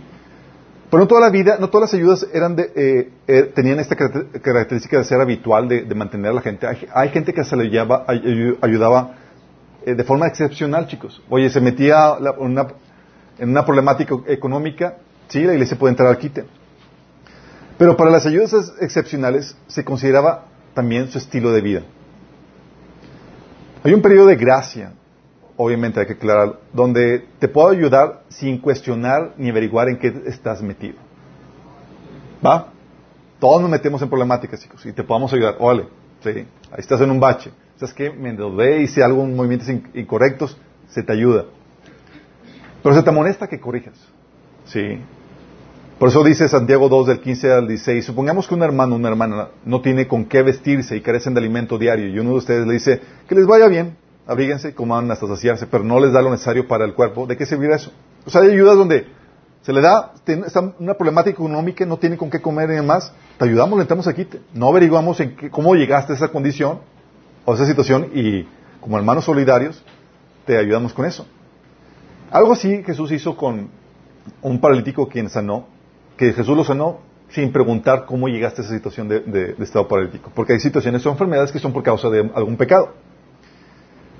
Pero 0.91 1.03
no 1.03 1.09
toda 1.09 1.23
la 1.23 1.31
vida, 1.31 1.57
no 1.59 1.71
todas 1.71 1.91
las 1.93 1.95
ayudas 1.99 2.27
eran 2.33 2.55
de, 2.55 2.71
eh, 2.77 3.11
eh, 3.27 3.43
tenían 3.55 3.81
esta 3.81 3.97
caracter- 3.97 4.41
característica 4.43 4.99
de 4.99 5.05
ser 5.05 5.21
habitual, 5.21 5.67
de, 5.69 5.83
mantener 5.95 6.31
a 6.31 6.35
la 6.35 6.41
gente. 6.43 6.67
Hay, 6.67 6.87
hay 6.95 7.09
gente 7.09 7.33
que 7.33 7.43
se 7.45 7.57
le 7.57 7.65
llevaba- 7.71 8.05
ay- 8.07 8.23
ayu- 8.25 8.59
ayudaba 8.61 9.15
eh, 9.87 9.95
de 9.95 10.05
forma 10.05 10.27
excepcional, 10.29 10.87
chicos. 10.87 11.23
Oye, 11.31 11.49
se 11.51 11.61
metía 11.61 12.19
la- 12.21 12.33
una- 12.33 12.69
en 13.39 13.49
una 13.51 13.65
problemática 13.65 14.15
económica, 14.29 14.99
sí, 15.29 15.43
la 15.43 15.55
iglesia 15.55 15.77
puede 15.79 15.93
entrar 15.93 16.09
al 16.09 16.19
quite. 16.19 16.45
Pero 17.79 17.97
para 17.97 18.11
las 18.11 18.27
ayudas 18.27 18.53
ex- 18.53 18.73
excepcionales 18.81 19.57
se 19.67 19.83
consideraba 19.85 20.45
también 20.75 21.09
su 21.09 21.19
estilo 21.19 21.51
de 21.53 21.61
vida. 21.61 21.83
Hay 23.85 23.93
un 23.93 24.01
periodo 24.01 24.27
de 24.29 24.37
gracia, 24.37 24.95
obviamente 25.59 26.01
hay 26.01 26.07
que 26.07 26.15
aclarar, 26.15 26.59
donde 26.73 27.27
te 27.39 27.49
puedo 27.49 27.69
ayudar 27.69 28.23
sin 28.31 28.59
cuestionar 28.59 29.35
ni 29.37 29.51
averiguar 29.51 29.89
en 29.91 29.99
qué 29.99 30.23
estás 30.27 30.63
metido. 30.63 30.97
¿Va? 32.45 32.69
Todos 33.39 33.61
nos 33.61 33.71
metemos 33.71 34.01
en 34.01 34.09
problemáticas, 34.09 34.61
chicos, 34.61 34.85
y 34.87 34.93
te 34.93 35.05
podemos 35.05 35.33
ayudar. 35.35 35.57
Órale, 35.59 35.87
sí, 36.23 36.31
ahí 36.31 36.47
estás 36.79 37.01
en 37.03 37.11
un 37.11 37.21
bache. 37.21 37.51
¿Sabes 37.77 37.93
qué? 37.95 38.11
Me 38.11 38.31
endeudé, 38.31 38.81
hice 38.81 39.03
algo, 39.03 39.25
movimientos 39.27 39.69
in- 39.69 39.87
incorrectos, 39.95 40.57
se 40.89 41.03
te 41.03 41.13
ayuda. 41.13 41.45
Pero 42.83 42.95
se 42.95 43.03
te 43.03 43.11
amonesta 43.11 43.49
que 43.49 43.61
corrijas. 43.61 43.95
Sí. 44.65 44.99
Por 45.99 46.09
eso 46.09 46.25
dice 46.25 46.49
Santiago 46.49 46.89
2 46.89 47.07
del 47.07 47.21
15 47.21 47.53
al 47.53 47.69
16, 47.69 48.05
supongamos 48.05 48.49
que 48.49 48.55
un 48.55 48.63
hermano 48.63 48.95
o 48.95 48.99
una 48.99 49.09
hermana 49.09 49.49
no 49.65 49.81
tiene 49.81 50.09
con 50.09 50.25
qué 50.25 50.43
vestirse 50.43 50.97
y 50.97 51.01
carecen 51.01 51.35
de 51.35 51.41
alimento 51.41 51.79
diario 51.79 52.09
y 52.09 52.19
uno 52.19 52.31
de 52.31 52.37
ustedes 52.37 52.67
le 52.67 52.75
dice 52.75 53.01
que 53.29 53.35
les 53.35 53.47
vaya 53.47 53.69
bien, 53.69 53.97
abríguense, 54.27 54.75
coman 54.75 55.11
hasta 55.11 55.27
saciarse, 55.29 55.67
pero 55.67 55.85
no 55.85 56.01
les 56.01 56.13
da 56.13 56.21
lo 56.21 56.31
necesario 56.31 56.67
para 56.67 56.85
el 56.85 56.95
cuerpo, 56.95 57.27
¿de 57.27 57.37
qué 57.37 57.47
servirá 57.47 57.77
eso? 57.77 57.93
O 58.27 58.31
sea, 58.31 58.43
hay 58.43 58.51
ayudas 58.51 58.77
donde 58.77 59.07
se 59.63 59.73
le 59.73 59.81
da, 59.81 60.13
una 60.81 60.95
problemática 60.95 61.31
económica, 61.31 61.87
no 61.87 61.97
tiene 61.97 62.17
con 62.17 62.29
qué 62.29 62.41
comer 62.43 62.71
y 62.71 62.75
demás, 62.75 63.13
te 63.39 63.45
ayudamos, 63.45 63.79
le 63.79 63.83
entramos 63.83 64.07
aquí, 64.09 64.27
no 64.53 64.69
averiguamos 64.69 65.21
en 65.21 65.37
qué- 65.37 65.49
cómo 65.49 65.75
llegaste 65.75 66.13
a 66.13 66.17
esa 66.17 66.29
condición 66.29 66.81
o 67.45 67.53
a 67.53 67.55
esa 67.55 67.67
situación 67.67 68.09
y 68.13 68.47
como 68.81 68.99
hermanos 68.99 69.25
solidarios 69.25 69.83
te 70.45 70.59
ayudamos 70.59 70.93
con 70.93 71.07
eso. 71.07 71.25
Algo 72.31 72.53
así 72.53 72.83
Jesús 72.83 73.13
hizo 73.13 73.37
con 73.37 73.69
un 74.43 74.61
paralítico 74.61 75.09
quien 75.09 75.31
sanó, 75.31 75.73
que 76.17 76.33
Jesús 76.33 76.57
lo 76.57 76.65
sanó 76.65 77.01
sin 77.29 77.51
preguntar 77.53 78.05
cómo 78.07 78.29
llegaste 78.29 78.63
a 78.63 78.65
esa 78.65 78.75
situación 78.75 79.09
de, 79.09 79.57
estado 79.61 79.89
paralítico. 79.89 80.31
Porque 80.35 80.53
hay 80.53 80.61
situaciones 80.61 81.05
o 81.07 81.11
enfermedades 81.11 81.51
que 81.51 81.59
son 81.59 81.73
por 81.73 81.83
causa 81.83 82.09
de 82.09 82.31
algún 82.35 82.57
pecado. 82.57 82.95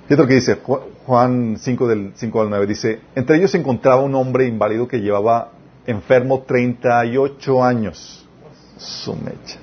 Fíjate 0.09 0.23
lo 0.23 0.29
que 0.29 0.35
dice 0.35 0.61
Ju- 0.63 0.81
Juan 1.07 1.57
5 1.59 1.89
del 1.89 2.13
5 2.15 2.43
al 2.43 2.51
9. 2.51 2.67
Dice, 2.67 3.01
entre 3.15 3.37
ellos 3.37 3.51
se 3.53 3.59
encontraba 3.59 4.03
un 4.03 4.15
hombre 4.15 4.47
inválido 4.47 4.89
que 4.89 5.01
llevaba 5.01 5.53
enfermo 5.87 6.43
38 6.47 7.65
años. 7.65 8.27
Su 8.77 9.15
mecha. 9.15 9.59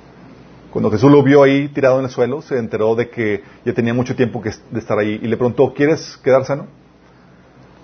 Cuando 0.72 0.90
Jesús 0.90 1.12
lo 1.12 1.22
vio 1.22 1.44
ahí 1.44 1.68
tirado 1.68 2.00
en 2.00 2.06
el 2.06 2.12
suelo, 2.12 2.42
se 2.42 2.58
enteró 2.58 2.96
de 2.96 3.10
que 3.10 3.44
ya 3.66 3.74
tenía 3.74 3.94
mucho 3.94 4.16
tiempo 4.16 4.42
que, 4.42 4.52
de 4.72 4.80
estar 4.80 4.98
ahí 4.98 5.20
y 5.22 5.28
le 5.28 5.36
preguntó, 5.36 5.74
¿quieres 5.74 6.18
quedar 6.24 6.46
sano? 6.46 6.68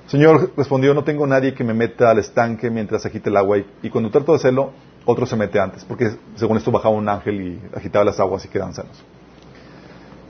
Señor 0.07 0.53
respondió, 0.55 0.93
no 0.93 1.03
tengo 1.03 1.27
nadie 1.27 1.53
que 1.53 1.65
me 1.65 1.73
meta 1.73 2.09
al 2.09 2.19
estanque 2.19 2.69
mientras 2.69 3.05
agite 3.05 3.29
el 3.29 3.35
agua 3.35 3.57
y, 3.83 3.89
cuando 3.89 4.09
trato 4.09 4.31
de 4.31 4.37
hacerlo, 4.37 4.71
otro 5.05 5.25
se 5.25 5.35
mete 5.35 5.59
antes, 5.59 5.83
porque 5.83 6.11
según 6.35 6.57
esto 6.57 6.71
bajaba 6.71 6.95
un 6.95 7.07
ángel 7.09 7.41
y 7.41 7.61
agitaba 7.75 8.05
las 8.05 8.19
aguas 8.19 8.45
y 8.45 8.47
quedaban 8.47 8.73
sanos. 8.73 9.03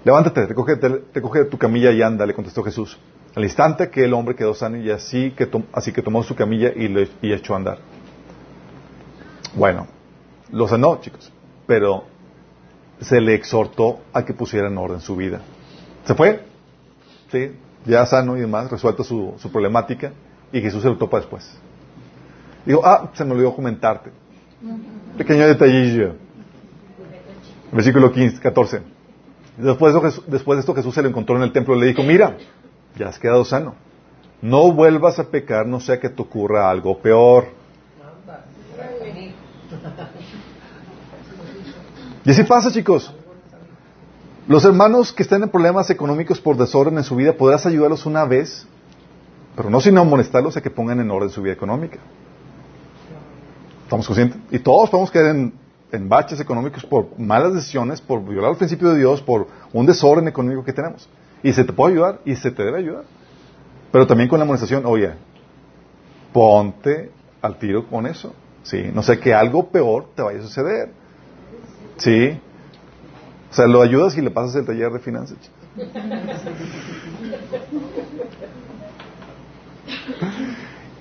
Levántate, 0.03 0.47
recoge, 0.47 1.45
tu 1.45 1.57
camilla 1.57 1.91
y 1.91 2.01
anda, 2.01 2.25
le 2.25 2.33
contestó 2.33 2.63
Jesús. 2.63 2.97
Al 3.35 3.43
instante 3.43 3.89
que 3.91 4.03
el 4.03 4.13
hombre 4.13 4.35
quedó 4.35 4.55
sano 4.55 4.77
y 4.77 4.89
así 4.89 5.31
que, 5.31 5.47
así 5.73 5.91
que 5.91 6.01
tomó 6.01 6.23
su 6.23 6.33
camilla 6.33 6.71
y, 6.75 6.91
y 7.21 7.33
echó 7.33 7.53
a 7.53 7.57
andar. 7.57 7.77
Bueno, 9.53 9.85
lo 10.51 10.67
sanó, 10.67 10.99
chicos, 11.01 11.31
pero 11.67 12.05
se 12.99 13.21
le 13.21 13.35
exhortó 13.35 13.99
a 14.11 14.25
que 14.25 14.33
pusiera 14.33 14.69
en 14.69 14.77
orden 14.77 15.01
su 15.01 15.15
vida. 15.15 15.41
¿Se 16.05 16.15
fue? 16.15 16.41
Sí, 17.31 17.51
ya 17.87 18.05
sano 18.05 18.37
y 18.37 18.41
demás, 18.41 18.69
resuelta 18.69 19.03
su, 19.03 19.33
su 19.37 19.51
problemática, 19.51 20.11
y 20.51 20.61
Jesús 20.61 20.81
se 20.81 20.89
lo 20.89 20.97
topa 20.97 21.17
después. 21.17 21.57
Digo, 22.65 22.81
ah, 22.85 23.09
se 23.13 23.23
me 23.23 23.31
olvidó 23.33 23.55
comentarte. 23.55 24.11
Pequeño 25.17 25.47
detallillo. 25.47 26.15
Versículo 27.71 28.11
15, 28.11 28.39
14. 28.39 28.81
Después 29.57 29.93
de, 29.93 30.21
después 30.27 30.57
de 30.57 30.59
esto 30.59 30.75
Jesús 30.75 30.93
se 30.93 31.01
lo 31.01 31.09
encontró 31.09 31.35
en 31.37 31.43
el 31.43 31.51
templo 31.51 31.75
y 31.75 31.79
le 31.79 31.87
dijo, 31.87 32.03
mira, 32.03 32.37
ya 32.97 33.07
has 33.07 33.17
quedado 33.17 33.43
sano. 33.45 33.75
No 34.41 34.71
vuelvas 34.71 35.17
a 35.19 35.29
pecar, 35.29 35.65
no 35.65 35.79
sea 35.79 35.99
que 35.99 36.09
te 36.09 36.21
ocurra 36.21 36.69
algo 36.69 36.99
peor. 36.99 37.47
Y 42.23 42.31
así 42.31 42.43
pasa, 42.43 42.71
chicos. 42.71 43.13
Los 44.47 44.63
hermanos 44.63 45.11
que 45.11 45.23
están 45.23 45.43
en 45.43 45.49
problemas 45.49 45.89
económicos 45.89 46.39
por 46.39 46.55
desorden 46.55 46.97
en 46.97 47.03
su 47.03 47.17
vida, 47.17 47.33
podrás 47.33 47.65
ayudarlos 47.65 48.05
una 48.05 48.23
vez, 48.23 48.65
pero 49.57 49.69
no 49.69 49.81
sin 49.81 49.97
amonestarlos 49.97 50.55
a 50.55 50.61
que 50.61 50.69
pongan 50.69 51.01
en 51.01 51.11
orden 51.11 51.29
su 51.29 51.41
vida 51.41 51.53
económica. 51.53 51.97
¿Estamos 53.83 54.07
conscientes? 54.07 54.39
Y 54.49 54.59
todos 54.59 54.89
podemos 54.89 55.11
caer 55.11 55.35
en, 55.35 55.53
en 55.91 56.07
baches 56.07 56.39
económicos 56.39 56.85
por 56.85 57.19
malas 57.19 57.53
decisiones, 57.53 57.99
por 57.99 58.23
violar 58.23 58.51
el 58.51 58.57
principio 58.57 58.89
de 58.89 58.99
Dios, 58.99 59.21
por 59.21 59.47
un 59.73 59.85
desorden 59.85 60.29
económico 60.29 60.63
que 60.63 60.71
tenemos. 60.71 61.09
Y 61.43 61.51
se 61.51 61.65
te 61.65 61.73
puede 61.73 61.95
ayudar 61.95 62.21
y 62.23 62.35
se 62.37 62.49
te 62.49 62.63
debe 62.63 62.79
ayudar. 62.79 63.03
Pero 63.91 64.07
también 64.07 64.29
con 64.29 64.39
la 64.39 64.43
amonestación, 64.43 64.85
oye, 64.85 65.11
ponte 66.31 67.11
al 67.41 67.59
tiro 67.59 67.85
con 67.87 68.07
eso. 68.07 68.33
¿sí? 68.63 68.91
No 68.93 69.03
sé 69.03 69.19
que 69.19 69.33
algo 69.33 69.67
peor 69.67 70.07
te 70.15 70.21
vaya 70.21 70.39
a 70.39 70.43
suceder. 70.43 70.89
¿Sí? 71.97 72.39
O 73.49 73.53
sea, 73.53 73.67
lo 73.67 73.81
ayudas 73.81 74.17
y 74.17 74.21
le 74.21 74.31
pasas 74.31 74.55
el 74.55 74.65
taller 74.65 74.91
de 74.91 74.99
finanzas. 74.99 75.37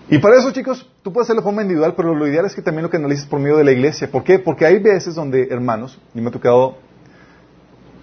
Y 0.09 0.19
para 0.19 0.39
eso, 0.39 0.53
chicos, 0.53 0.89
tú 1.03 1.13
puedes 1.13 1.27
hacerlo 1.27 1.43
de 1.43 1.45
forma 1.45 1.63
individual, 1.63 1.95
pero 1.97 2.15
lo 2.15 2.29
ideal 2.29 2.47
es 2.47 2.55
que 2.55 2.63
también 2.63 2.85
lo 2.85 2.91
que 2.91 2.97
analices 2.97 3.27
por 3.27 3.41
medio 3.41 3.57
de 3.57 3.65
la 3.65 3.73
iglesia. 3.73 4.09
¿Por 4.09 4.23
qué? 4.23 4.39
Porque 4.39 4.65
hay 4.65 4.79
veces 4.79 5.17
donde, 5.17 5.49
hermanos, 5.51 5.99
y 6.15 6.21
me 6.21 6.29
ha 6.29 6.33
tocado, 6.33 6.77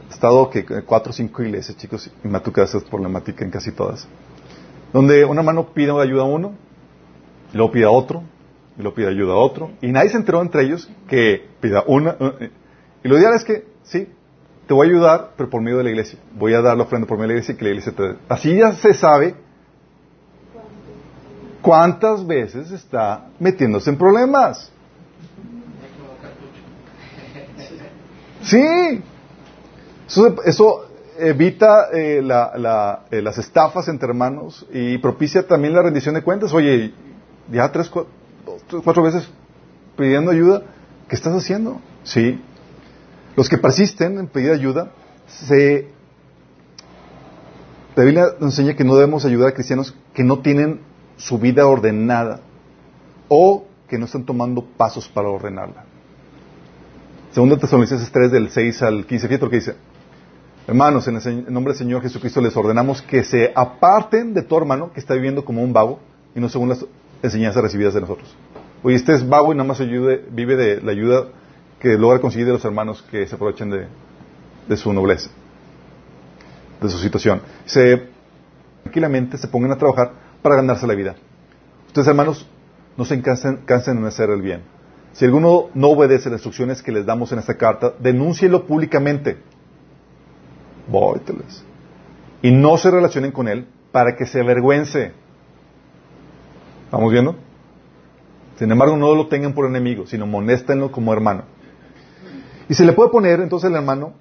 he 0.09 0.13
estado 0.13 0.49
que 0.49 0.65
cuatro 0.83 1.11
o 1.11 1.13
cinco 1.13 1.41
iglesias, 1.43 1.77
chicos, 1.77 2.11
y 2.23 2.27
me 2.27 2.37
ha 2.37 2.43
tocado 2.43 2.67
esa 2.67 2.79
problemática 2.81 3.45
en 3.45 3.51
casi 3.51 3.71
todas, 3.71 4.05
donde 4.91 5.23
un 5.23 5.37
hermano 5.37 5.67
pide 5.73 5.91
ayuda 5.97 6.23
a 6.23 6.25
uno, 6.25 6.55
y 7.53 7.57
luego 7.57 7.71
pide 7.71 7.85
a 7.85 7.91
otro, 7.91 8.23
y 8.77 8.81
luego 8.81 8.95
pide 8.95 9.07
ayuda 9.07 9.33
a 9.33 9.37
otro, 9.37 9.71
y 9.81 9.87
nadie 9.87 10.09
se 10.09 10.17
enteró 10.17 10.41
entre 10.41 10.63
ellos 10.63 10.89
que 11.07 11.47
pida 11.61 11.85
una, 11.87 12.17
eh, 12.19 12.51
y 13.01 13.07
lo 13.07 13.17
ideal 13.17 13.33
es 13.33 13.45
que, 13.45 13.65
sí, 13.83 14.09
te 14.67 14.73
voy 14.73 14.87
a 14.87 14.89
ayudar, 14.91 15.31
pero 15.35 15.49
por 15.49 15.61
medio 15.61 15.77
de 15.77 15.83
la 15.83 15.89
iglesia. 15.89 16.19
Voy 16.33 16.53
a 16.53 16.61
dar 16.61 16.77
la 16.77 16.83
ofrenda 16.83 17.07
por 17.07 17.17
medio 17.17 17.29
de 17.29 17.33
la 17.33 17.39
iglesia 17.39 17.53
y 17.53 17.57
que 17.57 17.63
la 17.65 17.69
iglesia 17.71 17.91
te... 17.91 18.15
Así 18.29 18.55
ya 18.55 18.73
se 18.73 18.93
sabe 18.93 19.35
cuántas 21.61 22.25
veces 22.25 22.71
está 22.71 23.27
metiéndose 23.39 23.89
en 23.89 23.97
problemas. 23.97 24.71
Sí. 28.43 29.01
Eso, 30.45 30.85
evita 31.17 31.89
eh, 31.93 32.19
eh, 32.19 33.21
las 33.21 33.37
estafas 33.37 33.87
entre 33.87 34.09
hermanos 34.09 34.65
y 34.71 34.97
propicia 34.97 35.47
también 35.47 35.73
la 35.73 35.81
rendición 35.81 36.15
de 36.15 36.21
cuentas. 36.21 36.53
Oye, 36.53 36.93
ya 37.51 37.71
tres, 37.71 37.89
cuatro 37.89 39.03
veces 39.03 39.27
pidiendo 39.97 40.31
ayuda, 40.31 40.63
¿qué 41.07 41.15
estás 41.15 41.33
haciendo? 41.33 41.79
Sí. 42.03 42.41
Los 43.35 43.49
que 43.49 43.57
persisten 43.57 44.17
en 44.19 44.27
pedir 44.27 44.51
ayuda, 44.51 44.91
se... 45.27 45.87
La 47.95 48.03
Biblia 48.03 48.25
nos 48.39 48.57
enseña 48.57 48.75
que 48.75 48.83
no 48.83 48.95
debemos 48.95 49.23
ayudar 49.25 49.49
a 49.49 49.53
cristianos 49.53 49.95
que 50.13 50.23
no 50.23 50.39
tienen 50.39 50.81
su 51.17 51.37
vida 51.37 51.67
ordenada 51.67 52.39
o 53.27 53.65
que 53.87 53.99
no 53.99 54.05
están 54.05 54.25
tomando 54.25 54.65
pasos 54.65 55.07
para 55.07 55.29
ordenarla. 55.29 55.85
Segunda 57.31 57.57
Tesalonicenses 57.57 58.11
3 58.11 58.31
del 58.31 58.49
6 58.49 58.81
al 58.81 59.05
15, 59.05 59.27
fíjate 59.27 59.45
lo 59.45 59.49
que 59.51 59.57
dice. 59.57 59.75
Hermanos, 60.67 61.07
en 61.07 61.17
el 61.17 61.53
nombre 61.53 61.73
del 61.73 61.79
Señor 61.79 62.01
Jesucristo 62.01 62.41
les 62.41 62.55
ordenamos 62.55 63.01
que 63.01 63.23
se 63.23 63.51
aparten 63.53 64.33
de 64.33 64.43
tu 64.43 64.57
hermano 64.57 64.91
que 64.93 64.99
está 64.99 65.13
viviendo 65.13 65.43
como 65.45 65.61
un 65.61 65.73
vago 65.73 65.99
y 66.35 66.39
no 66.39 66.49
según 66.49 66.69
las 66.69 66.85
enseñanzas 67.21 67.61
recibidas 67.61 67.93
de 67.93 68.01
nosotros. 68.01 68.35
Oye, 68.81 68.95
este 68.95 69.13
es 69.13 69.27
vago 69.27 69.53
y 69.53 69.55
nada 69.55 69.67
más 69.67 69.79
ayude, 69.81 70.25
vive 70.31 70.55
de 70.55 70.81
la 70.81 70.91
ayuda 70.91 71.27
que 71.83 71.97
logra 71.97 72.19
conseguir 72.19 72.47
de 72.47 72.53
los 72.53 72.63
hermanos 72.63 73.03
que 73.11 73.27
se 73.27 73.35
aprovechen 73.35 73.69
de, 73.69 74.77
su 74.77 74.93
nobleza, 74.93 75.29
de 76.81 76.89
su 76.89 76.97
situación. 76.97 77.41
Se 77.65 78.07
tranquilamente 78.83 79.37
se 79.37 79.49
pongan 79.49 79.73
a 79.73 79.77
trabajar 79.77 80.13
para 80.41 80.55
ganarse 80.55 80.87
la 80.87 80.95
vida. 80.95 81.15
Ustedes, 81.87 82.07
hermanos, 82.07 82.47
no 82.95 83.03
se 83.03 83.21
cansen, 83.21 83.63
cansen 83.65 83.97
en 83.97 84.05
hacer 84.05 84.29
el 84.29 84.41
bien. 84.41 84.61
Si 85.11 85.25
alguno 85.25 85.71
no 85.73 85.89
obedece 85.89 86.29
las 86.29 86.37
instrucciones 86.37 86.81
que 86.81 86.93
les 86.93 87.05
damos 87.05 87.33
en 87.33 87.39
esta 87.39 87.57
carta, 87.57 87.93
denúncielo 87.99 88.65
públicamente. 88.65 89.39
Vóyteles. 90.87 91.65
Y 92.41 92.51
no 92.51 92.77
se 92.77 92.91
relacionen 92.91 93.33
con 93.33 93.49
él 93.49 93.67
para 93.91 94.15
que 94.15 94.25
se 94.25 94.39
avergüence. 94.39 95.11
¿Estamos 96.85 97.11
viendo? 97.11 97.35
Sin 98.57 98.71
embargo, 98.71 98.95
no 98.95 99.13
lo 99.15 99.27
tengan 99.27 99.51
por 99.51 99.65
enemigo, 99.65 100.07
sino 100.07 100.25
monéstenlo 100.25 100.89
como 100.89 101.11
hermano. 101.11 101.43
Y 102.69 102.73
se 102.73 102.85
le 102.85 102.93
puede 102.93 103.09
poner 103.09 103.41
entonces 103.41 103.69
el 103.69 103.75
hermano, 103.75 104.13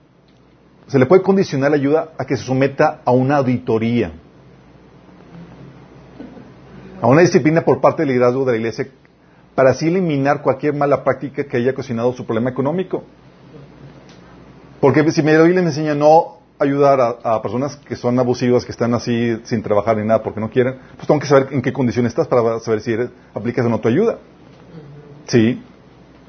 se 0.86 0.98
le 0.98 1.06
puede 1.06 1.22
condicionar 1.22 1.70
la 1.70 1.76
ayuda 1.76 2.12
a 2.18 2.24
que 2.24 2.36
se 2.36 2.44
someta 2.44 3.00
a 3.04 3.12
una 3.12 3.36
auditoría, 3.36 4.12
a 7.00 7.06
una 7.06 7.20
disciplina 7.20 7.62
por 7.62 7.80
parte 7.80 8.02
del 8.02 8.10
liderazgo 8.10 8.44
de 8.44 8.52
la 8.52 8.58
iglesia, 8.58 8.88
para 9.54 9.70
así 9.70 9.88
eliminar 9.88 10.42
cualquier 10.42 10.74
mala 10.74 11.04
práctica 11.04 11.44
que 11.44 11.56
haya 11.56 11.74
cocinado 11.74 12.12
su 12.12 12.24
problema 12.24 12.50
económico. 12.50 13.04
Porque 14.80 15.08
si 15.12 15.22
me 15.22 15.40
Biblia 15.40 15.62
me 15.62 15.68
enseña 15.68 15.94
no 15.94 16.38
ayudar 16.58 17.18
a, 17.22 17.42
personas 17.42 17.76
que 17.76 17.96
son 17.96 18.18
abusivas, 18.18 18.64
que 18.64 18.72
están 18.72 18.94
así 18.94 19.36
sin 19.44 19.62
trabajar 19.62 19.96
ni 19.96 20.06
nada 20.06 20.22
porque 20.22 20.40
no 20.40 20.50
quieren, 20.50 20.76
pues 20.96 21.06
tengo 21.06 21.20
que 21.20 21.26
saber 21.26 21.48
en 21.52 21.62
qué 21.62 21.72
condición 21.72 22.06
estás 22.06 22.26
para 22.28 22.60
saber 22.60 22.80
si 22.80 22.92
eres, 22.92 23.10
aplicas 23.34 23.66
o 23.66 23.68
no 23.68 23.80
tu 23.80 23.88
ayuda. 23.88 24.18
Sí. 25.26 25.62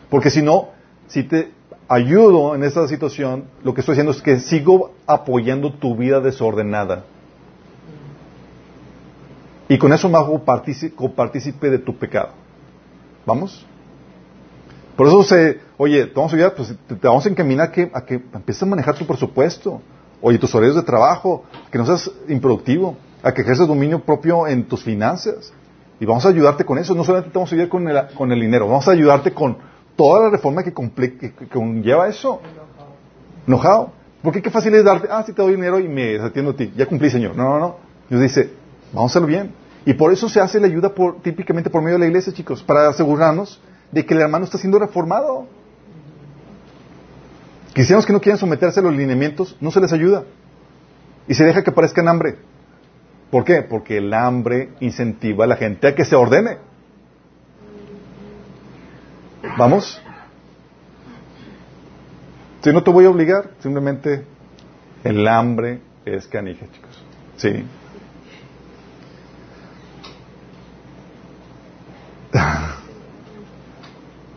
Porque 0.09 0.29
si 0.29 0.41
no, 0.41 0.69
si 1.07 1.23
te 1.23 1.51
ayudo 1.87 2.55
en 2.55 2.63
esta 2.63 2.87
situación, 2.87 3.45
lo 3.63 3.73
que 3.73 3.81
estoy 3.81 3.93
haciendo 3.93 4.11
es 4.11 4.21
que 4.21 4.39
sigo 4.39 4.91
apoyando 5.05 5.73
tu 5.73 5.95
vida 5.95 6.19
desordenada. 6.19 7.05
Y 9.69 9.77
con 9.77 9.93
eso 9.93 10.09
me 10.09 10.17
hago 10.17 10.43
partícipe 10.43 11.69
de 11.69 11.79
tu 11.79 11.95
pecado. 11.95 12.29
¿Vamos? 13.25 13.65
Por 14.95 15.07
eso 15.07 15.23
se, 15.23 15.59
oye, 15.77 16.05
te 16.05 16.13
vamos 16.13 16.33
a 16.33 16.35
ayudar, 16.35 16.53
pues 16.55 16.75
te, 16.87 16.95
vamos 16.95 17.25
a 17.25 17.29
encaminar 17.29 17.71
que, 17.71 17.89
a 17.93 18.05
que 18.05 18.15
empieces 18.15 18.61
a 18.61 18.65
manejar 18.65 18.95
tu 18.95 19.05
presupuesto. 19.05 19.81
Oye, 20.21 20.37
tus 20.37 20.53
horarios 20.53 20.75
de 20.75 20.83
trabajo, 20.83 21.43
que 21.71 21.77
no 21.77 21.85
seas 21.85 22.09
improductivo, 22.29 22.95
a 23.23 23.33
que 23.33 23.41
ejerces 23.41 23.67
dominio 23.67 23.99
propio 23.99 24.47
en 24.47 24.65
tus 24.65 24.83
finanzas. 24.83 25.51
Y 25.99 26.05
vamos 26.05 26.25
a 26.25 26.29
ayudarte 26.29 26.65
con 26.65 26.77
eso. 26.77 26.93
No 26.93 27.03
solamente 27.03 27.31
te 27.31 27.37
vamos 27.37 27.51
a 27.51 27.55
ayudar 27.55 27.69
con 27.69 27.87
el, 27.87 28.07
con 28.15 28.31
el 28.31 28.39
dinero, 28.39 28.67
vamos 28.67 28.87
a 28.87 28.91
ayudarte 28.91 29.33
con 29.33 29.57
toda 29.95 30.23
la 30.23 30.29
reforma 30.29 30.63
que, 30.63 30.73
conlleva 30.73 32.07
eso. 32.07 32.41
Enojado. 33.47 33.91
Porque 34.21 34.41
qué 34.41 34.49
fácil 34.49 34.73
es 34.75 34.83
darte, 34.85 35.07
ah, 35.11 35.23
sí 35.25 35.33
te 35.33 35.41
doy 35.41 35.55
dinero 35.55 35.79
y 35.79 35.87
me 35.87 36.17
atiendo 36.17 36.51
a 36.51 36.55
ti. 36.55 36.71
Ya 36.75 36.85
cumplí, 36.85 37.09
Señor. 37.09 37.35
No, 37.35 37.43
no, 37.43 37.59
no. 37.59 37.75
Dios 38.09 38.21
dice, 38.21 38.53
vamos 38.93 39.11
a 39.11 39.13
hacerlo 39.13 39.27
bien. 39.27 39.51
Y 39.85 39.93
por 39.93 40.13
eso 40.13 40.29
se 40.29 40.39
hace 40.39 40.59
la 40.59 40.67
ayuda 40.67 40.89
por, 40.89 41.21
típicamente 41.21 41.69
por 41.69 41.81
medio 41.81 41.95
de 41.95 41.99
la 41.99 42.07
iglesia, 42.07 42.31
chicos, 42.31 42.63
para 42.63 42.87
asegurarnos 42.87 43.59
de 43.91 44.05
que 44.05 44.13
el 44.13 44.21
hermano 44.21 44.45
está 44.45 44.57
siendo 44.57 44.79
reformado. 44.79 45.47
Cristianos 47.73 48.05
que 48.05 48.13
no 48.13 48.21
quieren 48.21 48.37
someterse 48.37 48.79
a 48.79 48.83
los 48.83 48.95
lineamientos, 48.95 49.57
no 49.59 49.71
se 49.71 49.81
les 49.81 49.91
ayuda. 49.91 50.23
Y 51.27 51.33
se 51.33 51.43
deja 51.43 51.63
que 51.63 51.71
parezcan 51.71 52.07
hambre. 52.07 52.37
¿Por 53.29 53.43
qué? 53.43 53.61
Porque 53.61 53.97
el 53.97 54.13
hambre 54.13 54.69
incentiva 54.79 55.45
a 55.45 55.47
la 55.47 55.55
gente 55.55 55.87
a 55.87 55.95
que 55.95 56.05
se 56.05 56.15
ordene. 56.15 56.57
¿Vamos? 59.57 60.01
Si 62.61 62.71
no 62.71 62.81
te 62.83 62.89
voy 62.91 63.05
a 63.05 63.09
obligar, 63.09 63.51
simplemente 63.59 64.25
el 65.03 65.27
hambre 65.27 65.81
es 66.05 66.27
canija, 66.27 66.65
chicos. 66.71 67.03
Sí. 67.37 67.49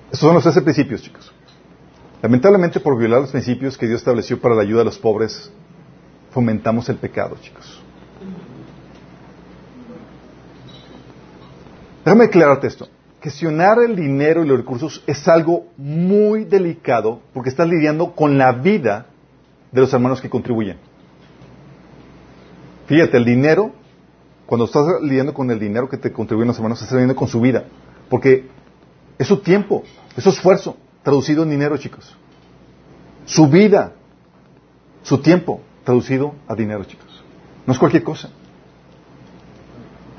Estos 0.06 0.20
son 0.20 0.34
los 0.34 0.43
13 0.43 0.62
principios, 0.62 1.02
chicos. 1.02 1.32
Lamentablemente, 2.20 2.80
por 2.80 2.98
violar 2.98 3.20
los 3.20 3.30
principios 3.30 3.78
que 3.78 3.86
Dios 3.86 4.01
estableció 4.01 4.40
para 4.40 4.55
la 4.55 4.62
ayuda 4.62 4.82
a 4.82 4.84
los 4.84 4.98
pobres, 4.98 5.52
fomentamos 6.32 6.88
el 6.88 6.97
pecado, 6.97 7.36
chicos. 7.40 7.80
Déjame 12.05 12.24
aclararte 12.24 12.66
esto. 12.66 12.88
Gestionar 13.20 13.78
el 13.80 13.97
dinero 13.97 14.44
y 14.44 14.48
los 14.48 14.59
recursos 14.59 15.02
es 15.06 15.26
algo 15.26 15.66
muy 15.76 16.44
delicado 16.44 17.20
porque 17.32 17.48
estás 17.48 17.68
lidiando 17.68 18.14
con 18.14 18.38
la 18.38 18.52
vida 18.52 19.06
de 19.72 19.80
los 19.80 19.93
hermanos 19.93 20.20
que 20.20 20.30
contribuyen. 20.30 20.76
Fíjate, 22.86 23.16
el 23.16 23.24
dinero, 23.24 23.72
cuando 24.47 24.66
estás 24.66 24.84
lidiando 25.02 25.34
con 25.34 25.51
el 25.51 25.59
dinero 25.59 25.88
que 25.88 25.97
te 25.97 26.12
contribuyen 26.12 26.48
los 26.48 26.56
hermanos, 26.56 26.80
estás 26.80 26.93
lidiando 26.93 27.16
con 27.16 27.28
su 27.28 27.40
vida. 27.40 27.64
Porque 28.09 28.48
es 29.18 29.26
su 29.26 29.38
tiempo, 29.38 29.82
es 30.16 30.22
su 30.22 30.30
esfuerzo, 30.30 30.76
traducido 31.02 31.43
en 31.43 31.51
dinero, 31.51 31.76
chicos. 31.78 32.14
Su 33.24 33.48
vida, 33.48 33.93
su 35.02 35.18
tiempo, 35.18 35.62
traducido 35.84 36.34
a 36.47 36.55
dinero, 36.55 36.84
chicos. 36.84 37.24
No 37.66 37.72
es 37.72 37.78
cualquier 37.78 38.05
cosa. 38.05 38.30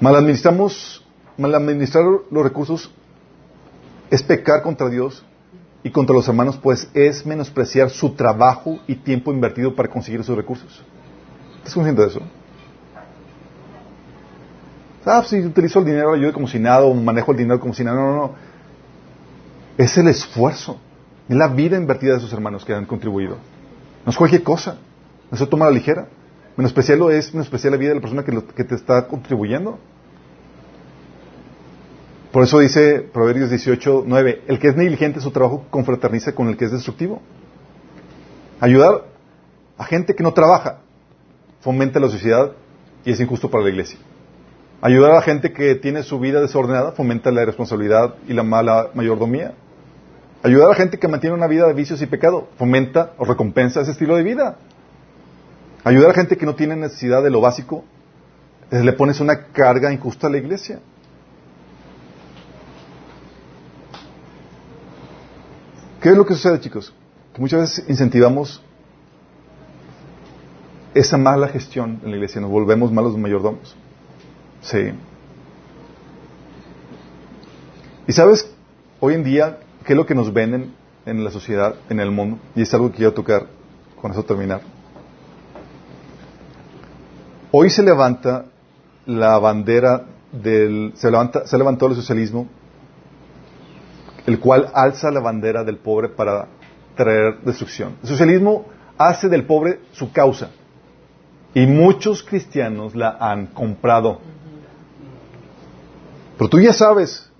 Mal 0.01 0.15
administramos 0.15 1.05
mal 1.37 1.53
administrar 1.55 2.03
los 2.29 2.43
recursos 2.43 2.91
es 4.09 4.23
pecar 4.23 4.61
contra 4.61 4.89
Dios 4.89 5.23
y 5.83 5.91
contra 5.91 6.15
los 6.15 6.27
hermanos, 6.27 6.57
pues 6.57 6.89
es 6.93 7.25
menospreciar 7.25 7.89
su 7.89 8.11
trabajo 8.11 8.79
y 8.87 8.95
tiempo 8.95 9.31
invertido 9.31 9.75
para 9.75 9.89
conseguir 9.89 10.19
esos 10.19 10.35
recursos. 10.35 10.83
¿Estás 11.57 11.73
consciente 11.73 12.01
de 12.01 12.07
eso? 12.07 12.21
Ah, 15.05 15.23
si 15.23 15.39
utilizo 15.39 15.79
el 15.79 15.85
dinero, 15.85 16.13
ayudo 16.13 16.33
como 16.33 16.47
si 16.47 16.59
nada, 16.59 16.83
o 16.83 16.93
manejo 16.93 17.31
el 17.31 17.37
dinero 17.37 17.59
como 17.59 17.73
si 17.73 17.83
nada. 17.83 17.97
No, 17.97 18.11
no, 18.11 18.15
no. 18.17 18.31
Es 19.77 19.97
el 19.97 20.07
esfuerzo, 20.07 20.77
es 21.29 21.35
la 21.35 21.47
vida 21.47 21.77
invertida 21.77 22.13
de 22.13 22.17
esos 22.17 22.33
hermanos 22.33 22.65
que 22.65 22.73
han 22.73 22.85
contribuido. 22.85 23.37
No 24.05 24.11
es 24.11 24.17
cualquier 24.17 24.43
cosa. 24.43 24.77
No 25.31 25.37
se 25.37 25.45
toma 25.45 25.65
la 25.65 25.71
ligera. 25.71 26.07
Menospreciarlo 26.57 27.11
es 27.11 27.33
menospreciar 27.33 27.71
la 27.71 27.77
vida 27.77 27.89
de 27.89 27.95
la 27.95 28.01
persona 28.01 28.23
que, 28.23 28.43
que 28.55 28.63
te 28.63 28.75
está 28.75 29.07
contribuyendo. 29.07 29.77
Por 32.31 32.43
eso 32.43 32.59
dice 32.59 32.99
Proverbios 32.99 33.49
18, 33.49 34.03
9, 34.05 34.43
el 34.47 34.59
que 34.59 34.67
es 34.67 34.75
negligente 34.75 35.19
en 35.19 35.23
su 35.23 35.31
trabajo 35.31 35.65
confraterniza 35.69 36.33
con 36.33 36.49
el 36.49 36.57
que 36.57 36.65
es 36.65 36.71
destructivo. 36.71 37.21
Ayudar 38.59 39.05
a 39.77 39.85
gente 39.85 40.15
que 40.15 40.23
no 40.23 40.33
trabaja 40.33 40.79
fomenta 41.61 41.99
la 41.99 42.09
sociedad 42.09 42.51
y 43.05 43.11
es 43.11 43.19
injusto 43.19 43.49
para 43.49 43.63
la 43.63 43.69
iglesia. 43.69 43.99
Ayudar 44.81 45.11
a 45.11 45.15
la 45.15 45.21
gente 45.21 45.53
que 45.53 45.75
tiene 45.75 46.03
su 46.03 46.19
vida 46.19 46.41
desordenada 46.41 46.91
fomenta 46.91 47.31
la 47.31 47.43
irresponsabilidad 47.43 48.15
y 48.27 48.33
la 48.33 48.43
mala 48.43 48.89
mayordomía. 48.93 49.53
Ayudar 50.43 50.67
a 50.67 50.69
la 50.69 50.75
gente 50.75 50.99
que 50.99 51.07
mantiene 51.07 51.35
una 51.35 51.47
vida 51.47 51.65
de 51.65 51.73
vicios 51.73 52.01
y 52.01 52.05
pecado 52.05 52.49
fomenta 52.57 53.13
o 53.17 53.25
recompensa 53.25 53.81
ese 53.81 53.91
estilo 53.91 54.15
de 54.17 54.23
vida. 54.23 54.57
Ayudar 55.83 56.07
a 56.07 56.09
la 56.09 56.15
gente 56.15 56.37
que 56.37 56.45
no 56.45 56.55
tiene 56.55 56.75
necesidad 56.75 57.23
de 57.23 57.29
lo 57.29 57.41
básico 57.41 57.85
le 58.69 58.93
pones 58.93 59.21
una 59.21 59.45
carga 59.45 59.91
injusta 59.93 60.27
a 60.27 60.29
la 60.29 60.37
iglesia. 60.37 60.79
¿Qué 66.01 66.09
es 66.09 66.17
lo 66.17 66.25
que 66.25 66.35
sucede, 66.35 66.59
chicos? 66.59 66.93
Que 67.33 67.41
muchas 67.41 67.61
veces 67.61 67.89
incentivamos 67.89 68.61
esa 70.93 71.17
mala 71.17 71.47
gestión 71.47 71.99
en 72.03 72.11
la 72.11 72.17
iglesia, 72.17 72.41
nos 72.41 72.49
volvemos 72.49 72.91
malos 72.91 73.17
mayordomos. 73.17 73.75
Sí. 74.61 74.91
¿Y 78.07 78.13
sabes 78.13 78.51
hoy 78.99 79.13
en 79.13 79.23
día 79.23 79.59
qué 79.85 79.93
es 79.93 79.97
lo 79.97 80.05
que 80.05 80.15
nos 80.15 80.33
venden 80.33 80.73
en 81.05 81.23
la 81.23 81.31
sociedad, 81.31 81.75
en 81.89 81.99
el 81.99 82.11
mundo? 82.11 82.39
Y 82.55 82.61
es 82.61 82.73
algo 82.73 82.89
que 82.91 82.97
quiero 82.97 83.13
tocar, 83.13 83.47
con 84.01 84.11
eso 84.11 84.23
terminar. 84.23 84.61
Hoy 87.51 87.69
se 87.69 87.83
levanta 87.83 88.45
la 89.05 89.37
bandera 89.39 90.05
del, 90.31 90.93
se 90.95 91.09
levanta, 91.09 91.47
se 91.47 91.57
levantó 91.57 91.87
el 91.87 91.95
socialismo, 91.95 92.47
el 94.27 94.39
cual 94.39 94.69
alza 94.73 95.09
la 95.09 95.21
bandera 95.21 95.63
del 95.63 95.77
pobre 95.77 96.09
para 96.09 96.49
traer 96.95 97.39
destrucción. 97.43 97.95
El 98.03 98.09
socialismo 98.09 98.65
hace 98.97 99.29
del 99.29 99.45
pobre 99.45 99.79
su 99.93 100.11
causa. 100.11 100.51
Y 101.53 101.65
muchos 101.65 102.21
cristianos 102.23 102.93
la 102.93 103.17
han 103.19 103.47
comprado. 103.47 104.19
Pero 106.37 106.49
tú 106.49 106.59
ya 106.59 106.73
sabes, 106.73 107.31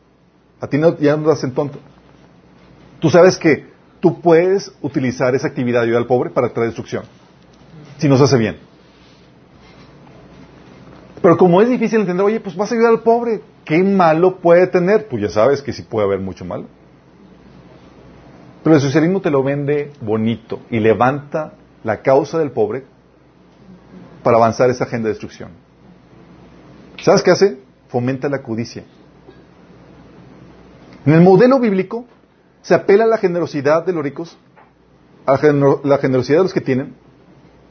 a 0.61 0.68
ti 0.68 0.77
no, 0.77 0.97
ya 0.97 1.18
no 1.18 1.30
hacen 1.30 1.53
tonto. 1.53 1.77
Tú 2.99 3.09
sabes 3.09 3.38
que 3.38 3.68
tú 3.99 4.22
puedes 4.22 4.72
utilizar 4.81 5.35
esa 5.35 5.49
actividad 5.49 5.81
de 5.81 5.88
ayuda 5.88 5.99
al 5.99 6.07
pobre 6.07 6.30
para 6.30 6.53
traer 6.53 6.69
destrucción. 6.69 7.03
Si 7.97 8.07
no 8.07 8.18
se 8.18 8.23
hace 8.23 8.38
bien. 8.38 8.59
Pero 11.22 11.35
como 11.35 11.61
es 11.61 11.68
difícil 11.68 11.99
entender, 11.99 12.26
oye, 12.26 12.39
pues 12.39 12.55
vas 12.55 12.72
a 12.72 12.76
ayudar 12.76 12.91
al 12.91 13.01
pobre, 13.01 13.41
¿qué 13.65 13.84
malo 13.84 14.38
puede 14.38 14.68
tener? 14.68 15.09
Pues 15.09 15.22
ya 15.22 15.30
sabes 15.30 15.61
que 15.61 15.73
sí 15.73 15.81
puede 15.81 16.07
haber 16.07 16.22
mucho 16.22 16.45
malo. 16.45 16.76
Pero 18.68 18.76
el 18.76 18.81
socialismo 18.81 19.22
te 19.22 19.31
lo 19.31 19.44
vende 19.44 19.94
bonito 20.02 20.60
y 20.69 20.81
levanta 20.81 21.53
la 21.85 22.02
causa 22.02 22.38
del 22.38 22.52
pobre 22.52 22.84
para 24.23 24.35
avanzar 24.35 24.69
esa 24.69 24.84
agenda 24.84 25.06
de 25.07 25.14
destrucción. 25.14 25.52
¿Sabes 27.02 27.23
qué 27.23 27.31
hace? 27.31 27.60
Fomenta 27.88 28.27
la 28.27 28.44
codicia. 28.44 28.84
En 31.06 31.14
el 31.14 31.22
modelo 31.22 31.61
bíblico 31.61 32.07
se 32.61 32.76
apela 32.76 33.06
a 33.06 33.07
la 33.07 33.18
generosidad 33.18 33.85
de 33.85 33.94
los 33.94 34.03
ricos, 34.03 34.38
a 35.26 35.39
la 35.85 35.98
generosidad 35.99 36.39
de 36.39 36.44
los 36.44 36.53
que 36.53 36.60
tienen, 36.60 36.94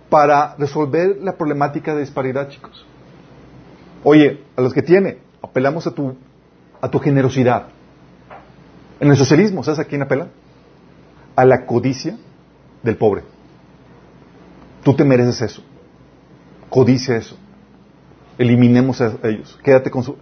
para 0.08 0.54
resolver 0.56 1.18
la 1.20 1.36
problemática 1.36 1.94
de 1.94 2.00
disparidad, 2.00 2.48
chicos. 2.48 2.86
Oye, 4.02 4.44
a 4.56 4.62
los 4.62 4.72
que 4.72 4.80
tiene, 4.80 5.18
apelamos 5.42 5.86
a 5.86 5.90
tu, 5.90 6.16
a 6.80 6.90
tu 6.90 6.98
generosidad. 7.00 7.66
En 8.98 9.10
el 9.10 9.16
socialismo, 9.18 9.62
¿sabes 9.62 9.80
a 9.80 9.84
quién 9.84 10.00
apela? 10.00 10.28
A 11.36 11.44
la 11.44 11.66
codicia 11.66 12.16
del 12.82 12.96
pobre. 12.96 13.22
Tú 14.82 14.94
te 14.94 15.04
mereces 15.04 15.42
eso. 15.42 15.62
Codicia 16.68 17.16
eso. 17.16 17.36
Eliminemos 18.38 19.00
a 19.00 19.16
ellos. 19.24 19.58
Quédate 19.62 19.90
con 19.90 20.02
su... 20.02 20.16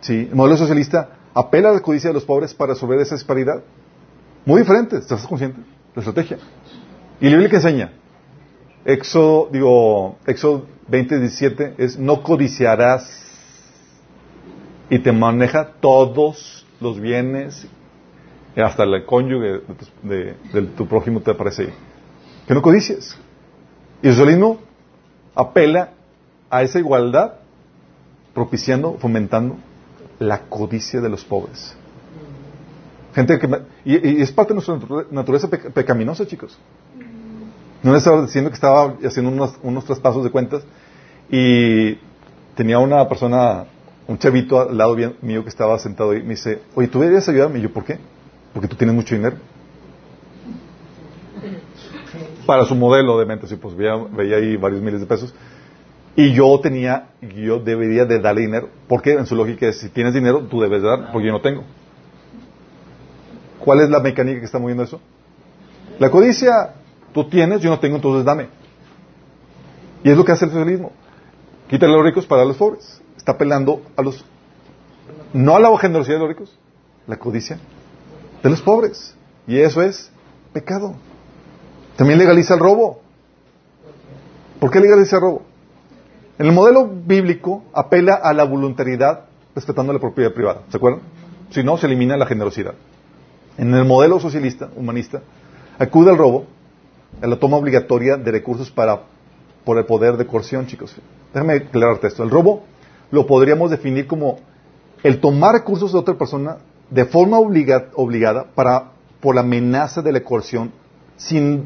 Sí, 0.00 0.28
el 0.30 0.34
modelo 0.34 0.56
socialista 0.56 1.10
apela 1.34 1.70
a 1.70 1.72
la 1.72 1.80
codicia 1.80 2.10
de 2.10 2.14
los 2.14 2.24
pobres 2.24 2.54
para 2.54 2.74
resolver 2.74 3.00
esa 3.00 3.14
disparidad. 3.14 3.62
Muy 4.44 4.60
diferente, 4.60 4.96
¿estás 4.98 5.26
consciente? 5.26 5.60
La 5.94 6.00
estrategia. 6.00 6.38
Y 7.20 7.28
la 7.30 7.38
Biblia 7.38 7.56
enseña, 7.56 7.92
Éxodo, 8.84 9.48
digo, 9.50 10.18
Éxodo 10.26 10.66
20, 10.88 11.74
es 11.78 11.98
no 11.98 12.22
codiciarás 12.22 13.24
y 14.90 14.98
te 14.98 15.12
maneja 15.12 15.72
todos 15.80 16.66
los 16.80 17.00
bienes, 17.00 17.66
hasta 18.62 18.84
el 18.84 19.04
cónyuge 19.04 19.62
de, 20.02 20.62
tu 20.76 20.86
prójimo 20.86 21.20
te 21.20 21.32
aparece 21.32 21.62
ahí. 21.62 21.74
Que 22.46 22.54
no 22.54 22.62
codicies. 22.62 23.18
Y 24.02 24.08
el 24.08 24.14
socialismo 24.14 24.58
apela 25.34 25.90
a 26.50 26.62
esa 26.62 26.78
igualdad, 26.78 27.34
propiciando, 28.32 28.96
fomentando 28.98 29.56
la 30.18 30.42
codicia 30.42 31.00
de 31.00 31.08
los 31.08 31.24
pobres. 31.24 31.76
Gente 33.14 33.38
que 33.38 33.48
y, 33.84 34.22
es 34.22 34.32
parte 34.32 34.54
de 34.54 34.60
nuestra 34.60 34.78
naturaleza 35.10 35.48
pecaminosa, 35.48 36.26
chicos. 36.26 36.58
No 37.82 37.92
le 37.92 37.98
estaba 37.98 38.22
diciendo 38.22 38.50
que 38.50 38.54
estaba 38.54 38.94
haciendo 39.04 39.30
unos, 39.30 39.54
unos 39.62 39.84
traspasos 39.84 40.24
de 40.24 40.30
cuentas 40.30 40.62
y 41.30 41.98
tenía 42.54 42.78
una 42.78 43.06
persona, 43.08 43.66
un 44.06 44.18
chavito 44.18 44.60
al 44.60 44.76
lado 44.76 44.96
mío 45.20 45.42
que 45.42 45.48
estaba 45.48 45.78
sentado 45.78 46.12
ahí, 46.12 46.22
me 46.22 46.30
dice, 46.30 46.60
oye, 46.74 46.88
¿tú 46.88 47.00
deberías 47.00 47.28
ayudarme? 47.28 47.58
Y 47.58 47.62
yo, 47.62 47.72
¿por 47.72 47.84
qué? 47.84 47.98
Porque 48.54 48.68
tú 48.68 48.76
tienes 48.76 48.96
mucho 48.96 49.14
dinero. 49.14 49.36
Para 52.46 52.64
su 52.64 52.74
modelo 52.74 53.18
de 53.18 53.26
mente, 53.26 53.46
sí, 53.46 53.56
pues 53.56 53.76
veía, 53.76 53.96
veía 53.96 54.36
ahí 54.36 54.56
varios 54.56 54.80
miles 54.80 55.00
de 55.00 55.06
pesos. 55.06 55.34
Y 56.16 56.32
yo 56.32 56.58
tenía, 56.60 57.08
yo 57.20 57.58
debería 57.58 58.06
de 58.06 58.20
darle 58.20 58.42
dinero. 58.42 58.70
Porque 58.88 59.12
en 59.12 59.26
su 59.26 59.34
lógica 59.34 59.66
es, 59.66 59.80
si 59.80 59.90
tienes 59.90 60.14
dinero, 60.14 60.46
tú 60.48 60.60
debes 60.60 60.82
dar, 60.82 61.12
porque 61.12 61.26
yo 61.26 61.32
no 61.32 61.42
tengo. 61.42 61.64
¿Cuál 63.58 63.80
es 63.80 63.90
la 63.90 64.00
mecánica 64.00 64.38
que 64.38 64.46
está 64.46 64.58
moviendo 64.58 64.84
eso? 64.84 65.00
La 65.98 66.10
codicia 66.10 66.74
Tú 67.14 67.28
tienes, 67.28 67.62
yo 67.62 67.70
no 67.70 67.78
tengo, 67.78 67.94
entonces 67.96 68.24
dame. 68.24 68.48
Y 70.02 70.10
es 70.10 70.16
lo 70.16 70.24
que 70.24 70.32
hace 70.32 70.46
el 70.46 70.50
socialismo. 70.50 70.90
Quítale 71.70 71.92
a 71.92 71.96
los 71.96 72.04
ricos 72.04 72.26
para 72.26 72.44
los 72.44 72.56
pobres. 72.56 73.00
Está 73.16 73.32
apelando 73.32 73.82
a 73.96 74.02
los... 74.02 74.24
No 75.32 75.54
a 75.54 75.60
la 75.60 75.78
generosidad 75.78 76.16
de 76.16 76.20
los 76.20 76.28
ricos, 76.28 76.58
la 77.06 77.16
codicia 77.16 77.58
de 78.44 78.50
los 78.50 78.60
pobres. 78.60 79.14
Y 79.48 79.58
eso 79.58 79.82
es 79.82 80.10
pecado. 80.52 80.94
También 81.96 82.18
legaliza 82.18 82.54
el 82.54 82.60
robo. 82.60 83.00
¿Por 84.60 84.70
qué 84.70 84.80
legaliza 84.80 85.16
el 85.16 85.22
robo? 85.22 85.42
En 86.38 86.46
el 86.46 86.52
modelo 86.52 86.86
bíblico 86.86 87.64
apela 87.72 88.14
a 88.14 88.32
la 88.32 88.44
voluntariedad 88.44 89.24
respetando 89.54 89.92
la 89.92 89.98
propiedad 89.98 90.32
privada. 90.32 90.62
¿Se 90.68 90.76
acuerdan? 90.76 91.02
Si 91.50 91.62
no, 91.62 91.76
se 91.78 91.86
elimina 91.86 92.16
la 92.16 92.26
generosidad. 92.26 92.74
En 93.56 93.72
el 93.72 93.84
modelo 93.84 94.20
socialista, 94.20 94.68
humanista, 94.76 95.22
acude 95.78 96.10
al 96.10 96.18
robo 96.18 96.44
en 97.22 97.30
la 97.30 97.36
toma 97.36 97.56
obligatoria 97.56 98.16
de 98.16 98.30
recursos 98.30 98.70
para, 98.70 99.02
por 99.64 99.78
el 99.78 99.86
poder 99.86 100.16
de 100.16 100.26
coerción, 100.26 100.66
chicos. 100.66 100.94
Déjame 101.32 101.54
aclararte 101.54 102.08
esto. 102.08 102.24
El 102.24 102.30
robo 102.30 102.64
lo 103.10 103.26
podríamos 103.26 103.70
definir 103.70 104.06
como 104.06 104.38
el 105.02 105.20
tomar 105.20 105.52
recursos 105.52 105.92
de 105.92 105.98
otra 105.98 106.14
persona 106.14 106.58
de 106.94 107.04
forma 107.06 107.38
obligada 107.40 108.44
para, 108.54 108.92
por 109.20 109.34
la 109.34 109.40
amenaza 109.40 110.00
de 110.00 110.12
la 110.12 110.22
coerción 110.22 110.70
sin 111.16 111.64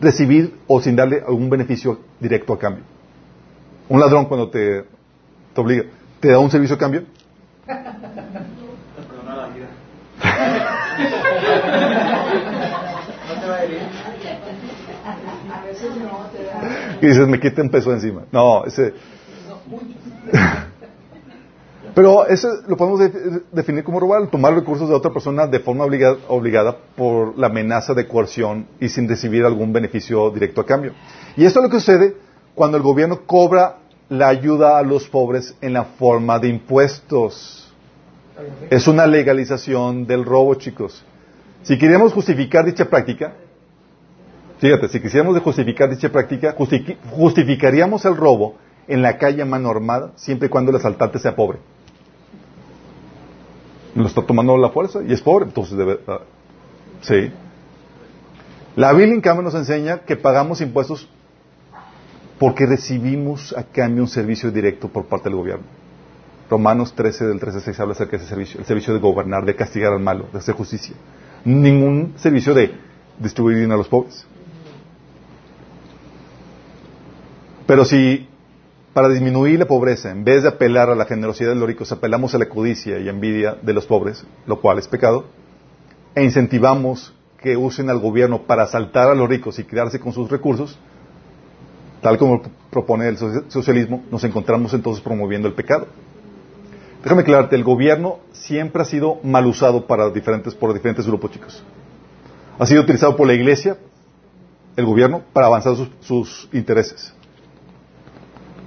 recibir 0.00 0.58
o 0.66 0.80
sin 0.80 0.96
darle 0.96 1.22
algún 1.24 1.48
beneficio 1.48 2.00
directo 2.18 2.52
a 2.52 2.58
cambio. 2.58 2.82
Un 3.88 4.00
ladrón 4.00 4.24
cuando 4.24 4.50
te, 4.50 4.84
te 5.54 5.60
obliga, 5.60 5.84
¿te 6.18 6.30
da 6.30 6.40
un 6.40 6.50
servicio 6.50 6.74
a 6.74 6.78
cambio? 6.78 7.04
y 17.00 17.06
dices, 17.06 17.28
me 17.28 17.38
quiten 17.38 17.70
peso 17.70 17.92
encima. 17.92 18.22
No, 18.32 18.64
ese... 18.64 18.92
Pero 21.96 22.26
eso 22.26 22.60
lo 22.68 22.76
podemos 22.76 23.00
definir 23.52 23.82
como 23.82 23.98
robar, 23.98 24.26
tomar 24.26 24.54
recursos 24.54 24.86
de 24.86 24.94
otra 24.94 25.10
persona 25.14 25.46
de 25.46 25.60
forma 25.60 25.86
obligada, 26.28 26.76
por 26.94 27.38
la 27.38 27.46
amenaza 27.46 27.94
de 27.94 28.06
coerción 28.06 28.66
y 28.78 28.90
sin 28.90 29.08
recibir 29.08 29.46
algún 29.46 29.72
beneficio 29.72 30.28
directo 30.28 30.60
a 30.60 30.66
cambio. 30.66 30.92
Y 31.38 31.46
esto 31.46 31.60
es 31.60 31.64
lo 31.64 31.70
que 31.70 31.80
sucede 31.80 32.14
cuando 32.54 32.76
el 32.76 32.82
gobierno 32.82 33.22
cobra 33.24 33.78
la 34.10 34.28
ayuda 34.28 34.76
a 34.76 34.82
los 34.82 35.08
pobres 35.08 35.56
en 35.62 35.72
la 35.72 35.84
forma 35.84 36.38
de 36.38 36.48
impuestos. 36.48 37.74
Es 38.68 38.86
una 38.88 39.06
legalización 39.06 40.06
del 40.06 40.26
robo, 40.26 40.54
chicos. 40.56 41.02
Si 41.62 41.78
queremos 41.78 42.12
justificar 42.12 42.66
dicha 42.66 42.84
práctica, 42.84 43.32
Fíjate, 44.58 44.88
si 44.88 45.00
quisiéramos 45.00 45.38
justificar 45.40 45.88
dicha 45.88 46.10
práctica, 46.10 46.54
justificaríamos 47.10 48.04
el 48.04 48.16
robo 48.16 48.56
en 48.86 49.00
la 49.00 49.16
calle 49.16 49.44
mano 49.46 49.70
armada 49.70 50.12
siempre 50.16 50.46
y 50.46 50.50
cuando 50.50 50.70
el 50.70 50.76
asaltante 50.76 51.18
sea 51.18 51.34
pobre. 51.34 51.58
Lo 53.96 54.06
está 54.06 54.22
tomando 54.22 54.56
la 54.58 54.68
fuerza 54.68 55.00
y 55.02 55.12
es 55.12 55.22
pobre, 55.22 55.46
entonces 55.46 55.76
debe. 55.76 56.00
Ah, 56.06 56.20
sí. 57.00 57.32
La 58.76 58.92
Biblia, 58.92 59.14
en 59.14 59.22
cambio, 59.22 59.42
nos 59.42 59.54
enseña 59.54 60.00
que 60.00 60.16
pagamos 60.16 60.60
impuestos 60.60 61.08
porque 62.38 62.66
recibimos 62.66 63.56
a 63.56 63.64
cambio 63.64 64.02
un 64.02 64.08
servicio 64.08 64.50
directo 64.50 64.88
por 64.88 65.06
parte 65.06 65.30
del 65.30 65.38
gobierno. 65.38 65.64
Romanos 66.50 66.92
13, 66.94 67.26
del 67.26 67.40
13 67.40 67.60
6 67.60 67.80
habla 67.80 67.94
acerca 67.94 68.12
de 68.12 68.16
ese 68.18 68.28
servicio, 68.28 68.60
el 68.60 68.66
servicio 68.66 68.92
de 68.92 69.00
gobernar, 69.00 69.46
de 69.46 69.56
castigar 69.56 69.92
al 69.92 70.00
malo, 70.00 70.26
de 70.30 70.38
hacer 70.38 70.54
justicia. 70.54 70.94
Ningún 71.44 72.12
servicio 72.16 72.52
de 72.52 72.72
distribuir 73.18 73.56
dinero 73.56 73.74
a 73.74 73.78
los 73.78 73.88
pobres. 73.88 74.26
Pero 77.66 77.84
si 77.86 78.28
para 78.96 79.10
disminuir 79.10 79.58
la 79.58 79.66
pobreza, 79.66 80.10
en 80.10 80.24
vez 80.24 80.42
de 80.42 80.48
apelar 80.48 80.88
a 80.88 80.94
la 80.94 81.04
generosidad 81.04 81.50
de 81.50 81.56
los 81.56 81.68
ricos, 81.68 81.92
apelamos 81.92 82.34
a 82.34 82.38
la 82.38 82.48
codicia 82.48 82.98
y 82.98 83.10
envidia 83.10 83.54
de 83.60 83.74
los 83.74 83.84
pobres, 83.84 84.24
lo 84.46 84.58
cual 84.62 84.78
es 84.78 84.88
pecado, 84.88 85.26
e 86.14 86.24
incentivamos 86.24 87.12
que 87.38 87.58
usen 87.58 87.90
al 87.90 87.98
gobierno 87.98 88.44
para 88.44 88.62
asaltar 88.62 89.10
a 89.10 89.14
los 89.14 89.28
ricos 89.28 89.58
y 89.58 89.64
quedarse 89.64 90.00
con 90.00 90.14
sus 90.14 90.30
recursos, 90.30 90.78
tal 92.00 92.16
como 92.16 92.40
propone 92.70 93.08
el 93.08 93.18
socialismo, 93.18 94.02
nos 94.10 94.24
encontramos 94.24 94.72
entonces 94.72 95.04
promoviendo 95.04 95.46
el 95.46 95.52
pecado. 95.52 95.88
Déjame 97.02 97.20
aclararte, 97.20 97.54
el 97.54 97.64
gobierno 97.64 98.20
siempre 98.32 98.80
ha 98.80 98.86
sido 98.86 99.18
mal 99.22 99.44
usado 99.44 99.86
para 99.86 100.08
diferentes, 100.08 100.54
por 100.54 100.72
diferentes 100.72 101.06
grupos, 101.06 101.32
chicos. 101.32 101.62
Ha 102.58 102.64
sido 102.64 102.80
utilizado 102.80 103.14
por 103.14 103.26
la 103.26 103.34
iglesia, 103.34 103.76
el 104.74 104.86
gobierno, 104.86 105.20
para 105.34 105.48
avanzar 105.48 105.76
sus, 105.76 105.90
sus 106.00 106.48
intereses. 106.54 107.12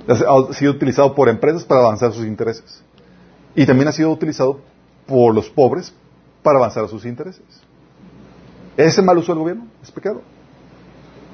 Ha 0.09 0.53
sido 0.53 0.71
utilizado 0.71 1.13
por 1.13 1.29
empresas 1.29 1.63
para 1.63 1.81
avanzar 1.81 2.11
sus 2.11 2.25
intereses. 2.25 2.83
Y 3.55 3.65
también 3.65 3.87
ha 3.87 3.91
sido 3.91 4.11
utilizado 4.11 4.59
por 5.05 5.33
los 5.33 5.49
pobres 5.49 5.93
para 6.41 6.57
avanzar 6.57 6.87
sus 6.87 7.05
intereses. 7.05 7.43
Ese 8.75 9.01
mal 9.01 9.17
uso 9.17 9.33
del 9.33 9.39
gobierno 9.39 9.67
es 9.83 9.91
pecado. 9.91 10.21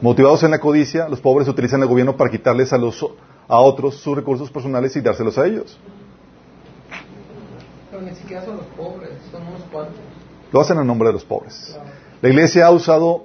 Motivados 0.02 0.44
en 0.44 0.52
la 0.52 0.60
codicia, 0.60 1.08
los 1.08 1.22
pobres 1.22 1.48
utilizan 1.48 1.82
el 1.82 1.88
gobierno 1.88 2.18
para 2.18 2.30
quitarles 2.30 2.74
a, 2.74 2.78
los, 2.78 3.06
a 3.48 3.60
otros 3.60 3.96
sus 3.96 4.16
recursos 4.16 4.52
personales 4.52 4.96
y 4.96 5.02
dárselos 5.02 5.38
a 5.38 5.46
ellos. 5.46 5.78
Pero 7.92 8.02
ni 8.02 8.14
siquiera 8.16 8.44
son 8.44 8.58
los 8.58 8.66
pobres, 8.68 9.12
son 9.32 9.48
unos 9.48 9.62
cuantos. 9.72 9.96
Lo 10.52 10.60
hacen 10.60 10.78
en 10.80 10.88
nombre 10.88 11.08
de 11.10 11.14
los 11.14 11.24
pobres. 11.24 11.78
La 12.22 12.30
iglesia 12.30 12.66
ha 12.66 12.72
usado 12.72 13.25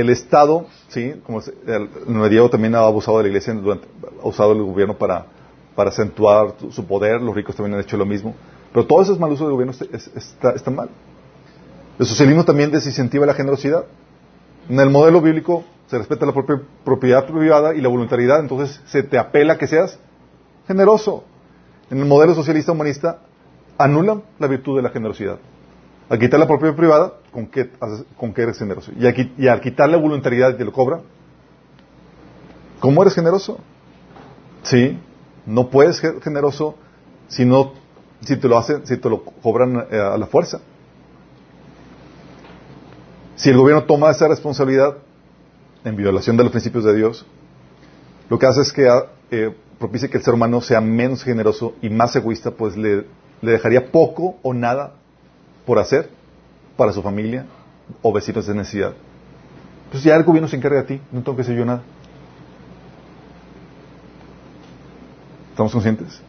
el 0.00 0.10
Estado, 0.10 0.66
sí, 0.88 1.14
como 1.24 1.40
el, 1.40 1.88
medievo 2.06 2.48
también 2.48 2.74
ha 2.74 2.80
abusado 2.80 3.18
de 3.18 3.24
la 3.24 3.28
iglesia, 3.28 3.54
ha 3.54 4.26
usado 4.26 4.52
el 4.52 4.62
gobierno 4.62 4.96
para, 4.96 5.26
para 5.74 5.90
acentuar 5.90 6.54
su 6.70 6.86
poder, 6.86 7.20
los 7.20 7.34
ricos 7.34 7.54
también 7.54 7.74
han 7.74 7.80
hecho 7.80 7.96
lo 7.96 8.06
mismo. 8.06 8.34
Pero 8.72 8.86
todo 8.86 9.02
ese 9.02 9.14
mal 9.18 9.32
uso 9.32 9.44
del 9.44 9.52
gobierno 9.52 9.72
está, 9.72 10.50
está 10.52 10.70
mal. 10.70 10.88
El 11.98 12.06
socialismo 12.06 12.44
también 12.44 12.70
desincentiva 12.70 13.26
la 13.26 13.34
generosidad. 13.34 13.84
En 14.68 14.80
el 14.80 14.88
modelo 14.88 15.20
bíblico 15.20 15.64
se 15.88 15.98
respeta 15.98 16.24
la 16.24 16.32
propia 16.32 16.60
propiedad 16.84 17.26
privada 17.26 17.74
y 17.74 17.80
la 17.82 17.88
voluntariedad, 17.88 18.40
entonces 18.40 18.80
se 18.86 19.02
te 19.02 19.18
apela 19.18 19.54
a 19.54 19.58
que 19.58 19.66
seas 19.66 19.98
generoso. 20.66 21.24
En 21.90 21.98
el 21.98 22.06
modelo 22.06 22.34
socialista 22.34 22.72
humanista 22.72 23.18
anulan 23.76 24.22
la 24.38 24.46
virtud 24.46 24.76
de 24.76 24.82
la 24.82 24.90
generosidad. 24.90 25.38
Al 26.08 26.18
quitar 26.18 26.40
la 26.40 26.46
propiedad 26.46 26.74
privada, 26.74 27.12
¿con 27.32 27.46
qué, 27.46 27.70
con 28.16 28.32
qué 28.32 28.42
eres 28.42 28.58
generoso? 28.58 28.92
Y, 28.96 29.06
aquí, 29.06 29.32
al 29.48 29.60
quitar 29.60 29.88
la 29.88 29.96
voluntariedad 29.96 30.56
te 30.56 30.64
lo 30.64 30.72
cobra, 30.72 31.00
¿cómo 32.78 33.02
eres 33.02 33.14
generoso? 33.14 33.58
Sí, 34.62 34.98
no 35.46 35.70
puedes 35.70 35.96
ser 35.96 36.20
generoso 36.20 36.76
si 37.28 37.44
no, 37.44 37.72
si 38.20 38.36
te 38.36 38.48
lo 38.48 38.58
hacen, 38.58 38.86
si 38.86 38.96
te 38.98 39.08
lo 39.08 39.24
cobran 39.24 39.86
eh, 39.90 39.98
a 39.98 40.16
la 40.16 40.26
fuerza. 40.26 40.60
Si 43.34 43.50
el 43.50 43.56
gobierno 43.56 43.84
toma 43.84 44.10
esa 44.10 44.28
responsabilidad 44.28 44.98
en 45.84 45.96
violación 45.96 46.36
de 46.36 46.44
los 46.44 46.52
principios 46.52 46.84
de 46.84 46.94
Dios, 46.94 47.26
lo 48.28 48.38
que 48.38 48.46
hace 48.46 48.60
es 48.60 48.72
que 48.72 48.88
eh, 49.30 49.54
propicie 49.78 50.08
que 50.08 50.18
el 50.18 50.22
ser 50.22 50.34
humano 50.34 50.60
sea 50.60 50.80
menos 50.80 51.24
generoso 51.24 51.74
y 51.82 51.90
más 51.90 52.14
egoísta, 52.14 52.52
pues 52.52 52.76
le, 52.76 53.04
dejaría 53.40 53.90
poco 53.90 54.36
o 54.42 54.54
nada 54.54 54.92
por 55.66 55.80
hacer 55.80 56.10
para 56.76 56.92
su 56.92 57.02
familia 57.02 57.46
o 58.00 58.12
vecinos 58.12 58.46
de 58.46 58.54
necesidad. 58.54 58.94
Pues 59.90 60.02
ya 60.02 60.16
el 60.16 60.24
gobierno 60.24 60.48
se 60.48 60.56
encarga 60.56 60.82
de 60.82 60.96
ti, 60.96 61.00
no 61.10 61.22
tengo 61.22 61.36
que 61.36 61.42
hacer 61.42 61.56
yo 61.56 61.64
nada. 61.64 61.82
¿Estamos 65.50 65.70
conscientes? 65.70 66.22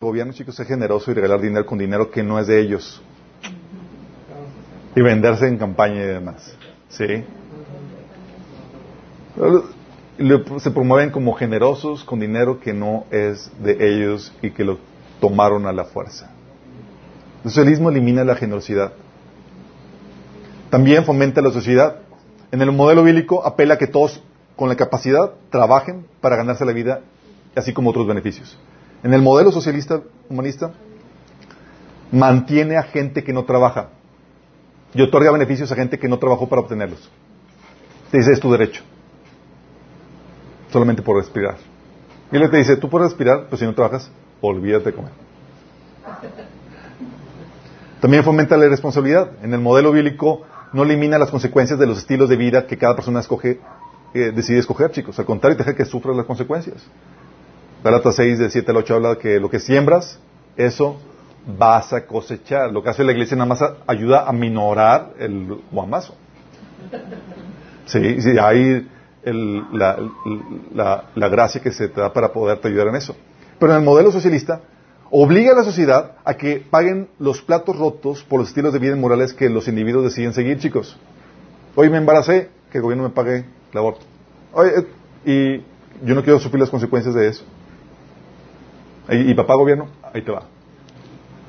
El 0.00 0.08
gobierno, 0.08 0.32
chicos, 0.34 0.60
es 0.60 0.68
generoso 0.68 1.10
y 1.10 1.14
regalar 1.14 1.40
dinero 1.40 1.64
con 1.64 1.78
dinero 1.78 2.10
que 2.10 2.22
no 2.22 2.38
es 2.38 2.46
de 2.46 2.60
ellos. 2.60 3.00
Y 4.94 5.00
venderse 5.00 5.48
en 5.48 5.56
campaña 5.56 6.02
y 6.02 6.06
demás. 6.06 6.54
¿Sí? 6.90 7.24
Se 10.58 10.70
promueven 10.70 11.10
como 11.10 11.32
generosos 11.32 12.04
con 12.04 12.20
dinero 12.20 12.60
que 12.60 12.74
no 12.74 13.06
es 13.10 13.50
de 13.62 13.78
ellos 13.80 14.30
y 14.42 14.50
que 14.50 14.64
lo 14.64 14.78
tomaron 15.22 15.66
a 15.66 15.72
la 15.72 15.84
fuerza. 15.84 16.28
El 17.44 17.50
socialismo 17.50 17.90
elimina 17.90 18.24
la 18.24 18.34
generosidad. 18.34 18.92
También 20.68 21.04
fomenta 21.04 21.40
la 21.40 21.52
sociedad. 21.52 21.98
En 22.50 22.60
el 22.60 22.72
modelo 22.72 23.04
bíblico 23.04 23.46
apela 23.46 23.74
a 23.74 23.78
que 23.78 23.86
todos 23.86 24.20
con 24.56 24.68
la 24.68 24.74
capacidad 24.74 25.30
trabajen 25.48 26.06
para 26.20 26.34
ganarse 26.34 26.64
la 26.64 26.72
vida, 26.72 27.02
así 27.54 27.72
como 27.72 27.90
otros 27.90 28.04
beneficios. 28.08 28.58
En 29.04 29.14
el 29.14 29.22
modelo 29.22 29.52
socialista 29.52 30.02
humanista, 30.28 30.72
mantiene 32.10 32.76
a 32.76 32.82
gente 32.82 33.22
que 33.22 33.32
no 33.32 33.44
trabaja 33.44 33.90
y 34.92 35.02
otorga 35.02 35.30
beneficios 35.30 35.70
a 35.70 35.76
gente 35.76 36.00
que 36.00 36.08
no 36.08 36.18
trabajó 36.18 36.48
para 36.48 36.62
obtenerlos. 36.62 37.08
Te 38.10 38.18
dice, 38.18 38.32
es 38.32 38.40
tu 38.40 38.50
derecho. 38.50 38.82
Solamente 40.72 41.00
por 41.00 41.16
respirar. 41.16 41.58
Y 42.32 42.36
él 42.36 42.50
te 42.50 42.56
dice, 42.56 42.76
tú 42.76 42.90
puedes 42.90 43.10
respirar, 43.10 43.44
pero 43.44 43.56
si 43.56 43.64
no 43.64 43.74
trabajas, 43.74 44.10
olvídate 44.42 44.90
de 44.90 44.92
comer. 44.92 45.12
También 48.00 48.24
fomenta 48.24 48.56
la 48.56 48.66
irresponsabilidad. 48.66 49.30
En 49.42 49.54
el 49.54 49.60
modelo 49.60 49.92
bíblico 49.92 50.42
no 50.72 50.82
elimina 50.82 51.18
las 51.18 51.30
consecuencias 51.30 51.78
de 51.78 51.86
los 51.86 51.98
estilos 51.98 52.28
de 52.28 52.36
vida 52.36 52.66
que 52.66 52.76
cada 52.76 52.94
persona 52.94 53.20
escoge, 53.20 53.60
eh, 54.12 54.32
decide 54.34 54.58
escoger, 54.58 54.90
chicos. 54.90 55.18
Al 55.18 55.24
contrario, 55.24 55.56
deja 55.56 55.74
que 55.74 55.84
sufra 55.84 56.12
las 56.12 56.26
consecuencias. 56.26 56.82
Galatas 57.84 58.16
6, 58.16 58.38
de 58.38 58.50
7 58.50 58.70
al 58.70 58.76
8 58.78 58.94
habla 58.94 59.18
que 59.18 59.40
lo 59.40 59.48
que 59.48 59.58
siembras, 59.58 60.18
eso 60.56 60.98
vas 61.46 61.92
a 61.92 62.06
cosechar. 62.06 62.72
Lo 62.72 62.82
que 62.82 62.90
hace 62.90 63.04
la 63.04 63.12
iglesia 63.12 63.36
nada 63.36 63.48
más 63.48 63.62
ayuda 63.86 64.28
a 64.28 64.32
minorar 64.32 65.12
el 65.18 65.60
guamazo. 65.70 66.14
Sí, 67.86 68.20
sí 68.20 68.38
hay 68.38 68.88
la, 69.24 69.98
la, 71.14 71.28
gracia 71.28 71.60
que 71.60 71.70
se 71.70 71.88
te 71.88 72.00
da 72.00 72.12
para 72.12 72.32
poderte 72.32 72.68
ayudar 72.68 72.88
en 72.88 72.96
eso. 72.96 73.14
Pero 73.62 73.74
en 73.74 73.78
el 73.78 73.84
modelo 73.84 74.10
socialista, 74.10 74.60
obliga 75.08 75.52
a 75.52 75.54
la 75.54 75.62
sociedad 75.62 76.16
a 76.24 76.34
que 76.34 76.56
paguen 76.68 77.06
los 77.20 77.42
platos 77.42 77.76
rotos 77.76 78.24
por 78.24 78.40
los 78.40 78.48
estilos 78.48 78.72
de 78.72 78.80
vida 78.80 78.96
morales 78.96 79.34
que 79.34 79.48
los 79.48 79.68
individuos 79.68 80.02
deciden 80.02 80.34
seguir, 80.34 80.58
chicos. 80.58 80.98
Hoy 81.76 81.88
me 81.88 81.98
embaracé, 81.98 82.48
que 82.72 82.78
el 82.78 82.82
gobierno 82.82 83.04
me 83.04 83.10
pague 83.10 83.44
el 83.70 83.78
aborto. 83.78 84.04
Eh, 84.56 84.84
y 85.24 86.04
yo 86.04 86.16
no 86.16 86.24
quiero 86.24 86.40
sufrir 86.40 86.58
las 86.58 86.70
consecuencias 86.70 87.14
de 87.14 87.28
eso. 87.28 87.44
¿Y, 89.10 89.32
papá 89.34 89.54
gobierno? 89.54 89.86
Ahí 90.12 90.22
te 90.22 90.32
va. 90.32 90.42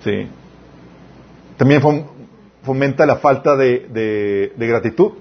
Sí. 0.03 0.27
También 1.57 1.81
fomenta 2.61 3.07
la 3.07 3.15
falta 3.15 3.55
de, 3.55 4.53
gratitud. 4.55 5.13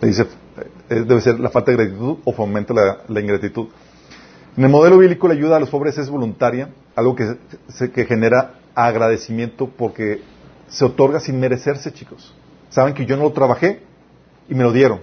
dice, 0.00 0.26
eh, 0.90 1.04
debe 1.06 1.20
ser 1.20 1.38
la 1.38 1.50
falta 1.50 1.70
de 1.70 1.76
gratitud 1.76 2.16
o 2.24 2.32
fomenta 2.32 2.74
la, 3.06 3.20
ingratitud. 3.20 3.68
En 4.56 4.64
el 4.64 4.70
modelo 4.70 4.98
bíblico 4.98 5.28
la 5.28 5.34
ayuda 5.34 5.56
a 5.56 5.60
los 5.60 5.70
pobres 5.70 5.96
es 5.96 6.10
voluntaria, 6.10 6.68
algo 6.94 7.16
que, 7.16 7.38
que 7.90 8.04
genera 8.04 8.54
agradecimiento 8.74 9.66
porque 9.66 10.20
se 10.68 10.84
otorga 10.84 11.20
sin 11.20 11.40
merecerse, 11.40 11.92
chicos. 11.92 12.34
Saben 12.68 12.94
que 12.94 13.06
yo 13.06 13.16
no 13.16 13.24
lo 13.24 13.32
trabajé 13.32 13.80
y 14.48 14.54
me 14.54 14.62
lo 14.62 14.72
dieron. 14.72 15.00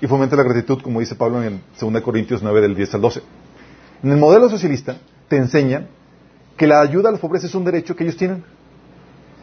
Y 0.00 0.06
fomenta 0.08 0.34
la 0.34 0.42
gratitud, 0.42 0.82
como 0.82 0.98
dice 0.98 1.14
Pablo 1.14 1.42
en 1.42 1.60
2 1.80 2.02
Corintios 2.02 2.42
9 2.42 2.60
del 2.60 2.74
10 2.74 2.94
al 2.94 3.00
12. 3.00 3.22
En 4.02 4.10
el 4.10 4.18
modelo 4.18 4.48
socialista 4.48 4.96
te 5.28 5.36
enseñan 5.36 5.86
que 6.56 6.66
la 6.66 6.80
ayuda 6.80 7.08
a 7.08 7.12
los 7.12 7.20
pobres 7.20 7.44
es 7.44 7.54
un 7.54 7.64
derecho 7.64 7.94
que 7.94 8.02
ellos 8.02 8.16
tienen. 8.16 8.44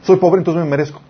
Soy 0.03 0.17
pobre, 0.17 0.39
entonces 0.39 0.63
me 0.63 0.69
merezco. 0.69 1.01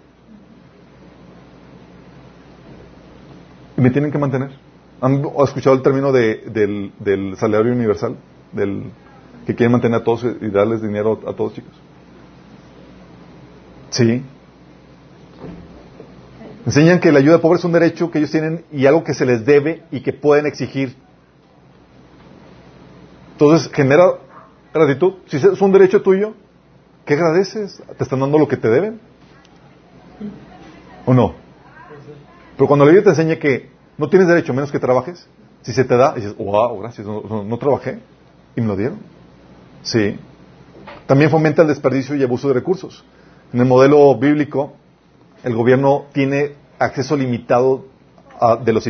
Y 3.76 3.82
me 3.82 3.90
tienen 3.90 4.12
que 4.12 4.18
mantener. 4.20 4.69
¿Han 5.02 5.24
escuchado 5.44 5.76
el 5.76 5.82
término 5.82 6.12
del, 6.12 7.36
salario 7.38 7.72
universal? 7.72 8.18
Del, 8.52 8.84
que 9.46 9.56
quieren 9.56 9.72
mantener 9.72 10.02
a 10.02 10.04
todos 10.04 10.26
y 10.42 10.50
darles 10.50 10.82
dinero 10.82 11.20
a 11.28 11.34
todos, 11.34 11.54
chicos. 11.54 11.74
Sí. 13.90 14.24
Enseñan 16.66 17.00
que 17.00 17.12
la 17.12 17.20
ayuda 17.20 17.38
a 17.38 17.42
pobres 17.42 17.62
es 17.62 17.66
un 17.66 17.72
derecho 17.72 18.12
que 18.12 18.20
ellos 18.20 18.32
tienen 18.32 18.66
y 18.72 18.86
algo 18.86 19.04
que 19.04 19.14
se 19.14 19.26
les 19.26 19.46
debe 19.46 19.84
y 19.92 20.02
que 20.02 20.14
pueden 20.14 20.46
exigir 20.46 20.96
entonces 23.40 23.72
genera 23.74 24.16
gratitud. 24.74 25.14
Si 25.28 25.38
es 25.38 25.62
un 25.62 25.72
derecho 25.72 26.02
tuyo, 26.02 26.34
¿qué 27.06 27.14
agradeces? 27.14 27.82
¿Te 27.98 28.04
están 28.04 28.20
dando 28.20 28.38
lo 28.38 28.50
que 28.50 28.58
te 28.58 28.68
deben? 28.68 29.00
¿O 31.06 31.14
no? 31.14 31.36
Pero 32.58 32.68
cuando 32.68 32.84
la 32.84 32.92
Biblia 32.92 33.06
te 33.06 33.12
enseña 33.12 33.40
que 33.40 33.70
no 34.00 34.10
tienes 34.10 34.30
derecho 34.30 34.54
a 34.54 34.56
menos 34.56 34.72
que 34.72 34.80
trabajes, 34.80 35.28
si 35.62 35.74
se 35.74 35.84
te 35.84 35.98
da, 35.98 36.14
dices, 36.14 36.36
wow, 36.38 36.80
gracias, 36.80 37.06
no, 37.06 37.58
trabajé 37.58 38.00
y 38.56 38.62
me 38.62 38.68
lo 38.68 38.78
dieron. 38.78 38.98
Sí. 39.84 40.18
También 41.06 41.30
fomenta 41.30 41.64
el 41.64 41.68
desperdicio 41.68 42.16
y 42.16 42.24
abuso 42.24 42.48
de 42.48 42.54
recursos. 42.54 43.04
En 43.52 43.60
el 43.60 43.66
modelo 43.66 44.16
bíblico, 44.16 44.74
el 45.44 45.54
gobierno 45.54 46.06
tiene 46.14 46.54
acceso 46.80 47.18
limitado 47.18 47.86
de 48.64 48.72
los, 48.72 48.90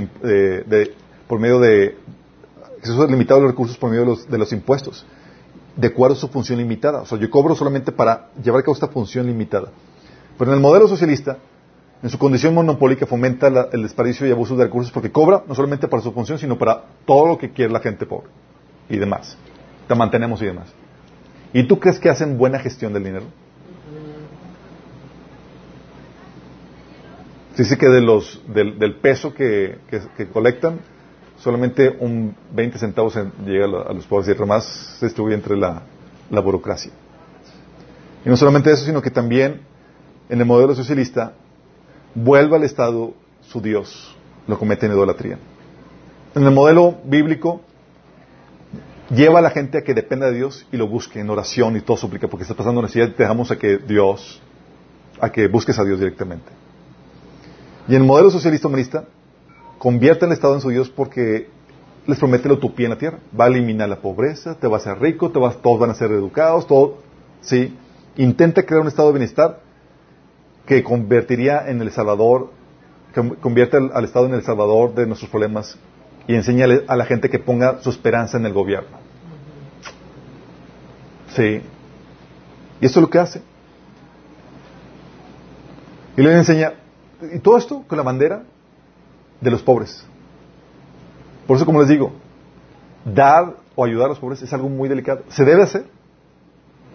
por 1.27 1.39
medio 1.39 1.59
de, 1.59 1.97
es 2.83 2.89
limitado 3.09 3.41
los 3.41 3.49
recursos 3.49 3.77
por 3.77 3.89
medio 3.89 4.03
de 4.03 4.09
los, 4.11 4.29
de 4.29 4.37
los 4.37 4.53
impuestos, 4.53 5.07
de 5.75 5.87
acuerdo 5.87 6.15
a 6.15 6.19
su 6.19 6.27
función 6.27 6.59
limitada. 6.59 7.01
O 7.01 7.05
sea, 7.07 7.17
yo 7.17 7.31
cobro 7.31 7.55
solamente 7.55 7.91
para 7.91 8.29
llevar 8.43 8.59
a 8.59 8.63
cabo 8.63 8.75
esta 8.75 8.89
función 8.89 9.25
limitada. 9.25 9.69
Pero 10.37 10.51
en 10.51 10.57
el 10.57 10.61
modelo 10.61 10.87
socialista, 10.87 11.39
en 12.01 12.09
su 12.09 12.17
condición 12.17 12.53
monopólica 12.53 13.05
fomenta 13.05 13.49
la- 13.49 13.67
el 13.73 13.83
desperdicio 13.83 14.25
y 14.27 14.31
abuso 14.31 14.55
de 14.55 14.65
recursos 14.65 14.91
porque 14.91 15.11
cobra 15.11 15.43
no 15.47 15.53
solamente 15.55 15.87
para 15.87 16.01
su 16.01 16.11
función, 16.13 16.37
sino 16.39 16.57
para 16.57 16.83
todo 17.05 17.27
lo 17.27 17.37
que 17.37 17.51
quiere 17.51 17.71
la 17.73 17.79
gente 17.81 18.05
pobre 18.05 18.29
y 18.89 18.97
demás. 18.97 19.37
Te 19.87 19.95
mantenemos 19.95 20.41
y 20.41 20.45
demás. 20.45 20.67
¿Y 21.51 21.63
tú 21.63 21.79
crees 21.79 21.99
que 21.99 22.09
hacen 22.09 22.37
buena 22.37 22.59
gestión 22.59 22.93
del 22.93 23.03
dinero? 23.03 23.25
Se 27.55 27.63
dice 27.63 27.77
que 27.77 27.87
de 27.89 28.01
los, 28.01 28.41
del, 28.47 28.95
peso 28.95 29.33
que, 29.33 29.79
que- 29.89 30.01
colectan, 30.29 30.79
solamente 31.39 31.89
un 31.99 32.35
20 32.53 32.77
centavos 32.77 33.15
en- 33.17 33.31
llega 33.45 33.65
a, 33.65 33.93
los 33.93 34.05
pobres 34.05 34.27
y 34.29 34.31
el 34.31 34.37
demás 34.37 34.63
se 34.99 35.07
distribuye 35.07 35.35
entre 35.35 35.57
la, 35.57 35.81
la 36.29 36.39
burocracia. 36.39 36.91
Y 38.25 38.29
no 38.29 38.37
solamente 38.37 38.71
eso, 38.71 38.85
sino 38.85 39.01
que 39.01 39.11
también 39.11 39.61
en 40.29 40.39
el 40.39 40.45
modelo 40.45 40.73
socialista 40.75 41.33
vuelve 42.23 42.55
al 42.55 42.63
Estado 42.63 43.13
su 43.41 43.61
Dios, 43.61 44.15
lo 44.47 44.57
comete 44.57 44.85
en 44.85 44.93
idolatría. 44.93 45.37
En 46.35 46.43
el 46.43 46.51
modelo 46.51 46.95
bíblico 47.05 47.61
lleva 49.09 49.39
a 49.39 49.41
la 49.41 49.49
gente 49.49 49.77
a 49.79 49.81
que 49.83 49.93
dependa 49.93 50.27
de 50.27 50.37
Dios 50.37 50.67
y 50.71 50.77
lo 50.77 50.87
busque 50.87 51.19
en 51.19 51.29
oración 51.29 51.75
y 51.75 51.81
todo 51.81 51.97
suplica, 51.97 52.27
porque 52.27 52.43
está 52.43 52.53
pasando 52.55 52.81
necesidad 52.81 53.09
te 53.15 53.23
dejamos 53.23 53.51
a 53.51 53.57
que 53.57 53.77
Dios, 53.77 54.41
a 55.19 55.31
que 55.31 55.47
busques 55.47 55.77
a 55.79 55.83
Dios 55.83 55.99
directamente. 55.99 56.47
Y 57.87 57.95
en 57.95 58.01
el 58.01 58.07
modelo 58.07 58.29
socialista 58.29 58.67
humanista, 58.67 59.05
convierte 59.79 60.25
al 60.25 60.31
Estado 60.31 60.53
en 60.55 60.61
su 60.61 60.69
Dios 60.69 60.89
porque 60.89 61.49
les 62.05 62.19
promete 62.19 62.47
la 62.47 62.53
utopía 62.55 62.85
en 62.85 62.91
la 62.91 62.97
tierra. 62.97 63.19
Va 63.39 63.45
a 63.45 63.47
eliminar 63.47 63.89
la 63.89 63.95
pobreza, 63.97 64.55
te 64.55 64.67
va 64.67 64.77
a 64.77 64.79
hacer 64.79 64.99
rico, 64.99 65.31
te 65.31 65.39
vas- 65.39 65.59
todos 65.61 65.79
van 65.79 65.89
a 65.89 65.95
ser 65.95 66.11
educados, 66.11 66.67
todo, 66.67 66.97
sí. 67.41 67.75
Intenta 68.17 68.63
crear 68.63 68.81
un 68.81 68.87
estado 68.87 69.07
de 69.09 69.13
bienestar 69.19 69.61
que 70.69 70.83
convertiría 70.83 71.67
en 71.67 71.81
el 71.81 71.91
Salvador, 71.91 72.51
que 73.11 73.27
convierte 73.41 73.75
al, 73.75 73.89
al 73.91 74.05
Estado 74.05 74.27
en 74.27 74.35
el 74.35 74.43
Salvador 74.43 74.93
de 74.93 75.07
nuestros 75.07 75.31
problemas 75.31 75.79
y 76.27 76.35
enseña 76.35 76.67
a 76.87 76.95
la 76.95 77.05
gente 77.05 77.27
que 77.27 77.39
ponga 77.39 77.81
su 77.81 77.89
esperanza 77.89 78.37
en 78.37 78.45
el 78.45 78.53
gobierno. 78.53 78.99
Sí. 81.35 81.63
Y 82.79 82.85
eso 82.85 82.99
es 82.99 83.01
lo 83.01 83.09
que 83.09 83.17
hace. 83.17 83.41
Y 86.15 86.21
le 86.21 86.37
enseña, 86.37 86.73
y 87.33 87.39
todo 87.39 87.57
esto 87.57 87.83
con 87.87 87.97
la 87.97 88.03
bandera 88.03 88.43
de 89.41 89.49
los 89.49 89.63
pobres. 89.63 90.05
Por 91.47 91.57
eso, 91.57 91.65
como 91.65 91.79
les 91.79 91.89
digo, 91.89 92.11
dar 93.03 93.55
o 93.75 93.85
ayudar 93.85 94.05
a 94.05 94.09
los 94.09 94.19
pobres 94.19 94.43
es 94.43 94.53
algo 94.53 94.69
muy 94.69 94.87
delicado. 94.87 95.23
Se 95.29 95.43
debe 95.43 95.63
hacer, 95.63 95.87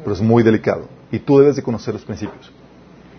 pero 0.04 0.14
es 0.14 0.20
muy 0.20 0.44
delicado. 0.44 0.86
Y 1.10 1.18
tú 1.18 1.40
debes 1.40 1.56
de 1.56 1.64
conocer 1.64 1.92
los 1.92 2.04
principios. 2.04 2.52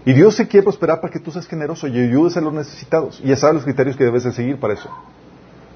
Y 0.06 0.14
Dios 0.14 0.36
se 0.36 0.48
quiere 0.48 0.64
prosperar 0.64 1.02
para 1.02 1.12
que 1.12 1.20
tú 1.20 1.32
seas 1.32 1.48
generoso 1.48 1.88
y 1.88 2.00
ayudes 2.00 2.38
a 2.38 2.42
los 2.42 2.54
necesitados. 2.54 3.20
Y 3.24 3.30
ya 3.30 3.36
sabes 3.36 3.56
los 3.56 3.64
criterios 3.64 3.98
que 3.98 4.04
debes 4.04 4.24
de 4.24 4.32
seguir 4.32 4.58
para 4.60 4.76
eso. 4.76 4.88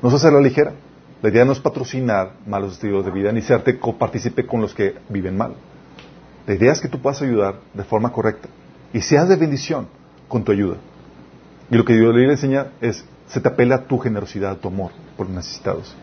No 0.03 0.09
se 0.11 0.17
hace 0.17 0.31
la 0.31 0.39
ligera. 0.39 0.73
La 1.21 1.29
idea 1.29 1.43
no 1.43 1.51
es 1.51 1.59
patrocinar 1.59 2.33
malos 2.45 2.73
estilos 2.73 3.03
de 3.03 3.11
vida 3.11 3.31
ni 3.31 3.41
serte 3.41 3.79
copartícipe 3.79 4.45
con 4.45 4.61
los 4.61 4.73
que 4.73 4.95
viven 5.09 5.35
mal. 5.35 5.55
La 6.45 6.53
idea 6.53 6.71
es 6.71 6.79
que 6.79 6.87
tú 6.87 6.99
puedas 7.01 7.21
ayudar 7.21 7.55
de 7.73 7.83
forma 7.83 8.11
correcta 8.11 8.47
y 8.93 9.01
seas 9.01 9.27
de 9.27 9.35
bendición 9.35 9.87
con 10.27 10.43
tu 10.43 10.51
ayuda. 10.51 10.77
Y 11.71 11.75
lo 11.75 11.83
que 11.83 11.93
Dios 11.93 12.15
le 12.15 12.31
enseña 12.31 12.67
es, 12.81 13.03
se 13.27 13.41
te 13.41 13.47
apela 13.47 13.75
a 13.75 13.83
tu 13.85 13.97
generosidad, 13.97 14.51
a 14.51 14.55
tu 14.55 14.67
amor 14.67 14.91
por 15.17 15.25
los 15.25 15.35
necesitados. 15.35 15.95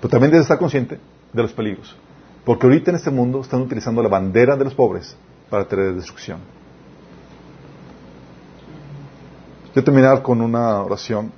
Pero 0.00 0.10
también 0.10 0.32
debes 0.32 0.44
estar 0.44 0.58
consciente 0.58 0.98
de 1.32 1.42
los 1.42 1.52
peligros. 1.52 1.96
Porque 2.44 2.66
ahorita 2.66 2.90
en 2.90 2.96
este 2.96 3.10
mundo 3.10 3.40
están 3.40 3.62
utilizando 3.62 4.02
la 4.02 4.08
bandera 4.08 4.56
de 4.56 4.64
los 4.64 4.74
pobres 4.74 5.16
para 5.48 5.66
traer 5.66 5.94
destrucción. 5.94 6.55
Quiero 9.76 9.84
terminar 9.84 10.22
con 10.22 10.40
una 10.40 10.80
oración. 10.80 11.30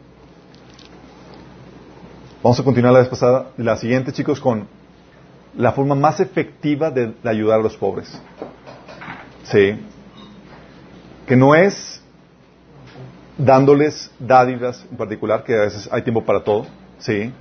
Vamos 2.40 2.60
a 2.60 2.62
continuar 2.62 2.92
la 2.92 3.00
vez 3.00 3.08
pasada. 3.08 3.46
La 3.56 3.76
siguiente, 3.76 4.12
chicos, 4.12 4.38
con 4.38 4.68
la 5.56 5.72
forma 5.72 5.96
más 5.96 6.20
efectiva 6.20 6.88
de, 6.88 7.14
ayudar 7.24 7.58
a 7.58 7.62
los 7.64 7.76
pobres. 7.76 8.08
Sí. 9.42 9.84
Que 11.26 11.34
no 11.34 11.56
es 11.56 12.00
dándoles 13.36 14.08
dádivas 14.20 14.86
en 14.88 14.96
particular, 14.96 15.42
que 15.42 15.56
a 15.56 15.62
veces 15.62 15.88
hay 15.90 16.02
tiempo 16.02 16.24
para 16.24 16.44
todo, 16.44 16.64
sí, 16.98 17.32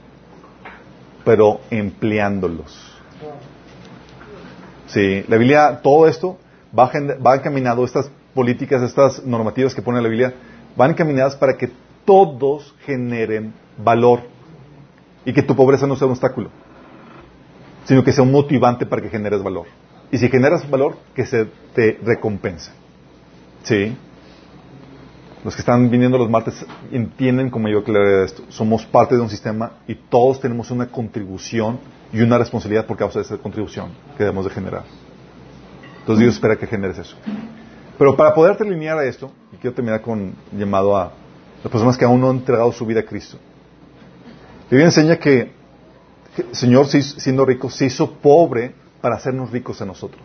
pero 1.23 1.61
empleándolos. 1.69 2.75
Sí, 4.87 5.23
la 5.27 5.37
Biblia, 5.37 5.79
todo 5.83 6.07
esto 6.07 6.39
va, 6.75 6.89
va 7.23 7.35
encaminado, 7.35 7.85
estas 7.85 8.09
políticas, 8.33 8.81
estas 8.81 9.23
normativas 9.23 9.75
que 9.75 9.83
pone 9.83 10.01
la 10.01 10.09
Biblia, 10.09 10.33
van 10.77 10.91
encaminadas 10.91 11.35
para 11.35 11.57
que 11.57 11.71
todos 12.05 12.73
generen 12.85 13.53
valor 13.77 14.21
y 15.25 15.33
que 15.33 15.41
tu 15.41 15.55
pobreza 15.55 15.87
no 15.87 15.95
sea 15.95 16.05
un 16.05 16.11
obstáculo, 16.11 16.49
sino 17.83 18.03
que 18.03 18.13
sea 18.13 18.23
un 18.23 18.31
motivante 18.31 18.85
para 18.85 19.01
que 19.01 19.09
generes 19.09 19.43
valor. 19.43 19.65
Y 20.11 20.17
si 20.17 20.29
generas 20.29 20.69
valor, 20.69 20.97
que 21.13 21.25
se 21.25 21.47
te 21.73 21.99
recompense. 22.01 22.71
Sí. 23.63 23.97
Los 25.43 25.55
que 25.55 25.61
están 25.61 25.89
viniendo 25.89 26.17
los 26.17 26.29
martes 26.29 26.65
entienden 26.91 27.49
con 27.49 27.61
mayor 27.61 27.83
claridad 27.83 28.23
esto. 28.23 28.43
Somos 28.49 28.85
parte 28.85 29.15
de 29.15 29.21
un 29.21 29.29
sistema 29.29 29.73
y 29.87 29.95
todos 29.95 30.39
tenemos 30.39 30.71
una 30.71 30.87
contribución 30.87 31.79
y 32.13 32.21
una 32.21 32.37
responsabilidad 32.37 32.85
por 32.85 32.97
causa 32.97 33.19
de 33.19 33.25
esa 33.25 33.37
contribución 33.37 33.91
que 34.17 34.23
debemos 34.23 34.45
de 34.45 34.51
generar. 34.51 34.83
Entonces 35.99 36.23
Dios 36.23 36.35
espera 36.35 36.55
que 36.55 36.67
generes 36.67 36.97
eso. 36.99 37.17
Pero 37.97 38.15
para 38.15 38.33
poderte 38.33 38.63
alinear 38.63 38.97
a 38.97 39.05
esto, 39.05 39.31
quiero 39.59 39.75
terminar 39.75 40.01
con 40.01 40.33
llamado 40.51 40.95
a 40.95 41.11
las 41.63 41.71
personas 41.71 41.97
que 41.97 42.05
aún 42.05 42.21
no 42.21 42.29
han 42.29 42.37
entregado 42.37 42.71
su 42.71 42.85
vida 42.85 42.99
a 42.99 43.03
Cristo. 43.03 43.37
La 44.65 44.69
Biblia 44.71 44.85
enseña 44.85 45.17
que 45.17 45.51
el 46.37 46.55
Señor, 46.55 46.87
siendo 46.87 47.45
rico, 47.45 47.69
se 47.69 47.85
hizo 47.85 48.11
pobre 48.11 48.73
para 49.01 49.15
hacernos 49.15 49.51
ricos 49.51 49.81
a 49.81 49.85
nosotros. 49.85 50.21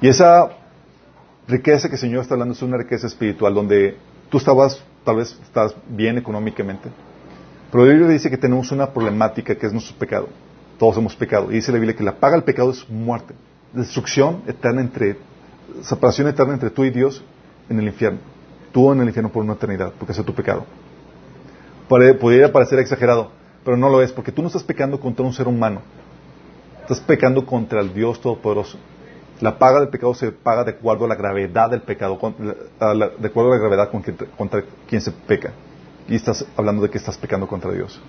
Y 0.00 0.08
esa 0.08 0.50
riqueza 1.48 1.88
que 1.88 1.94
el 1.94 2.00
Señor 2.00 2.22
está 2.22 2.34
hablando 2.34 2.54
es 2.54 2.62
una 2.62 2.76
riqueza 2.76 3.06
espiritual, 3.06 3.54
donde 3.54 3.96
tú 4.28 4.38
estabas, 4.38 4.82
tal 5.04 5.16
vez 5.16 5.36
estás 5.42 5.74
bien 5.88 6.18
económicamente, 6.18 6.90
pero 7.70 7.84
la 7.84 7.92
Biblia 7.92 8.08
dice 8.08 8.30
que 8.30 8.38
tenemos 8.38 8.70
una 8.70 8.92
problemática 8.92 9.54
que 9.54 9.66
es 9.66 9.72
nuestro 9.72 9.96
pecado. 9.96 10.28
Todos 10.78 10.96
hemos 10.96 11.16
pecado. 11.16 11.50
Y 11.50 11.56
dice 11.56 11.72
la 11.72 11.78
Biblia 11.78 11.96
que 11.96 12.04
la 12.04 12.16
paga 12.16 12.36
del 12.36 12.44
pecado 12.44 12.70
es 12.70 12.88
muerte, 12.88 13.34
destrucción 13.72 14.42
eterna 14.46 14.80
entre, 14.80 15.16
separación 15.82 16.28
eterna 16.28 16.54
entre 16.54 16.70
tú 16.70 16.84
y 16.84 16.90
Dios 16.90 17.22
en 17.68 17.78
el 17.78 17.86
infierno. 17.86 18.18
Tú 18.72 18.92
en 18.92 19.00
el 19.00 19.06
infierno 19.08 19.30
por 19.30 19.44
una 19.44 19.54
eternidad, 19.54 19.92
porque 19.98 20.12
es 20.12 20.24
tu 20.24 20.34
pecado. 20.34 20.64
Podría 21.88 22.52
parecer 22.52 22.78
exagerado, 22.78 23.30
pero 23.64 23.76
no 23.76 23.88
lo 23.88 24.02
es, 24.02 24.12
porque 24.12 24.32
tú 24.32 24.42
no 24.42 24.48
estás 24.48 24.62
pecando 24.62 25.00
contra 25.00 25.24
un 25.24 25.32
ser 25.32 25.48
humano. 25.48 25.80
Estás 26.82 27.00
pecando 27.00 27.44
contra 27.44 27.80
el 27.80 27.92
Dios 27.94 28.20
Todopoderoso. 28.20 28.78
La 29.40 29.58
paga 29.58 29.80
del 29.80 29.88
pecado 29.88 30.14
se 30.14 30.32
paga 30.32 30.64
de 30.64 30.72
acuerdo 30.72 31.04
a 31.04 31.08
la 31.08 31.14
gravedad 31.14 31.70
del 31.70 31.82
pecado, 31.82 32.18
de 32.18 33.28
acuerdo 33.28 33.52
a 33.52 33.54
la 33.54 33.58
gravedad 33.58 33.90
con 33.90 34.02
que- 34.02 34.14
contra 34.14 34.64
quien 34.88 35.00
se 35.00 35.12
peca. 35.12 35.52
Y 36.08 36.16
estás 36.16 36.44
hablando 36.56 36.82
de 36.82 36.90
que 36.90 36.98
estás 36.98 37.16
pecando 37.16 37.46
contra 37.46 37.70
Dios. 37.70 38.00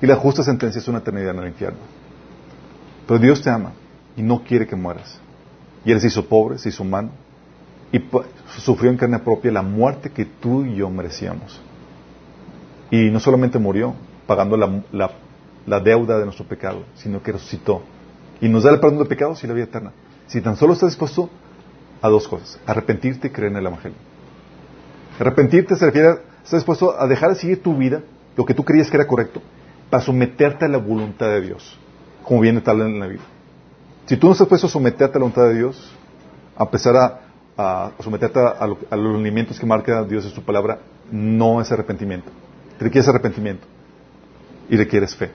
Y 0.00 0.06
la 0.06 0.16
justa 0.16 0.42
sentencia 0.42 0.78
es 0.78 0.88
una 0.88 0.98
eternidad 0.98 1.34
en 1.34 1.40
el 1.40 1.48
infierno. 1.48 1.78
Pero 3.06 3.18
Dios 3.18 3.42
te 3.42 3.50
ama 3.50 3.72
y 4.16 4.22
no 4.22 4.44
quiere 4.44 4.66
que 4.66 4.76
mueras. 4.76 5.18
Y 5.84 5.92
Él 5.92 6.00
se 6.00 6.08
hizo 6.08 6.26
pobre, 6.26 6.58
se 6.58 6.68
hizo 6.68 6.82
humano 6.82 7.10
y 7.92 8.00
sufrió 8.58 8.90
en 8.90 8.96
carne 8.96 9.18
propia 9.18 9.50
la 9.50 9.62
muerte 9.62 10.10
que 10.10 10.24
tú 10.24 10.64
y 10.64 10.76
yo 10.76 10.90
merecíamos. 10.90 11.60
Y 12.90 13.10
no 13.10 13.20
solamente 13.20 13.58
murió 13.58 13.94
pagando 14.26 14.56
la, 14.56 15.80
deuda 15.80 16.18
de 16.18 16.24
nuestro 16.24 16.46
pecado, 16.46 16.84
sino 16.94 17.22
que 17.22 17.32
resucitó. 17.32 17.82
Y 18.40 18.48
nos 18.48 18.64
da 18.64 18.70
el 18.70 18.80
perdón 18.80 18.98
de 19.00 19.04
pecados 19.06 19.42
y 19.42 19.46
la 19.46 19.54
vida 19.54 19.64
eterna. 19.64 19.92
Si 20.26 20.40
tan 20.40 20.56
solo 20.56 20.72
estás 20.72 20.90
dispuesto 20.90 21.28
a 22.00 22.08
dos 22.08 22.28
cosas, 22.28 22.58
arrepentirte 22.66 23.28
y 23.28 23.30
creer 23.30 23.52
en 23.52 23.58
el 23.58 23.66
Evangelio. 23.66 23.98
Arrepentirte 25.18 25.76
se 25.76 25.86
refiere 25.86 26.08
a 26.08 26.20
estás 26.44 26.60
dispuesto 26.60 26.98
a 26.98 27.06
dejar 27.06 27.30
de 27.30 27.36
seguir 27.36 27.62
tu 27.62 27.76
vida, 27.76 28.02
lo 28.36 28.44
que 28.44 28.54
tú 28.54 28.64
creías 28.64 28.90
que 28.90 28.96
era 28.96 29.06
correcto, 29.06 29.42
para 29.90 30.02
someterte 30.02 30.64
a 30.64 30.68
la 30.68 30.78
voluntad 30.78 31.28
de 31.28 31.42
Dios, 31.42 31.78
como 32.22 32.40
viene 32.40 32.60
tal 32.60 32.80
en 32.80 32.98
la 32.98 33.06
Biblia. 33.06 33.26
Si 34.10 34.16
tú 34.16 34.26
no 34.26 34.32
estás 34.32 34.46
dispuesto 34.46 34.66
a 34.66 34.70
someterte 34.70 35.04
a 35.16 35.20
la 35.20 35.20
voluntad 35.20 35.44
de 35.46 35.54
Dios, 35.54 35.88
a 36.56 36.64
empezar 36.64 36.96
a, 37.56 37.92
someterte 38.00 38.40
a, 38.40 38.66
lo- 38.66 38.78
a 38.90 38.96
los 38.96 39.14
lineamientos 39.14 39.60
que 39.60 39.64
marca 39.64 40.02
Dios 40.02 40.24
en 40.24 40.32
su 40.32 40.42
palabra, 40.42 40.80
no 41.12 41.60
es 41.60 41.70
arrepentimiento. 41.70 42.28
Te 42.76 42.86
requieres 42.86 43.06
arrepentimiento 43.08 43.64
y 44.68 44.76
requieres 44.76 45.14
fe. 45.14 45.30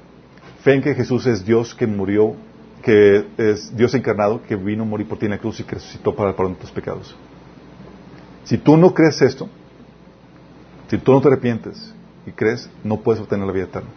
Fe 0.61 0.73
en 0.73 0.81
que 0.81 0.93
Jesús 0.93 1.25
es 1.25 1.45
Dios 1.45 1.73
que 1.73 1.87
murió, 1.87 2.35
que 2.81 3.25
es 3.37 3.73
Dios 3.77 3.93
encarnado, 3.93 4.41
que 4.43 4.57
vino 4.57 4.83
a 4.83 4.85
morir 4.85 5.07
por 5.07 5.19
ti 5.19 5.23
en 5.25 5.31
la 5.31 5.37
cruz 5.37 5.57
y 5.61 5.63
que 5.63 5.75
resucitó 5.75 6.13
para 6.13 6.31
el 6.31 6.35
perdón 6.35 6.55
de 6.55 6.59
tus 6.59 6.71
pecados. 6.71 7.15
Si 8.43 8.57
tú 8.57 8.75
no 8.75 8.93
crees 8.93 9.21
esto, 9.21 9.47
si 10.89 10.97
tú 10.97 11.13
no 11.13 11.21
te 11.21 11.29
arrepientes 11.29 11.93
y 12.27 12.31
crees, 12.31 12.69
no 12.83 12.99
puedes 12.99 13.21
obtener 13.21 13.47
la 13.47 13.53
vida 13.53 13.63
eterna. 13.63 13.89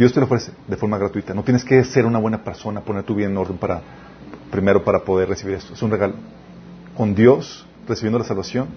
Dios 0.00 0.14
te 0.14 0.20
lo 0.20 0.24
ofrece 0.24 0.52
de 0.66 0.78
forma 0.78 0.96
gratuita. 0.96 1.34
No 1.34 1.44
tienes 1.44 1.62
que 1.62 1.84
ser 1.84 2.06
una 2.06 2.18
buena 2.18 2.42
persona, 2.42 2.80
poner 2.80 3.04
tu 3.04 3.14
vida 3.14 3.26
en 3.26 3.36
orden 3.36 3.58
para, 3.58 3.82
primero 4.50 4.82
para 4.82 5.00
poder 5.00 5.28
recibir 5.28 5.56
esto. 5.56 5.74
Es 5.74 5.82
un 5.82 5.90
regalo. 5.90 6.14
Con 6.96 7.14
Dios, 7.14 7.66
recibiendo 7.86 8.18
la 8.18 8.24
salvación, 8.24 8.68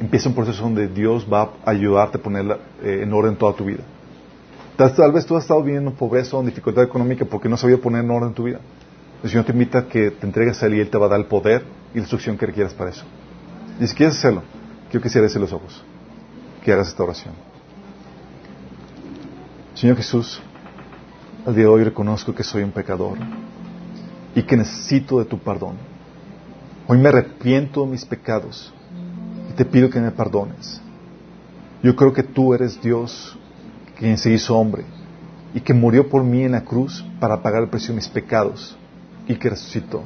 empieza 0.00 0.30
un 0.30 0.34
proceso 0.34 0.62
donde 0.62 0.88
Dios 0.88 1.28
va 1.30 1.50
a 1.66 1.70
ayudarte 1.70 2.16
a 2.16 2.22
poner 2.22 2.58
eh, 2.82 3.00
en 3.02 3.12
orden 3.12 3.36
toda 3.36 3.52
tu 3.52 3.66
vida. 3.66 3.82
Tal, 4.78 5.12
vez 5.12 5.26
tú 5.26 5.36
has 5.36 5.44
estado 5.44 5.62
viviendo 5.62 5.90
en 5.90 5.96
pobreza 5.98 6.34
o 6.38 6.40
en 6.40 6.46
dificultad 6.46 6.82
económica 6.82 7.26
porque 7.26 7.46
no 7.46 7.58
sabía 7.58 7.76
poner 7.76 8.02
en 8.02 8.10
orden 8.10 8.32
tu 8.32 8.44
vida. 8.44 8.60
El 9.22 9.28
Señor 9.28 9.44
te 9.44 9.52
invita 9.52 9.80
a 9.80 9.86
que 9.86 10.12
te 10.12 10.26
entregues 10.26 10.62
a 10.62 10.66
Él 10.66 10.76
y 10.76 10.80
Él 10.80 10.88
te 10.88 10.96
va 10.96 11.04
a 11.04 11.08
dar 11.10 11.20
el 11.20 11.26
poder 11.26 11.62
y 11.92 11.96
la 11.96 12.00
instrucción 12.00 12.38
que 12.38 12.46
requieras 12.46 12.72
para 12.72 12.88
eso. 12.88 13.04
Y 13.78 13.86
si 13.86 13.94
quieres 13.94 14.16
hacerlo, 14.16 14.42
quiero 14.90 15.02
que 15.02 15.10
cierres 15.10 15.36
los 15.36 15.52
ojos, 15.52 15.84
que 16.64 16.72
hagas 16.72 16.88
esta 16.88 17.02
oración. 17.02 17.34
Señor 19.74 19.98
Jesús, 19.98 20.40
al 21.46 21.54
día 21.54 21.64
de 21.64 21.70
hoy 21.70 21.84
reconozco 21.84 22.34
que 22.34 22.42
soy 22.42 22.62
un 22.62 22.70
pecador 22.70 23.18
y 24.34 24.42
que 24.42 24.56
necesito 24.56 25.18
de 25.18 25.26
tu 25.26 25.38
perdón. 25.38 25.76
Hoy 26.86 26.96
me 26.98 27.08
arrepiento 27.08 27.84
de 27.84 27.90
mis 27.90 28.04
pecados 28.04 28.72
y 29.50 29.52
te 29.52 29.64
pido 29.64 29.90
que 29.90 30.00
me 30.00 30.10
perdones. 30.10 30.80
Yo 31.82 31.94
creo 31.96 32.14
que 32.14 32.22
tú 32.22 32.54
eres 32.54 32.80
Dios 32.80 33.38
quien 33.98 34.16
se 34.16 34.32
hizo 34.32 34.56
hombre 34.56 34.84
y 35.52 35.60
que 35.60 35.74
murió 35.74 36.08
por 36.08 36.24
mí 36.24 36.42
en 36.44 36.52
la 36.52 36.64
cruz 36.64 37.04
para 37.20 37.42
pagar 37.42 37.62
el 37.62 37.68
precio 37.68 37.90
de 37.90 37.96
mis 37.96 38.08
pecados 38.08 38.76
y 39.28 39.34
que 39.34 39.50
resucitó. 39.50 40.02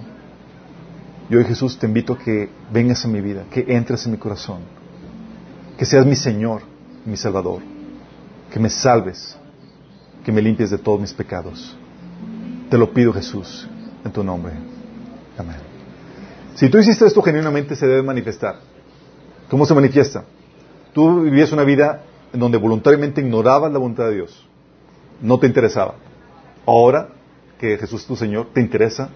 Y 1.31 1.37
hoy 1.37 1.45
Jesús 1.45 1.79
te 1.79 1.87
invito 1.87 2.15
a 2.15 2.19
que 2.19 2.49
vengas 2.73 3.05
a 3.05 3.09
mi 3.09 3.21
vida, 3.21 3.45
que 3.51 3.65
entres 3.69 4.05
en 4.07 4.13
mi 4.13 4.19
corazón, 4.19 4.61
que 5.77 5.85
seas 5.85 6.05
mi 6.05 6.17
Señor, 6.17 6.63
mi 7.05 7.17
Salvador, 7.17 7.63
que 8.53 8.59
me 8.59 8.71
salves, 8.71 9.39
que 10.29 10.33
me 10.33 10.43
limpies 10.43 10.69
de 10.69 10.77
todos 10.77 11.01
mis 11.01 11.15
pecados. 11.15 11.75
Te 12.69 12.77
lo 12.77 12.93
pido 12.93 13.15
Jesús, 13.15 13.67
en 14.05 14.13
tu 14.13 14.23
nombre. 14.23 14.53
Amén. 15.39 15.57
Si 16.55 16.69
tú 16.69 16.77
hiciste 16.77 17.07
esto 17.07 17.23
genuinamente 17.23 17.75
se 17.75 17.87
debe 17.87 18.03
manifestar. 18.03 18.57
¿Cómo 19.49 19.65
se 19.65 19.73
manifiesta? 19.73 20.27
Tú 20.93 21.23
vivías 21.23 21.51
una 21.53 21.65
vida 21.65 22.03
en 22.31 22.41
donde 22.41 22.59
voluntariamente 22.59 23.23
ignorabas 23.23 23.73
la 23.73 23.79
voluntad 23.79 24.05
de 24.05 24.17
Dios. 24.17 24.47
No 25.23 25.39
te 25.39 25.47
interesaba. 25.47 25.95
Ahora 26.67 27.09
que 27.59 27.79
Jesús 27.79 28.03
es 28.03 28.07
tu 28.07 28.15
Señor, 28.15 28.49
te 28.53 28.61
interesa 28.61 29.09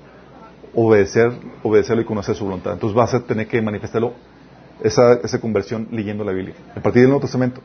obedecer, 0.73 1.31
obedecerlo 1.63 2.01
y 2.01 2.07
conocer 2.07 2.37
su 2.37 2.47
voluntad. 2.47 2.73
Entonces 2.73 2.97
vas 2.97 3.13
a 3.13 3.21
tener 3.21 3.49
que 3.49 3.61
manifestarlo, 3.61 4.15
esa, 4.83 5.13
esa 5.23 5.39
conversión 5.43 5.89
leyendo 5.91 6.25
la 6.25 6.33
Biblia. 6.33 6.55
A 6.75 6.81
partir 6.81 7.03
del 7.03 7.11
Nuevo 7.11 7.21
Testamento, 7.21 7.61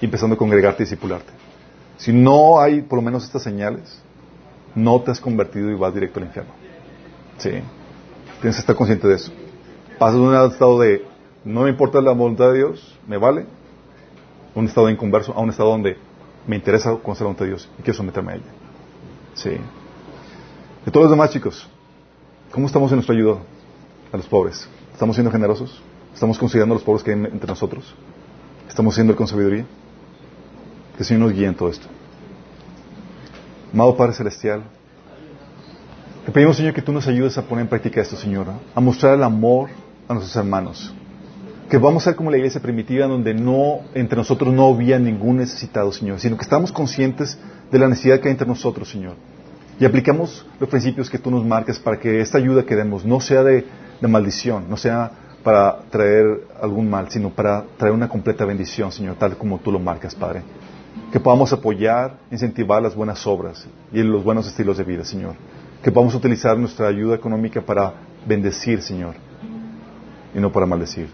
y 0.00 0.06
empezando 0.06 0.34
a 0.34 0.36
congregarte 0.36 0.82
y 0.82 0.86
discipularte. 0.86 1.51
Si 1.96 2.12
no 2.12 2.60
hay 2.60 2.82
por 2.82 2.98
lo 2.98 3.02
menos 3.02 3.24
estas 3.24 3.42
señales, 3.42 4.02
no 4.74 5.00
te 5.02 5.10
has 5.10 5.20
convertido 5.20 5.70
y 5.70 5.74
vas 5.74 5.94
directo 5.94 6.20
al 6.20 6.26
infierno. 6.26 6.52
Sí. 7.38 7.50
Tienes 8.40 8.56
que 8.56 8.60
estar 8.60 8.76
consciente 8.76 9.06
de 9.06 9.14
eso. 9.14 9.32
Pasas 9.98 10.16
de 10.16 10.20
un 10.20 10.34
estado 10.34 10.80
de 10.80 11.04
no 11.44 11.62
me 11.62 11.70
importa 11.70 12.00
la 12.00 12.12
voluntad 12.12 12.52
de 12.52 12.58
Dios, 12.58 12.98
me 13.06 13.16
vale, 13.18 13.46
un 14.54 14.66
estado 14.66 14.86
de 14.86 14.92
inconverso 14.92 15.32
a 15.32 15.40
un 15.40 15.50
estado 15.50 15.70
donde 15.70 15.96
me 16.46 16.56
interesa 16.56 16.90
conocer 16.96 17.22
la 17.22 17.28
voluntad 17.28 17.44
de 17.44 17.50
Dios 17.50 17.68
y 17.78 17.82
quiero 17.82 17.96
someterme 17.96 18.32
a 18.32 18.34
ella. 18.36 18.44
Sí. 19.34 19.50
De 19.50 20.90
todos 20.90 21.04
los 21.04 21.10
demás, 21.10 21.30
chicos, 21.30 21.68
¿cómo 22.50 22.66
estamos 22.66 22.90
en 22.92 22.96
nuestra 22.96 23.14
ayuda 23.14 23.38
a 24.12 24.16
los 24.16 24.26
pobres? 24.26 24.68
¿Estamos 24.92 25.16
siendo 25.16 25.30
generosos? 25.30 25.80
¿Estamos 26.12 26.38
considerando 26.38 26.74
a 26.74 26.76
los 26.76 26.84
pobres 26.84 27.02
que 27.02 27.12
hay 27.12 27.16
entre 27.16 27.46
nosotros? 27.46 27.94
¿Estamos 28.68 28.94
siendo 28.94 29.16
con 29.16 29.26
sabiduría? 29.26 29.66
Que 30.96 31.00
el 31.00 31.04
Señor 31.04 31.22
nos 31.22 31.32
guíe 31.32 31.46
en 31.46 31.54
todo 31.54 31.68
esto. 31.68 31.86
Amado 33.72 33.96
Padre 33.96 34.12
Celestial, 34.12 34.62
te 36.26 36.30
pedimos, 36.30 36.56
Señor, 36.56 36.72
que 36.72 36.82
tú 36.82 36.92
nos 36.92 37.08
ayudes 37.08 37.36
a 37.36 37.42
poner 37.42 37.62
en 37.62 37.68
práctica 37.68 38.00
esto, 38.00 38.16
Señor, 38.16 38.46
a 38.74 38.80
mostrar 38.80 39.14
el 39.14 39.24
amor 39.24 39.70
a 40.06 40.14
nuestros 40.14 40.36
hermanos. 40.36 40.94
Que 41.68 41.78
vamos 41.78 42.02
a 42.02 42.10
ser 42.10 42.16
como 42.16 42.30
la 42.30 42.36
iglesia 42.36 42.60
primitiva, 42.60 43.06
donde 43.06 43.34
no, 43.34 43.80
entre 43.94 44.16
nosotros 44.16 44.54
no 44.54 44.68
había 44.68 44.98
ningún 44.98 45.38
necesitado, 45.38 45.90
Señor, 45.90 46.20
sino 46.20 46.36
que 46.36 46.44
estamos 46.44 46.70
conscientes 46.70 47.38
de 47.70 47.78
la 47.78 47.88
necesidad 47.88 48.20
que 48.20 48.28
hay 48.28 48.32
entre 48.32 48.46
nosotros, 48.46 48.88
Señor. 48.88 49.16
Y 49.80 49.84
aplicamos 49.84 50.46
los 50.60 50.68
principios 50.68 51.10
que 51.10 51.18
tú 51.18 51.30
nos 51.30 51.44
marcas 51.44 51.78
para 51.78 51.98
que 51.98 52.20
esta 52.20 52.38
ayuda 52.38 52.64
que 52.64 52.76
demos 52.76 53.04
no 53.04 53.20
sea 53.20 53.42
de, 53.42 53.64
de 54.00 54.08
maldición, 54.08 54.66
no 54.68 54.76
sea 54.76 55.10
para 55.42 55.80
traer 55.90 56.46
algún 56.60 56.88
mal, 56.88 57.10
sino 57.10 57.30
para 57.30 57.64
traer 57.76 57.94
una 57.94 58.08
completa 58.08 58.44
bendición, 58.44 58.92
Señor, 58.92 59.16
tal 59.16 59.36
como 59.36 59.58
tú 59.58 59.72
lo 59.72 59.80
marcas, 59.80 60.14
Padre. 60.14 60.42
Que 61.10 61.20
podamos 61.20 61.52
apoyar, 61.52 62.18
incentivar 62.30 62.82
las 62.82 62.94
buenas 62.94 63.26
obras 63.26 63.66
y 63.92 64.02
los 64.02 64.24
buenos 64.24 64.46
estilos 64.46 64.78
de 64.78 64.84
vida, 64.84 65.04
Señor. 65.04 65.34
Que 65.82 65.90
podamos 65.90 66.14
utilizar 66.14 66.56
nuestra 66.58 66.88
ayuda 66.88 67.14
económica 67.14 67.60
para 67.60 67.94
bendecir, 68.26 68.80
Señor, 68.82 69.14
y 70.34 70.38
no 70.38 70.50
para 70.52 70.66
maldecir. 70.66 71.08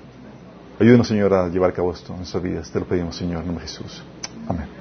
Ayúdenos, 0.78 1.08
Señor, 1.08 1.34
a 1.34 1.48
llevar 1.48 1.70
a 1.70 1.72
cabo 1.72 1.92
esto 1.92 2.12
en 2.12 2.18
nuestras 2.18 2.42
vidas. 2.42 2.70
Te 2.70 2.78
lo 2.78 2.86
pedimos, 2.86 3.16
Señor, 3.16 3.40
en 3.40 3.46
nombre 3.46 3.64
de 3.64 3.70
Jesús. 3.70 4.02
Amén. 4.46 4.77